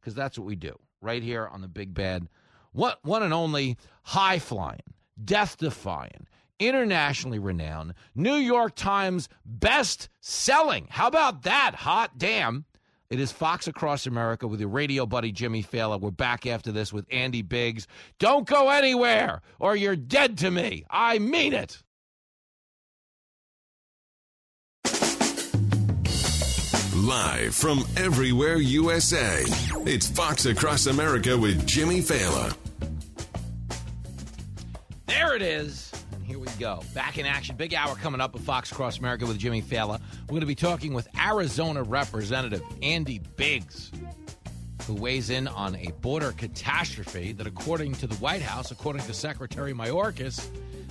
because 0.00 0.14
that's 0.14 0.38
what 0.38 0.46
we 0.46 0.56
do 0.56 0.78
right 1.02 1.22
here 1.22 1.46
on 1.46 1.60
the 1.60 1.68
Big 1.68 1.92
Bad 1.92 2.26
what 2.72 2.98
one 3.04 3.22
and 3.22 3.34
only 3.34 3.76
high 4.02 4.38
flying, 4.38 4.82
death 5.24 5.56
defying, 5.58 6.26
internationally 6.58 7.38
renowned, 7.38 7.94
New 8.14 8.34
York 8.36 8.74
Times 8.74 9.28
best 9.44 10.08
selling. 10.20 10.86
How 10.90 11.06
about 11.06 11.42
that? 11.42 11.74
Hot 11.76 12.18
damn. 12.18 12.64
It 13.10 13.20
is 13.20 13.32
Fox 13.32 13.66
Across 13.66 14.06
America 14.06 14.46
with 14.46 14.60
your 14.60 14.68
radio 14.68 15.06
buddy 15.06 15.32
Jimmy 15.32 15.62
Failla. 15.62 15.98
We're 15.98 16.10
back 16.10 16.46
after 16.46 16.70
this 16.70 16.92
with 16.92 17.06
Andy 17.10 17.40
Biggs. 17.40 17.86
Don't 18.18 18.46
go 18.46 18.68
anywhere 18.68 19.40
or 19.58 19.76
you're 19.76 19.96
dead 19.96 20.36
to 20.38 20.50
me. 20.50 20.84
I 20.90 21.18
mean 21.18 21.54
it. 21.54 21.82
Live 27.08 27.54
from 27.54 27.84
everywhere 27.96 28.56
USA, 28.56 29.42
it's 29.86 30.06
Fox 30.10 30.44
Across 30.44 30.88
America 30.88 31.38
with 31.38 31.66
Jimmy 31.66 32.02
Failla. 32.02 32.54
There 35.06 35.34
it 35.34 35.40
is. 35.40 35.90
And 36.12 36.22
here 36.22 36.38
we 36.38 36.48
go. 36.60 36.82
Back 36.92 37.16
in 37.16 37.24
action. 37.24 37.56
Big 37.56 37.72
hour 37.72 37.94
coming 37.94 38.20
up 38.20 38.34
with 38.34 38.42
Fox 38.42 38.70
Across 38.70 38.98
America 38.98 39.24
with 39.24 39.38
Jimmy 39.38 39.62
Failla. 39.62 39.98
We're 40.24 40.32
going 40.32 40.40
to 40.42 40.46
be 40.46 40.54
talking 40.54 40.92
with 40.92 41.08
Arizona 41.18 41.82
Representative 41.82 42.62
Andy 42.82 43.22
Biggs, 43.36 43.90
who 44.86 44.92
weighs 44.94 45.30
in 45.30 45.48
on 45.48 45.76
a 45.76 45.92
border 46.02 46.32
catastrophe 46.32 47.32
that, 47.32 47.46
according 47.46 47.94
to 47.94 48.06
the 48.06 48.16
White 48.16 48.42
House, 48.42 48.70
according 48.70 49.00
to 49.04 49.14
Secretary 49.14 49.72
Mayorkas, 49.72 50.46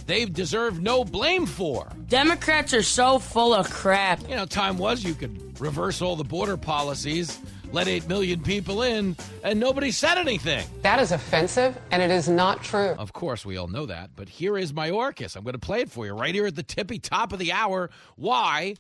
they've 0.08 0.34
deserved 0.34 0.82
no 0.82 1.04
blame 1.04 1.46
for. 1.46 1.88
Democrats 2.08 2.74
are 2.74 2.82
so 2.82 3.20
full 3.20 3.54
of 3.54 3.70
crap. 3.70 4.22
You 4.28 4.36
know, 4.36 4.46
time 4.46 4.78
was 4.78 5.04
you 5.04 5.14
could 5.14 5.60
reverse 5.62 6.02
all 6.02 6.16
the 6.16 6.24
border 6.24 6.58
policies, 6.58 7.40
let 7.72 7.88
8 7.88 8.08
million 8.08 8.42
people 8.42 8.82
in, 8.82 9.16
and 9.44 9.60
nobody 9.60 9.92
said 9.92 10.18
anything. 10.18 10.66
That 10.82 11.00
is 11.00 11.12
offensive, 11.12 11.78
and 11.92 12.02
it 12.02 12.10
is 12.10 12.28
not 12.30 12.64
true. 12.64 12.96
Of 12.98 13.14
course, 13.14 13.46
we 13.46 13.58
all 13.58 13.68
know 13.68 13.86
that. 13.86 14.12
But 14.16 14.30
here 14.30 14.58
is 14.58 14.74
Mayorkas. 14.74 15.36
I'm 15.36 15.44
going 15.44 15.54
to 15.54 15.60
play 15.60 15.82
it 15.82 15.92
for 15.92 16.06
you 16.06 16.14
right 16.14 16.34
here 16.34 16.48
at 16.48 16.56
the 16.56 16.64
tippy 16.64 16.98
top 16.98 17.34
of 17.34 17.40
the 17.40 17.52
hour. 17.52 17.90
Why? 18.16 18.76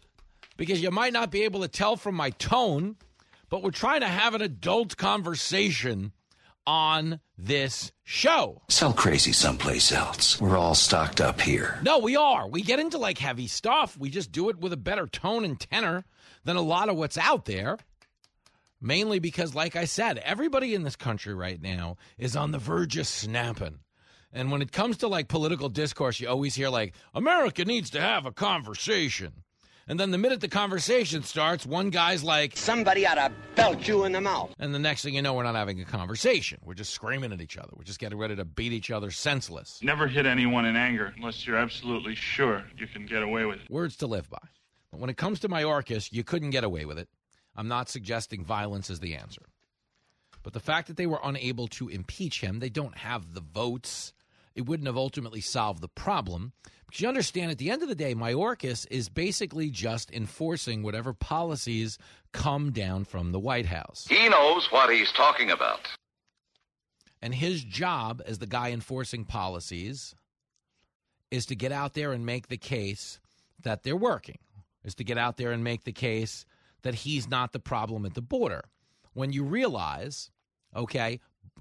Because 0.55 0.81
you 0.81 0.89
might 0.89 1.13
not 1.13 1.29
be 1.29 1.43
able 1.43 1.61
to 1.61 1.67
tell 1.67 1.97
from 1.97 2.15
my 2.15 2.31
tone, 2.31 2.95
but 3.49 3.61
we're 3.61 3.71
trying 3.71 4.01
to 4.01 4.07
have 4.07 4.33
an 4.33 4.41
adult 4.41 4.97
conversation 4.97 6.13
on 6.65 7.19
this 7.37 7.91
show. 8.03 8.61
Sell 8.69 8.93
crazy 8.93 9.31
someplace 9.31 9.91
else. 9.91 10.41
We're 10.41 10.57
all 10.57 10.75
stocked 10.75 11.21
up 11.21 11.39
here. 11.39 11.79
No, 11.83 11.99
we 11.99 12.15
are. 12.15 12.47
We 12.47 12.61
get 12.61 12.79
into 12.79 12.97
like 12.97 13.17
heavy 13.17 13.47
stuff. 13.47 13.97
We 13.97 14.09
just 14.09 14.31
do 14.31 14.49
it 14.49 14.57
with 14.59 14.73
a 14.73 14.77
better 14.77 15.07
tone 15.07 15.45
and 15.45 15.59
tenor 15.59 16.03
than 16.43 16.55
a 16.55 16.61
lot 16.61 16.89
of 16.89 16.97
what's 16.97 17.17
out 17.17 17.45
there. 17.45 17.77
Mainly 18.79 19.19
because, 19.19 19.55
like 19.55 19.75
I 19.75 19.85
said, 19.85 20.19
everybody 20.19 20.75
in 20.75 20.83
this 20.83 20.95
country 20.95 21.33
right 21.33 21.61
now 21.61 21.97
is 22.17 22.35
on 22.35 22.51
the 22.51 22.59
verge 22.59 22.97
of 22.97 23.07
snapping. 23.07 23.79
And 24.31 24.51
when 24.51 24.61
it 24.61 24.71
comes 24.71 24.97
to 24.97 25.07
like 25.07 25.29
political 25.29 25.69
discourse, 25.69 26.19
you 26.19 26.27
always 26.27 26.53
hear 26.55 26.69
like, 26.69 26.93
America 27.13 27.65
needs 27.65 27.89
to 27.91 28.01
have 28.01 28.25
a 28.25 28.31
conversation. 28.31 29.43
And 29.89 29.97
then 29.97 30.11
the 30.11 30.17
minute 30.17 30.41
the 30.41 30.49
conversation 30.49 31.23
starts, 31.23 31.65
one 31.65 31.91
guy's 31.91 32.21
like, 32.21 32.57
Somebody 32.57 33.07
ought 33.07 33.15
to 33.15 33.31
belt 33.55 33.87
you 33.87 34.03
in 34.03 34.11
the 34.11 34.19
mouth. 34.19 34.53
And 34.59 34.75
the 34.75 34.79
next 34.79 35.03
thing 35.03 35.15
you 35.15 35.21
know, 35.21 35.33
we're 35.33 35.43
not 35.43 35.55
having 35.55 35.79
a 35.79 35.85
conversation. 35.85 36.59
We're 36.63 36.73
just 36.73 36.93
screaming 36.93 37.31
at 37.31 37.39
each 37.39 37.57
other. 37.57 37.69
We're 37.73 37.85
just 37.85 37.99
getting 37.99 38.17
ready 38.17 38.35
to 38.35 38.43
beat 38.43 38.73
each 38.73 38.91
other 38.91 39.11
senseless. 39.11 39.79
Never 39.81 40.07
hit 40.07 40.25
anyone 40.25 40.65
in 40.65 40.75
anger 40.75 41.13
unless 41.15 41.47
you're 41.47 41.55
absolutely 41.55 42.15
sure 42.15 42.65
you 42.77 42.87
can 42.87 43.05
get 43.05 43.23
away 43.23 43.45
with 43.45 43.59
it. 43.61 43.69
Words 43.69 43.95
to 43.97 44.07
live 44.07 44.29
by. 44.29 44.39
But 44.91 44.99
when 44.99 45.09
it 45.09 45.17
comes 45.17 45.39
to 45.41 45.49
Mayorkas, 45.49 46.11
you 46.11 46.23
couldn't 46.25 46.49
get 46.49 46.65
away 46.65 46.83
with 46.83 46.99
it. 46.99 47.07
I'm 47.55 47.69
not 47.69 47.89
suggesting 47.89 48.43
violence 48.43 48.89
is 48.89 48.99
the 48.99 49.15
answer. 49.15 49.43
But 50.43 50.53
the 50.53 50.59
fact 50.59 50.87
that 50.87 50.97
they 50.97 51.07
were 51.07 51.19
unable 51.23 51.67
to 51.69 51.89
impeach 51.89 52.41
him, 52.41 52.59
they 52.59 52.69
don't 52.69 52.97
have 52.97 53.33
the 53.33 53.41
votes. 53.41 54.13
It 54.57 54.65
wouldn't 54.65 54.87
have 54.87 54.97
ultimately 54.97 55.39
solved 55.39 55.81
the 55.81 55.87
problem. 55.87 56.51
Because 56.87 57.01
you 57.01 57.07
understand, 57.07 57.51
at 57.51 57.59
the 57.59 57.69
end 57.69 57.83
of 57.83 57.89
the 57.89 57.95
day, 57.95 58.15
Mayorkas 58.15 58.87
is 58.89 59.07
basically 59.07 59.69
just 59.69 60.11
enforcing 60.11 60.81
whatever 60.81 61.13
policies 61.13 61.99
come 62.33 62.71
down 62.71 63.05
from 63.05 63.31
the 63.31 63.39
White 63.39 63.67
House. 63.67 64.07
He 64.09 64.27
knows 64.27 64.71
what 64.71 64.89
he's 64.89 65.11
talking 65.11 65.51
about. 65.51 65.81
And 67.21 67.35
his 67.35 67.63
job 67.63 68.23
as 68.25 68.39
the 68.39 68.47
guy 68.47 68.71
enforcing 68.71 69.25
policies 69.25 70.15
is 71.29 71.45
to 71.45 71.55
get 71.55 71.71
out 71.71 71.93
there 71.93 72.11
and 72.11 72.25
make 72.25 72.47
the 72.47 72.57
case 72.57 73.19
that 73.61 73.83
they're 73.83 73.95
working, 73.95 74.39
is 74.83 74.95
to 74.95 75.03
get 75.03 75.19
out 75.19 75.37
there 75.37 75.51
and 75.51 75.63
make 75.63 75.83
the 75.83 75.91
case 75.91 76.45
that 76.81 76.95
he's 76.95 77.29
not 77.29 77.53
the 77.53 77.59
problem 77.59 78.07
at 78.07 78.15
the 78.15 78.21
border. 78.23 78.63
When 79.13 79.31
you 79.31 79.43
realize, 79.43 80.31
okay, 80.75 81.19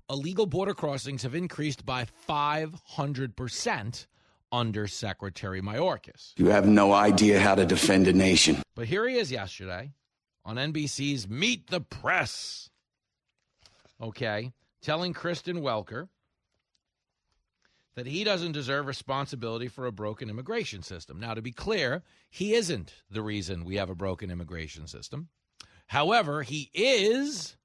illegal 0.08 0.46
border 0.46 0.74
crossings 0.74 1.22
have 1.22 1.34
increased 1.34 1.84
by 1.84 2.06
500% 2.28 4.06
under 4.52 4.86
Secretary 4.86 5.60
Mayorkas. 5.60 6.32
You 6.36 6.46
have 6.46 6.66
no 6.66 6.92
idea 6.92 7.40
how 7.40 7.54
to 7.54 7.66
defend 7.66 8.08
a 8.08 8.12
nation. 8.12 8.62
But 8.74 8.86
here 8.86 9.08
he 9.08 9.16
is 9.16 9.32
yesterday 9.32 9.92
on 10.44 10.56
NBC's 10.56 11.28
Meet 11.28 11.68
the 11.68 11.80
Press. 11.80 12.70
Okay, 14.00 14.52
telling 14.82 15.12
Kristen 15.12 15.62
Welker 15.62 16.08
that 17.96 18.06
he 18.06 18.24
doesn't 18.24 18.52
deserve 18.52 18.86
responsibility 18.86 19.68
for 19.68 19.86
a 19.86 19.92
broken 19.92 20.28
immigration 20.28 20.82
system. 20.82 21.18
Now, 21.18 21.34
to 21.34 21.42
be 21.42 21.52
clear, 21.52 22.02
he 22.30 22.54
isn't 22.54 22.92
the 23.10 23.22
reason 23.22 23.64
we 23.64 23.76
have 23.76 23.90
a 23.90 23.94
broken 23.94 24.30
immigration 24.30 24.86
system. 24.86 25.28
However, 25.86 26.42
he 26.42 26.70
is 26.74 27.56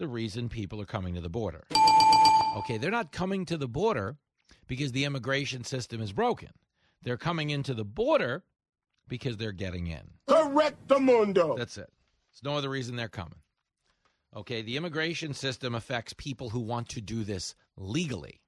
the 0.00 0.08
reason 0.08 0.48
people 0.48 0.80
are 0.80 0.86
coming 0.86 1.14
to 1.14 1.20
the 1.20 1.28
border. 1.28 1.62
Okay, 2.56 2.78
they're 2.78 2.90
not 2.90 3.12
coming 3.12 3.44
to 3.44 3.58
the 3.58 3.68
border 3.68 4.16
because 4.66 4.92
the 4.92 5.04
immigration 5.04 5.62
system 5.62 6.00
is 6.00 6.10
broken. 6.10 6.48
They're 7.02 7.18
coming 7.18 7.50
into 7.50 7.74
the 7.74 7.84
border 7.84 8.42
because 9.08 9.36
they're 9.36 9.52
getting 9.52 9.88
in. 9.88 10.00
Correcto 10.26 10.98
mundo. 11.00 11.54
That's 11.56 11.76
it. 11.76 11.92
There's 12.32 12.42
no 12.42 12.56
other 12.56 12.70
reason 12.70 12.96
they're 12.96 13.08
coming. 13.08 13.40
Okay, 14.34 14.62
the 14.62 14.76
immigration 14.76 15.34
system 15.34 15.74
affects 15.74 16.14
people 16.14 16.48
who 16.48 16.60
want 16.60 16.88
to 16.90 17.02
do 17.02 17.22
this 17.22 17.54
legally. 17.76 18.40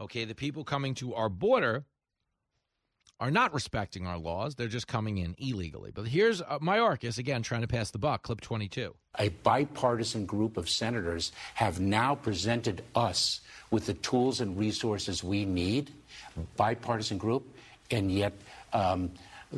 Okay, 0.00 0.24
the 0.24 0.34
people 0.34 0.64
coming 0.64 0.94
to 0.94 1.14
our 1.14 1.28
border 1.28 1.84
are 3.20 3.30
not 3.30 3.52
respecting 3.52 4.06
our 4.06 4.18
laws. 4.18 4.54
They're 4.54 4.66
just 4.66 4.88
coming 4.88 5.18
in 5.18 5.36
illegally. 5.38 5.90
But 5.94 6.08
here's 6.08 6.40
uh, 6.40 6.58
Mayorkas, 6.60 7.18
again, 7.18 7.42
trying 7.42 7.60
to 7.60 7.68
pass 7.68 7.90
the 7.90 7.98
buck, 7.98 8.22
clip 8.22 8.40
22. 8.40 8.94
A 9.18 9.28
bipartisan 9.28 10.24
group 10.24 10.56
of 10.56 10.68
senators 10.68 11.32
have 11.54 11.80
now 11.80 12.14
presented 12.14 12.82
us 12.94 13.40
with 13.70 13.86
the 13.86 13.94
tools 13.94 14.40
and 14.40 14.58
resources 14.58 15.22
we 15.22 15.44
need, 15.44 15.92
bipartisan 16.56 17.18
group, 17.18 17.46
and 17.90 18.10
yet 18.10 18.32
um, 18.72 19.10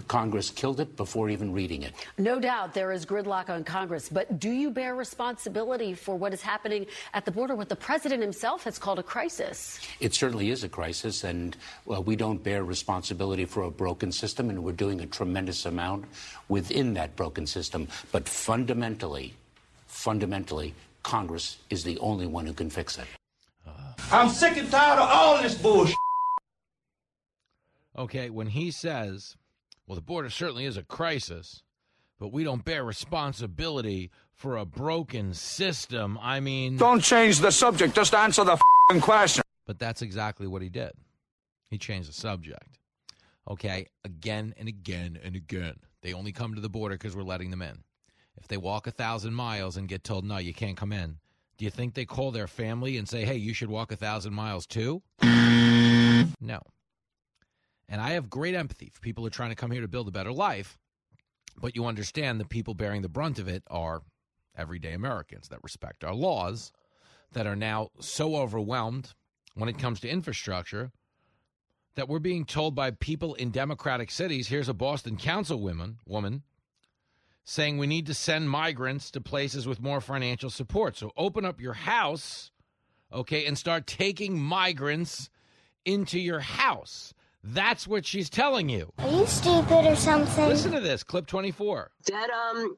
Congress 0.09 0.51
killed 0.51 0.81
it 0.81 0.97
before 0.97 1.28
even 1.28 1.52
reading 1.52 1.82
it. 1.82 1.93
No 2.16 2.40
doubt 2.40 2.73
there 2.73 2.93
is 2.93 3.05
gridlock 3.05 3.51
on 3.51 3.62
Congress, 3.62 4.09
but 4.09 4.40
do 4.40 4.51
you 4.51 4.70
bear 4.70 4.94
responsibility 4.94 5.93
for 5.93 6.16
what 6.16 6.32
is 6.32 6.40
happening 6.40 6.86
at 7.12 7.24
the 7.24 7.31
border, 7.31 7.55
what 7.55 7.69
the 7.69 7.77
president 7.77 8.23
himself 8.23 8.64
has 8.64 8.78
called 8.78 8.98
a 8.98 9.02
crisis? 9.02 9.81
It 10.01 10.14
certainly 10.14 10.51
is 10.51 10.64
a 10.64 10.69
crisis, 10.69 11.24
and 11.24 11.56
well, 11.85 12.02
we 12.02 12.16
don't 12.16 12.43
bear 12.43 12.64
responsibility 12.64 13.44
for 13.44 13.64
a 13.64 13.70
broken 13.70 14.12
system, 14.12 14.48
and 14.48 14.64
we're 14.64 14.73
doing 14.73 15.01
a 15.01 15.06
tremendous 15.06 15.66
amount 15.66 16.06
within 16.48 16.94
that 16.94 17.14
broken 17.14 17.47
system. 17.47 17.86
But 18.12 18.28
fundamentally, 18.28 19.35
fundamentally, 19.86 20.74
Congress 21.02 21.59
is 21.69 21.85
the 21.85 21.98
only 21.98 22.27
one 22.27 22.47
who 22.47 22.55
can 22.55 22.70
fix 22.70 22.97
it. 22.97 23.06
Uh, 23.66 23.70
I'm 24.10 24.31
sick 24.31 24.56
and 24.56 24.70
tired 24.70 24.98
of 24.98 25.09
all 25.10 25.43
this 25.43 25.55
bullshit. 25.55 25.97
Okay, 27.98 28.31
when 28.31 28.47
he 28.47 28.70
says, 28.70 29.36
well, 29.87 29.97
the 29.97 30.03
border 30.03 30.31
certainly 30.31 30.65
is 30.65 30.77
a 30.77 30.83
crisis, 30.83 31.63
but 32.19 32.33
we 32.33 32.45
don't 32.45 32.65
bear 32.65 32.85
responsibility 32.85 34.11
for 34.33 34.57
a 34.57 34.65
broken 34.65 35.35
system, 35.35 36.19
I 36.21 36.41
mean. 36.41 36.77
Don't 36.77 37.03
change 37.03 37.41
the 37.41 37.51
subject, 37.51 37.95
just 37.95 38.15
answer 38.15 38.45
the 38.45 38.59
question. 39.01 39.43
But 39.67 39.79
that's 39.79 40.03
exactly 40.03 40.47
what 40.47 40.63
he 40.63 40.69
did. 40.69 40.93
He 41.71 41.79
changed 41.79 42.09
the 42.09 42.15
subject. 42.15 42.79
Okay, 43.49 43.89
again 44.05 44.55
and 44.57 44.69
again 44.69 45.19
and 45.23 45.35
again. 45.35 45.77
They 46.03 46.13
only 46.13 46.33
come 46.33 46.55
to 46.55 46.61
the 46.61 46.69
border 46.69 46.95
because 46.95 47.17
we're 47.17 47.23
letting 47.23 47.51
them 47.51 47.63
in. 47.63 47.83
If 48.37 48.49
they 48.49 48.57
walk 48.57 48.87
a 48.87 48.91
thousand 48.91 49.35
miles 49.35 49.77
and 49.77 49.89
get 49.89 50.05
told, 50.05 50.25
no, 50.25 50.39
you 50.39 50.55
can't 50.55 50.77
come 50.77 50.93
in, 50.93 51.19
do 51.59 51.65
you 51.65 51.71
think 51.71 51.95
they 51.95 52.05
call 52.05 52.31
their 52.31 52.47
family 52.47 52.97
and 52.97 53.09
say, 53.09 53.25
hey, 53.25 53.37
you 53.37 53.55
should 53.55 53.69
walk 53.69 53.93
a 53.93 53.97
thousand 53.97 54.35
miles 54.35 54.67
too? 54.67 55.03
Mm. 55.21 56.29
No. 56.41 56.61
And 57.89 58.01
I 58.01 58.11
have 58.11 58.31
great 58.31 58.55
empathy 58.55 58.91
for 58.93 59.01
people 59.01 59.23
who 59.23 59.29
are 59.29 59.31
trying 59.31 59.51
to 59.51 59.57
come 59.57 59.71
here 59.71 59.83
to 59.83 59.89
build 59.89 60.09
a 60.09 60.13
better 60.13 60.33
life. 60.33 60.79
But 61.61 61.77
you 61.77 61.85
understand 61.85 62.41
the 62.41 62.47
people 62.47 62.75
bearing 62.75 63.03
the 63.03 63.09
brunt 63.09 63.39
of 63.39 63.49
it 63.49 63.63
are 63.71 64.03
everyday 64.57 64.93
Americans 64.93 65.49
that 65.49 65.63
respect 65.63 66.05
our 66.05 66.15
laws, 66.15 66.73
that 67.33 67.47
are 67.47 67.57
now 67.57 67.91
so 68.01 68.37
overwhelmed 68.37 69.15
when 69.55 69.69
it 69.69 69.79
comes 69.79 70.01
to 70.01 70.09
infrastructure 70.09 70.93
that 71.95 72.09
we're 72.09 72.19
being 72.19 72.45
told 72.45 72.75
by 72.75 72.91
people 72.91 73.35
in 73.35 73.51
democratic 73.51 74.11
cities 74.11 74.49
here's 74.49 74.69
a 74.69 74.75
Boston 74.75 75.17
council 75.17 75.61
woman, 75.61 75.99
woman 76.07 76.43
saying 77.45 77.77
we 77.77 77.87
need 77.87 78.07
to 78.07 78.15
send 78.15 78.49
migrants 78.49 79.11
to 79.11 79.21
places 79.21 79.67
with 79.67 79.81
more 79.81 80.01
financial 80.01 80.49
support. 80.49 80.97
So 80.97 81.11
open 81.17 81.45
up 81.45 81.61
your 81.61 81.73
house, 81.73 82.51
okay, 83.13 83.47
and 83.47 83.59
start 83.59 83.87
taking 83.87 84.41
migrants 84.41 85.29
into 85.85 86.19
your 86.21 86.41
house. 86.41 87.13
That's 87.44 87.89
what 87.89 88.06
she's 88.06 88.31
telling 88.31 88.69
you. 88.69 88.93
Are 88.98 89.10
you 89.10 89.27
stupid 89.27 89.86
or 89.86 89.97
something? 89.97 90.48
Listen 90.48 90.73
to 90.73 90.81
this, 90.81 91.02
clip 91.02 91.27
24. 91.27 91.90
Dedham, 92.05 92.77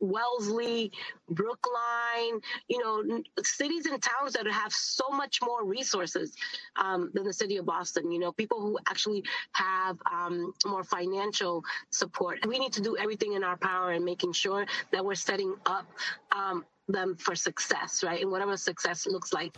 Wellesley, 0.00 0.90
Brookline, 1.28 2.40
you 2.68 2.82
know, 2.82 3.22
cities 3.42 3.86
and 3.86 4.02
towns 4.02 4.32
that 4.32 4.46
have 4.46 4.72
so 4.72 5.04
much 5.10 5.40
more 5.42 5.64
resources 5.64 6.34
um, 6.76 7.10
than 7.14 7.24
the 7.24 7.32
city 7.32 7.58
of 7.58 7.66
Boston. 7.66 8.10
You 8.10 8.18
know, 8.18 8.32
people 8.32 8.60
who 8.60 8.78
actually 8.88 9.22
have 9.52 9.96
um, 10.10 10.52
more 10.66 10.82
financial 10.82 11.62
support. 11.90 12.38
We 12.46 12.58
need 12.58 12.72
to 12.72 12.80
do 12.80 12.96
everything 12.96 13.34
in 13.34 13.44
our 13.44 13.56
power 13.56 13.92
and 13.92 14.04
making 14.04 14.32
sure 14.32 14.66
that 14.92 15.04
we're 15.04 15.14
setting 15.14 15.54
up 15.66 15.86
um, 16.34 16.64
them 16.88 17.16
for 17.16 17.36
success, 17.36 18.02
right? 18.02 18.22
And 18.22 18.30
whatever 18.30 18.56
success 18.56 19.06
looks 19.06 19.32
like. 19.32 19.56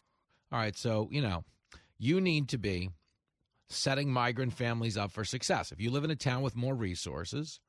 All 0.51 0.59
right, 0.59 0.77
so, 0.77 1.09
you 1.11 1.23
know, 1.23 1.45
you 1.99 2.21
need 2.21 2.49
to 2.49 2.59
be 2.59 2.91
setting 3.73 4.11
migrant 4.11 4.53
families 4.53 4.97
up 4.97 5.11
for 5.11 5.25
success. 5.25 5.73
If 5.73 5.81
you 5.81 5.91
live 5.91 6.05
in 6.05 6.11
a 6.11 6.17
town 6.17 6.43
with 6.43 6.57
more 6.57 6.75
resources, 6.75 7.61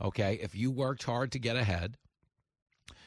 okay, 0.00 0.38
if 0.42 0.54
you 0.54 0.70
worked 0.70 1.04
hard 1.04 1.32
to 1.32 1.38
get 1.38 1.56
ahead, 1.56 1.96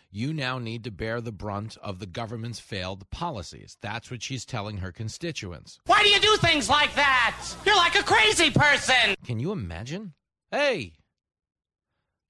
you 0.09 0.33
now 0.33 0.59
need 0.59 0.83
to 0.83 0.91
bear 0.91 1.21
the 1.21 1.31
brunt 1.31 1.77
of 1.81 1.99
the 1.99 2.05
government's 2.05 2.59
failed 2.59 3.09
policies. 3.09 3.77
That's 3.81 4.11
what 4.11 4.21
she's 4.21 4.45
telling 4.45 4.77
her 4.77 4.91
constituents. 4.91 5.79
Why 5.85 6.03
do 6.03 6.09
you 6.09 6.19
do 6.19 6.35
things 6.37 6.69
like 6.69 6.93
that? 6.95 7.55
You're 7.65 7.77
like 7.77 7.95
a 7.95 8.03
crazy 8.03 8.51
person. 8.51 9.15
Can 9.25 9.39
you 9.39 9.53
imagine? 9.53 10.13
Hey, 10.51 10.93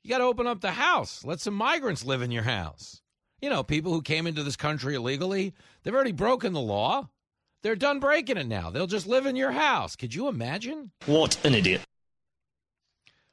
you 0.03 0.09
got 0.09 0.19
to 0.19 0.25
open 0.25 0.47
up 0.47 0.61
the 0.61 0.71
house. 0.71 1.23
Let 1.25 1.39
some 1.39 1.53
migrants 1.53 2.05
live 2.05 2.21
in 2.21 2.31
your 2.31 2.43
house. 2.43 3.01
You 3.41 3.49
know, 3.49 3.63
people 3.63 3.91
who 3.91 4.01
came 4.03 4.27
into 4.27 4.43
this 4.43 4.55
country 4.55 4.93
illegally, 4.93 5.53
they've 5.81 5.93
already 5.93 6.11
broken 6.11 6.53
the 6.53 6.61
law. 6.61 7.09
They're 7.63 7.75
done 7.75 7.99
breaking 7.99 8.38
it 8.38 8.47
now. 8.47 8.69
They'll 8.69 8.88
just 8.88 9.07
live 9.07 9.25
in 9.25 9.35
your 9.35 9.51
house. 9.51 9.95
Could 9.95 10.15
you 10.15 10.27
imagine? 10.27 10.91
What 11.05 11.43
an 11.45 11.53
idiot. 11.53 11.81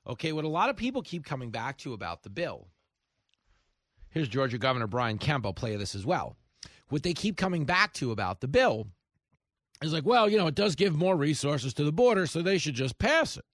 Okay, 0.06 0.32
what 0.32 0.44
a 0.44 0.48
lot 0.48 0.70
of 0.70 0.76
people 0.76 1.02
keep 1.02 1.24
coming 1.24 1.50
back 1.50 1.78
to 1.78 1.92
about 1.92 2.22
the 2.22 2.30
bill 2.30 2.68
Here's 4.10 4.28
Georgia 4.28 4.58
Governor 4.58 4.86
Brian 4.86 5.18
Kemp. 5.18 5.44
I'll 5.44 5.52
play 5.52 5.76
this 5.76 5.94
as 5.94 6.06
well. 6.06 6.36
What 6.88 7.02
they 7.02 7.12
keep 7.12 7.36
coming 7.36 7.64
back 7.64 7.92
to 7.94 8.10
about 8.10 8.40
the 8.40 8.48
bill 8.48 8.88
is 9.82 9.92
like, 9.92 10.06
well, 10.06 10.28
you 10.28 10.38
know, 10.38 10.46
it 10.46 10.54
does 10.54 10.74
give 10.74 10.96
more 10.96 11.16
resources 11.16 11.74
to 11.74 11.84
the 11.84 11.92
border, 11.92 12.26
so 12.26 12.40
they 12.40 12.58
should 12.58 12.74
just 12.74 12.98
pass 12.98 13.36
it. 13.36 13.44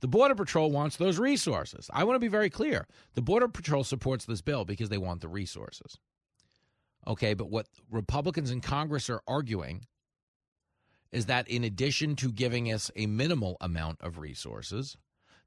The 0.00 0.08
Border 0.08 0.34
Patrol 0.34 0.70
wants 0.70 0.96
those 0.96 1.18
resources. 1.18 1.90
I 1.92 2.04
want 2.04 2.16
to 2.16 2.20
be 2.20 2.28
very 2.28 2.50
clear. 2.50 2.86
The 3.14 3.22
Border 3.22 3.48
Patrol 3.48 3.82
supports 3.82 4.26
this 4.26 4.42
bill 4.42 4.64
because 4.64 4.90
they 4.90 4.98
want 4.98 5.22
the 5.22 5.28
resources. 5.28 5.98
Okay, 7.06 7.34
but 7.34 7.50
what 7.50 7.66
Republicans 7.90 8.50
in 8.50 8.60
Congress 8.60 9.08
are 9.08 9.22
arguing 9.26 9.86
is 11.12 11.26
that 11.26 11.48
in 11.48 11.64
addition 11.64 12.16
to 12.16 12.32
giving 12.32 12.72
us 12.72 12.90
a 12.96 13.06
minimal 13.06 13.56
amount 13.60 14.00
of 14.00 14.18
resources, 14.18 14.96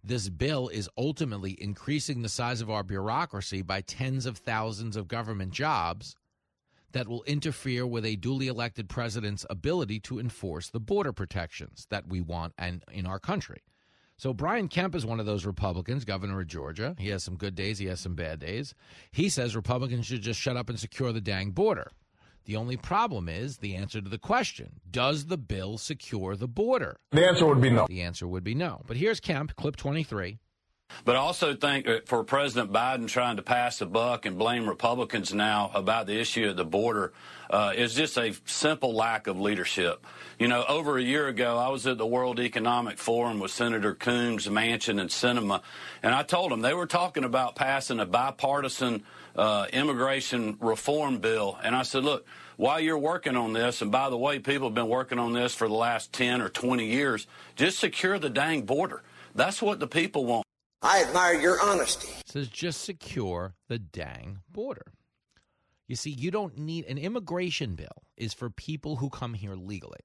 this 0.03 0.29
bill 0.29 0.69
is 0.69 0.89
ultimately 0.97 1.61
increasing 1.61 2.21
the 2.21 2.29
size 2.29 2.61
of 2.61 2.69
our 2.69 2.83
bureaucracy 2.83 3.61
by 3.61 3.81
tens 3.81 4.25
of 4.25 4.37
thousands 4.37 4.95
of 4.95 5.07
government 5.07 5.51
jobs 5.51 6.15
that 6.91 7.07
will 7.07 7.23
interfere 7.23 7.85
with 7.85 8.05
a 8.05 8.15
duly 8.15 8.47
elected 8.47 8.89
president's 8.89 9.45
ability 9.49 9.99
to 9.99 10.19
enforce 10.19 10.69
the 10.69 10.79
border 10.79 11.13
protections 11.13 11.85
that 11.89 12.07
we 12.07 12.21
want 12.21 12.53
and 12.57 12.83
in 12.91 13.05
our 13.05 13.19
country. 13.19 13.61
So 14.17 14.33
Brian 14.33 14.67
Kemp 14.67 14.95
is 14.95 15.05
one 15.05 15.19
of 15.19 15.25
those 15.25 15.45
Republicans, 15.45 16.03
governor 16.03 16.41
of 16.41 16.47
Georgia. 16.47 16.95
He 16.97 17.07
has 17.09 17.23
some 17.23 17.37
good 17.37 17.55
days, 17.55 17.77
he 17.79 17.85
has 17.85 18.01
some 18.01 18.15
bad 18.15 18.39
days. 18.39 18.73
He 19.11 19.29
says 19.29 19.55
Republicans 19.55 20.07
should 20.07 20.21
just 20.21 20.39
shut 20.39 20.57
up 20.57 20.69
and 20.69 20.79
secure 20.79 21.13
the 21.13 21.21
dang 21.21 21.51
border. 21.51 21.91
The 22.45 22.55
only 22.55 22.77
problem 22.77 23.29
is 23.29 23.57
the 23.57 23.75
answer 23.75 24.01
to 24.01 24.09
the 24.09 24.17
question 24.17 24.79
Does 24.89 25.25
the 25.25 25.37
bill 25.37 25.77
secure 25.77 26.35
the 26.35 26.47
border? 26.47 26.97
The 27.11 27.27
answer 27.27 27.45
would 27.45 27.61
be 27.61 27.69
no. 27.69 27.85
The 27.87 28.01
answer 28.01 28.27
would 28.27 28.43
be 28.43 28.55
no. 28.55 28.81
But 28.87 28.97
here's 28.97 29.19
Kemp, 29.19 29.55
clip 29.55 29.75
23. 29.75 30.39
But 31.05 31.15
I 31.15 31.19
also 31.19 31.55
think 31.55 31.87
for 32.07 32.23
President 32.23 32.71
Biden 32.71 33.07
trying 33.07 33.37
to 33.37 33.41
pass 33.41 33.79
the 33.79 33.85
buck 33.85 34.25
and 34.25 34.37
blame 34.37 34.67
Republicans 34.67 35.33
now 35.33 35.71
about 35.73 36.07
the 36.07 36.19
issue 36.19 36.49
of 36.49 36.57
the 36.57 36.65
border 36.65 37.13
uh, 37.49 37.73
is 37.75 37.93
just 37.93 38.17
a 38.17 38.33
simple 38.45 38.93
lack 38.93 39.27
of 39.27 39.39
leadership. 39.39 40.05
You 40.39 40.47
know, 40.47 40.65
over 40.67 40.97
a 40.97 41.01
year 41.03 41.27
ago, 41.27 41.57
I 41.57 41.69
was 41.69 41.85
at 41.87 41.97
the 41.97 42.07
World 42.07 42.39
Economic 42.39 42.97
Forum 42.97 43.39
with 43.39 43.51
Senator 43.51 43.93
Coons, 43.95 44.47
Manchin, 44.47 44.99
and 44.99 45.09
Sinema, 45.09 45.61
and 46.01 46.13
I 46.13 46.23
told 46.23 46.51
them 46.51 46.61
they 46.61 46.73
were 46.73 46.87
talking 46.87 47.23
about 47.23 47.55
passing 47.55 47.99
a 47.99 48.05
bipartisan 48.05 49.03
uh, 49.39 49.67
immigration 49.71 50.57
reform 50.59 51.19
bill. 51.19 51.57
And 51.63 51.73
I 51.73 51.83
said, 51.83 52.03
look, 52.03 52.27
while 52.57 52.79
you're 52.79 52.97
working 52.97 53.37
on 53.37 53.53
this, 53.53 53.81
and 53.81 53.89
by 53.89 54.09
the 54.09 54.17
way, 54.17 54.39
people 54.39 54.67
have 54.67 54.75
been 54.75 54.89
working 54.89 55.17
on 55.17 55.31
this 55.31 55.55
for 55.55 55.69
the 55.69 55.73
last 55.73 56.11
10 56.11 56.41
or 56.41 56.49
20 56.49 56.85
years, 56.85 57.25
just 57.55 57.79
secure 57.79 58.19
the 58.19 58.29
dang 58.29 58.63
border. 58.63 59.01
That's 59.33 59.61
what 59.61 59.79
the 59.79 59.87
people 59.87 60.25
want. 60.25 60.45
I 60.81 61.03
admire 61.03 61.39
your 61.39 61.57
honesty. 61.61 62.09
It 62.19 62.27
says 62.27 62.49
just 62.49 62.81
secure 62.81 63.53
the 63.69 63.79
dang 63.79 64.39
border. 64.51 64.91
You 65.87 65.95
see, 65.95 66.11
you 66.11 66.31
don't 66.31 66.57
need 66.57 66.85
an 66.85 66.97
immigration 66.97 67.75
bill 67.75 68.03
is 68.17 68.33
for 68.33 68.49
people 68.49 68.97
who 68.97 69.09
come 69.09 69.33
here 69.35 69.55
legally. 69.55 70.01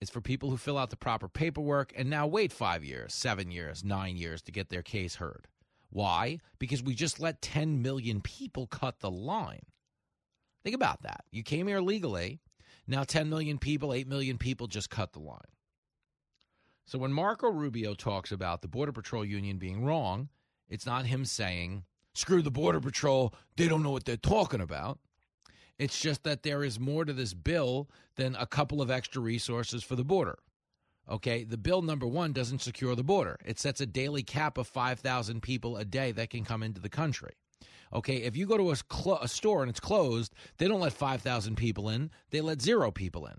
It's 0.00 0.10
for 0.10 0.20
people 0.20 0.50
who 0.50 0.56
fill 0.56 0.78
out 0.78 0.90
the 0.90 0.96
proper 0.96 1.28
paperwork 1.28 1.92
and 1.96 2.08
now 2.08 2.28
wait 2.28 2.52
five 2.52 2.84
years, 2.84 3.12
seven 3.12 3.50
years, 3.50 3.82
nine 3.84 4.16
years 4.16 4.40
to 4.42 4.52
get 4.52 4.70
their 4.70 4.82
case 4.82 5.16
heard. 5.16 5.48
Why? 5.94 6.40
Because 6.58 6.82
we 6.82 6.92
just 6.92 7.20
let 7.20 7.40
10 7.40 7.80
million 7.80 8.20
people 8.20 8.66
cut 8.66 8.98
the 8.98 9.12
line. 9.12 9.62
Think 10.64 10.74
about 10.74 11.04
that. 11.04 11.24
You 11.30 11.44
came 11.44 11.68
here 11.68 11.80
legally. 11.80 12.40
Now 12.88 13.04
10 13.04 13.30
million 13.30 13.58
people, 13.58 13.94
8 13.94 14.08
million 14.08 14.36
people 14.36 14.66
just 14.66 14.90
cut 14.90 15.12
the 15.12 15.20
line. 15.20 15.38
So 16.84 16.98
when 16.98 17.12
Marco 17.12 17.48
Rubio 17.48 17.94
talks 17.94 18.32
about 18.32 18.60
the 18.60 18.66
Border 18.66 18.90
Patrol 18.90 19.24
Union 19.24 19.56
being 19.58 19.84
wrong, 19.84 20.30
it's 20.68 20.84
not 20.84 21.06
him 21.06 21.24
saying, 21.24 21.84
screw 22.12 22.42
the 22.42 22.50
Border 22.50 22.80
Patrol, 22.80 23.32
they 23.56 23.68
don't 23.68 23.84
know 23.84 23.92
what 23.92 24.04
they're 24.04 24.16
talking 24.16 24.60
about. 24.60 24.98
It's 25.78 26.00
just 26.00 26.24
that 26.24 26.42
there 26.42 26.64
is 26.64 26.80
more 26.80 27.04
to 27.04 27.12
this 27.12 27.34
bill 27.34 27.88
than 28.16 28.34
a 28.34 28.46
couple 28.46 28.82
of 28.82 28.90
extra 28.90 29.22
resources 29.22 29.84
for 29.84 29.94
the 29.94 30.04
border. 30.04 30.40
Okay, 31.10 31.44
the 31.44 31.58
bill 31.58 31.82
number 31.82 32.06
one 32.06 32.32
doesn't 32.32 32.62
secure 32.62 32.94
the 32.94 33.04
border. 33.04 33.38
It 33.44 33.58
sets 33.58 33.80
a 33.80 33.86
daily 33.86 34.22
cap 34.22 34.56
of 34.56 34.66
5,000 34.66 35.42
people 35.42 35.76
a 35.76 35.84
day 35.84 36.12
that 36.12 36.30
can 36.30 36.44
come 36.44 36.62
into 36.62 36.80
the 36.80 36.88
country. 36.88 37.34
Okay, 37.92 38.16
if 38.16 38.36
you 38.36 38.46
go 38.46 38.56
to 38.56 38.70
a, 38.72 38.76
cl- 38.76 39.20
a 39.20 39.28
store 39.28 39.62
and 39.62 39.70
it's 39.70 39.80
closed, 39.80 40.34
they 40.58 40.66
don't 40.66 40.80
let 40.80 40.92
5,000 40.94 41.56
people 41.56 41.88
in, 41.90 42.10
they 42.30 42.40
let 42.40 42.62
zero 42.62 42.90
people 42.90 43.26
in. 43.26 43.34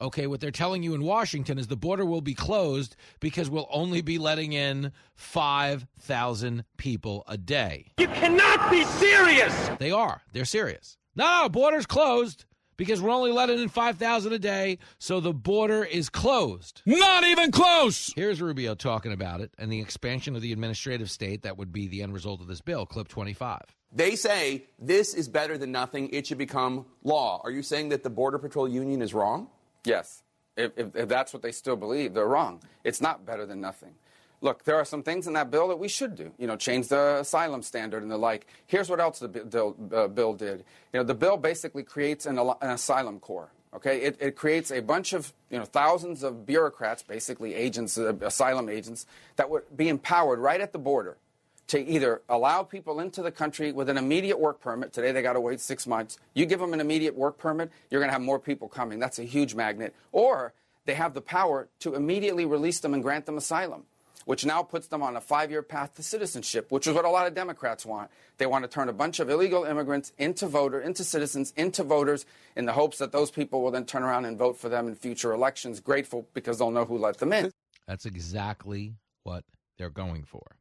Okay, 0.00 0.26
what 0.28 0.40
they're 0.40 0.50
telling 0.52 0.82
you 0.82 0.94
in 0.94 1.02
Washington 1.02 1.58
is 1.58 1.66
the 1.66 1.76
border 1.76 2.04
will 2.04 2.20
be 2.20 2.34
closed 2.34 2.94
because 3.18 3.50
we'll 3.50 3.68
only 3.70 4.00
be 4.00 4.18
letting 4.18 4.52
in 4.52 4.92
5,000 5.16 6.64
people 6.76 7.24
a 7.26 7.36
day. 7.36 7.92
You 7.98 8.06
cannot 8.08 8.70
be 8.70 8.84
serious! 8.84 9.70
They 9.78 9.90
are. 9.90 10.22
They're 10.32 10.44
serious. 10.44 10.98
No, 11.16 11.48
border's 11.48 11.86
closed 11.86 12.44
because 12.78 13.02
we're 13.02 13.10
only 13.10 13.32
letting 13.32 13.58
in 13.58 13.68
5,000 13.68 14.32
a 14.32 14.38
day, 14.38 14.78
so 14.98 15.20
the 15.20 15.34
border 15.34 15.84
is 15.84 16.08
closed. 16.08 16.80
Not 16.86 17.24
even 17.24 17.50
close! 17.50 18.10
Here's 18.16 18.40
Rubio 18.40 18.74
talking 18.74 19.12
about 19.12 19.42
it 19.42 19.52
and 19.58 19.70
the 19.70 19.80
expansion 19.80 20.34
of 20.34 20.40
the 20.40 20.52
administrative 20.52 21.10
state 21.10 21.42
that 21.42 21.58
would 21.58 21.72
be 21.72 21.88
the 21.88 22.02
end 22.02 22.14
result 22.14 22.40
of 22.40 22.46
this 22.46 22.62
bill, 22.62 22.86
clip 22.86 23.08
25. 23.08 23.60
They 23.92 24.16
say 24.16 24.64
this 24.78 25.12
is 25.12 25.28
better 25.28 25.58
than 25.58 25.72
nothing, 25.72 26.08
it 26.10 26.26
should 26.26 26.38
become 26.38 26.86
law. 27.02 27.42
Are 27.44 27.50
you 27.50 27.62
saying 27.62 27.90
that 27.90 28.02
the 28.02 28.10
Border 28.10 28.38
Patrol 28.38 28.68
Union 28.68 29.02
is 29.02 29.12
wrong? 29.12 29.48
Yes. 29.84 30.22
If, 30.56 30.72
if, 30.76 30.96
if 30.96 31.08
that's 31.08 31.32
what 31.32 31.42
they 31.42 31.52
still 31.52 31.76
believe, 31.76 32.14
they're 32.14 32.26
wrong. 32.26 32.62
It's 32.84 33.00
not 33.00 33.26
better 33.26 33.44
than 33.44 33.60
nothing 33.60 33.94
look, 34.40 34.64
there 34.64 34.76
are 34.76 34.84
some 34.84 35.02
things 35.02 35.26
in 35.26 35.32
that 35.34 35.50
bill 35.50 35.68
that 35.68 35.78
we 35.78 35.88
should 35.88 36.14
do. 36.14 36.32
You 36.38 36.46
know, 36.46 36.56
change 36.56 36.88
the 36.88 37.18
asylum 37.20 37.62
standard 37.62 38.02
and 38.02 38.10
the 38.10 38.18
like. 38.18 38.46
Here's 38.66 38.88
what 38.88 39.00
else 39.00 39.18
the 39.18 39.28
bill, 39.28 39.76
uh, 39.92 40.08
bill 40.08 40.34
did. 40.34 40.64
You 40.92 41.00
know, 41.00 41.04
the 41.04 41.14
bill 41.14 41.36
basically 41.36 41.82
creates 41.82 42.26
an, 42.26 42.38
an 42.38 42.70
asylum 42.70 43.20
corps. 43.20 43.50
Okay, 43.74 44.00
it, 44.00 44.16
it, 44.18 44.34
creates 44.34 44.72
a 44.72 44.80
bunch 44.80 45.12
of 45.12 45.34
you 45.50 45.58
know 45.58 45.66
thousands 45.66 46.22
of 46.22 46.46
bureaucrats, 46.46 47.02
basically 47.02 47.54
agents, 47.54 47.98
uh, 47.98 48.14
asylum 48.22 48.70
agents, 48.70 49.04
that 49.36 49.50
would 49.50 49.64
be 49.76 49.90
empowered 49.90 50.38
right 50.38 50.60
at 50.60 50.72
the 50.72 50.78
border 50.78 51.18
to 51.66 51.78
either 51.86 52.22
allow 52.30 52.62
people 52.62 52.98
into 52.98 53.20
the 53.20 53.30
country 53.30 53.72
with 53.72 53.90
an 53.90 53.98
immediate 53.98 54.40
work 54.40 54.58
permit. 54.58 54.94
Today 54.94 55.12
they 55.12 55.20
got 55.20 55.34
to 55.34 55.40
wait 55.40 55.60
six 55.60 55.86
months. 55.86 56.18
You 56.32 56.46
give 56.46 56.60
them 56.60 56.72
an 56.72 56.80
immediate 56.80 57.14
work 57.14 57.36
permit, 57.36 57.70
you're 57.90 58.00
going 58.00 58.08
to 58.08 58.14
have 58.14 58.22
more 58.22 58.38
people 58.38 58.68
coming. 58.68 58.98
That's 58.98 59.18
a 59.18 59.24
huge 59.24 59.54
magnet. 59.54 59.94
Or 60.12 60.54
they 60.86 60.94
have 60.94 61.12
the 61.12 61.20
power 61.20 61.68
to 61.80 61.94
immediately 61.94 62.46
release 62.46 62.80
them 62.80 62.94
and 62.94 63.02
grant 63.02 63.26
them 63.26 63.36
asylum 63.36 63.84
which 64.24 64.44
now 64.44 64.62
puts 64.62 64.88
them 64.88 65.02
on 65.02 65.16
a 65.16 65.20
five 65.20 65.50
year 65.50 65.62
path 65.62 65.94
to 65.94 66.02
citizenship, 66.02 66.70
which 66.70 66.86
is 66.86 66.94
what 66.94 67.04
a 67.04 67.10
lot 67.10 67.26
of 67.26 67.34
Democrats 67.34 67.84
want. 67.86 68.10
They 68.38 68.46
want 68.46 68.64
to 68.64 68.68
turn 68.68 68.88
a 68.88 68.92
bunch 68.92 69.20
of 69.20 69.30
illegal 69.30 69.64
immigrants 69.64 70.12
into 70.18 70.46
voter, 70.46 70.80
into 70.80 71.04
citizens, 71.04 71.52
into 71.56 71.82
voters, 71.82 72.26
in 72.56 72.66
the 72.66 72.72
hopes 72.72 72.98
that 72.98 73.12
those 73.12 73.30
people 73.30 73.62
will 73.62 73.70
then 73.70 73.84
turn 73.84 74.02
around 74.02 74.24
and 74.24 74.38
vote 74.38 74.56
for 74.56 74.68
them 74.68 74.88
in 74.88 74.94
future 74.94 75.32
elections, 75.32 75.80
grateful 75.80 76.28
because 76.34 76.58
they'll 76.58 76.70
know 76.70 76.84
who 76.84 76.98
let 76.98 77.18
them 77.18 77.32
in. 77.32 77.50
That's 77.86 78.06
exactly 78.06 78.94
what 79.22 79.44
they're 79.78 79.90
going 79.90 80.24
for. 80.24 80.56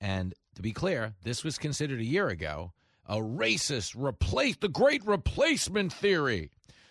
And 0.00 0.34
to 0.54 0.62
be 0.62 0.72
clear, 0.72 1.14
this 1.22 1.44
was 1.44 1.58
considered 1.58 2.00
a 2.00 2.04
year 2.04 2.28
ago 2.28 2.72
a 3.08 3.18
racist 3.18 3.94
replace 3.96 4.56
the 4.56 4.68
great 4.68 5.04
replacement 5.06 5.92
theory. 5.92 6.50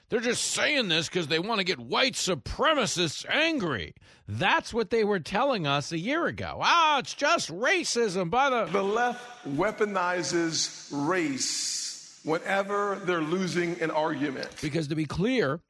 They're 0.09 0.19
just 0.19 0.51
saying 0.51 0.87
this 0.87 1.09
because 1.09 1.27
they 1.27 1.39
want 1.39 1.59
to 1.59 1.63
get 1.63 1.79
white 1.79 2.13
supremacists 2.13 3.25
angry. 3.27 3.95
That's 4.27 4.73
what 4.73 4.91
they 4.91 5.03
were 5.03 5.19
telling 5.19 5.65
us 5.65 5.91
a 5.91 5.97
year 5.97 6.27
ago. 6.27 6.59
Ah, 6.61 6.99
it's 6.99 7.13
just 7.13 7.49
racism 7.49 8.29
by 8.29 8.49
the. 8.49 8.65
The 8.65 8.83
left 8.83 9.45
weaponizes 9.45 10.89
race 10.91 12.21
whenever 12.23 13.01
they're 13.05 13.21
losing 13.21 13.81
an 13.81 13.91
argument. 13.91 14.49
Because 14.61 14.87
to 14.89 14.95
be 14.95 15.05
clear, 15.05 15.61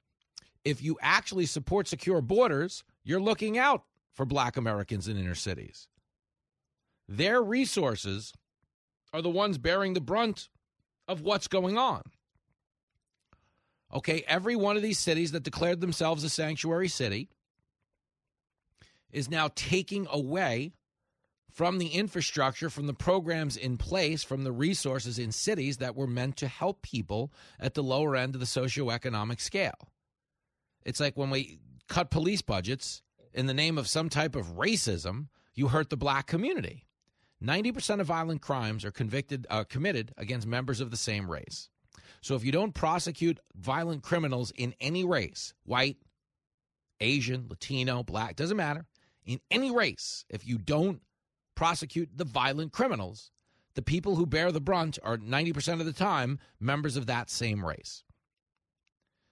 if 0.64 0.82
you 0.82 0.98
actually 1.02 1.46
support 1.46 1.88
secure 1.88 2.22
borders, 2.22 2.84
you're 3.04 3.22
looking 3.22 3.58
out 3.58 3.84
for 4.14 4.26
black 4.26 4.58
Americans 4.58 5.08
in 5.08 5.18
inner 5.18 5.36
cities. 5.36 5.88
Their 7.08 7.42
resources 7.42 8.34
are 9.14 9.22
the 9.22 9.30
ones 9.30 9.58
bearing 9.58 9.94
the 9.94 10.02
brunt 10.02 10.50
of 11.08 11.22
what's 11.22 11.48
going 11.48 11.78
on. 11.78 12.02
Okay, 13.94 14.24
every 14.28 14.56
one 14.56 14.76
of 14.76 14.82
these 14.82 15.00
cities 15.00 15.32
that 15.32 15.44
declared 15.44 15.82
themselves 15.82 16.24
a 16.24 16.30
sanctuary 16.30 16.88
city 16.88 17.30
is 19.12 19.30
now 19.30 19.50
taking 19.56 20.08
away 20.12 20.74
from 21.56 21.78
the 21.78 21.88
infrastructure, 21.88 22.70
from 22.70 22.86
the 22.86 22.94
programs 22.94 23.56
in 23.56 23.78
place, 23.78 24.24
from 24.24 24.44
the 24.44 24.52
resources 24.52 25.18
in 25.18 25.32
cities 25.32 25.78
that 25.78 25.96
were 25.96 26.08
meant 26.08 26.36
to 26.36 26.50
help 26.50 26.82
people 26.82 27.32
at 27.58 27.76
the 27.76 27.84
lower 27.84 28.18
end 28.18 28.36
of 28.36 28.42
the 28.42 28.46
socioeconomic 28.46 29.40
scale. 29.40 29.90
It's 30.84 31.00
like 31.00 31.16
when 31.16 31.30
we 31.30 31.60
cut 31.88 32.12
police 32.12 32.42
budgets 32.42 33.02
in 33.34 33.46
the 33.46 33.54
name 33.54 33.78
of 33.78 33.88
some 33.88 34.10
type 34.10 34.36
of 34.36 34.58
racism, 34.58 35.28
you 35.54 35.70
hurt 35.70 35.90
the 35.90 35.96
black 35.96 36.28
community. 36.28 36.86
90% 37.42 38.02
of 38.02 38.08
violent 38.08 38.42
crimes 38.42 38.84
are 38.84 38.92
convicted 38.92 39.48
uh, 39.50 39.64
committed 39.64 40.14
against 40.18 40.48
members 40.48 40.82
of 40.82 40.92
the 40.92 40.98
same 40.98 41.32
race. 41.32 41.70
So 42.26 42.34
if 42.34 42.44
you 42.44 42.52
don't 42.52 42.74
prosecute 42.74 43.40
violent 43.56 44.02
criminals 44.02 44.52
in 44.56 44.74
any 44.82 45.06
race, 45.06 45.54
white, 45.64 45.98
Asian, 47.00 47.46
Latino, 47.48 48.02
black, 48.02 48.36
doesn't 48.36 48.58
matter, 48.58 48.88
in 49.28 49.40
any 49.52 49.70
race, 49.70 50.26
if 50.28 50.44
you 50.44 50.58
don't 50.58 51.04
prosecute 51.54 52.10
the 52.18 52.26
violent 52.26 52.74
criminals, 52.74 53.30
the 53.76 53.84
people 53.84 54.16
who 54.16 54.26
bear 54.26 54.52
the 54.52 54.60
brunt 54.60 54.98
are 55.04 55.20
90% 55.20 55.80
of 55.80 55.86
the 55.86 55.94
time 55.94 56.40
members 56.60 56.98
of 56.98 57.06
that 57.06 57.30
same 57.30 57.64
race. 57.64 58.04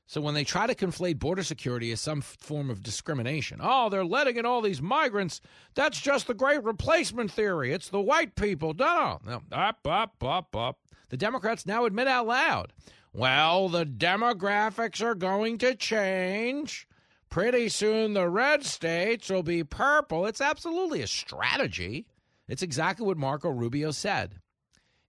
So 0.06 0.22
when 0.22 0.36
they 0.36 0.44
try 0.44 0.68
to 0.68 0.76
conflate 0.76 1.18
border 1.18 1.42
security 1.42 1.92
as 1.92 2.00
some 2.00 2.22
form 2.22 2.70
of 2.70 2.84
discrimination, 2.84 3.60
oh, 3.60 3.90
they're 3.90 4.06
letting 4.06 4.38
in 4.38 4.46
all 4.46 4.62
these 4.62 4.84
migrants. 4.84 5.42
That's 5.74 6.00
just 6.00 6.28
the 6.28 6.36
great 6.36 6.64
replacement 6.64 7.32
theory. 7.32 7.74
It's 7.74 7.90
the 7.90 8.00
white 8.00 8.36
people. 8.36 8.76
No, 8.76 9.20
no, 9.26 9.42
up, 9.52 9.80
up, 9.88 10.24
up, 10.24 10.56
up. 10.56 10.78
The 11.14 11.18
Democrats 11.18 11.68
now 11.68 11.86
admit 11.86 12.08
out 12.08 12.26
loud, 12.26 12.74
well, 13.14 13.70
the 13.70 13.86
demographics 13.86 15.00
are 15.00 15.14
going 15.14 15.60
to 15.60 15.76
change. 15.76 16.88
Pretty 17.30 17.70
soon 17.70 18.16
the 18.16 18.28
red 18.28 18.66
states 18.66 19.30
will 19.30 19.44
be 19.44 19.64
purple. 19.64 20.26
It's 20.26 20.42
absolutely 20.42 21.04
a 21.04 21.08
strategy. 21.08 22.08
It's 22.48 22.64
exactly 22.64 23.06
what 23.06 23.18
Marco 23.18 23.50
Rubio 23.50 23.92
said. 23.92 24.40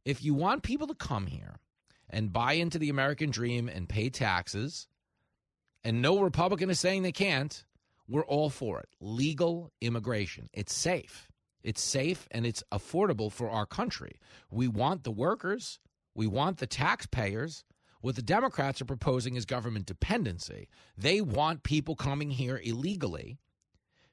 If 0.04 0.22
you 0.22 0.34
want 0.34 0.62
people 0.62 0.86
to 0.88 0.94
come 0.94 1.26
here 1.26 1.56
and 2.10 2.34
buy 2.34 2.52
into 2.52 2.78
the 2.78 2.90
American 2.90 3.30
dream 3.30 3.66
and 3.66 3.88
pay 3.88 4.10
taxes, 4.10 4.86
and 5.84 6.02
no 6.02 6.18
Republican 6.20 6.68
is 6.68 6.78
saying 6.78 7.00
they 7.00 7.12
can't, 7.12 7.64
we're 8.06 8.26
all 8.26 8.50
for 8.50 8.78
it. 8.78 8.90
Legal 9.00 9.72
immigration. 9.80 10.50
It's 10.52 10.74
safe. 10.74 11.30
It's 11.62 11.80
safe 11.80 12.28
and 12.30 12.44
it's 12.44 12.62
affordable 12.70 13.32
for 13.32 13.48
our 13.48 13.64
country. 13.64 14.20
We 14.50 14.68
want 14.68 15.04
the 15.04 15.10
workers, 15.10 15.80
we 16.14 16.26
want 16.26 16.58
the 16.58 16.66
taxpayers. 16.66 17.64
What 18.00 18.16
the 18.16 18.22
Democrats 18.22 18.80
are 18.80 18.86
proposing 18.86 19.36
is 19.36 19.44
government 19.46 19.86
dependency. 19.86 20.68
They 20.96 21.20
want 21.20 21.62
people 21.62 21.96
coming 21.96 22.30
here 22.30 22.60
illegally 22.62 23.38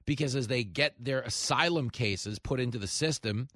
because 0.05 0.35
as 0.35 0.47
they 0.47 0.63
get 0.63 0.95
their 0.97 1.21
asylum 1.21 1.89
cases 1.89 2.39
put 2.39 2.59
into 2.59 2.77
the 2.77 2.87
system, 2.87 3.47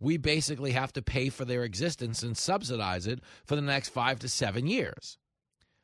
we 0.00 0.16
basically 0.16 0.72
have 0.72 0.92
to 0.92 1.02
pay 1.02 1.28
for 1.28 1.44
their 1.44 1.64
existence 1.64 2.22
and 2.22 2.36
subsidize 2.36 3.06
it 3.06 3.20
for 3.44 3.56
the 3.56 3.62
next 3.62 3.88
five 3.88 4.18
to 4.20 4.28
seven 4.28 4.66
years. 4.66 5.18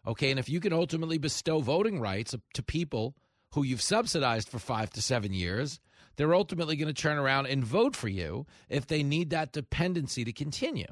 Okay, 0.06 0.30
and 0.30 0.38
if 0.38 0.48
you 0.48 0.60
can 0.60 0.72
ultimately 0.72 1.18
bestow 1.18 1.60
voting 1.60 1.98
rights 1.98 2.34
to 2.52 2.62
people 2.62 3.14
who 3.54 3.62
you've 3.62 3.82
subsidized 3.82 4.48
for 4.48 4.58
five 4.58 4.90
to 4.90 5.02
seven 5.02 5.32
years, 5.32 5.80
they're 6.16 6.34
ultimately 6.34 6.76
going 6.76 6.92
to 6.92 7.02
turn 7.02 7.18
around 7.18 7.46
and 7.46 7.64
vote 7.64 7.96
for 7.96 8.08
you 8.08 8.46
if 8.68 8.86
they 8.86 9.02
need 9.02 9.30
that 9.30 9.52
dependency 9.52 10.24
to 10.24 10.32
continue. 10.32 10.86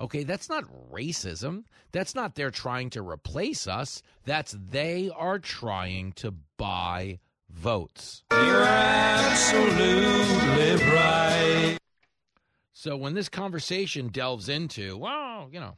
Okay, 0.00 0.24
that's 0.24 0.48
not 0.48 0.64
racism. 0.90 1.64
That's 1.92 2.14
not 2.14 2.34
they're 2.34 2.50
trying 2.50 2.90
to 2.90 3.02
replace 3.02 3.66
us. 3.66 4.02
That's 4.24 4.56
they 4.70 5.10
are 5.14 5.38
trying 5.38 6.12
to 6.12 6.34
buy 6.56 7.20
votes. 7.50 8.24
You're 8.32 8.62
absolutely 8.62 9.84
right. 10.86 11.78
So 12.72 12.96
when 12.96 13.14
this 13.14 13.28
conversation 13.28 14.08
delves 14.08 14.48
into, 14.48 14.96
well, 14.96 15.48
you 15.52 15.60
know, 15.60 15.76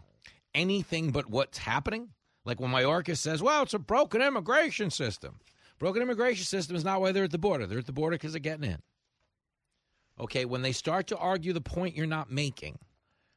anything 0.54 1.10
but 1.10 1.28
what's 1.28 1.58
happening, 1.58 2.10
like 2.44 2.60
when 2.60 2.70
Mayorkas 2.70 3.18
says, 3.18 3.42
well, 3.42 3.62
it's 3.64 3.74
a 3.74 3.78
broken 3.78 4.22
immigration 4.22 4.90
system. 4.90 5.40
Broken 5.78 6.00
immigration 6.00 6.44
system 6.44 6.76
is 6.76 6.84
not 6.84 7.00
why 7.00 7.12
they're 7.12 7.24
at 7.24 7.30
the 7.30 7.38
border. 7.38 7.66
They're 7.66 7.80
at 7.80 7.86
the 7.86 7.92
border 7.92 8.14
because 8.14 8.32
they're 8.32 8.40
getting 8.40 8.70
in. 8.70 8.78
Okay, 10.18 10.44
when 10.44 10.62
they 10.62 10.72
start 10.72 11.08
to 11.08 11.18
argue 11.18 11.52
the 11.52 11.60
point 11.60 11.96
you're 11.96 12.06
not 12.06 12.30
making, 12.30 12.78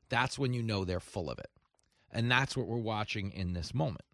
that's 0.10 0.40
when 0.40 0.54
you 0.54 0.62
know 0.62 0.86
they're 0.86 1.00
full 1.00 1.30
of 1.30 1.40
it. 1.40 1.50
And 2.12 2.32
that's 2.32 2.56
what 2.56 2.68
we're 2.68 2.78
watching 2.78 3.32
in 3.32 3.54
this 3.54 3.74
moment. 3.74 4.06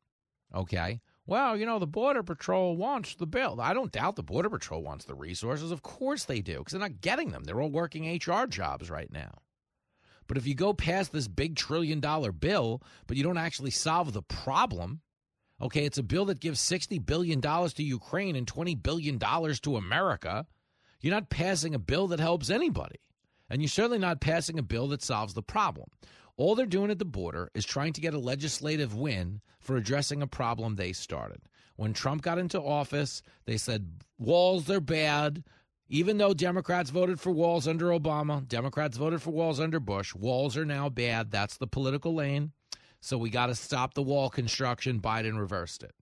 Okay? 0.53 1.01
Well, 1.25 1.55
you 1.55 1.65
know, 1.65 1.79
the 1.79 1.87
Border 1.87 2.23
Patrol 2.23 2.75
wants 2.75 3.15
the 3.15 3.25
bill. 3.25 3.61
I 3.61 3.73
don't 3.73 3.91
doubt 3.91 4.15
the 4.15 4.23
Border 4.23 4.49
Patrol 4.49 4.83
wants 4.83 5.05
the 5.05 5.15
resources. 5.15 5.71
Of 5.71 5.81
course 5.81 6.25
they 6.25 6.41
do, 6.41 6.57
because 6.57 6.71
they're 6.73 6.81
not 6.81 7.01
getting 7.01 7.31
them. 7.31 7.43
They're 7.43 7.61
all 7.61 7.71
working 7.71 8.13
HR 8.15 8.45
jobs 8.45 8.89
right 8.89 9.11
now. 9.11 9.39
But 10.27 10.37
if 10.37 10.45
you 10.47 10.55
go 10.55 10.73
past 10.73 11.11
this 11.11 11.27
big 11.27 11.55
trillion 11.55 11.99
dollar 11.99 12.31
bill, 12.31 12.81
but 13.07 13.17
you 13.17 13.23
don't 13.23 13.37
actually 13.37 13.71
solve 13.71 14.13
the 14.13 14.21
problem, 14.21 15.01
okay, 15.61 15.85
it's 15.85 15.97
a 15.97 16.03
bill 16.03 16.25
that 16.25 16.39
gives 16.39 16.59
$60 16.59 17.05
billion 17.05 17.41
to 17.41 17.83
Ukraine 17.83 18.35
and 18.35 18.47
$20 18.47 18.81
billion 18.81 19.19
to 19.19 19.77
America. 19.77 20.45
You're 20.99 21.13
not 21.13 21.29
passing 21.29 21.75
a 21.75 21.79
bill 21.79 22.07
that 22.07 22.19
helps 22.19 22.49
anybody. 22.49 22.97
And 23.49 23.61
you're 23.61 23.69
certainly 23.69 23.99
not 23.99 24.21
passing 24.21 24.57
a 24.57 24.63
bill 24.63 24.87
that 24.89 25.03
solves 25.03 25.33
the 25.33 25.43
problem. 25.43 25.89
All 26.35 26.55
they're 26.55 26.65
doing 26.65 26.89
at 26.89 26.99
the 26.99 27.05
border 27.05 27.51
is 27.53 27.65
trying 27.65 27.93
to 27.93 28.01
get 28.01 28.13
a 28.13 28.19
legislative 28.19 28.95
win 28.95 29.41
for 29.59 29.75
addressing 29.75 30.21
a 30.21 30.27
problem 30.27 30.75
they 30.75 30.93
started. 30.93 31.41
When 31.75 31.93
Trump 31.93 32.21
got 32.21 32.37
into 32.37 32.61
office, 32.61 33.21
they 33.45 33.57
said 33.57 34.01
walls 34.17 34.69
are 34.69 34.79
bad. 34.79 35.43
Even 35.89 36.17
though 36.17 36.33
Democrats 36.33 36.89
voted 36.89 37.19
for 37.19 37.31
walls 37.31 37.67
under 37.67 37.87
Obama, 37.87 38.47
Democrats 38.47 38.97
voted 38.97 39.21
for 39.21 39.31
walls 39.31 39.59
under 39.59 39.79
Bush, 39.79 40.15
walls 40.15 40.57
are 40.57 40.65
now 40.65 40.89
bad. 40.89 41.29
That's 41.29 41.57
the 41.57 41.67
political 41.67 42.15
lane. 42.15 42.51
So 42.99 43.17
we 43.17 43.29
got 43.29 43.47
to 43.47 43.55
stop 43.55 43.93
the 43.93 44.01
wall 44.01 44.29
construction. 44.29 45.01
Biden 45.01 45.37
reversed 45.37 45.83
it. 45.83 45.93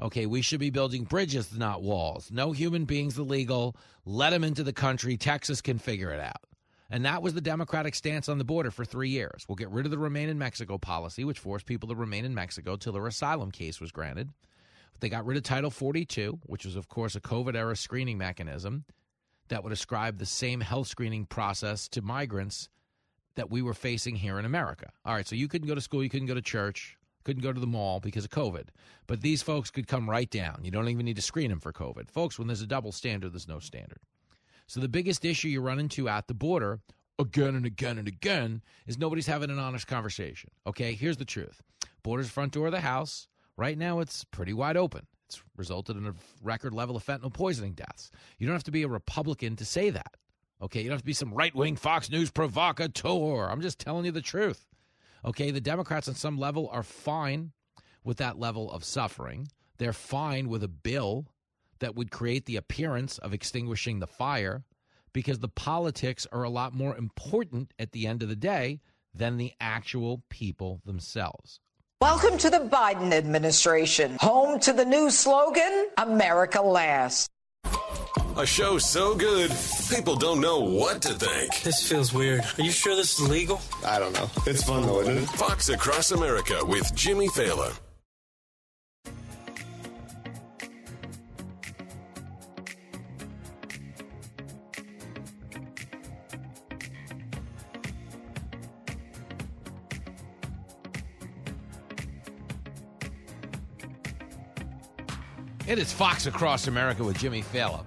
Okay, 0.00 0.24
we 0.24 0.40
should 0.40 0.60
be 0.60 0.70
building 0.70 1.04
bridges, 1.04 1.56
not 1.56 1.82
walls. 1.82 2.30
No 2.32 2.52
human 2.52 2.86
beings 2.86 3.18
illegal. 3.18 3.76
Let 4.06 4.30
them 4.30 4.44
into 4.44 4.62
the 4.62 4.72
country. 4.72 5.16
Texas 5.16 5.60
can 5.60 5.78
figure 5.78 6.10
it 6.10 6.20
out. 6.20 6.42
And 6.90 7.04
that 7.04 7.22
was 7.22 7.34
the 7.34 7.40
Democratic 7.40 7.94
stance 7.94 8.28
on 8.28 8.38
the 8.38 8.44
border 8.44 8.70
for 8.70 8.84
three 8.84 9.10
years. 9.10 9.44
We'll 9.46 9.56
get 9.56 9.70
rid 9.70 9.84
of 9.84 9.92
the 9.92 9.98
remain 9.98 10.28
in 10.28 10.38
Mexico 10.38 10.78
policy, 10.78 11.24
which 11.24 11.38
forced 11.38 11.66
people 11.66 11.88
to 11.90 11.94
remain 11.94 12.24
in 12.24 12.34
Mexico 12.34 12.76
till 12.76 12.92
their 12.92 13.06
asylum 13.06 13.50
case 13.50 13.80
was 13.80 13.92
granted. 13.92 14.30
They 15.00 15.08
got 15.08 15.26
rid 15.26 15.36
of 15.36 15.44
Title 15.44 15.70
42, 15.70 16.40
which 16.44 16.64
was, 16.64 16.76
of 16.76 16.88
course, 16.88 17.14
a 17.14 17.20
COVID 17.20 17.54
era 17.54 17.76
screening 17.76 18.18
mechanism 18.18 18.84
that 19.48 19.62
would 19.62 19.72
ascribe 19.72 20.18
the 20.18 20.26
same 20.26 20.60
health 20.60 20.88
screening 20.88 21.26
process 21.26 21.88
to 21.88 22.02
migrants 22.02 22.68
that 23.34 23.50
we 23.50 23.62
were 23.62 23.74
facing 23.74 24.16
here 24.16 24.38
in 24.38 24.44
America. 24.44 24.90
All 25.04 25.14
right, 25.14 25.26
so 25.26 25.36
you 25.36 25.46
couldn't 25.46 25.68
go 25.68 25.74
to 25.74 25.80
school, 25.80 26.02
you 26.02 26.10
couldn't 26.10 26.26
go 26.26 26.34
to 26.34 26.42
church, 26.42 26.96
couldn't 27.24 27.42
go 27.42 27.52
to 27.52 27.60
the 27.60 27.66
mall 27.66 28.00
because 28.00 28.24
of 28.24 28.30
COVID. 28.30 28.68
But 29.06 29.20
these 29.20 29.42
folks 29.42 29.70
could 29.70 29.86
come 29.86 30.08
right 30.08 30.30
down. 30.30 30.60
You 30.62 30.70
don't 30.70 30.88
even 30.88 31.04
need 31.06 31.16
to 31.16 31.22
screen 31.22 31.50
them 31.50 31.60
for 31.60 31.72
COVID. 31.72 32.10
Folks, 32.10 32.38
when 32.38 32.48
there's 32.48 32.62
a 32.62 32.66
double 32.66 32.92
standard, 32.92 33.32
there's 33.32 33.48
no 33.48 33.58
standard. 33.58 34.00
So 34.66 34.80
the 34.80 34.88
biggest 34.88 35.24
issue 35.24 35.48
you 35.48 35.60
run 35.60 35.80
into 35.80 36.08
at 36.08 36.28
the 36.28 36.34
border 36.34 36.80
again 37.18 37.54
and 37.54 37.66
again 37.66 37.98
and 37.98 38.08
again 38.08 38.62
is 38.86 38.98
nobody's 38.98 39.26
having 39.26 39.50
an 39.50 39.58
honest 39.58 39.86
conversation. 39.86 40.50
Okay, 40.66 40.94
here's 40.94 41.16
the 41.16 41.24
truth. 41.24 41.60
Border's 42.02 42.30
front 42.30 42.52
door 42.52 42.66
of 42.66 42.72
the 42.72 42.80
house. 42.80 43.28
Right 43.56 43.76
now 43.76 44.00
it's 44.00 44.24
pretty 44.24 44.52
wide 44.52 44.76
open. 44.76 45.06
It's 45.26 45.42
resulted 45.56 45.96
in 45.96 46.06
a 46.06 46.14
record 46.42 46.72
level 46.72 46.96
of 46.96 47.04
fentanyl 47.04 47.32
poisoning 47.32 47.74
deaths. 47.74 48.10
You 48.38 48.46
don't 48.46 48.56
have 48.56 48.64
to 48.64 48.70
be 48.70 48.82
a 48.82 48.88
Republican 48.88 49.56
to 49.56 49.64
say 49.64 49.90
that. 49.90 50.16
Okay, 50.62 50.82
you 50.82 50.88
don't 50.88 50.96
have 50.96 51.02
to 51.02 51.06
be 51.06 51.12
some 51.12 51.32
right-wing 51.32 51.76
Fox 51.76 52.10
News 52.10 52.30
provocateur. 52.30 53.48
I'm 53.48 53.60
just 53.60 53.78
telling 53.78 54.04
you 54.04 54.12
the 54.12 54.20
truth. 54.20 54.66
Okay, 55.24 55.50
the 55.50 55.60
Democrats 55.60 56.08
on 56.08 56.14
some 56.14 56.38
level 56.38 56.68
are 56.72 56.82
fine 56.82 57.52
with 58.04 58.16
that 58.18 58.38
level 58.38 58.70
of 58.72 58.84
suffering. 58.84 59.48
They're 59.78 59.92
fine 59.92 60.48
with 60.48 60.62
a 60.62 60.68
bill 60.68 61.26
that 61.80 61.94
would 61.94 62.10
create 62.10 62.46
the 62.46 62.56
appearance 62.56 63.18
of 63.18 63.34
extinguishing 63.34 63.98
the 63.98 64.06
fire 64.06 64.64
because 65.12 65.40
the 65.40 65.48
politics 65.48 66.26
are 66.32 66.42
a 66.42 66.50
lot 66.50 66.74
more 66.74 66.96
important 66.96 67.74
at 67.78 67.92
the 67.92 68.06
end 68.06 68.22
of 68.22 68.28
the 68.28 68.36
day 68.36 68.80
than 69.14 69.36
the 69.36 69.52
actual 69.60 70.22
people 70.30 70.80
themselves. 70.84 71.60
Welcome 72.00 72.38
to 72.38 72.48
the 72.48 72.58
Biden 72.60 73.12
administration, 73.12 74.16
home 74.20 74.58
to 74.60 74.72
the 74.72 74.86
new 74.86 75.10
slogan 75.10 75.88
America 75.98 76.62
Last. 76.62 77.28
A 78.40 78.46
show 78.46 78.78
so 78.78 79.14
good, 79.14 79.50
people 79.90 80.16
don't 80.16 80.40
know 80.40 80.60
what 80.60 81.02
to 81.02 81.12
think. 81.12 81.62
This 81.62 81.86
feels 81.86 82.14
weird. 82.14 82.42
Are 82.58 82.62
you 82.62 82.70
sure 82.70 82.96
this 82.96 83.18
is 83.18 83.28
legal? 83.28 83.60
I 83.84 83.98
don't 83.98 84.14
know. 84.14 84.30
It's 84.46 84.62
fun 84.62 84.86
though, 84.86 85.00
isn't 85.00 85.18
it? 85.18 85.28
Fox 85.30 85.68
Across 85.68 86.12
America 86.12 86.64
with 86.64 86.94
Jimmy 86.94 87.28
Failla. 87.28 87.76
It 105.70 105.78
is 105.78 105.92
Fox 105.92 106.26
Across 106.26 106.66
America 106.66 107.04
with 107.04 107.16
Jimmy 107.16 107.42
Failla. 107.44 107.84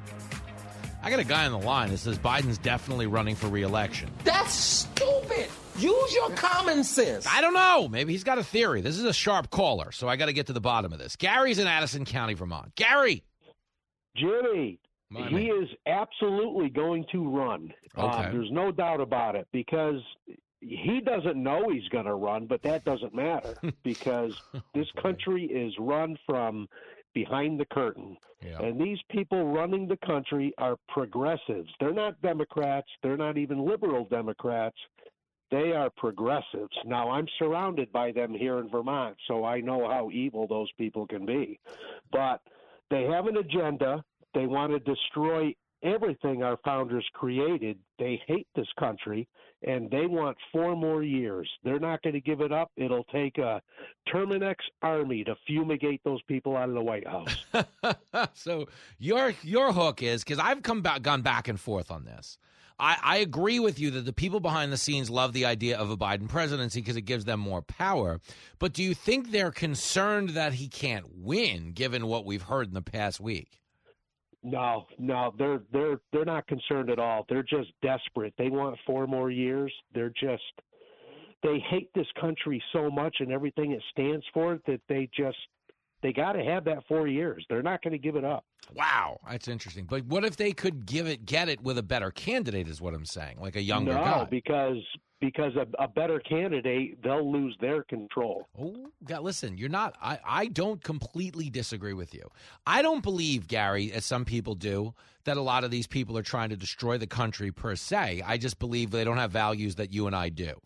I 1.04 1.10
got 1.10 1.20
a 1.20 1.26
guy 1.26 1.46
on 1.46 1.52
the 1.52 1.58
line 1.68 1.90
that 1.90 1.98
says 1.98 2.18
Biden's 2.18 2.58
definitely 2.58 3.08
running 3.08 3.36
for 3.36 3.48
reelection. 3.50 4.10
That's 4.24 4.54
stupid. 4.54 5.50
Use 5.78 6.14
your 6.14 6.30
common 6.30 6.86
sense. 6.86 7.28
I 7.30 7.42
don't 7.42 7.54
know. 7.54 7.90
Maybe 7.90 8.14
he's 8.14 8.24
got 8.24 8.38
a 8.38 8.44
theory. 8.44 8.80
This 8.80 8.98
is 8.98 9.04
a 9.04 9.12
sharp 9.12 9.50
caller, 9.50 9.92
so 9.92 10.08
I 10.08 10.16
got 10.16 10.28
to 10.28 10.34
get 10.34 10.48
to 10.48 10.54
the 10.54 10.62
bottom 10.62 10.94
of 10.94 11.00
this. 11.00 11.18
Gary's 11.18 11.60
in 11.60 11.68
Addison 11.68 12.06
County, 12.06 12.36
Vermont. 12.36 12.74
Gary. 12.78 13.22
Jimmy, 14.16 14.80
My 15.10 15.28
he 15.28 15.50
man. 15.50 15.64
is 15.64 15.70
absolutely 15.86 16.70
going 16.70 17.06
to 17.12 17.30
run. 17.38 17.74
Uh, 17.98 18.06
Okay. 18.06 18.32
there's 18.32 18.52
no 18.52 18.72
doubt 18.72 19.02
about 19.02 19.36
it 19.36 19.46
because 19.52 20.00
he 20.62 21.02
doesn't 21.04 21.36
know 21.36 21.68
he's 21.70 21.90
going 21.90 22.06
to 22.06 22.16
run, 22.16 22.46
but 22.46 22.62
that 22.64 22.86
doesn't 22.86 23.14
matter 23.14 23.56
because 23.84 24.32
this 24.74 24.88
country 25.02 25.44
is 25.44 25.74
run 25.78 26.18
from 26.26 26.70
behind 27.14 27.60
the 27.60 27.66
curtain. 27.66 28.18
And 28.60 28.80
these 28.80 29.00
people 29.10 29.54
running 29.54 29.88
the 29.88 29.98
country 30.06 30.54
are 30.58 30.76
progressives. 30.90 31.70
They're 31.80 31.94
not 31.94 32.22
Democrats. 32.22 32.88
They're 33.02 33.18
not 33.18 33.38
even 33.38 33.66
liberal 33.66 34.06
Democrats. 34.06 34.78
They 35.50 35.72
are 35.72 35.90
progressives. 35.96 36.76
Now, 36.86 37.12
I'm 37.12 37.28
surrounded 37.38 37.92
by 37.92 38.12
them 38.12 38.34
here 38.34 38.60
in 38.60 38.70
Vermont, 38.70 39.16
so 39.28 39.46
I 39.46 39.62
know 39.62 39.88
how 39.88 40.10
evil 40.12 40.48
those 40.48 40.72
people 40.78 41.06
can 41.06 41.26
be. 41.26 41.60
But 42.12 42.42
they 42.90 43.04
have 43.04 43.28
an 43.28 43.38
agenda. 43.38 44.04
They 44.34 44.48
want 44.48 44.74
to 44.74 44.80
destroy 44.80 45.54
everything 45.84 46.44
our 46.44 46.58
founders 46.64 47.06
created. 47.14 47.78
They 48.00 48.22
hate 48.28 48.48
this 48.56 48.68
country, 48.80 49.28
and 49.64 49.90
they 49.90 50.06
want 50.06 50.38
four 50.52 50.76
more 50.76 51.04
years. 51.04 51.50
They're 51.64 51.80
not 51.80 52.02
going 52.02 52.14
to 52.14 52.22
give 52.22 52.42
it 52.42 52.52
up. 52.52 52.72
It'll 52.76 53.06
take 53.06 53.38
a 53.38 53.62
Terminix 54.14 54.56
army 54.82 55.24
to 55.24 55.36
fumigate 55.48 56.02
those 56.04 56.22
people 56.24 56.56
out 56.58 56.70
of 56.70 56.76
the 56.76 56.84
White 56.84 57.08
House. 57.08 57.46
so 58.34 58.68
your 58.98 59.34
your 59.44 59.74
hook 59.74 60.02
is 60.02 60.24
because 60.24 60.40
I've 60.40 60.64
come 60.64 60.82
back 60.82 61.02
gone 61.02 61.22
back 61.22 61.48
and 61.48 61.60
forth 61.60 61.92
on 61.92 62.06
this. 62.06 62.38
I, 62.80 62.98
I 63.04 63.18
agree 63.18 63.60
with 63.60 63.80
you 63.80 63.92
that 63.92 64.06
the 64.06 64.14
people 64.14 64.40
behind 64.40 64.74
the 64.74 64.78
scenes 64.78 65.10
love 65.10 65.34
the 65.34 65.46
idea 65.46 65.78
of 65.78 65.92
a 65.92 65.98
Biden 65.98 66.28
presidency 66.28 66.82
because 66.82 66.98
it 66.98 67.04
gives 67.04 67.24
them 67.24 67.40
more 67.40 67.62
power. 67.62 68.20
But 68.58 68.74
do 68.74 68.84
you 68.84 68.96
think 68.96 69.32
they're 69.32 69.52
concerned 69.52 70.30
that 70.30 70.54
he 70.54 70.68
can't 70.68 71.06
win, 71.16 71.72
given 71.74 72.08
what 72.08 72.26
we've 72.26 72.42
heard 72.42 72.68
in 72.68 72.74
the 72.74 72.82
past 72.82 73.20
week? 73.20 73.63
No, 74.44 74.86
no, 75.00 75.34
they're 75.38 75.62
they're 75.72 76.00
they're 76.12 76.26
not 76.26 76.46
concerned 76.48 76.90
at 76.90 77.00
all. 77.00 77.26
They're 77.30 77.44
just 77.44 77.70
desperate. 77.82 78.34
They 78.38 78.50
want 78.50 78.78
four 78.86 79.08
more 79.08 79.32
years. 79.32 79.72
They're 79.94 80.10
just 80.10 80.44
they 81.44 81.60
hate 81.70 81.90
this 81.94 82.08
country 82.20 82.62
so 82.74 82.90
much 82.90 83.18
and 83.20 83.32
everything 83.32 83.72
it 83.72 83.82
stands 83.92 84.26
for 84.34 84.60
that 84.68 84.82
they 84.90 85.10
just 85.16 85.38
they 86.02 86.12
got 86.12 86.34
to 86.34 86.44
have 86.44 86.66
that 86.66 86.84
four 86.88 87.08
years. 87.08 87.46
They're 87.50 87.64
not 87.64 87.82
going 87.82 87.94
to 87.94 87.98
give 87.98 88.18
it 88.18 88.26
up. 88.26 88.44
Wow, 88.76 89.20
that's 89.30 89.48
interesting. 89.48 89.86
But 89.86 90.06
what 90.06 90.26
if 90.26 90.36
they 90.36 90.52
could 90.52 90.86
give 90.86 91.08
it, 91.08 91.26
get 91.26 91.48
it 91.48 91.62
with 91.62 91.78
a 91.78 91.84
better 91.84 92.12
candidate? 92.12 92.68
Is 92.68 92.82
what 92.82 92.94
I'm 92.94 93.06
saying, 93.06 93.38
like 93.40 93.56
a 93.56 93.62
younger 93.62 93.94
no, 93.94 94.04
guy. 94.04 94.28
because 94.30 94.78
because 95.24 95.54
a, 95.56 95.66
a 95.82 95.88
better 95.88 96.20
candidate, 96.20 97.02
they'll 97.02 97.32
lose 97.32 97.56
their 97.62 97.82
control. 97.84 98.46
Oh, 98.60 98.90
God, 99.06 99.22
listen, 99.22 99.58
you're 99.58 99.70
not. 99.70 99.96
I, 100.02 100.20
I 100.26 100.46
don't 100.48 100.84
completely 100.84 101.50
disagree 101.50 101.94
with 101.94 102.14
you. 102.14 102.30
I 102.68 102.82
don't 102.82 103.02
believe, 103.02 103.48
Gary, 103.48 103.94
as 103.94 104.04
some 104.04 104.26
people 104.26 104.54
do, 104.54 104.94
that 105.24 105.38
a 105.38 105.42
lot 105.42 105.64
of 105.64 105.72
these 105.72 105.88
people 105.88 106.18
are 106.18 106.24
trying 106.24 106.50
to 106.50 106.58
destroy 106.58 106.98
the 106.98 107.08
country 107.08 107.54
per 107.54 107.78
se. 107.78 108.22
I 108.26 108.38
just 108.38 108.60
believe 108.60 108.92
they 108.92 109.06
don't 109.06 109.16
have 109.18 109.32
values 109.32 109.76
that 109.76 109.94
you 109.94 110.08
and 110.08 110.16
I 110.16 110.28
do. 110.28 110.60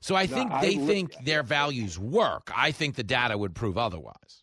So 0.00 0.14
I 0.14 0.26
No, 0.26 0.34
think 0.36 0.52
I 0.52 0.60
they 0.60 0.76
li- 0.76 0.86
think 0.86 1.24
their 1.24 1.42
values 1.42 1.98
work. 1.98 2.50
I 2.54 2.70
think 2.70 2.96
the 2.96 3.02
data 3.04 3.38
would 3.38 3.54
prove 3.54 3.78
otherwise. 3.78 4.42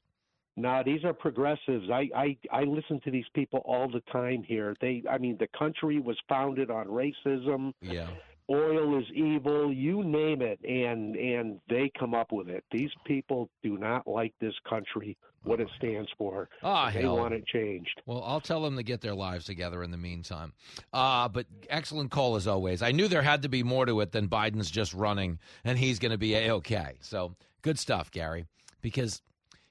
No, 0.57 0.81
these 0.83 1.03
are 1.05 1.13
progressives. 1.13 1.89
I, 1.91 2.09
I 2.15 2.37
I 2.51 2.63
listen 2.63 2.99
to 3.05 3.11
these 3.11 3.27
people 3.35 3.59
all 3.65 3.87
the 3.87 4.01
time 4.11 4.43
here. 4.43 4.75
They, 4.81 5.03
I 5.09 5.17
mean, 5.19 5.37
the 5.39 5.47
country 5.57 5.99
was 5.99 6.17
founded 6.27 6.69
on 6.71 6.87
racism. 6.87 7.73
Yeah. 7.81 8.07
Oil 8.49 8.97
is 8.99 9.05
evil. 9.13 9.71
You 9.71 10.03
name 10.03 10.41
it, 10.41 10.59
and 10.63 11.15
and 11.15 11.59
they 11.69 11.91
come 11.99 12.13
up 12.13 12.31
with 12.31 12.49
it. 12.49 12.63
These 12.71 12.89
people 13.05 13.49
do 13.63 13.77
not 13.77 14.07
like 14.07 14.33
this 14.41 14.55
country, 14.67 15.17
what 15.43 15.59
it 15.59 15.67
stands 15.77 16.09
for. 16.17 16.49
Ah, 16.63 16.89
they 16.91 17.01
hell. 17.01 17.17
want 17.17 17.33
it 17.33 17.45
changed. 17.45 18.01
Well, 18.05 18.23
I'll 18.23 18.41
tell 18.41 18.63
them 18.63 18.75
to 18.77 18.83
get 18.83 19.01
their 19.01 19.13
lives 19.13 19.45
together 19.45 19.83
in 19.83 19.91
the 19.91 19.97
meantime. 19.97 20.53
Uh, 20.91 21.29
but 21.29 21.45
excellent 21.69 22.11
call 22.11 22.35
as 22.35 22.47
always. 22.47 22.81
I 22.81 22.91
knew 22.91 23.07
there 23.07 23.21
had 23.21 23.43
to 23.43 23.49
be 23.49 23.63
more 23.63 23.85
to 23.85 23.99
it 24.01 24.11
than 24.11 24.27
Biden's 24.27 24.71
just 24.71 24.93
running 24.93 25.39
and 25.63 25.77
he's 25.77 25.99
going 25.99 26.11
to 26.11 26.17
be 26.17 26.33
a 26.35 26.53
okay. 26.55 26.95
So 27.01 27.35
good 27.61 27.77
stuff, 27.77 28.11
Gary, 28.11 28.45
because 28.81 29.21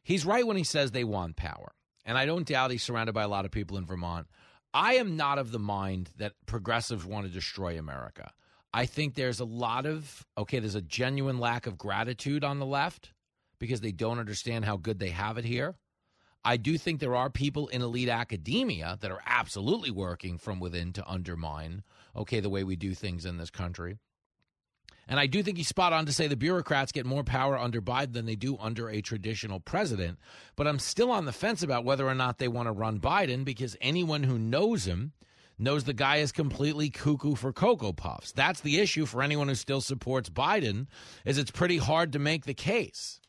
he's 0.02 0.24
right 0.24 0.46
when 0.46 0.56
he 0.56 0.64
says 0.64 0.90
they 0.90 1.04
want 1.04 1.36
power. 1.36 1.72
And 2.04 2.16
I 2.16 2.26
don't 2.26 2.46
doubt 2.46 2.70
he's 2.70 2.82
surrounded 2.82 3.12
by 3.12 3.22
a 3.24 3.28
lot 3.28 3.44
of 3.44 3.50
people 3.50 3.76
in 3.76 3.84
Vermont. 3.84 4.28
I 4.72 4.94
am 4.94 5.16
not 5.16 5.38
of 5.38 5.50
the 5.50 5.58
mind 5.58 6.10
that 6.18 6.34
progressives 6.46 7.04
want 7.04 7.26
to 7.26 7.32
destroy 7.32 7.78
America. 7.78 8.30
I 8.72 8.86
think 8.86 9.14
there's 9.14 9.40
a 9.40 9.44
lot 9.44 9.86
of, 9.86 10.26
okay, 10.36 10.58
there's 10.58 10.74
a 10.74 10.82
genuine 10.82 11.38
lack 11.38 11.66
of 11.66 11.78
gratitude 11.78 12.44
on 12.44 12.58
the 12.58 12.66
left 12.66 13.12
because 13.58 13.80
they 13.80 13.92
don't 13.92 14.18
understand 14.18 14.64
how 14.64 14.76
good 14.76 14.98
they 14.98 15.10
have 15.10 15.38
it 15.38 15.44
here. 15.44 15.76
I 16.44 16.56
do 16.56 16.78
think 16.78 17.00
there 17.00 17.16
are 17.16 17.30
people 17.30 17.68
in 17.68 17.82
elite 17.82 18.08
academia 18.08 18.96
that 19.00 19.10
are 19.10 19.22
absolutely 19.26 19.90
working 19.90 20.38
from 20.38 20.60
within 20.60 20.92
to 20.94 21.08
undermine, 21.08 21.82
okay, 22.14 22.40
the 22.40 22.50
way 22.50 22.62
we 22.62 22.76
do 22.76 22.94
things 22.94 23.24
in 23.24 23.38
this 23.38 23.50
country. 23.50 23.98
And 25.08 25.18
I 25.18 25.26
do 25.26 25.42
think 25.42 25.56
he's 25.56 25.68
spot 25.68 25.94
on 25.94 26.04
to 26.06 26.12
say 26.12 26.26
the 26.26 26.36
bureaucrats 26.36 26.92
get 26.92 27.06
more 27.06 27.24
power 27.24 27.58
under 27.58 27.80
Biden 27.80 28.12
than 28.12 28.26
they 28.26 28.36
do 28.36 28.58
under 28.58 28.90
a 28.90 29.00
traditional 29.00 29.58
president. 29.58 30.18
But 30.54 30.66
I'm 30.66 30.78
still 30.78 31.10
on 31.10 31.24
the 31.24 31.32
fence 31.32 31.62
about 31.62 31.84
whether 31.84 32.06
or 32.06 32.14
not 32.14 32.38
they 32.38 32.48
want 32.48 32.66
to 32.66 32.72
run 32.72 33.00
Biden 33.00 33.44
because 33.44 33.74
anyone 33.80 34.22
who 34.22 34.38
knows 34.38 34.86
him 34.86 35.12
knows 35.58 35.84
the 35.84 35.92
guy 35.92 36.16
is 36.16 36.32
completely 36.32 36.90
cuckoo 36.90 37.34
for 37.34 37.52
Cocoa 37.52 37.92
Puffs. 37.92 38.32
That's 38.32 38.60
the 38.60 38.78
issue 38.78 39.06
for 39.06 39.22
anyone 39.22 39.48
who 39.48 39.54
still 39.54 39.80
supports 39.80 40.30
Biden 40.30 40.86
is 41.24 41.38
it's 41.38 41.50
pretty 41.50 41.78
hard 41.78 42.12
to 42.12 42.18
make 42.18 42.44
the 42.44 42.54
case. 42.54 43.20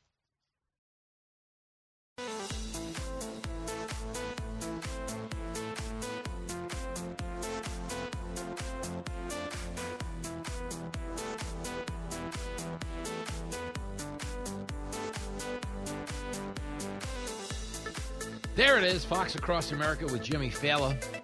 There 18.56 18.78
it 18.78 18.84
is, 18.84 19.06
Fox 19.06 19.36
Across 19.36 19.72
America 19.72 20.04
with 20.06 20.22
Jimmy 20.22 20.50
Failla. 20.50 21.19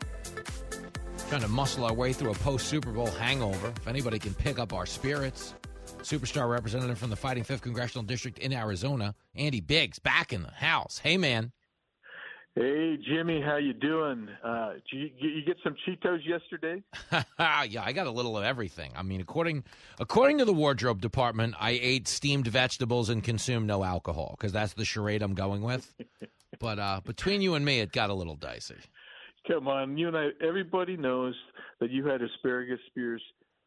Trying 1.30 1.42
to 1.42 1.48
muscle 1.48 1.86
our 1.86 1.94
way 1.94 2.14
through 2.14 2.32
a 2.32 2.36
post 2.36 2.68
Super 2.68 2.92
Bowl 2.92 3.08
hangover. 3.08 3.74
If 3.76 3.88
anybody 3.88 4.20
can 4.20 4.34
pick 4.36 4.60
up 4.60 4.74
our 4.74 4.86
spirits, 4.86 5.56
superstar 6.04 6.50
representative 6.50 7.00
from 7.00 7.10
the 7.10 7.16
Fighting 7.16 7.44
Fifth 7.44 7.64
Congressional 7.64 8.04
District 8.04 8.38
in 8.38 8.54
Arizona, 8.54 9.16
Andy 9.36 9.60
Biggs, 9.60 9.98
back 9.98 10.32
in 10.32 10.44
the 10.44 10.52
house. 10.52 11.00
Hey, 11.00 11.18
man. 11.18 11.52
Hey 12.58 12.98
Jimmy, 13.06 13.42
how 13.42 13.58
you 13.58 13.74
doing? 13.74 14.30
Uh, 14.42 14.76
did 14.90 15.12
you, 15.20 15.30
you 15.30 15.46
get 15.46 15.58
some 15.62 15.76
Cheetos 15.86 16.26
yesterday? 16.26 16.82
yeah, 17.38 17.84
I 17.84 17.92
got 17.92 18.08
a 18.08 18.12
little 18.12 18.38
of 18.38 18.46
everything. 18.46 18.94
I 18.96 19.04
mean, 19.04 19.20
according 19.20 19.66
according 20.00 20.38
to 20.38 20.46
the 20.46 20.54
wardrobe 20.54 21.02
department, 21.02 21.56
I 21.60 21.72
ate 21.72 22.08
steamed 22.08 22.48
vegetables 22.48 23.10
and 23.10 23.22
consumed 23.22 23.68
no 23.68 23.84
alcohol 23.84 24.36
because 24.38 24.54
that's 24.54 24.72
the 24.72 24.86
charade 24.86 25.22
I'm 25.22 25.34
going 25.34 25.64
with. 25.64 25.94
but 26.60 26.80
uh, 26.80 27.02
between 27.04 27.42
you 27.42 27.56
and 27.56 27.66
me, 27.66 27.82
it 27.82 27.92
got 27.92 28.10
a 28.10 28.14
little 28.14 28.38
dicey. 28.38 28.76
Come 29.48 29.68
on, 29.68 29.98
you 29.98 30.08
and 30.08 30.18
I. 30.18 30.30
Everybody 30.46 30.98
knows 30.98 31.36
that 31.80 31.92
you 31.92 32.06
had 32.08 32.22
asparagus 32.22 32.80
spears 32.88 33.22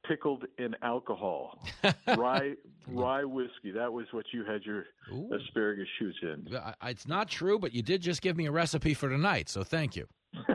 pickled 0.07 0.45
in 0.59 0.75
alcohol, 0.83 1.59
rye 2.17 2.55
rye 2.89 3.25
whiskey. 3.25 3.71
That 3.75 3.93
was 3.93 4.07
what 4.13 4.25
you 4.33 4.45
had 4.45 4.63
your 4.63 4.85
asparagus 5.33 5.87
shoots 5.99 6.19
in. 6.23 6.47
I- 6.57 6.91
It's 6.91 7.07
not 7.07 7.29
true, 7.29 7.59
but 7.59 7.73
you 7.75 7.83
did 7.83 8.01
just 8.03 8.23
give 8.23 8.37
me 8.37 8.47
a 8.47 8.53
recipe 8.53 8.95
for 8.95 9.09
tonight, 9.09 9.49
so 9.49 9.63
thank 9.63 9.95
you. 9.97 10.07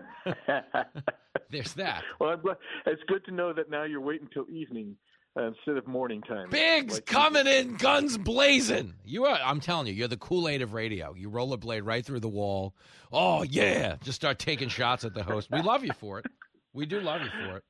There's 1.49 1.73
that. 1.73 2.03
Well, 2.19 2.31
I'm 2.31 2.41
glad. 2.41 2.57
It's 2.87 3.01
good 3.07 3.23
to 3.25 3.31
know 3.31 3.53
that 3.53 3.69
now 3.69 3.83
you're 3.83 4.01
waiting 4.01 4.27
till 4.33 4.45
evening 4.49 4.95
instead 5.37 5.77
of 5.77 5.87
morning 5.87 6.21
time. 6.21 6.49
Biggs 6.49 6.95
Like 6.95 7.05
coming 7.05 7.47
in, 7.47 7.75
guns 7.75 8.17
blazing. 8.17 8.93
You 9.03 9.25
are. 9.25 9.39
I'm 9.43 9.59
telling 9.59 9.87
you, 9.87 9.93
you're 9.93 10.07
the 10.07 10.17
Kool 10.17 10.47
Aid 10.47 10.61
of 10.61 10.73
radio. 10.73 11.13
You 11.15 11.29
rollerblade 11.29 11.81
right 11.83 12.05
through 12.05 12.19
the 12.21 12.29
wall. 12.29 12.73
Oh 13.11 13.43
yeah, 13.43 13.95
just 14.03 14.15
start 14.15 14.39
taking 14.39 14.69
shots 14.69 15.03
at 15.05 15.13
the 15.13 15.23
host. 15.23 15.49
We 15.51 15.61
love 15.61 15.83
you 15.83 15.93
for 15.93 16.19
it. 16.19 16.25
We 16.73 16.85
do 16.85 16.99
love 17.01 17.21
you 17.21 17.29
for 17.45 17.57
it. 17.57 17.63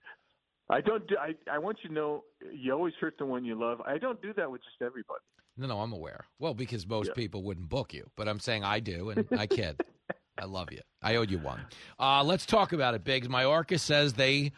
I 0.70 0.82
don't. 0.82 1.06
Do, 1.08 1.16
I 1.20 1.34
I 1.52 1.58
want 1.60 1.78
you 1.84 1.90
to 1.90 1.96
know 1.96 2.24
you 2.52 2.72
always 2.74 2.94
hurt 3.00 3.16
the 3.18 3.26
one 3.26 3.44
you 3.46 3.60
love. 3.60 3.82
I 3.86 3.98
don't 3.98 4.22
do 4.22 4.34
that 4.34 4.50
with 4.50 4.62
just 4.64 4.82
everybody. 4.82 5.20
No, 5.58 5.68
no, 5.68 5.82
I'm 5.82 5.94
aware. 5.94 6.26
Well, 6.40 6.54
because 6.54 6.88
most 6.88 7.08
Yeah. 7.10 7.14
people 7.14 7.44
wouldn't 7.44 7.70
book 7.70 7.94
you, 7.94 8.10
but 8.16 8.28
I'm 8.28 8.40
saying 8.40 8.64
I 8.64 8.80
do, 8.80 9.10
and 9.12 9.28
I 9.38 9.46
kid. 9.48 9.82
I 10.42 10.46
love 10.46 10.72
you. 10.72 10.80
I 11.02 11.16
owed 11.18 11.30
you 11.30 11.38
one. 11.38 11.62
Uh, 12.00 12.24
let's 12.24 12.48
talk 12.48 12.74
about 12.74 12.96
it, 12.96 13.04
Biggs. 13.04 13.28
Mayorkas 13.28 13.82
says 13.82 14.14
they 14.14 14.52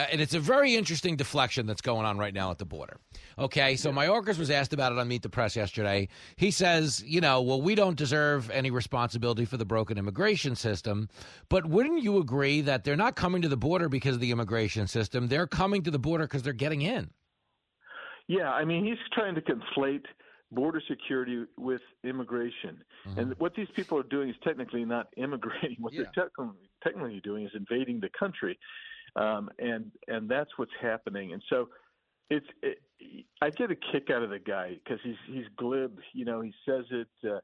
Uh, 0.00 0.06
and 0.12 0.20
it's 0.22 0.32
a 0.32 0.40
very 0.40 0.76
interesting 0.76 1.14
deflection 1.14 1.66
that's 1.66 1.82
going 1.82 2.06
on 2.06 2.16
right 2.16 2.32
now 2.32 2.50
at 2.50 2.56
the 2.56 2.64
border. 2.64 2.96
Okay, 3.38 3.76
so 3.76 3.92
Mayorkas 3.92 4.38
was 4.38 4.50
asked 4.50 4.72
about 4.72 4.92
it 4.92 4.98
on 4.98 5.06
Meet 5.06 5.20
the 5.20 5.28
Press 5.28 5.54
yesterday. 5.54 6.08
He 6.36 6.50
says, 6.50 7.04
you 7.06 7.20
know, 7.20 7.42
well, 7.42 7.60
we 7.60 7.74
don't 7.74 7.98
deserve 7.98 8.50
any 8.50 8.70
responsibility 8.70 9.44
for 9.44 9.58
the 9.58 9.66
broken 9.66 9.98
immigration 9.98 10.56
system, 10.56 11.10
but 11.50 11.66
wouldn't 11.66 12.02
you 12.02 12.16
agree 12.16 12.62
that 12.62 12.82
they're 12.82 12.96
not 12.96 13.14
coming 13.14 13.42
to 13.42 13.48
the 13.48 13.58
border 13.58 13.90
because 13.90 14.14
of 14.14 14.22
the 14.22 14.30
immigration 14.30 14.86
system? 14.86 15.28
They're 15.28 15.46
coming 15.46 15.82
to 15.82 15.90
the 15.90 15.98
border 15.98 16.24
because 16.24 16.42
they're 16.42 16.54
getting 16.54 16.80
in. 16.80 17.10
Yeah, 18.26 18.50
I 18.50 18.64
mean, 18.64 18.86
he's 18.86 18.96
trying 19.12 19.34
to 19.34 19.42
conflate 19.42 20.04
border 20.50 20.80
security 20.88 21.44
with 21.58 21.82
immigration. 22.04 22.82
Mm-hmm. 23.06 23.18
And 23.20 23.34
what 23.38 23.54
these 23.54 23.68
people 23.76 23.98
are 23.98 24.04
doing 24.04 24.30
is 24.30 24.36
technically 24.42 24.86
not 24.86 25.08
immigrating. 25.18 25.76
What 25.80 25.92
yeah. 25.92 26.04
they're 26.14 26.24
technically, 26.24 26.70
technically 26.82 27.20
doing 27.22 27.44
is 27.44 27.52
invading 27.54 28.00
the 28.00 28.08
country 28.18 28.58
um, 29.16 29.50
and 29.58 29.90
and 30.08 30.28
that's 30.28 30.50
what's 30.56 30.72
happening. 30.80 31.32
And 31.32 31.42
so 31.48 31.68
it's 32.28 32.46
it, 32.62 32.78
I 33.42 33.50
get 33.50 33.70
a 33.70 33.76
kick 33.76 34.10
out 34.10 34.22
of 34.22 34.30
the 34.30 34.38
guy 34.38 34.78
because 34.82 35.00
he's 35.02 35.16
he's 35.26 35.46
glib. 35.56 35.98
You 36.12 36.24
know, 36.24 36.40
he 36.40 36.52
says 36.66 36.84
it. 36.90 37.08
Uh, 37.24 37.40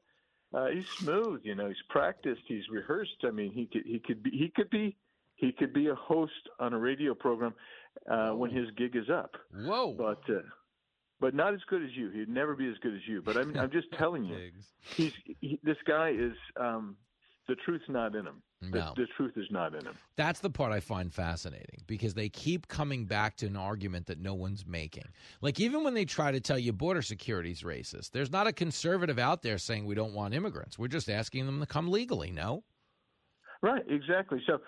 uh, 0.57 0.67
he's 0.67 0.87
smooth. 0.87 1.41
You 1.43 1.55
know, 1.55 1.67
he's 1.67 1.75
practiced. 1.89 2.41
He's 2.47 2.67
rehearsed. 2.69 3.23
I 3.25 3.31
mean, 3.31 3.51
he 3.51 3.65
could 3.65 3.83
he 3.85 3.99
could 3.99 4.23
be 4.23 4.31
he 4.31 4.51
could 4.55 4.69
be 4.69 4.95
he 5.35 5.51
could 5.51 5.73
be 5.73 5.87
a 5.87 5.95
host 5.95 6.49
on 6.59 6.73
a 6.73 6.79
radio 6.79 7.13
program 7.13 7.53
uh, 8.09 8.29
when 8.31 8.51
his 8.51 8.69
gig 8.77 8.95
is 8.95 9.09
up. 9.09 9.35
Whoa! 9.53 9.93
But 9.93 10.21
uh, 10.33 10.41
but 11.19 11.33
not 11.33 11.53
as 11.53 11.59
good 11.67 11.83
as 11.83 11.89
you. 11.95 12.09
He'd 12.11 12.29
never 12.29 12.55
be 12.55 12.67
as 12.67 12.77
good 12.81 12.93
as 12.93 13.01
you. 13.07 13.21
But 13.21 13.37
I'm 13.37 13.57
I'm 13.57 13.71
just 13.71 13.87
telling 13.97 14.23
you, 14.23 14.51
he's 14.95 15.13
he, 15.41 15.59
this 15.63 15.77
guy 15.85 16.09
is 16.09 16.33
um, 16.57 16.95
the 17.47 17.55
truth's 17.55 17.85
not 17.87 18.15
in 18.15 18.25
them. 18.25 18.41
No. 18.61 18.93
The, 18.95 19.01
the, 19.01 19.07
truth 19.15 19.33
is 19.37 19.45
not 19.51 19.73
in 19.75 19.83
them. 19.83 19.95
That's 20.15 20.39
the 20.39 20.49
part 20.49 20.71
I 20.71 20.79
find 20.79 21.13
fascinating 21.13 21.83
because 21.85 22.13
they 22.13 22.27
keep 22.27 22.67
coming 22.67 23.05
back 23.05 23.37
to 23.37 23.45
an 23.45 23.55
argument 23.55 24.07
that 24.07 24.19
no 24.19 24.33
one's 24.33 24.65
making. 24.65 25.05
Like 25.41 25.59
even 25.59 25.83
when 25.83 25.93
they 25.93 26.05
try 26.05 26.31
to 26.31 26.39
tell 26.39 26.57
you 26.57 26.73
border 26.73 27.01
security 27.01 27.51
is 27.51 27.61
racist, 27.61 28.11
there's 28.11 28.31
not 28.31 28.47
a 28.47 28.53
conservative 28.53 29.19
out 29.19 29.43
there 29.43 29.57
saying 29.57 29.85
we 29.85 29.95
don't 29.95 30.13
want 30.13 30.33
immigrants. 30.33 30.77
We're 30.77 30.87
just 30.87 31.09
asking 31.09 31.45
them 31.45 31.59
to 31.59 31.65
come 31.65 31.89
legally. 31.89 32.31
No. 32.31 32.63
Right. 33.61 33.83
Exactly. 33.87 34.41
So, 34.47 34.59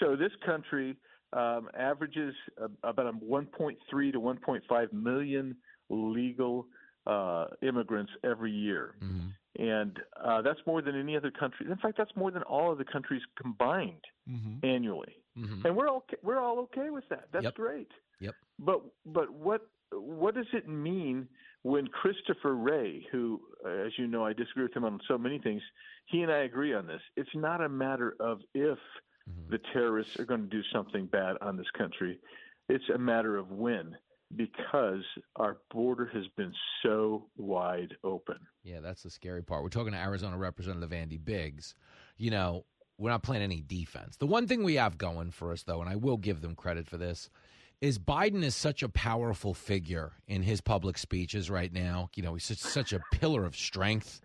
so 0.00 0.14
this 0.14 0.32
country 0.44 0.96
um, 1.32 1.68
averages 1.78 2.34
about 2.82 3.20
1.3 3.22 4.12
to 4.12 4.20
1.5 4.20 4.92
million 4.92 5.56
legal 5.90 6.66
uh, 7.06 7.46
immigrants 7.62 8.12
every 8.22 8.52
year. 8.52 8.94
Mm-hmm 9.02 9.28
and 9.58 9.98
uh, 10.24 10.40
that's 10.42 10.60
more 10.66 10.80
than 10.82 10.98
any 10.98 11.16
other 11.16 11.30
country. 11.30 11.66
In 11.68 11.76
fact, 11.76 11.98
that's 11.98 12.14
more 12.14 12.30
than 12.30 12.42
all 12.42 12.70
of 12.72 12.78
the 12.78 12.84
countries 12.84 13.22
combined 13.40 14.04
mm-hmm. 14.30 14.64
annually. 14.64 15.16
Mm-hmm. 15.36 15.66
And 15.66 15.76
we're 15.76 15.88
okay, 15.88 16.16
we're 16.22 16.40
all 16.40 16.60
okay 16.60 16.90
with 16.90 17.04
that. 17.10 17.24
That's 17.32 17.44
yep. 17.44 17.54
great. 17.54 17.90
Yep. 18.20 18.34
But 18.58 18.82
but 19.06 19.32
what 19.32 19.62
what 19.92 20.34
does 20.34 20.46
it 20.52 20.68
mean 20.68 21.28
when 21.62 21.88
Christopher 21.88 22.54
Wray, 22.54 23.06
who, 23.10 23.40
as 23.66 23.92
you 23.96 24.06
know, 24.06 24.24
I 24.24 24.32
disagree 24.32 24.64
with 24.64 24.76
him 24.76 24.84
on 24.84 25.00
so 25.08 25.18
many 25.18 25.38
things, 25.38 25.62
he 26.06 26.22
and 26.22 26.30
I 26.30 26.38
agree 26.38 26.72
on 26.74 26.86
this. 26.86 27.02
It's 27.16 27.34
not 27.34 27.60
a 27.60 27.68
matter 27.68 28.14
of 28.20 28.40
if 28.54 28.78
mm-hmm. 29.28 29.50
the 29.50 29.58
terrorists 29.72 30.18
are 30.18 30.24
going 30.24 30.42
to 30.42 30.46
do 30.48 30.62
something 30.72 31.06
bad 31.06 31.36
on 31.40 31.56
this 31.56 31.70
country. 31.76 32.20
It's 32.68 32.88
a 32.94 32.98
matter 32.98 33.36
of 33.36 33.50
when 33.50 33.96
because 34.36 35.02
our 35.36 35.58
border 35.70 36.10
has 36.12 36.24
been 36.36 36.52
so 36.82 37.26
wide 37.36 37.94
open. 38.04 38.36
Yeah, 38.62 38.80
that's 38.80 39.02
the 39.02 39.10
scary 39.10 39.42
part. 39.42 39.62
We're 39.62 39.70
talking 39.70 39.92
to 39.92 39.98
Arizona 39.98 40.36
Representative 40.36 40.92
Andy 40.92 41.16
Biggs. 41.16 41.74
You 42.18 42.30
know, 42.30 42.64
we're 42.98 43.10
not 43.10 43.22
playing 43.22 43.42
any 43.42 43.62
defense. 43.62 44.16
The 44.16 44.26
one 44.26 44.46
thing 44.46 44.64
we 44.64 44.74
have 44.74 44.98
going 44.98 45.30
for 45.30 45.52
us, 45.52 45.62
though, 45.62 45.80
and 45.80 45.88
I 45.88 45.96
will 45.96 46.16
give 46.16 46.40
them 46.40 46.54
credit 46.54 46.86
for 46.86 46.98
this, 46.98 47.30
is 47.80 47.98
Biden 47.98 48.42
is 48.42 48.56
such 48.56 48.82
a 48.82 48.88
powerful 48.88 49.54
figure 49.54 50.12
in 50.26 50.42
his 50.42 50.60
public 50.60 50.98
speeches 50.98 51.48
right 51.48 51.72
now. 51.72 52.10
You 52.16 52.24
know, 52.24 52.34
he's 52.34 52.44
such, 52.44 52.58
such 52.58 52.92
a 52.92 53.00
pillar 53.12 53.44
of 53.44 53.56
strength. 53.56 54.20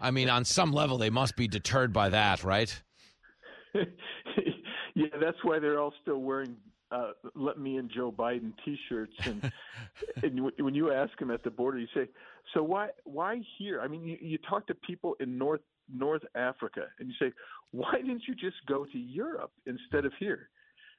I 0.00 0.10
mean, 0.10 0.28
on 0.28 0.44
some 0.44 0.72
level, 0.72 0.98
they 0.98 1.10
must 1.10 1.36
be 1.36 1.48
deterred 1.48 1.92
by 1.92 2.08
that, 2.10 2.44
right? 2.44 2.82
yeah, 3.74 5.06
that's 5.20 5.38
why 5.42 5.58
they're 5.58 5.80
all 5.80 5.94
still 6.02 6.18
wearing 6.18 6.56
uh, 6.90 7.12
"Let 7.34 7.58
me 7.58 7.76
in 7.76 7.88
Joe 7.88 8.12
Biden" 8.12 8.52
T-shirts, 8.64 9.14
and, 9.24 9.52
and 10.22 10.50
when 10.58 10.74
you 10.74 10.92
ask 10.92 11.20
him 11.20 11.30
at 11.30 11.42
the 11.42 11.50
border, 11.50 11.78
you 11.78 11.88
say, 11.94 12.08
"So 12.54 12.62
why 12.62 12.88
why 13.04 13.40
here?" 13.58 13.80
I 13.80 13.88
mean, 13.88 14.04
you, 14.04 14.16
you 14.20 14.38
talk 14.48 14.66
to 14.68 14.74
people 14.74 15.16
in 15.20 15.38
North 15.38 15.60
North 15.92 16.22
Africa, 16.34 16.86
and 16.98 17.08
you 17.08 17.14
say, 17.20 17.32
"Why 17.70 17.92
didn't 17.96 18.22
you 18.26 18.34
just 18.34 18.56
go 18.66 18.84
to 18.84 18.98
Europe 18.98 19.52
instead 19.66 20.04
of 20.04 20.12
here?" 20.18 20.48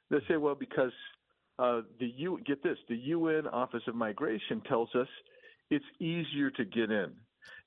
They 0.10 0.20
say, 0.28 0.38
"Well, 0.38 0.56
because 0.56 0.92
uh, 1.58 1.82
the 2.00 2.08
U 2.18 2.40
get 2.46 2.64
this, 2.64 2.78
the 2.88 2.98
UN 2.98 3.48
Office 3.48 3.84
of 3.88 3.96
Migration 3.96 4.62
tells 4.62 4.94
us 4.96 5.08
it's 5.70 5.86
easier 6.00 6.50
to 6.52 6.66
get 6.66 6.92
in, 6.92 7.12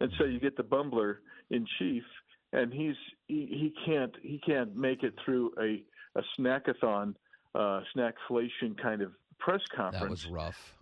and 0.01 0.11
so 0.19 0.24
you 0.24 0.40
get 0.40 0.57
the 0.57 0.65
bumbler 0.65 1.16
in 1.51 1.66
chief, 1.78 2.05
and 2.53 2.73
he's 2.73 2.97
he, 3.27 3.47
he 3.47 3.74
can't 3.85 4.15
he 4.23 4.40
can't 4.44 4.77
make 4.77 5.03
it 5.03 5.15
through 5.24 5.53
a 5.61 5.82
a 6.19 6.23
snackathon." 6.39 7.15
Uh, 7.55 7.81
snackflation 7.95 8.81
kind 8.81 9.03
of 9.03 9.12
press 9.39 9.61
conference. 9.74 10.03
That 10.03 10.11
was 10.11 10.27
rough. 10.27 10.74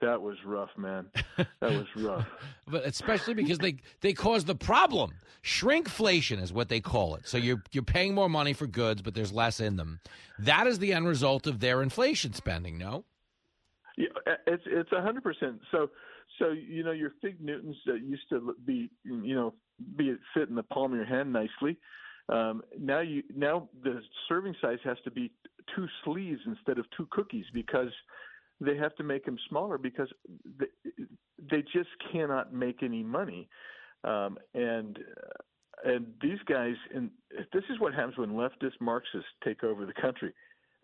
That 0.00 0.20
was 0.20 0.36
rough, 0.44 0.70
man. 0.76 1.06
That 1.36 1.46
was 1.70 1.86
rough. 1.96 2.26
but 2.68 2.84
especially 2.84 3.34
because 3.34 3.58
they 3.58 3.76
they 4.00 4.12
cause 4.12 4.44
the 4.44 4.54
problem. 4.54 5.12
Shrinkflation 5.42 6.42
is 6.42 6.52
what 6.52 6.68
they 6.68 6.80
call 6.80 7.14
it. 7.14 7.26
So 7.26 7.38
you're 7.38 7.62
you're 7.70 7.82
paying 7.82 8.14
more 8.14 8.28
money 8.28 8.52
for 8.52 8.66
goods, 8.66 9.02
but 9.02 9.14
there's 9.14 9.32
less 9.32 9.60
in 9.60 9.76
them. 9.76 10.00
That 10.38 10.66
is 10.66 10.78
the 10.78 10.92
end 10.92 11.06
result 11.06 11.46
of 11.46 11.60
their 11.60 11.82
inflation 11.82 12.32
spending. 12.34 12.76
No. 12.76 13.04
Yeah, 13.96 14.08
it's 14.46 14.64
it's 14.66 14.90
a 14.92 15.00
hundred 15.00 15.22
percent. 15.22 15.60
So 15.70 15.90
so 16.38 16.50
you 16.50 16.82
know 16.82 16.92
your 16.92 17.12
fig 17.22 17.40
Newtons 17.40 17.76
that 17.86 18.02
used 18.02 18.28
to 18.30 18.54
be 18.64 18.90
you 19.04 19.34
know 19.34 19.54
be 19.96 20.14
fit 20.34 20.48
in 20.48 20.54
the 20.54 20.62
palm 20.62 20.92
of 20.92 20.96
your 20.96 21.06
hand 21.06 21.32
nicely. 21.32 21.78
Um, 22.28 22.62
now 22.78 23.00
you 23.00 23.22
now 23.34 23.68
the 23.82 24.00
serving 24.28 24.54
size 24.60 24.78
has 24.84 24.96
to 25.04 25.10
be 25.10 25.32
two 25.74 25.86
sleeves 26.04 26.40
instead 26.46 26.78
of 26.78 26.86
two 26.96 27.06
cookies 27.10 27.46
because 27.52 27.92
they 28.60 28.76
have 28.76 28.94
to 28.96 29.02
make 29.02 29.24
them 29.24 29.38
smaller 29.48 29.78
because 29.78 30.08
they, 30.58 30.66
they 31.50 31.62
just 31.72 31.90
cannot 32.12 32.52
make 32.52 32.82
any 32.82 33.02
money. 33.02 33.48
Um, 34.04 34.38
and 34.54 34.98
and 35.84 36.06
these 36.20 36.38
guys, 36.46 36.74
and 36.94 37.10
this 37.52 37.64
is 37.70 37.80
what 37.80 37.92
happens 37.92 38.16
when 38.16 38.30
leftist 38.30 38.80
Marxists 38.80 39.26
take 39.44 39.64
over 39.64 39.84
the 39.84 39.92
country. 40.00 40.32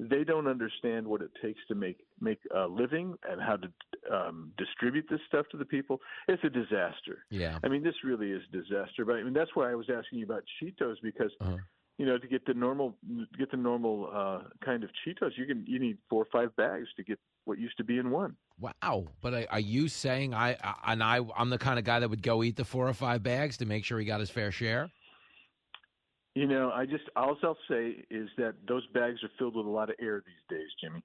They 0.01 0.23
don't 0.23 0.47
understand 0.47 1.07
what 1.07 1.23
it 1.23 1.31
takes 1.43 1.61
to 1.69 1.75
make 1.75 1.99
make 2.21 2.39
a 2.55 2.67
living 2.67 3.15
and 3.29 3.41
how 3.41 3.57
to 3.57 3.69
um, 4.15 4.53
distribute 4.57 5.07
this 5.11 5.21
stuff 5.27 5.47
to 5.51 5.57
the 5.57 5.65
people. 5.65 6.01
It's 6.29 6.43
a 6.45 6.51
disaster. 6.51 7.25
Yeah, 7.31 7.59
I 7.65 7.69
mean, 7.69 7.83
this 7.83 7.95
really 8.05 8.31
is 8.31 8.43
a 8.53 8.57
disaster. 8.57 9.05
But 9.05 9.17
I 9.17 9.23
mean, 9.25 9.35
that's 9.35 9.51
why 9.55 9.71
I 9.71 9.75
was 9.75 9.87
asking 9.91 10.21
you 10.21 10.25
about 10.25 10.45
Cheetos 10.63 10.97
because 11.03 11.33
uh-huh 11.41 11.57
you 11.99 12.07
know, 12.07 12.17
to 12.17 12.29
get 12.29 12.47
the 12.47 12.55
normal 12.55 12.95
get 13.37 13.51
the 13.51 13.57
normal 13.57 14.09
uh, 14.15 14.39
kind 14.65 14.85
of 14.85 14.91
Cheetos, 15.05 15.33
you 15.37 15.47
can 15.47 15.65
you 15.67 15.81
need 15.81 15.99
four 16.09 16.23
or 16.23 16.29
five 16.33 16.55
bags 16.57 16.87
to 16.97 17.03
get 17.03 17.19
what 17.45 17.59
used 17.59 17.77
to 17.79 17.85
be 17.85 17.99
in 17.99 18.11
one. 18.11 18.37
Wow! 18.61 19.09
But 19.21 19.49
are 19.51 19.61
you 19.61 19.89
saying 19.89 20.33
I 20.33 20.57
and 20.87 21.03
I 21.03 21.21
I'm 21.37 21.51
the 21.51 21.59
kind 21.59 21.79
of 21.79 21.85
guy 21.85 21.99
that 21.99 22.09
would 22.09 22.23
go 22.23 22.45
eat 22.45 22.57
the 22.57 22.65
four 22.65 22.89
or 22.89 22.95
five 22.95 23.25
bags 23.25 23.57
to 23.59 23.67
make 23.67 23.85
sure 23.85 23.99
he 23.99 24.05
got 24.05 24.21
his 24.21 24.31
fair 24.31 24.53
share? 24.53 24.91
You 26.37 26.47
know, 26.47 26.71
I 26.71 26.87
just 26.87 27.03
all 27.17 27.37
I'll 27.43 27.59
say 27.69 28.05
is 28.11 28.29
that 28.37 28.55
those 28.69 28.87
bags 28.95 29.25
are 29.25 29.31
filled 29.37 29.57
with 29.57 29.67
a 29.67 29.71
lot 29.71 29.91
of 29.91 29.97
air 30.01 30.23
these 30.25 30.57
days, 30.57 30.69
Jimmy. 30.81 31.03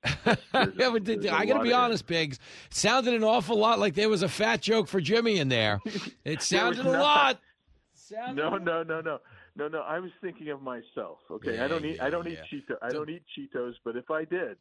yeah, 0.78 0.92
but 0.92 1.04
did, 1.04 1.26
I 1.26 1.48
got 1.48 1.58
to 1.58 1.64
be 1.64 1.74
honest, 1.74 2.06
Biggs. 2.06 2.38
Sounded 2.70 3.16
an 3.16 3.24
awful 3.24 3.58
lot 3.58 3.80
like 3.80 3.96
there 3.96 4.10
was 4.10 4.22
a 4.22 4.30
fat 4.30 4.62
joke 4.62 4.88
for 4.88 5.02
Jimmy 5.02 5.40
in 5.40 5.50
there. 5.50 5.80
It 6.24 6.42
sounded 6.44 6.86
a 6.86 6.92
lot. 6.92 7.40
Sounded 7.96 8.44
no, 8.44 8.58
no, 8.58 8.84
no, 8.84 9.02
no. 9.02 9.20
No, 9.56 9.68
no, 9.68 9.82
I 9.82 10.00
was 10.00 10.12
thinking 10.22 10.50
of 10.50 10.62
myself. 10.62 11.20
Okay, 11.30 11.56
yeah, 11.56 11.66
I 11.66 11.68
don't 11.68 11.86
eat 11.86 11.98
yeah, 11.98 12.06
I 12.06 12.10
don't 12.10 12.26
yeah. 12.26 12.34
eat 12.52 12.64
Cheetos. 12.70 12.78
I 12.82 12.90
don't 12.90 13.10
eat 13.10 13.24
Cheetos, 13.38 13.74
but 13.84 13.96
if 13.96 14.10
I 14.10 14.26
did, 14.26 14.58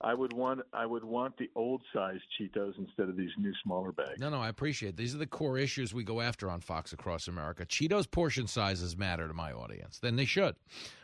I 0.00 0.12
would 0.12 0.32
want 0.32 0.60
I 0.72 0.86
would 0.86 1.04
want 1.04 1.36
the 1.38 1.48
old 1.54 1.82
size 1.92 2.18
Cheetos 2.38 2.76
instead 2.78 3.08
of 3.08 3.16
these 3.16 3.30
new 3.38 3.52
smaller 3.62 3.92
bags. 3.92 4.18
No, 4.18 4.28
no, 4.28 4.40
I 4.40 4.48
appreciate 4.48 4.90
it. 4.90 4.96
These 4.96 5.14
are 5.14 5.18
the 5.18 5.26
core 5.26 5.56
issues 5.56 5.94
we 5.94 6.02
go 6.02 6.20
after 6.20 6.50
on 6.50 6.60
Fox 6.60 6.92
Across 6.92 7.28
America. 7.28 7.64
Cheetos 7.64 8.10
portion 8.10 8.46
sizes 8.46 8.96
matter 8.96 9.28
to 9.28 9.34
my 9.34 9.52
audience. 9.52 10.00
Then 10.00 10.16
they 10.16 10.24
should. 10.24 10.56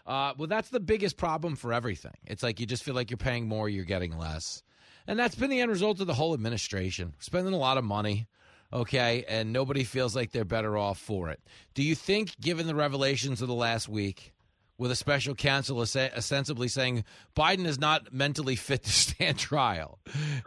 Uh, 0.06 0.34
well, 0.36 0.48
that's 0.48 0.70
the 0.70 0.80
biggest 0.80 1.16
problem 1.16 1.54
for 1.54 1.72
everything. 1.72 2.14
It's 2.26 2.42
like 2.42 2.58
you 2.58 2.66
just 2.66 2.82
feel 2.82 2.94
like 2.94 3.10
you're 3.10 3.16
paying 3.16 3.46
more, 3.46 3.68
you're 3.68 3.84
getting 3.84 4.18
less, 4.18 4.62
and 5.06 5.18
that's 5.18 5.36
been 5.36 5.50
the 5.50 5.60
end 5.60 5.70
result 5.70 6.00
of 6.00 6.08
the 6.08 6.14
whole 6.14 6.34
administration 6.34 7.14
spending 7.20 7.54
a 7.54 7.58
lot 7.58 7.78
of 7.78 7.84
money 7.84 8.26
okay, 8.72 9.24
and 9.28 9.52
nobody 9.52 9.84
feels 9.84 10.14
like 10.16 10.32
they're 10.32 10.44
better 10.44 10.76
off 10.76 10.98
for 10.98 11.30
it. 11.30 11.40
Do 11.74 11.82
you 11.82 11.94
think, 11.94 12.38
given 12.40 12.66
the 12.66 12.74
revelations 12.74 13.42
of 13.42 13.48
the 13.48 13.54
last 13.54 13.88
week, 13.88 14.32
with 14.80 14.90
a 14.90 14.96
special 14.96 15.34
counsel 15.34 15.78
ostensibly 15.78 16.66
saying 16.66 17.04
Biden 17.36 17.66
is 17.66 17.78
not 17.78 18.14
mentally 18.14 18.56
fit 18.56 18.82
to 18.84 18.90
stand 18.90 19.38
trial. 19.38 19.98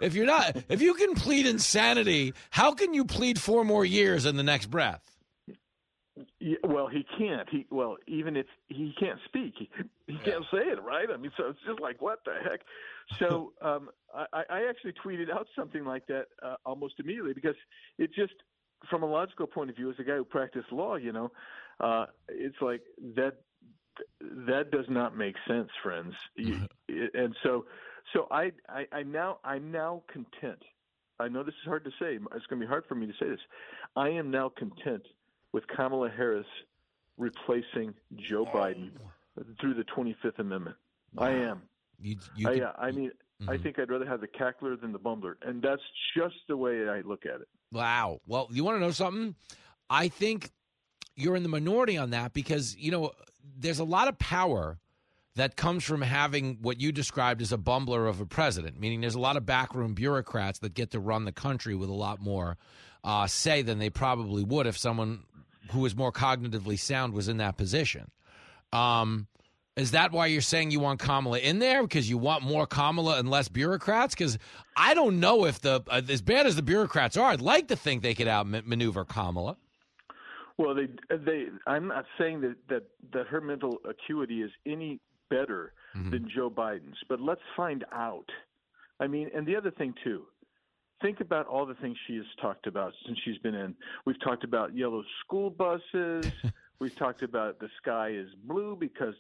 If 0.01 0.15
you're 0.15 0.25
not, 0.25 0.57
if 0.69 0.81
you 0.81 0.95
can 0.95 1.13
plead 1.13 1.45
insanity, 1.45 2.33
how 2.49 2.73
can 2.73 2.95
you 2.95 3.05
plead 3.05 3.39
four 3.39 3.63
more 3.63 3.85
years 3.85 4.25
in 4.25 4.35
the 4.35 4.43
next 4.43 4.71
breath? 4.71 5.12
Yeah, 6.39 6.57
well, 6.63 6.87
he 6.87 7.05
can't. 7.17 7.49
He 7.49 7.65
well, 7.71 7.97
even 8.07 8.37
if 8.37 8.45
he 8.67 8.93
can't 8.99 9.19
speak, 9.25 9.55
he, 9.57 9.69
he 10.05 10.17
can't 10.19 10.43
say 10.51 10.59
it, 10.59 10.81
right? 10.83 11.07
I 11.11 11.17
mean, 11.17 11.31
so 11.35 11.47
it's 11.47 11.59
just 11.65 11.79
like 11.79 12.01
what 12.01 12.19
the 12.23 12.33
heck. 12.43 12.61
So 13.17 13.53
um, 13.61 13.89
I, 14.13 14.43
I 14.49 14.69
actually 14.69 14.93
tweeted 15.03 15.31
out 15.31 15.47
something 15.55 15.83
like 15.83 16.05
that 16.07 16.25
uh, 16.43 16.55
almost 16.65 16.95
immediately 16.99 17.33
because 17.33 17.55
it 17.97 18.13
just, 18.13 18.33
from 18.89 19.01
a 19.01 19.07
logical 19.07 19.47
point 19.47 19.71
of 19.71 19.75
view, 19.75 19.89
as 19.89 19.95
a 19.97 20.03
guy 20.03 20.15
who 20.15 20.23
practiced 20.23 20.71
law, 20.71 20.95
you 20.97 21.13
know, 21.13 21.31
uh, 21.79 22.05
it's 22.29 22.61
like 22.61 22.81
that. 23.15 23.33
That 24.47 24.71
does 24.71 24.85
not 24.89 25.15
make 25.15 25.35
sense, 25.47 25.69
friends. 25.83 26.13
And 26.89 27.35
so, 27.43 27.65
so 28.11 28.27
I, 28.31 28.51
I, 28.67 28.85
I 28.91 29.03
now, 29.03 29.37
I'm 29.43 29.71
now 29.71 30.01
content. 30.11 30.61
I 31.19 31.27
know 31.27 31.43
this 31.43 31.53
is 31.53 31.65
hard 31.65 31.85
to 31.85 31.91
say. 31.91 32.15
It's 32.15 32.45
going 32.47 32.59
to 32.59 32.65
be 32.65 32.67
hard 32.67 32.85
for 32.87 32.95
me 32.95 33.05
to 33.05 33.13
say 33.13 33.29
this. 33.29 33.39
I 33.95 34.09
am 34.09 34.31
now 34.31 34.49
content 34.49 35.03
with 35.53 35.63
Kamala 35.67 36.09
Harris 36.09 36.45
replacing 37.17 37.93
Joe 38.15 38.45
Biden 38.45 38.91
through 39.61 39.75
the 39.75 39.83
25th 39.83 40.39
Amendment. 40.39 40.75
I 41.17 41.29
am. 41.31 41.61
You, 42.01 42.17
you 42.35 42.49
I, 42.49 42.53
could- 42.55 42.63
uh, 42.63 42.73
I 42.77 42.91
mean, 42.91 43.11
I 43.47 43.57
Mhm. 43.57 43.63
think 43.63 43.79
I'd 43.79 43.89
rather 43.89 44.05
have 44.05 44.21
the 44.21 44.27
cackler 44.27 44.79
than 44.79 44.91
the 44.91 44.99
bumbler, 44.99 45.35
and 45.43 45.61
that's 45.61 45.81
just 46.17 46.35
the 46.47 46.57
way 46.57 46.87
I 46.89 47.01
look 47.01 47.25
at 47.25 47.41
it. 47.41 47.47
Wow. 47.71 48.19
Well, 48.27 48.47
you 48.51 48.63
want 48.63 48.77
to 48.77 48.79
know 48.79 48.91
something? 48.91 49.35
I 49.89 50.07
think 50.07 50.51
you're 51.15 51.35
in 51.35 51.43
the 51.43 51.49
minority 51.49 51.97
on 51.97 52.09
that 52.11 52.33
because, 52.33 52.75
you 52.77 52.89
know, 52.91 53.11
there's 53.57 53.79
a 53.79 53.83
lot 53.83 54.07
of 54.07 54.17
power 54.17 54.79
that 55.35 55.55
comes 55.55 55.83
from 55.83 56.01
having 56.01 56.59
what 56.61 56.79
you 56.79 56.91
described 56.91 57.41
as 57.41 57.51
a 57.51 57.57
bumbler 57.57 58.07
of 58.07 58.21
a 58.21 58.25
president, 58.25 58.79
meaning 58.79 59.01
there's 59.01 59.15
a 59.15 59.19
lot 59.19 59.35
of 59.35 59.45
backroom 59.45 59.93
bureaucrats 59.93 60.59
that 60.59 60.73
get 60.73 60.91
to 60.91 60.99
run 60.99 61.25
the 61.25 61.31
country 61.31 61.75
with 61.75 61.89
a 61.89 61.93
lot 61.93 62.19
more 62.21 62.57
uh, 63.03 63.27
say 63.27 63.61
than 63.61 63.79
they 63.79 63.89
probably 63.89 64.43
would 64.43 64.65
if 64.67 64.77
someone 64.77 65.23
who 65.71 65.79
was 65.79 65.95
more 65.95 66.11
cognitively 66.11 66.79
sound 66.79 67.13
was 67.13 67.27
in 67.27 67.37
that 67.37 67.57
position. 67.57 68.11
Um, 68.71 69.27
is 69.75 69.91
that 69.91 70.11
why 70.11 70.27
you're 70.27 70.41
saying 70.41 70.71
you 70.71 70.79
want 70.79 70.99
Kamala 70.99 71.39
in 71.39 71.59
there 71.59 71.81
because 71.81 72.09
you 72.09 72.17
want 72.17 72.43
more 72.43 72.67
Kamala 72.67 73.17
and 73.17 73.29
less 73.29 73.47
bureaucrats? 73.47 74.13
Because 74.13 74.37
I 74.77 74.93
don't 74.93 75.19
know 75.19 75.45
if 75.45 75.61
the 75.61 75.81
uh, 75.87 76.01
as 76.09 76.21
bad 76.21 76.45
as 76.45 76.55
the 76.55 76.61
bureaucrats 76.61 77.17
are, 77.17 77.31
I'd 77.31 77.41
like 77.41 77.69
to 77.69 77.75
think 77.75 78.03
they 78.03 78.13
could 78.13 78.27
outmaneuver 78.27 79.03
Kamala. 79.05 79.57
Well, 80.57 80.75
they 80.75 80.87
they 81.15 81.47
I'm 81.65 81.87
not 81.87 82.05
saying 82.19 82.41
that 82.41 82.55
that 82.69 82.83
that 83.13 83.27
her 83.27 83.41
mental 83.41 83.79
acuity 83.87 84.41
is 84.41 84.51
any 84.65 84.99
better 85.29 85.73
Mm-hmm. 85.95 86.09
than 86.09 86.27
Joe 86.35 86.49
Biden's, 86.49 86.97
but 87.07 87.21
let's 87.21 87.39
find 87.55 87.85
out. 87.93 88.25
I 88.99 89.05
mean, 89.05 89.29
and 89.35 89.45
the 89.45 89.55
other 89.55 89.69
thing 89.69 89.93
too. 90.03 90.23
Think 91.03 91.19
about 91.19 91.47
all 91.47 91.65
the 91.65 91.75
things 91.75 91.97
she 92.07 92.15
has 92.15 92.25
talked 92.41 92.65
about 92.65 92.93
since 93.05 93.19
she's 93.25 93.37
been 93.39 93.53
in. 93.53 93.75
We've 94.05 94.19
talked 94.21 94.45
about 94.45 94.75
yellow 94.75 95.03
school 95.19 95.49
buses. 95.49 96.31
We've 96.79 96.95
talked 96.95 97.23
about 97.23 97.59
the 97.59 97.67
sky 97.81 98.11
is 98.11 98.29
blue 98.45 98.77
because 98.79 99.13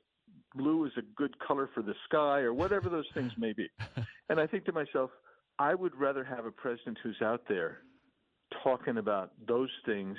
blue 0.55 0.85
is 0.85 0.93
a 0.97 1.01
good 1.17 1.37
color 1.39 1.69
for 1.73 1.83
the 1.83 1.93
sky 2.05 2.39
or 2.39 2.53
whatever 2.53 2.87
those 2.89 3.07
things 3.13 3.33
may 3.37 3.53
be. 3.53 3.69
And 4.29 4.39
I 4.39 4.47
think 4.47 4.63
to 4.65 4.71
myself, 4.71 5.11
I 5.59 5.75
would 5.75 5.93
rather 5.95 6.23
have 6.23 6.45
a 6.45 6.51
president 6.51 6.97
who's 7.03 7.21
out 7.21 7.41
there 7.49 7.79
talking 8.63 8.97
about 8.97 9.31
those 9.45 9.69
things 9.85 10.17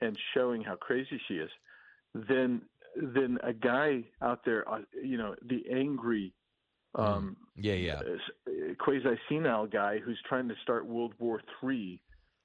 and 0.00 0.18
showing 0.34 0.62
how 0.62 0.74
crazy 0.74 1.20
she 1.28 1.34
is 1.34 1.50
than 2.28 2.62
than 2.96 3.38
a 3.44 3.52
guy 3.52 4.02
out 4.20 4.44
there, 4.44 4.68
uh, 4.68 4.80
you 5.02 5.16
know, 5.16 5.36
the 5.48 5.62
angry, 5.72 6.34
um, 6.98 7.36
Yeah, 7.56 7.74
yeah. 7.74 8.00
quasi 8.78 9.18
senile 9.28 9.66
guy 9.66 9.98
who's 9.98 10.18
trying 10.28 10.48
to 10.48 10.54
start 10.62 10.86
World 10.86 11.14
War 11.18 11.40
Three 11.60 12.00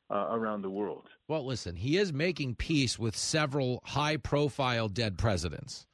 uh, 0.10 0.28
around 0.32 0.62
the 0.62 0.70
world. 0.70 1.08
Well, 1.28 1.46
listen, 1.46 1.76
he 1.76 1.98
is 1.98 2.14
making 2.14 2.56
peace 2.56 3.00
with 3.00 3.16
several 3.16 3.80
high 3.84 4.18
profile 4.18 4.88
dead 4.90 5.18
presidents. 5.18 5.86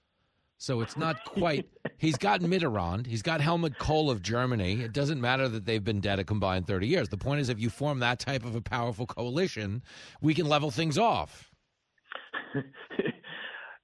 So 0.57 0.81
it's 0.81 0.97
not 0.97 1.23
quite. 1.25 1.67
He's 1.97 2.17
got 2.17 2.41
Mitterrand. 2.41 3.07
He's 3.07 3.21
got 3.21 3.39
Helmut 3.41 3.77
Kohl 3.77 4.09
of 4.09 4.21
Germany. 4.21 4.81
It 4.81 4.93
doesn't 4.93 5.21
matter 5.21 5.47
that 5.47 5.65
they've 5.65 5.83
been 5.83 6.01
dead 6.01 6.19
a 6.19 6.23
combined 6.23 6.67
30 6.67 6.87
years. 6.87 7.09
The 7.09 7.17
point 7.17 7.39
is, 7.39 7.49
if 7.49 7.59
you 7.59 7.69
form 7.69 7.99
that 7.99 8.19
type 8.19 8.43
of 8.43 8.55
a 8.55 8.61
powerful 8.61 9.05
coalition, 9.05 9.81
we 10.21 10.33
can 10.33 10.47
level 10.47 10.69
things 10.71 10.97
off. 10.97 11.49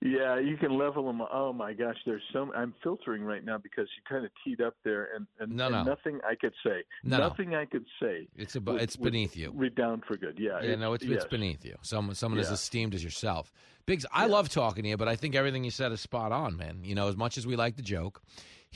Yeah, 0.05 0.39
you 0.39 0.55
can 0.55 0.77
level 0.77 1.07
them. 1.07 1.19
Oh 1.33 1.51
my 1.51 1.73
gosh, 1.73 1.95
there's 2.05 2.21
so. 2.31 2.51
I'm 2.55 2.75
filtering 2.83 3.23
right 3.23 3.43
now 3.43 3.57
because 3.57 3.87
you 3.97 4.03
kind 4.07 4.23
of 4.23 4.29
teed 4.43 4.61
up 4.61 4.75
there, 4.83 5.09
and, 5.15 5.25
and, 5.39 5.51
No, 5.51 5.65
and 5.65 5.85
nothing 5.87 6.19
I 6.29 6.35
could 6.35 6.53
say. 6.63 6.83
No, 7.03 7.17
no. 7.17 7.27
nothing 7.29 7.55
I 7.55 7.65
could 7.65 7.85
say. 7.99 8.27
It's 8.35 8.55
a, 8.55 8.61
would- 8.61 8.81
it's 8.81 8.95
beneath 8.95 9.35
you. 9.35 9.51
Redound 9.55 10.03
for 10.07 10.15
good. 10.15 10.37
Yeah. 10.37 10.61
Yeah, 10.61 10.75
no, 10.75 10.93
it's, 10.93 11.03
it's 11.03 11.25
beneath 11.25 11.65
you. 11.65 11.75
Someone, 11.81 12.13
someone 12.15 12.39
as 12.39 12.51
esteemed 12.51 12.93
as 12.93 13.03
yourself. 13.03 13.51
Biggs, 13.87 14.05
I 14.11 14.27
love 14.27 14.49
talking 14.49 14.83
to 14.83 14.89
you, 14.89 14.97
but 14.97 15.07
I 15.07 15.15
think 15.15 15.33
everything 15.35 15.63
you 15.63 15.71
said 15.71 15.91
is 15.91 16.01
spot 16.01 16.31
on, 16.31 16.55
man. 16.55 16.79
You 16.83 16.93
know, 16.95 17.07
as 17.07 17.17
much 17.17 17.37
as 17.37 17.47
we 17.47 17.55
like 17.55 17.75
the 17.75 17.81
joke, 17.83 18.21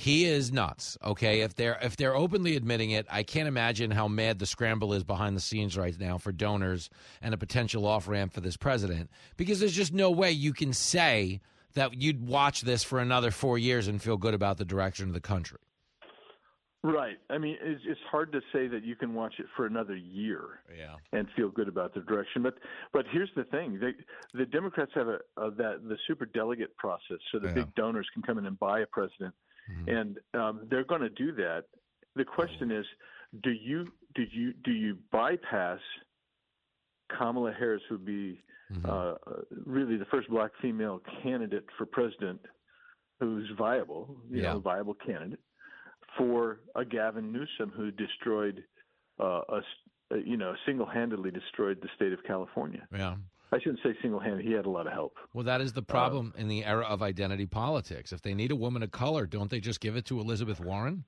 he 0.02 0.24
is 0.24 0.50
nuts. 0.54 0.98
Okay, 1.04 1.42
if 1.42 1.56
they're 1.56 1.78
if 1.82 1.98
they're 1.98 2.16
openly 2.16 2.56
admitting 2.56 2.92
it, 2.92 3.06
I 3.12 3.24
can't 3.24 3.50
imagine 3.50 3.92
how 3.92 4.08
mad 4.08 4.40
the 4.40 4.46
scramble 4.46 4.94
is 4.94 5.04
behind 5.04 5.36
the 5.36 5.42
scenes 5.42 5.78
right 5.78 6.00
now 6.00 6.18
for 6.18 6.32
donors 6.32 6.90
and 7.22 7.34
a 7.34 7.38
potential 7.38 7.86
off 7.86 8.08
ramp 8.08 8.32
for 8.32 8.40
this 8.40 8.56
president. 8.56 9.10
Because 9.36 9.60
there's 9.60 9.76
just 9.76 9.94
no 9.94 10.10
way 10.10 10.32
you 10.32 10.54
can 10.54 10.72
say 10.72 11.42
that 11.74 12.02
you'd 12.02 12.26
watch 12.26 12.62
this 12.62 12.82
for 12.82 13.00
another 13.00 13.30
four 13.30 13.58
years 13.58 13.90
and 13.90 14.02
feel 14.02 14.16
good 14.16 14.34
about 14.34 14.58
the 14.58 14.64
direction 14.64 15.06
of 15.10 15.14
the 15.14 15.20
country. 15.20 15.60
Right. 16.82 17.18
I 17.30 17.38
mean, 17.38 17.58
it's, 17.62 17.82
it's 17.86 18.00
hard 18.10 18.32
to 18.32 18.40
say 18.54 18.68
that 18.70 18.86
you 18.86 18.96
can 18.96 19.14
watch 19.14 19.34
it 19.38 19.48
for 19.58 19.66
another 19.66 19.98
year 19.98 20.62
Yeah. 20.74 20.96
and 21.12 21.28
feel 21.36 21.50
good 21.50 21.68
about 21.68 21.94
the 21.94 22.00
direction. 22.00 22.42
But 22.42 22.54
but 22.94 23.04
here's 23.12 23.30
the 23.36 23.44
thing: 23.44 23.80
they, 23.82 23.92
the 24.34 24.46
Democrats 24.46 24.92
have 24.96 25.10
a, 25.10 25.20
a 25.36 25.52
that 25.52 25.82
the 25.90 25.98
super 26.08 26.26
delegate 26.26 26.78
process, 26.78 27.18
so 27.34 27.40
the 27.40 27.48
Yeah. 27.50 27.54
big 27.56 27.76
donors 27.76 28.08
can 28.14 28.22
come 28.24 28.38
in 28.38 28.46
and 28.46 28.58
buy 28.58 28.80
a 28.80 28.86
president, 28.86 29.34
and 29.88 30.18
um, 30.34 30.68
they're 30.70 30.84
going 30.84 31.02
to 31.02 31.10
do 31.10 31.32
that. 31.34 31.66
The 32.16 32.26
question 32.26 32.72
is, 32.72 32.86
do 33.44 33.52
you 33.52 33.88
do 34.16 34.24
you 34.32 34.54
do 34.64 34.72
you 34.72 34.98
bypass 35.12 35.80
Kamala 37.18 37.54
Harris, 37.58 37.82
who 37.90 37.96
would 37.96 38.06
be 38.06 38.42
uh, 38.86 38.88
uh, 38.92 39.16
really 39.66 39.98
the 39.98 40.06
first 40.06 40.30
black 40.30 40.52
female 40.62 41.02
candidate 41.24 41.66
for 41.78 41.86
president 41.86 42.40
who's 43.20 43.50
viable, 43.58 44.16
you 44.30 44.42
Yeah. 44.44 44.54
know, 44.54 44.60
viable 44.60 44.94
candidate 44.94 45.40
for 46.18 46.60
a 46.76 46.86
Gavin 46.86 47.32
Newsom 47.32 47.72
who 47.72 47.92
destroyed, 47.92 48.64
uh, 49.20 49.42
a, 49.50 49.62
uh, 50.12 50.16
you 50.24 50.38
know, 50.38 50.56
single-handedly 50.66 51.32
destroyed 51.32 51.82
the 51.82 51.90
state 51.96 52.14
of 52.14 52.24
California. 52.24 52.88
Yeah. 52.92 53.16
I 53.52 53.60
shouldn't 53.60 53.80
say 53.84 53.96
single-handed; 54.02 54.46
he 54.46 54.52
had 54.52 54.66
a 54.66 54.70
lot 54.70 54.86
of 54.86 54.94
help. 54.94 55.18
Well, 55.34 55.44
that 55.46 55.60
is 55.62 55.74
the 55.74 55.82
problem 55.82 56.34
in 56.38 56.48
the 56.48 56.64
era 56.64 56.86
of 56.86 57.02
identity 57.02 57.48
politics. 57.48 58.12
If 58.12 58.22
they 58.22 58.34
need 58.34 58.52
a 58.52 58.56
woman 58.56 58.84
of 58.84 58.92
color, 58.92 59.26
don't 59.26 59.50
they 59.50 59.60
just 59.60 59.80
give 59.80 59.96
it 59.96 60.06
to 60.06 60.20
Elizabeth 60.20 60.60
Warren? 60.60 61.04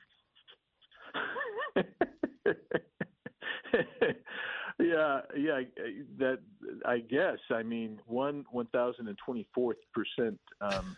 yeah, 4.79 5.21
yeah, 5.37 5.53
I- 5.53 5.67
that 6.17 6.39
I 6.85 6.99
guess. 6.99 7.37
I 7.51 7.63
mean, 7.63 7.99
one 8.07 8.45
one 8.51 8.67
thousand 8.67 9.07
and 9.07 9.17
twenty 9.23 9.47
fourth 9.53 9.77
percent 9.93 10.39
um, 10.61 10.97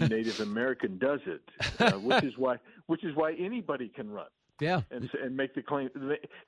Native 0.00 0.40
American 0.40 0.98
does 0.98 1.20
it, 1.26 1.42
uh, 1.80 1.92
which 1.98 2.24
is 2.24 2.34
why 2.36 2.56
which 2.86 3.04
is 3.04 3.14
why 3.16 3.32
anybody 3.38 3.88
can 3.88 4.10
run. 4.10 4.26
Yeah, 4.60 4.82
and 4.90 5.08
and 5.22 5.36
make 5.36 5.54
the 5.54 5.62
claim 5.62 5.88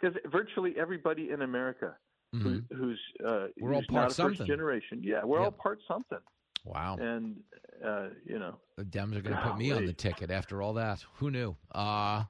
because 0.00 0.16
virtually 0.30 0.74
everybody 0.78 1.30
in 1.30 1.42
America 1.42 1.96
who, 2.42 2.62
who's 2.76 3.00
uh, 3.24 3.28
Mm-hmm. 3.28 3.64
We're 3.64 3.74
all 3.74 3.82
part 3.82 3.92
not 3.92 4.12
something. 4.12 4.36
first 4.38 4.48
generation, 4.48 5.00
yeah, 5.02 5.24
we're 5.24 5.40
all 5.40 5.50
part 5.50 5.80
something. 5.88 6.18
Wow. 6.64 6.96
And 7.00 7.36
uh, 7.84 8.08
you 8.24 8.38
know, 8.38 8.56
The 8.76 8.84
Dems 8.84 9.16
are 9.16 9.20
going 9.20 9.36
to 9.36 9.42
put 9.42 9.56
me 9.58 9.70
on 9.72 9.86
the 9.86 9.92
ticket 9.92 10.30
after 10.30 10.62
all 10.62 10.74
that. 10.74 11.04
Who 11.16 11.30
knew? 11.30 11.54
Uh, 11.72 12.24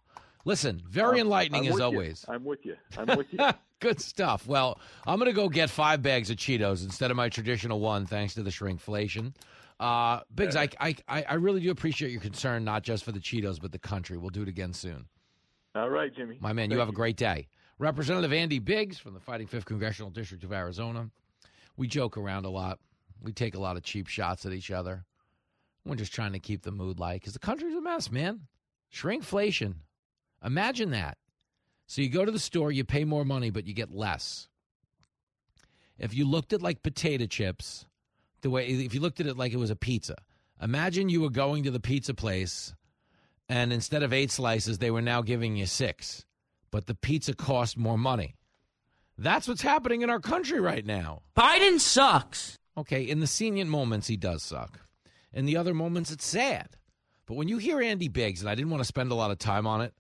listen, 0.45 0.83
very 0.89 1.19
I'm- 1.19 1.27
enlightening 1.27 1.63
I'm 1.63 1.69
as 1.69 1.73
with 1.75 1.81
you. 1.81 1.85
always. 1.85 2.25
I'm 2.29 2.45
with 2.45 2.67
you. 2.67 2.77
I'm 2.99 3.17
with 3.17 3.27
you. 3.33 3.39
Good 3.81 4.01
stuff. 4.01 4.47
Well, 4.47 4.81
I'm 5.07 5.19
going 5.19 5.31
to 5.31 5.35
go 5.37 5.49
get 5.51 5.69
five 5.71 6.01
bags 6.03 6.31
of 6.31 6.37
Cheetos 6.39 6.83
instead 6.85 7.11
of 7.11 7.17
my 7.17 7.29
traditional 7.29 7.79
one, 7.79 8.07
thanks 8.07 8.33
to 8.35 8.43
the 8.43 8.49
shrinkflation. 8.51 9.35
Uh, 9.79 10.21
Biggs, 10.35 10.57
I, 10.57 10.69
I, 10.81 10.97
I 11.07 11.23
I 11.29 11.35
really 11.35 11.61
do 11.61 11.71
appreciate 11.71 12.11
your 12.11 12.23
concern, 12.23 12.65
not 12.65 12.83
just 12.83 13.05
for 13.05 13.13
the 13.13 13.21
Cheetos, 13.21 13.61
but 13.61 13.73
the 13.73 13.79
country. 13.79 14.17
We'll 14.17 14.31
do 14.31 14.41
it 14.41 14.49
again 14.49 14.73
soon. 14.73 15.05
All 15.75 15.91
right, 15.91 16.11
Jimmy. 16.17 16.39
My 16.41 16.55
man, 16.55 16.71
you 16.71 16.79
have 16.79 16.89
a 16.89 16.93
great 16.93 17.19
day. 17.19 17.49
Representative 17.79 18.33
Andy 18.33 18.59
Biggs 18.59 18.99
from 18.99 19.13
the 19.13 19.21
Fighting 19.21 19.47
Fifth 19.47 19.67
Congressional 19.67 20.11
District 20.11 20.43
of 20.45 20.53
Arizona. 20.53 21.11
We 21.77 21.87
joke 21.87 22.17
around 22.17 22.47
a 22.47 22.51
lot. 22.51 22.79
We 23.21 23.33
take 23.33 23.55
a 23.55 23.61
lot 23.61 23.77
of 23.77 23.83
cheap 23.83 24.07
shots 24.07 24.47
at 24.47 24.53
each 24.53 24.71
other. 24.71 25.05
We're 25.85 25.97
just 25.97 26.15
trying 26.15 26.33
to 26.33 26.39
keep 26.39 26.63
the 26.63 26.73
mood 26.73 26.99
light 26.99 27.21
because 27.21 27.35
the 27.35 27.39
country's 27.39 27.75
a 27.75 27.81
mess, 27.83 28.11
man. 28.11 28.41
Shrinkflation. 28.93 29.75
Imagine 30.43 30.91
that. 30.91 31.19
So 31.87 32.01
you 32.01 32.09
go 32.09 32.25
to 32.25 32.33
the 32.33 32.39
store, 32.39 32.73
you 32.73 32.83
pay 32.83 33.05
more 33.05 33.25
money, 33.25 33.51
but 33.51 33.67
you 33.67 33.75
get 33.75 33.95
less. 33.95 34.49
If 35.99 36.15
you 36.15 36.25
looked 36.25 36.53
at 36.53 36.63
like 36.63 36.83
potato 36.83 37.27
chips, 37.27 37.87
the 38.41 38.51
way 38.51 38.67
if 38.67 38.95
you 38.95 39.01
looked 39.01 39.21
at 39.21 39.27
it 39.27 39.37
like 39.37 39.53
it 39.53 39.59
was 39.59 39.71
a 39.71 39.77
pizza, 39.77 40.17
imagine 40.61 41.09
you 41.09 41.21
were 41.21 41.31
going 41.31 41.63
to 41.65 41.71
the 41.71 41.81
pizza 41.81 42.15
place 42.15 42.75
and 43.49 43.73
instead 43.73 44.03
of 44.03 44.13
eight 44.13 44.31
slices, 44.31 44.79
they 44.79 44.91
were 44.91 45.03
now 45.03 45.23
giving 45.23 45.57
you 45.57 45.67
six. 45.67 46.25
But 46.71 46.87
the 46.87 46.95
pizza 46.95 47.35
cost 47.35 47.77
more 47.77 47.99
money. 47.99 48.35
That's 49.19 49.49
what's 49.49 49.63
happening 49.63 50.03
in 50.03 50.11
our 50.11 50.21
country 50.21 50.61
right 50.61 50.85
now. 50.85 51.23
Biden 51.37 51.81
sucks. 51.81 52.57
Okay, 52.77 53.03
in 53.03 53.21
the 53.21 53.27
senior 53.27 53.65
moments, 53.65 54.07
he 54.07 54.17
does 54.17 54.43
suck. 54.43 54.81
In 55.33 55.47
the 55.47 55.57
other 55.57 55.73
moments, 55.73 56.11
it's 56.11 56.27
sad. 56.27 56.77
But 57.27 57.35
when 57.35 57.49
you 57.49 57.59
hear 57.59 57.81
Andy 57.81 58.09
Biggs, 58.09 58.41
and 58.41 58.51
I 58.51 58.55
didn't 58.55 58.71
want 58.71 58.83
to 58.83 58.87
spend 58.87 59.11
a 59.11 59.15
lot 59.17 59.31
of 59.31 59.39
time 59.39 59.67
on 59.67 59.81
it, 59.81 59.95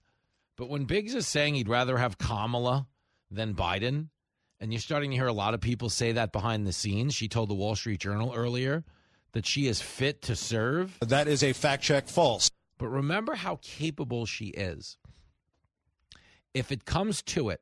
but 0.56 0.68
when 0.68 0.84
Biggs 0.84 1.14
is 1.14 1.26
saying 1.26 1.54
he'd 1.54 1.68
rather 1.68 1.96
have 1.96 2.18
Kamala 2.18 2.86
than 3.30 3.54
Biden, 3.54 4.08
and 4.60 4.72
you're 4.72 4.80
starting 4.80 5.10
to 5.10 5.16
hear 5.16 5.26
a 5.26 5.32
lot 5.32 5.54
of 5.54 5.60
people 5.60 5.90
say 5.90 6.12
that 6.12 6.32
behind 6.32 6.66
the 6.66 6.72
scenes, 6.72 7.14
she 7.14 7.28
told 7.28 7.48
the 7.48 7.54
Wall 7.54 7.74
Street 7.76 8.00
Journal 8.00 8.32
earlier 8.34 8.84
that 9.32 9.46
she 9.46 9.66
is 9.66 9.80
fit 9.82 10.22
to 10.22 10.36
serve. 10.36 10.96
That 11.00 11.28
is 11.28 11.42
a 11.42 11.52
fact 11.52 11.82
check 11.82 12.08
false. 12.08 12.50
But 12.78 12.88
remember 12.88 13.34
how 13.34 13.58
capable 13.62 14.24
she 14.26 14.46
is. 14.46 14.96
If 16.56 16.72
it 16.72 16.86
comes 16.86 17.20
to 17.22 17.50
it, 17.50 17.60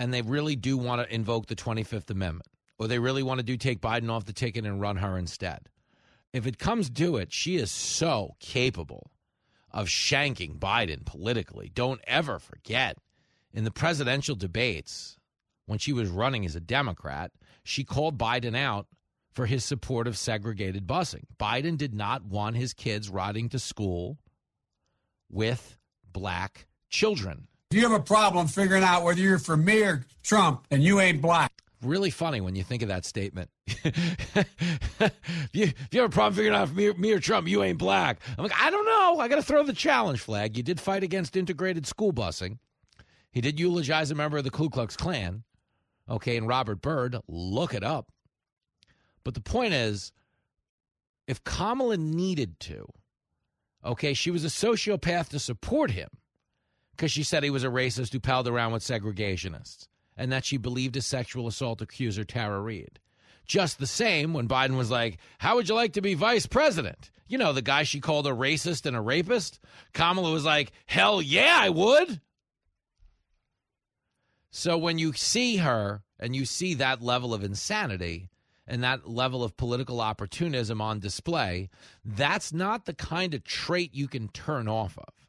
and 0.00 0.12
they 0.12 0.20
really 0.20 0.56
do 0.56 0.76
want 0.76 1.00
to 1.00 1.14
invoke 1.14 1.46
the 1.46 1.54
25th 1.54 2.10
Amendment, 2.10 2.50
or 2.76 2.88
they 2.88 2.98
really 2.98 3.22
want 3.22 3.38
to 3.38 3.44
do 3.44 3.56
take 3.56 3.80
Biden 3.80 4.10
off 4.10 4.24
the 4.24 4.32
ticket 4.32 4.66
and 4.66 4.80
run 4.80 4.96
her 4.96 5.16
instead, 5.16 5.68
if 6.32 6.44
it 6.44 6.58
comes 6.58 6.90
to 6.90 7.16
it, 7.16 7.32
she 7.32 7.54
is 7.54 7.70
so 7.70 8.34
capable 8.40 9.12
of 9.70 9.86
shanking 9.86 10.58
Biden 10.58 11.04
politically. 11.04 11.70
Don't 11.72 12.00
ever 12.08 12.40
forget 12.40 12.98
in 13.52 13.62
the 13.62 13.70
presidential 13.70 14.34
debates 14.34 15.16
when 15.66 15.78
she 15.78 15.92
was 15.92 16.08
running 16.08 16.44
as 16.44 16.56
a 16.56 16.60
Democrat, 16.60 17.30
she 17.62 17.84
called 17.84 18.18
Biden 18.18 18.56
out 18.56 18.88
for 19.32 19.46
his 19.46 19.64
support 19.64 20.08
of 20.08 20.18
segregated 20.18 20.84
busing. 20.84 21.26
Biden 21.38 21.78
did 21.78 21.94
not 21.94 22.24
want 22.24 22.56
his 22.56 22.72
kids 22.72 23.08
riding 23.08 23.48
to 23.50 23.60
school 23.60 24.18
with 25.30 25.78
black 26.12 26.66
children. 26.94 27.48
You 27.70 27.82
have 27.82 27.92
a 27.92 28.00
problem 28.00 28.46
figuring 28.46 28.84
out 28.84 29.02
whether 29.02 29.20
you're 29.20 29.38
for 29.38 29.56
me 29.56 29.82
or 29.82 30.06
Trump 30.22 30.64
and 30.70 30.82
you 30.82 31.00
ain't 31.00 31.20
black 31.20 31.50
really 31.82 32.10
funny 32.10 32.40
when 32.40 32.56
you 32.56 32.62
think 32.62 32.82
of 32.82 32.88
that 32.88 33.04
statement. 33.04 33.50
if, 33.66 34.46
you, 35.52 35.64
if 35.64 35.88
you 35.92 36.00
have 36.00 36.10
a 36.10 36.12
problem 36.12 36.34
figuring 36.34 36.56
out 36.56 36.68
if 36.68 36.74
me, 36.74 36.92
me 36.92 37.12
or 37.12 37.20
Trump, 37.20 37.46
you 37.46 37.62
ain't 37.62 37.78
black. 37.78 38.20
I'm 38.38 38.44
like, 38.44 38.58
I 38.58 38.70
don't 38.70 38.86
know. 38.86 39.20
I 39.20 39.28
got 39.28 39.36
to 39.36 39.42
throw 39.42 39.62
the 39.62 39.72
challenge 39.72 40.20
flag. 40.20 40.56
You 40.56 40.62
did 40.62 40.80
fight 40.80 41.02
against 41.02 41.36
integrated 41.36 41.86
school 41.86 42.12
busing. 42.12 42.58
He 43.32 43.40
did 43.40 43.58
eulogize 43.58 44.10
a 44.10 44.14
member 44.14 44.38
of 44.38 44.44
the 44.44 44.50
Ku 44.50 44.70
Klux 44.70 44.96
Klan. 44.96 45.42
Okay, 46.08 46.36
and 46.36 46.46
Robert 46.46 46.80
Byrd, 46.80 47.18
look 47.28 47.74
it 47.74 47.82
up. 47.82 48.08
But 49.24 49.34
the 49.34 49.40
point 49.40 49.74
is, 49.74 50.12
if 51.26 51.42
Kamala 51.44 51.96
needed 51.96 52.60
to, 52.60 52.86
okay, 53.84 54.14
she 54.14 54.30
was 54.30 54.44
a 54.44 54.48
sociopath 54.48 55.28
to 55.30 55.38
support 55.38 55.90
him 55.90 56.08
because 56.96 57.12
she 57.12 57.22
said 57.22 57.42
he 57.42 57.50
was 57.50 57.64
a 57.64 57.68
racist 57.68 58.12
who 58.12 58.20
palled 58.20 58.48
around 58.48 58.72
with 58.72 58.82
segregationists 58.82 59.88
and 60.16 60.30
that 60.32 60.44
she 60.44 60.56
believed 60.56 60.94
his 60.94 61.06
sexual 61.06 61.46
assault 61.46 61.82
accuser, 61.82 62.24
Tara 62.24 62.60
Reade. 62.60 63.00
Just 63.46 63.78
the 63.78 63.86
same 63.86 64.32
when 64.32 64.48
Biden 64.48 64.76
was 64.76 64.90
like, 64.90 65.18
How 65.38 65.56
would 65.56 65.68
you 65.68 65.74
like 65.74 65.94
to 65.94 66.00
be 66.00 66.14
vice 66.14 66.46
president? 66.46 67.10
You 67.26 67.38
know, 67.38 67.52
the 67.52 67.62
guy 67.62 67.82
she 67.82 68.00
called 68.00 68.26
a 68.26 68.30
racist 68.30 68.86
and 68.86 68.96
a 68.96 69.00
rapist. 69.00 69.58
Kamala 69.92 70.32
was 70.32 70.44
like, 70.44 70.72
Hell 70.86 71.20
yeah, 71.20 71.56
I 71.58 71.68
would. 71.68 72.20
So 74.50 74.78
when 74.78 74.98
you 74.98 75.12
see 75.12 75.56
her 75.56 76.04
and 76.18 76.34
you 76.34 76.44
see 76.44 76.74
that 76.74 77.02
level 77.02 77.34
of 77.34 77.42
insanity 77.42 78.30
and 78.66 78.82
that 78.84 79.08
level 79.08 79.42
of 79.42 79.56
political 79.56 80.00
opportunism 80.00 80.80
on 80.80 81.00
display, 81.00 81.68
that's 82.04 82.52
not 82.52 82.86
the 82.86 82.94
kind 82.94 83.34
of 83.34 83.44
trait 83.44 83.94
you 83.94 84.08
can 84.08 84.28
turn 84.28 84.68
off 84.68 84.96
of. 84.96 85.23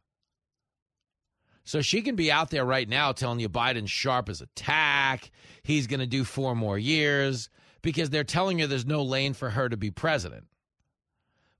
So 1.66 1.82
she 1.82 2.04
can 2.04 2.16
be 2.16 2.32
out 2.32 2.52
there 2.52 2.64
right 2.64 2.88
now 2.88 3.12
telling 3.12 3.40
you 3.40 3.50
Biden's 3.50 3.92
sharp 3.92 4.30
as 4.30 4.40
a 4.40 4.46
tack. 4.56 5.32
He's 5.64 5.88
going 5.88 6.00
to 6.00 6.06
do 6.06 6.24
four 6.24 6.56
more 6.56 6.78
years 6.78 7.50
because 7.82 8.12
they're 8.12 8.24
telling 8.24 8.60
you 8.60 8.68
there's 8.68 8.86
no 8.86 9.02
lane 9.04 9.34
for 9.34 9.50
her 9.50 9.68
to 9.68 9.76
be 9.76 9.90
president. 9.92 10.46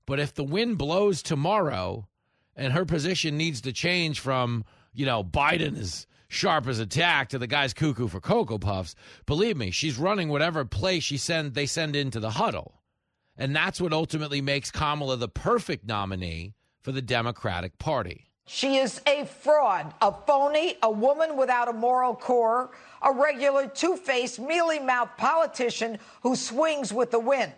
But 0.06 0.20
if 0.20 0.32
the 0.32 0.44
wind 0.44 0.78
blows 0.78 1.22
tomorrow 1.22 2.06
and 2.54 2.72
her 2.72 2.84
position 2.84 3.36
needs 3.36 3.60
to 3.62 3.72
change 3.72 4.20
from, 4.20 4.64
you 4.94 5.04
know, 5.04 5.24
Biden 5.24 5.76
is 5.76 6.06
sharp 6.28 6.68
as 6.68 6.78
a 6.78 6.86
tack 6.86 7.28
to 7.30 7.38
the 7.38 7.48
guy's 7.48 7.74
cuckoo 7.74 8.06
for 8.06 8.20
Cocoa 8.20 8.58
Puffs, 8.58 8.94
believe 9.26 9.56
me, 9.56 9.72
she's 9.72 9.98
running 9.98 10.28
whatever 10.28 10.64
play 10.64 11.00
she 11.00 11.16
send 11.16 11.54
they 11.54 11.66
send 11.66 11.96
into 11.96 12.20
the 12.20 12.30
huddle. 12.30 12.80
And 13.36 13.54
that's 13.54 13.80
what 13.80 13.92
ultimately 13.92 14.40
makes 14.40 14.70
Kamala 14.70 15.16
the 15.16 15.28
perfect 15.28 15.84
nominee 15.84 16.54
for 16.80 16.92
the 16.92 17.02
Democratic 17.02 17.78
Party. 17.78 18.30
She 18.48 18.76
is 18.76 19.00
a 19.08 19.24
fraud, 19.24 19.92
a 20.00 20.12
phony, 20.12 20.76
a 20.80 20.90
woman 20.90 21.36
without 21.36 21.68
a 21.68 21.72
moral 21.72 22.14
core, 22.14 22.70
a 23.02 23.12
regular 23.12 23.66
two 23.66 23.96
faced, 23.96 24.38
mealy 24.38 24.78
mouthed 24.78 25.16
politician 25.18 25.98
who 26.22 26.36
swings 26.36 26.92
with 26.92 27.10
the 27.10 27.18
wind. 27.18 27.52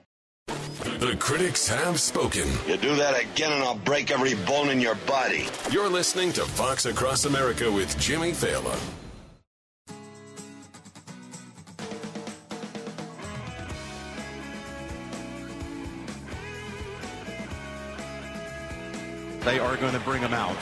The 0.47 1.15
critics 1.21 1.69
have 1.69 2.01
spoken. 2.01 2.49
You 2.67 2.79
do 2.79 2.97
that 2.97 3.21
again, 3.21 3.53
and 3.53 3.63
I'll 3.63 3.75
break 3.75 4.11
every 4.11 4.35
bone 4.47 4.71
in 4.71 4.81
your 4.81 4.95
body. 5.07 5.47
You're 5.71 5.91
listening 5.91 6.33
to 6.33 6.41
Fox 6.41 6.87
Across 6.87 7.27
America 7.27 7.71
with 7.71 7.97
Jimmy 8.01 8.33
Failla. 8.33 8.77
They 19.45 19.59
are 19.59 19.77
going 19.77 19.95
to 19.95 20.01
bring 20.01 20.21
him 20.21 20.35
out 20.35 20.59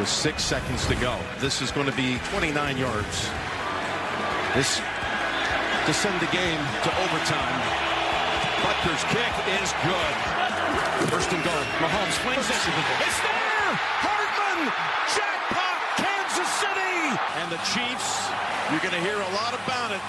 with 0.00 0.08
six 0.08 0.42
seconds 0.42 0.86
to 0.86 0.94
go. 0.96 1.12
This 1.40 1.60
is 1.60 1.70
going 1.70 1.84
to 1.84 1.92
be 1.92 2.16
29 2.32 2.56
yards. 2.78 3.28
This 4.56 4.80
to 5.84 5.92
send 5.92 6.16
the 6.24 6.30
game 6.32 6.56
to 6.56 6.90
overtime. 7.04 7.60
Butker's 8.64 9.04
kick 9.12 9.34
is 9.60 9.68
good. 9.84 10.14
First 11.12 11.28
and 11.36 11.44
goal. 11.44 11.64
Mahomes 11.84 12.16
flings 12.24 12.48
it. 12.48 12.56
It's 12.56 13.20
there! 13.20 13.72
Hardman! 14.00 14.72
Jackpot! 15.12 15.78
Kansas 16.00 16.48
City! 16.48 16.96
And 17.36 17.52
the 17.52 17.60
Chiefs, 17.68 18.32
you're 18.72 18.80
going 18.80 18.96
to 18.96 19.04
hear 19.04 19.20
a 19.20 19.32
lot 19.36 19.52
about 19.52 19.92
it. 19.92 20.00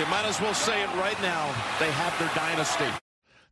You 0.00 0.06
might 0.08 0.24
as 0.24 0.40
well 0.40 0.54
say 0.54 0.82
it 0.82 0.88
right 0.96 1.20
now. 1.20 1.44
They 1.78 1.92
have 1.92 2.18
their 2.18 2.32
dynasty. 2.34 2.88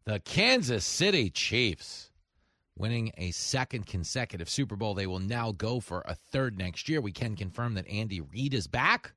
The 0.06 0.20
Kansas 0.20 0.84
City 0.86 1.28
Chiefs 1.28 2.03
winning 2.76 3.12
a 3.16 3.30
second 3.30 3.86
consecutive 3.86 4.48
Super 4.48 4.76
Bowl. 4.76 4.94
They 4.94 5.06
will 5.06 5.20
now 5.20 5.52
go 5.52 5.80
for 5.80 6.02
a 6.06 6.14
third 6.14 6.58
next 6.58 6.88
year. 6.88 7.00
We 7.00 7.12
can 7.12 7.36
confirm 7.36 7.74
that 7.74 7.88
Andy 7.88 8.20
Reid 8.20 8.54
is 8.54 8.66
back. 8.66 9.12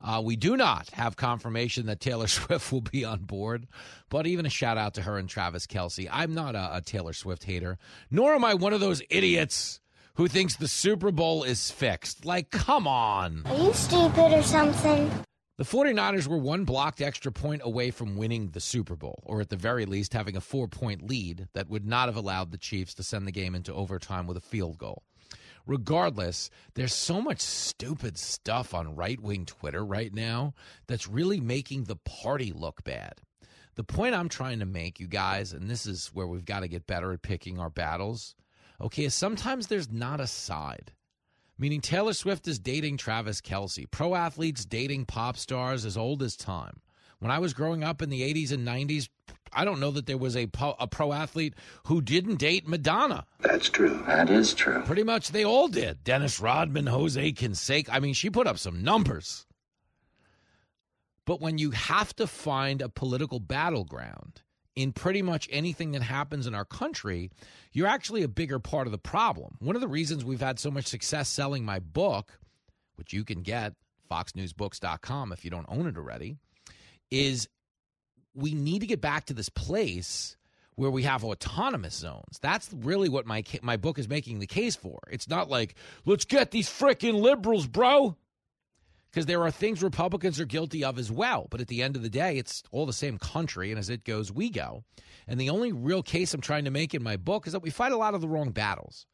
Uh, 0.00 0.20
we 0.22 0.36
do 0.36 0.56
not 0.56 0.90
have 0.90 1.16
confirmation 1.16 1.86
that 1.86 2.00
Taylor 2.00 2.26
Swift 2.28 2.70
will 2.70 2.82
be 2.82 3.04
on 3.04 3.20
board, 3.20 3.66
but 4.10 4.26
even 4.26 4.46
a 4.46 4.50
shout 4.50 4.76
out 4.76 4.94
to 4.94 5.02
her 5.02 5.18
and 5.18 5.28
Travis 5.28 5.66
Kelce. 5.66 6.08
I'm 6.10 6.34
not 6.34 6.54
a, 6.54 6.76
a 6.76 6.80
Taylor 6.82 7.12
Swift 7.12 7.44
hater, 7.44 7.78
nor 8.10 8.34
am 8.34 8.44
I 8.44 8.54
one 8.54 8.72
of 8.72 8.80
those 8.80 9.02
idiots 9.08 9.80
who 10.14 10.28
thinks 10.28 10.56
the 10.56 10.68
Super 10.68 11.10
Bowl 11.10 11.42
is 11.42 11.70
fixed. 11.70 12.24
Like, 12.24 12.50
come 12.50 12.86
on. 12.86 13.42
Are 13.46 13.56
you 13.56 13.72
stupid 13.72 14.32
or 14.32 14.42
something? 14.42 15.10
The 15.56 15.62
49ers 15.62 16.26
were 16.26 16.36
one 16.36 16.64
blocked 16.64 17.00
extra 17.00 17.30
point 17.30 17.62
away 17.64 17.92
from 17.92 18.16
winning 18.16 18.48
the 18.48 18.60
Super 18.60 18.96
Bowl, 18.96 19.22
or 19.24 19.40
at 19.40 19.50
the 19.50 19.56
very 19.56 19.86
least 19.86 20.12
having 20.12 20.36
a 20.36 20.40
four 20.40 20.66
point 20.66 21.08
lead 21.08 21.46
that 21.52 21.68
would 21.68 21.86
not 21.86 22.08
have 22.08 22.16
allowed 22.16 22.50
the 22.50 22.58
Chiefs 22.58 22.92
to 22.94 23.04
send 23.04 23.24
the 23.24 23.30
game 23.30 23.54
into 23.54 23.72
overtime 23.72 24.26
with 24.26 24.36
a 24.36 24.40
field 24.40 24.78
goal. 24.78 25.04
Regardless, 25.64 26.50
there's 26.74 26.92
so 26.92 27.22
much 27.22 27.40
stupid 27.40 28.18
stuff 28.18 28.74
on 28.74 28.96
right 28.96 29.20
wing 29.20 29.46
Twitter 29.46 29.84
right 29.84 30.12
now 30.12 30.54
that's 30.88 31.06
really 31.06 31.38
making 31.38 31.84
the 31.84 31.96
party 31.96 32.52
look 32.52 32.82
bad. 32.82 33.20
The 33.76 33.84
point 33.84 34.16
I'm 34.16 34.28
trying 34.28 34.58
to 34.58 34.66
make, 34.66 34.98
you 34.98 35.06
guys, 35.06 35.52
and 35.52 35.70
this 35.70 35.86
is 35.86 36.08
where 36.08 36.26
we've 36.26 36.44
got 36.44 36.60
to 36.60 36.68
get 36.68 36.88
better 36.88 37.12
at 37.12 37.22
picking 37.22 37.60
our 37.60 37.70
battles, 37.70 38.34
okay, 38.80 39.04
is 39.04 39.14
sometimes 39.14 39.68
there's 39.68 39.92
not 39.92 40.18
a 40.18 40.26
side 40.26 40.90
meaning 41.58 41.80
Taylor 41.80 42.12
Swift 42.12 42.46
is 42.48 42.58
dating 42.58 42.96
Travis 42.96 43.40
Kelce, 43.40 43.90
Pro 43.90 44.14
athletes 44.14 44.64
dating 44.64 45.06
pop 45.06 45.36
stars 45.36 45.84
as 45.84 45.96
old 45.96 46.22
as 46.22 46.36
time. 46.36 46.80
When 47.18 47.30
I 47.30 47.38
was 47.38 47.54
growing 47.54 47.84
up 47.84 48.02
in 48.02 48.10
the 48.10 48.22
80s 48.22 48.52
and 48.52 48.66
90s, 48.66 49.08
I 49.52 49.64
don't 49.64 49.80
know 49.80 49.92
that 49.92 50.06
there 50.06 50.18
was 50.18 50.36
a, 50.36 50.46
po- 50.46 50.76
a 50.78 50.86
pro 50.86 51.12
athlete 51.12 51.54
who 51.86 52.02
didn't 52.02 52.36
date 52.36 52.66
Madonna. 52.68 53.24
That's 53.40 53.70
true. 53.70 54.02
That 54.06 54.28
is 54.28 54.52
true. 54.52 54.82
Pretty 54.82 55.04
much 55.04 55.28
they 55.28 55.44
all 55.44 55.68
did. 55.68 56.02
Dennis 56.04 56.40
Rodman, 56.40 56.86
Jose 56.86 57.32
Canseco. 57.32 57.88
I 57.90 58.00
mean, 58.00 58.14
she 58.14 58.30
put 58.30 58.46
up 58.46 58.58
some 58.58 58.82
numbers. 58.82 59.46
But 61.24 61.40
when 61.40 61.56
you 61.58 61.70
have 61.70 62.14
to 62.16 62.26
find 62.26 62.82
a 62.82 62.88
political 62.88 63.40
battleground 63.40 64.42
in 64.76 64.92
pretty 64.92 65.22
much 65.22 65.48
anything 65.50 65.92
that 65.92 66.02
happens 66.02 66.46
in 66.46 66.54
our 66.54 66.64
country, 66.64 67.30
you're 67.72 67.86
actually 67.86 68.22
a 68.22 68.28
bigger 68.28 68.58
part 68.58 68.86
of 68.86 68.92
the 68.92 68.98
problem. 68.98 69.56
One 69.60 69.76
of 69.76 69.80
the 69.80 69.88
reasons 69.88 70.24
we've 70.24 70.40
had 70.40 70.58
so 70.58 70.70
much 70.70 70.86
success 70.86 71.28
selling 71.28 71.64
my 71.64 71.78
book, 71.78 72.38
which 72.96 73.12
you 73.12 73.24
can 73.24 73.42
get 73.42 73.74
foxnewsbooks.com 74.10 75.32
if 75.32 75.44
you 75.44 75.50
don't 75.50 75.66
own 75.68 75.86
it 75.86 75.96
already, 75.96 76.36
is 77.10 77.48
we 78.34 78.54
need 78.54 78.80
to 78.80 78.86
get 78.86 79.00
back 79.00 79.26
to 79.26 79.34
this 79.34 79.48
place 79.48 80.36
where 80.76 80.90
we 80.90 81.04
have 81.04 81.24
autonomous 81.24 81.94
zones. 81.94 82.38
That's 82.40 82.68
really 82.72 83.08
what 83.08 83.26
my 83.26 83.44
my 83.62 83.76
book 83.76 83.98
is 83.98 84.08
making 84.08 84.40
the 84.40 84.46
case 84.46 84.74
for. 84.74 84.98
It's 85.08 85.28
not 85.28 85.48
like 85.48 85.76
let's 86.04 86.24
get 86.24 86.50
these 86.50 86.68
freaking 86.68 87.20
liberals, 87.20 87.66
bro. 87.66 88.16
Because 89.14 89.26
there 89.26 89.42
are 89.44 89.50
things 89.52 89.80
Republicans 89.80 90.40
are 90.40 90.44
guilty 90.44 90.82
of 90.82 90.98
as 90.98 91.12
well. 91.12 91.46
But 91.48 91.60
at 91.60 91.68
the 91.68 91.84
end 91.84 91.94
of 91.94 92.02
the 92.02 92.10
day, 92.10 92.36
it's 92.36 92.64
all 92.72 92.84
the 92.84 92.92
same 92.92 93.16
country, 93.16 93.70
and 93.70 93.78
as 93.78 93.88
it 93.88 94.02
goes, 94.02 94.32
we 94.32 94.50
go. 94.50 94.82
And 95.28 95.40
the 95.40 95.50
only 95.50 95.70
real 95.70 96.02
case 96.02 96.34
I'm 96.34 96.40
trying 96.40 96.64
to 96.64 96.72
make 96.72 96.94
in 96.94 97.02
my 97.02 97.16
book 97.16 97.46
is 97.46 97.52
that 97.52 97.62
we 97.62 97.70
fight 97.70 97.92
a 97.92 97.96
lot 97.96 98.14
of 98.14 98.20
the 98.20 98.26
wrong 98.26 98.50
battles. 98.50 99.06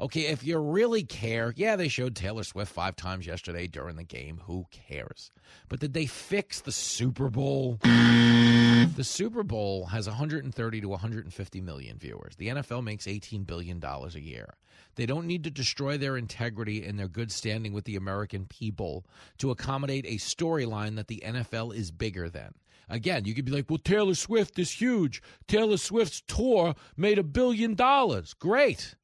Okay, 0.00 0.22
if 0.22 0.42
you 0.42 0.58
really 0.58 1.04
care, 1.04 1.52
yeah, 1.56 1.76
they 1.76 1.88
showed 1.88 2.16
Taylor 2.16 2.44
Swift 2.44 2.72
five 2.72 2.96
times 2.96 3.26
yesterday 3.26 3.66
during 3.66 3.96
the 3.96 4.04
game. 4.04 4.40
Who 4.46 4.66
cares? 4.70 5.30
But 5.68 5.80
did 5.80 5.92
they 5.92 6.06
fix 6.06 6.60
the 6.60 6.72
Super 6.72 7.28
Bowl? 7.28 7.78
the 7.82 9.04
Super 9.04 9.42
Bowl 9.42 9.86
has 9.86 10.08
130 10.08 10.80
to 10.80 10.88
150 10.88 11.60
million 11.60 11.98
viewers. 11.98 12.34
The 12.36 12.48
NFL 12.48 12.82
makes 12.82 13.06
18 13.06 13.44
billion 13.44 13.78
dollars 13.78 14.14
a 14.14 14.20
year. 14.20 14.54
They 14.94 15.06
don't 15.06 15.26
need 15.26 15.44
to 15.44 15.50
destroy 15.50 15.98
their 15.98 16.16
integrity 16.16 16.84
and 16.84 16.98
their 16.98 17.08
good 17.08 17.30
standing 17.30 17.72
with 17.72 17.84
the 17.84 17.96
American 17.96 18.46
people 18.46 19.04
to 19.38 19.50
accommodate 19.50 20.06
a 20.06 20.16
storyline 20.16 20.96
that 20.96 21.08
the 21.08 21.22
NFL 21.24 21.74
is 21.74 21.90
bigger 21.90 22.28
than. 22.28 22.54
Again, 22.88 23.24
you 23.24 23.34
could 23.34 23.44
be 23.44 23.52
like, 23.52 23.70
well, 23.70 23.78
Taylor 23.78 24.14
Swift 24.14 24.58
is 24.58 24.70
huge. 24.70 25.22
Taylor 25.46 25.76
Swift's 25.76 26.22
tour 26.26 26.74
made 26.96 27.18
a 27.18 27.22
billion 27.22 27.74
dollars. 27.74 28.34
Great. 28.34 28.96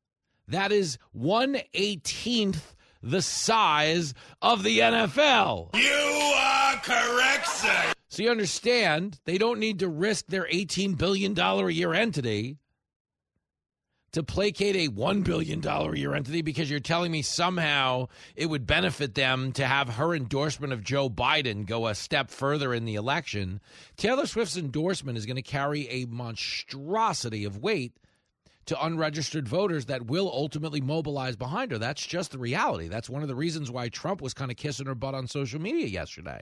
That 0.49 0.73
is 0.73 0.99
118th 1.17 2.75
the 3.03 3.23
size 3.23 4.15
of 4.43 4.63
the 4.63 4.81
NFL. 4.81 5.75
You 5.75 6.33
are 6.37 6.77
correct, 6.77 7.47
sir. 7.47 7.93
So 8.09 8.23
you 8.23 8.31
understand, 8.31 9.21
they 9.25 9.39
don't 9.39 9.61
need 9.61 9.81
to 9.81 9.89
risk 9.89 10.27
their 10.27 10.47
$18 10.47 10.97
billion 10.97 11.39
a 11.39 11.69
year 11.69 11.93
entity 11.93 12.59
to 14.13 14.23
placate 14.23 14.75
a 14.75 14.91
$1 14.91 15.23
billion 15.23 15.65
a 15.65 15.95
year 15.95 16.15
entity 16.15 16.41
because 16.41 16.71
you're 16.71 16.81
telling 16.81 17.13
me 17.13 17.21
somehow 17.21 18.09
it 18.35 18.47
would 18.47 18.67
benefit 18.67 19.15
them 19.15 19.53
to 19.53 19.67
have 19.67 19.91
her 19.91 20.15
endorsement 20.15 20.73
of 20.73 20.83
Joe 20.83 21.11
Biden 21.11 21.67
go 21.67 21.87
a 21.87 21.95
step 21.95 22.31
further 22.31 22.73
in 22.73 22.87
the 22.87 22.95
election. 22.95 23.61
Taylor 23.97 24.27
Swift's 24.27 24.57
endorsement 24.57 25.19
is 25.19 25.27
going 25.27 25.37
to 25.37 25.43
carry 25.43 25.87
a 25.89 26.07
monstrosity 26.07 27.45
of 27.45 27.59
weight 27.59 27.93
to 28.69 28.85
unregistered 28.85 29.49
voters 29.49 29.87
that 29.87 30.07
will 30.07 30.31
ultimately 30.33 30.81
mobilize 30.81 31.37
behind 31.37 31.73
her. 31.73 31.79
That's 31.79 32.07
just 32.07 32.33
the 32.33 32.39
reality. 32.39 32.89
That's 32.89 33.09
one 33.09 33.23
of 33.23 33.29
the 33.29 33.35
reasons 33.35 33.71
why 33.71 33.89
Trump 33.89 34.21
was 34.21 34.35
kind 34.35 34.51
of 34.51 34.59
kissing 34.59 34.87
her 34.87 34.95
butt 34.95 35.15
on 35.15 35.27
social 35.27 35.61
media 35.61 35.87
yesterday 35.87 36.41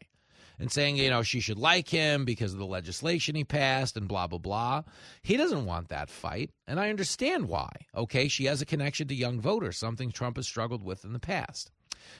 and 0.58 0.72
saying, 0.72 0.96
you 0.96 1.08
know, 1.08 1.22
she 1.22 1.38
should 1.38 1.58
like 1.58 1.88
him 1.88 2.24
because 2.24 2.52
of 2.52 2.58
the 2.58 2.66
legislation 2.66 3.36
he 3.36 3.44
passed 3.44 3.96
and 3.96 4.08
blah, 4.08 4.26
blah, 4.26 4.38
blah. 4.38 4.82
He 5.22 5.36
doesn't 5.36 5.66
want 5.66 5.88
that 5.88 6.10
fight. 6.10 6.50
And 6.66 6.80
I 6.80 6.90
understand 6.90 7.46
why. 7.46 7.70
Okay. 7.94 8.26
She 8.26 8.46
has 8.46 8.60
a 8.60 8.66
connection 8.66 9.06
to 9.08 9.14
young 9.14 9.40
voters, 9.40 9.78
something 9.78 10.10
Trump 10.10 10.36
has 10.36 10.46
struggled 10.46 10.82
with 10.82 11.04
in 11.04 11.12
the 11.12 11.20
past. 11.20 11.70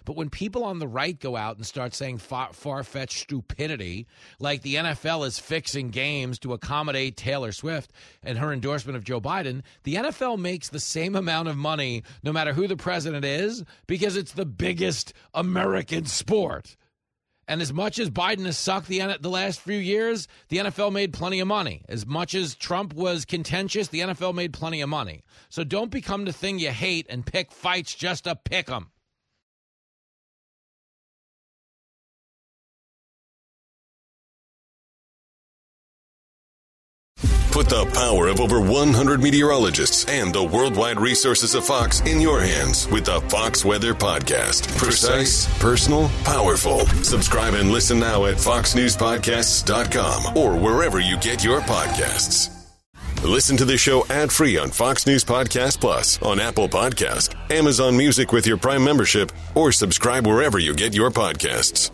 But 0.05 0.17
when 0.17 0.31
people 0.31 0.65
on 0.65 0.79
the 0.79 0.89
right 0.89 1.19
go 1.19 1.37
out 1.37 1.57
and 1.57 1.67
start 1.67 1.95
saying 1.95 2.19
far 2.19 2.83
fetched 2.83 3.19
stupidity, 3.19 4.07
like 4.39 4.63
the 4.63 4.77
NFL 4.77 5.27
is 5.27 5.39
fixing 5.39 5.91
games 5.91 6.39
to 6.41 6.53
accommodate 6.53 7.17
Taylor 7.17 7.53
Swift 7.53 7.93
and 8.23 8.39
her 8.39 8.53
endorsement 8.53 8.97
of 8.97 9.05
Joe 9.05 9.21
Biden, 9.21 9.63
the 9.85 9.97
NFL 9.97 10.39
makes 10.39 10.69
the 10.69 10.81
same 10.81 11.17
amount 11.17 11.49
of 11.49 11.57
money 11.57 12.03
no 12.23 12.33
matter 12.33 12.53
who 12.53 12.67
the 12.67 12.77
president 12.77 13.25
is 13.25 13.65
because 13.87 14.17
it's 14.17 14.33
the 14.33 14.47
biggest 14.47 15.13
American 15.35 16.07
sport. 16.07 16.77
And 17.49 17.63
as 17.63 17.73
much 17.73 17.99
as 17.99 18.11
Biden 18.11 18.45
has 18.47 18.59
sucked 18.59 18.89
the, 18.89 19.17
the 19.21 19.31
last 19.31 19.61
few 19.61 19.79
years, 19.79 20.27
the 20.49 20.59
NFL 20.59 20.93
made 20.93 21.13
plenty 21.13 21.39
of 21.39 21.47
money. 21.47 21.83
As 21.89 22.05
much 22.05 22.35
as 22.35 22.57
Trump 22.57 22.93
was 22.93 23.25
contentious, 23.25 23.89
the 23.89 24.01
NFL 24.01 24.35
made 24.35 24.53
plenty 24.53 24.81
of 24.81 24.89
money. 24.89 25.23
So 25.49 25.63
don't 25.63 25.91
become 25.91 26.25
the 26.25 26.33
thing 26.33 26.59
you 26.59 26.71
hate 26.71 27.07
and 27.09 27.25
pick 27.25 27.53
fights 27.53 27.95
just 27.95 28.25
to 28.25 28.35
pick 28.35 28.67
them. 28.67 28.91
Put 37.57 37.71
the 37.71 37.87
power 37.95 38.29
of 38.29 38.39
over 38.39 38.61
100 38.61 39.23
meteorologists 39.23 40.05
and 40.11 40.31
the 40.31 40.43
worldwide 40.43 41.01
resources 41.01 41.55
of 41.55 41.65
Fox 41.65 42.03
in 42.03 42.21
your 42.21 42.43
hands 42.43 42.87
with 42.89 43.07
the 43.07 43.23
Fox 43.31 43.65
Weather 43.65 43.95
Podcast. 43.95 44.69
Precise, 44.77 45.49
personal, 45.59 46.11
powerful. 46.23 46.81
Subscribe 47.03 47.55
and 47.55 47.71
listen 47.71 47.99
now 47.99 48.27
at 48.27 48.35
foxnewspodcasts.com 48.35 50.37
or 50.37 50.55
wherever 50.55 51.01
you 51.01 51.17
get 51.17 51.43
your 51.43 51.63
podcasts. 51.63 52.51
Listen 53.25 53.57
to 53.57 53.65
the 53.65 53.79
show 53.79 54.05
ad-free 54.11 54.59
on 54.59 54.71
Fox 54.71 55.07
News 55.07 55.25
Podcast 55.25 55.81
Plus, 55.81 56.21
on 56.21 56.39
Apple 56.39 56.69
Podcast, 56.69 57.35
Amazon 57.51 57.97
Music 57.97 58.33
with 58.33 58.47
your 58.47 58.59
Prime 58.59 58.85
membership, 58.85 59.33
or 59.55 59.73
subscribe 59.73 60.27
wherever 60.27 60.59
you 60.59 60.75
get 60.75 60.95
your 60.95 61.11
podcasts. 61.11 61.91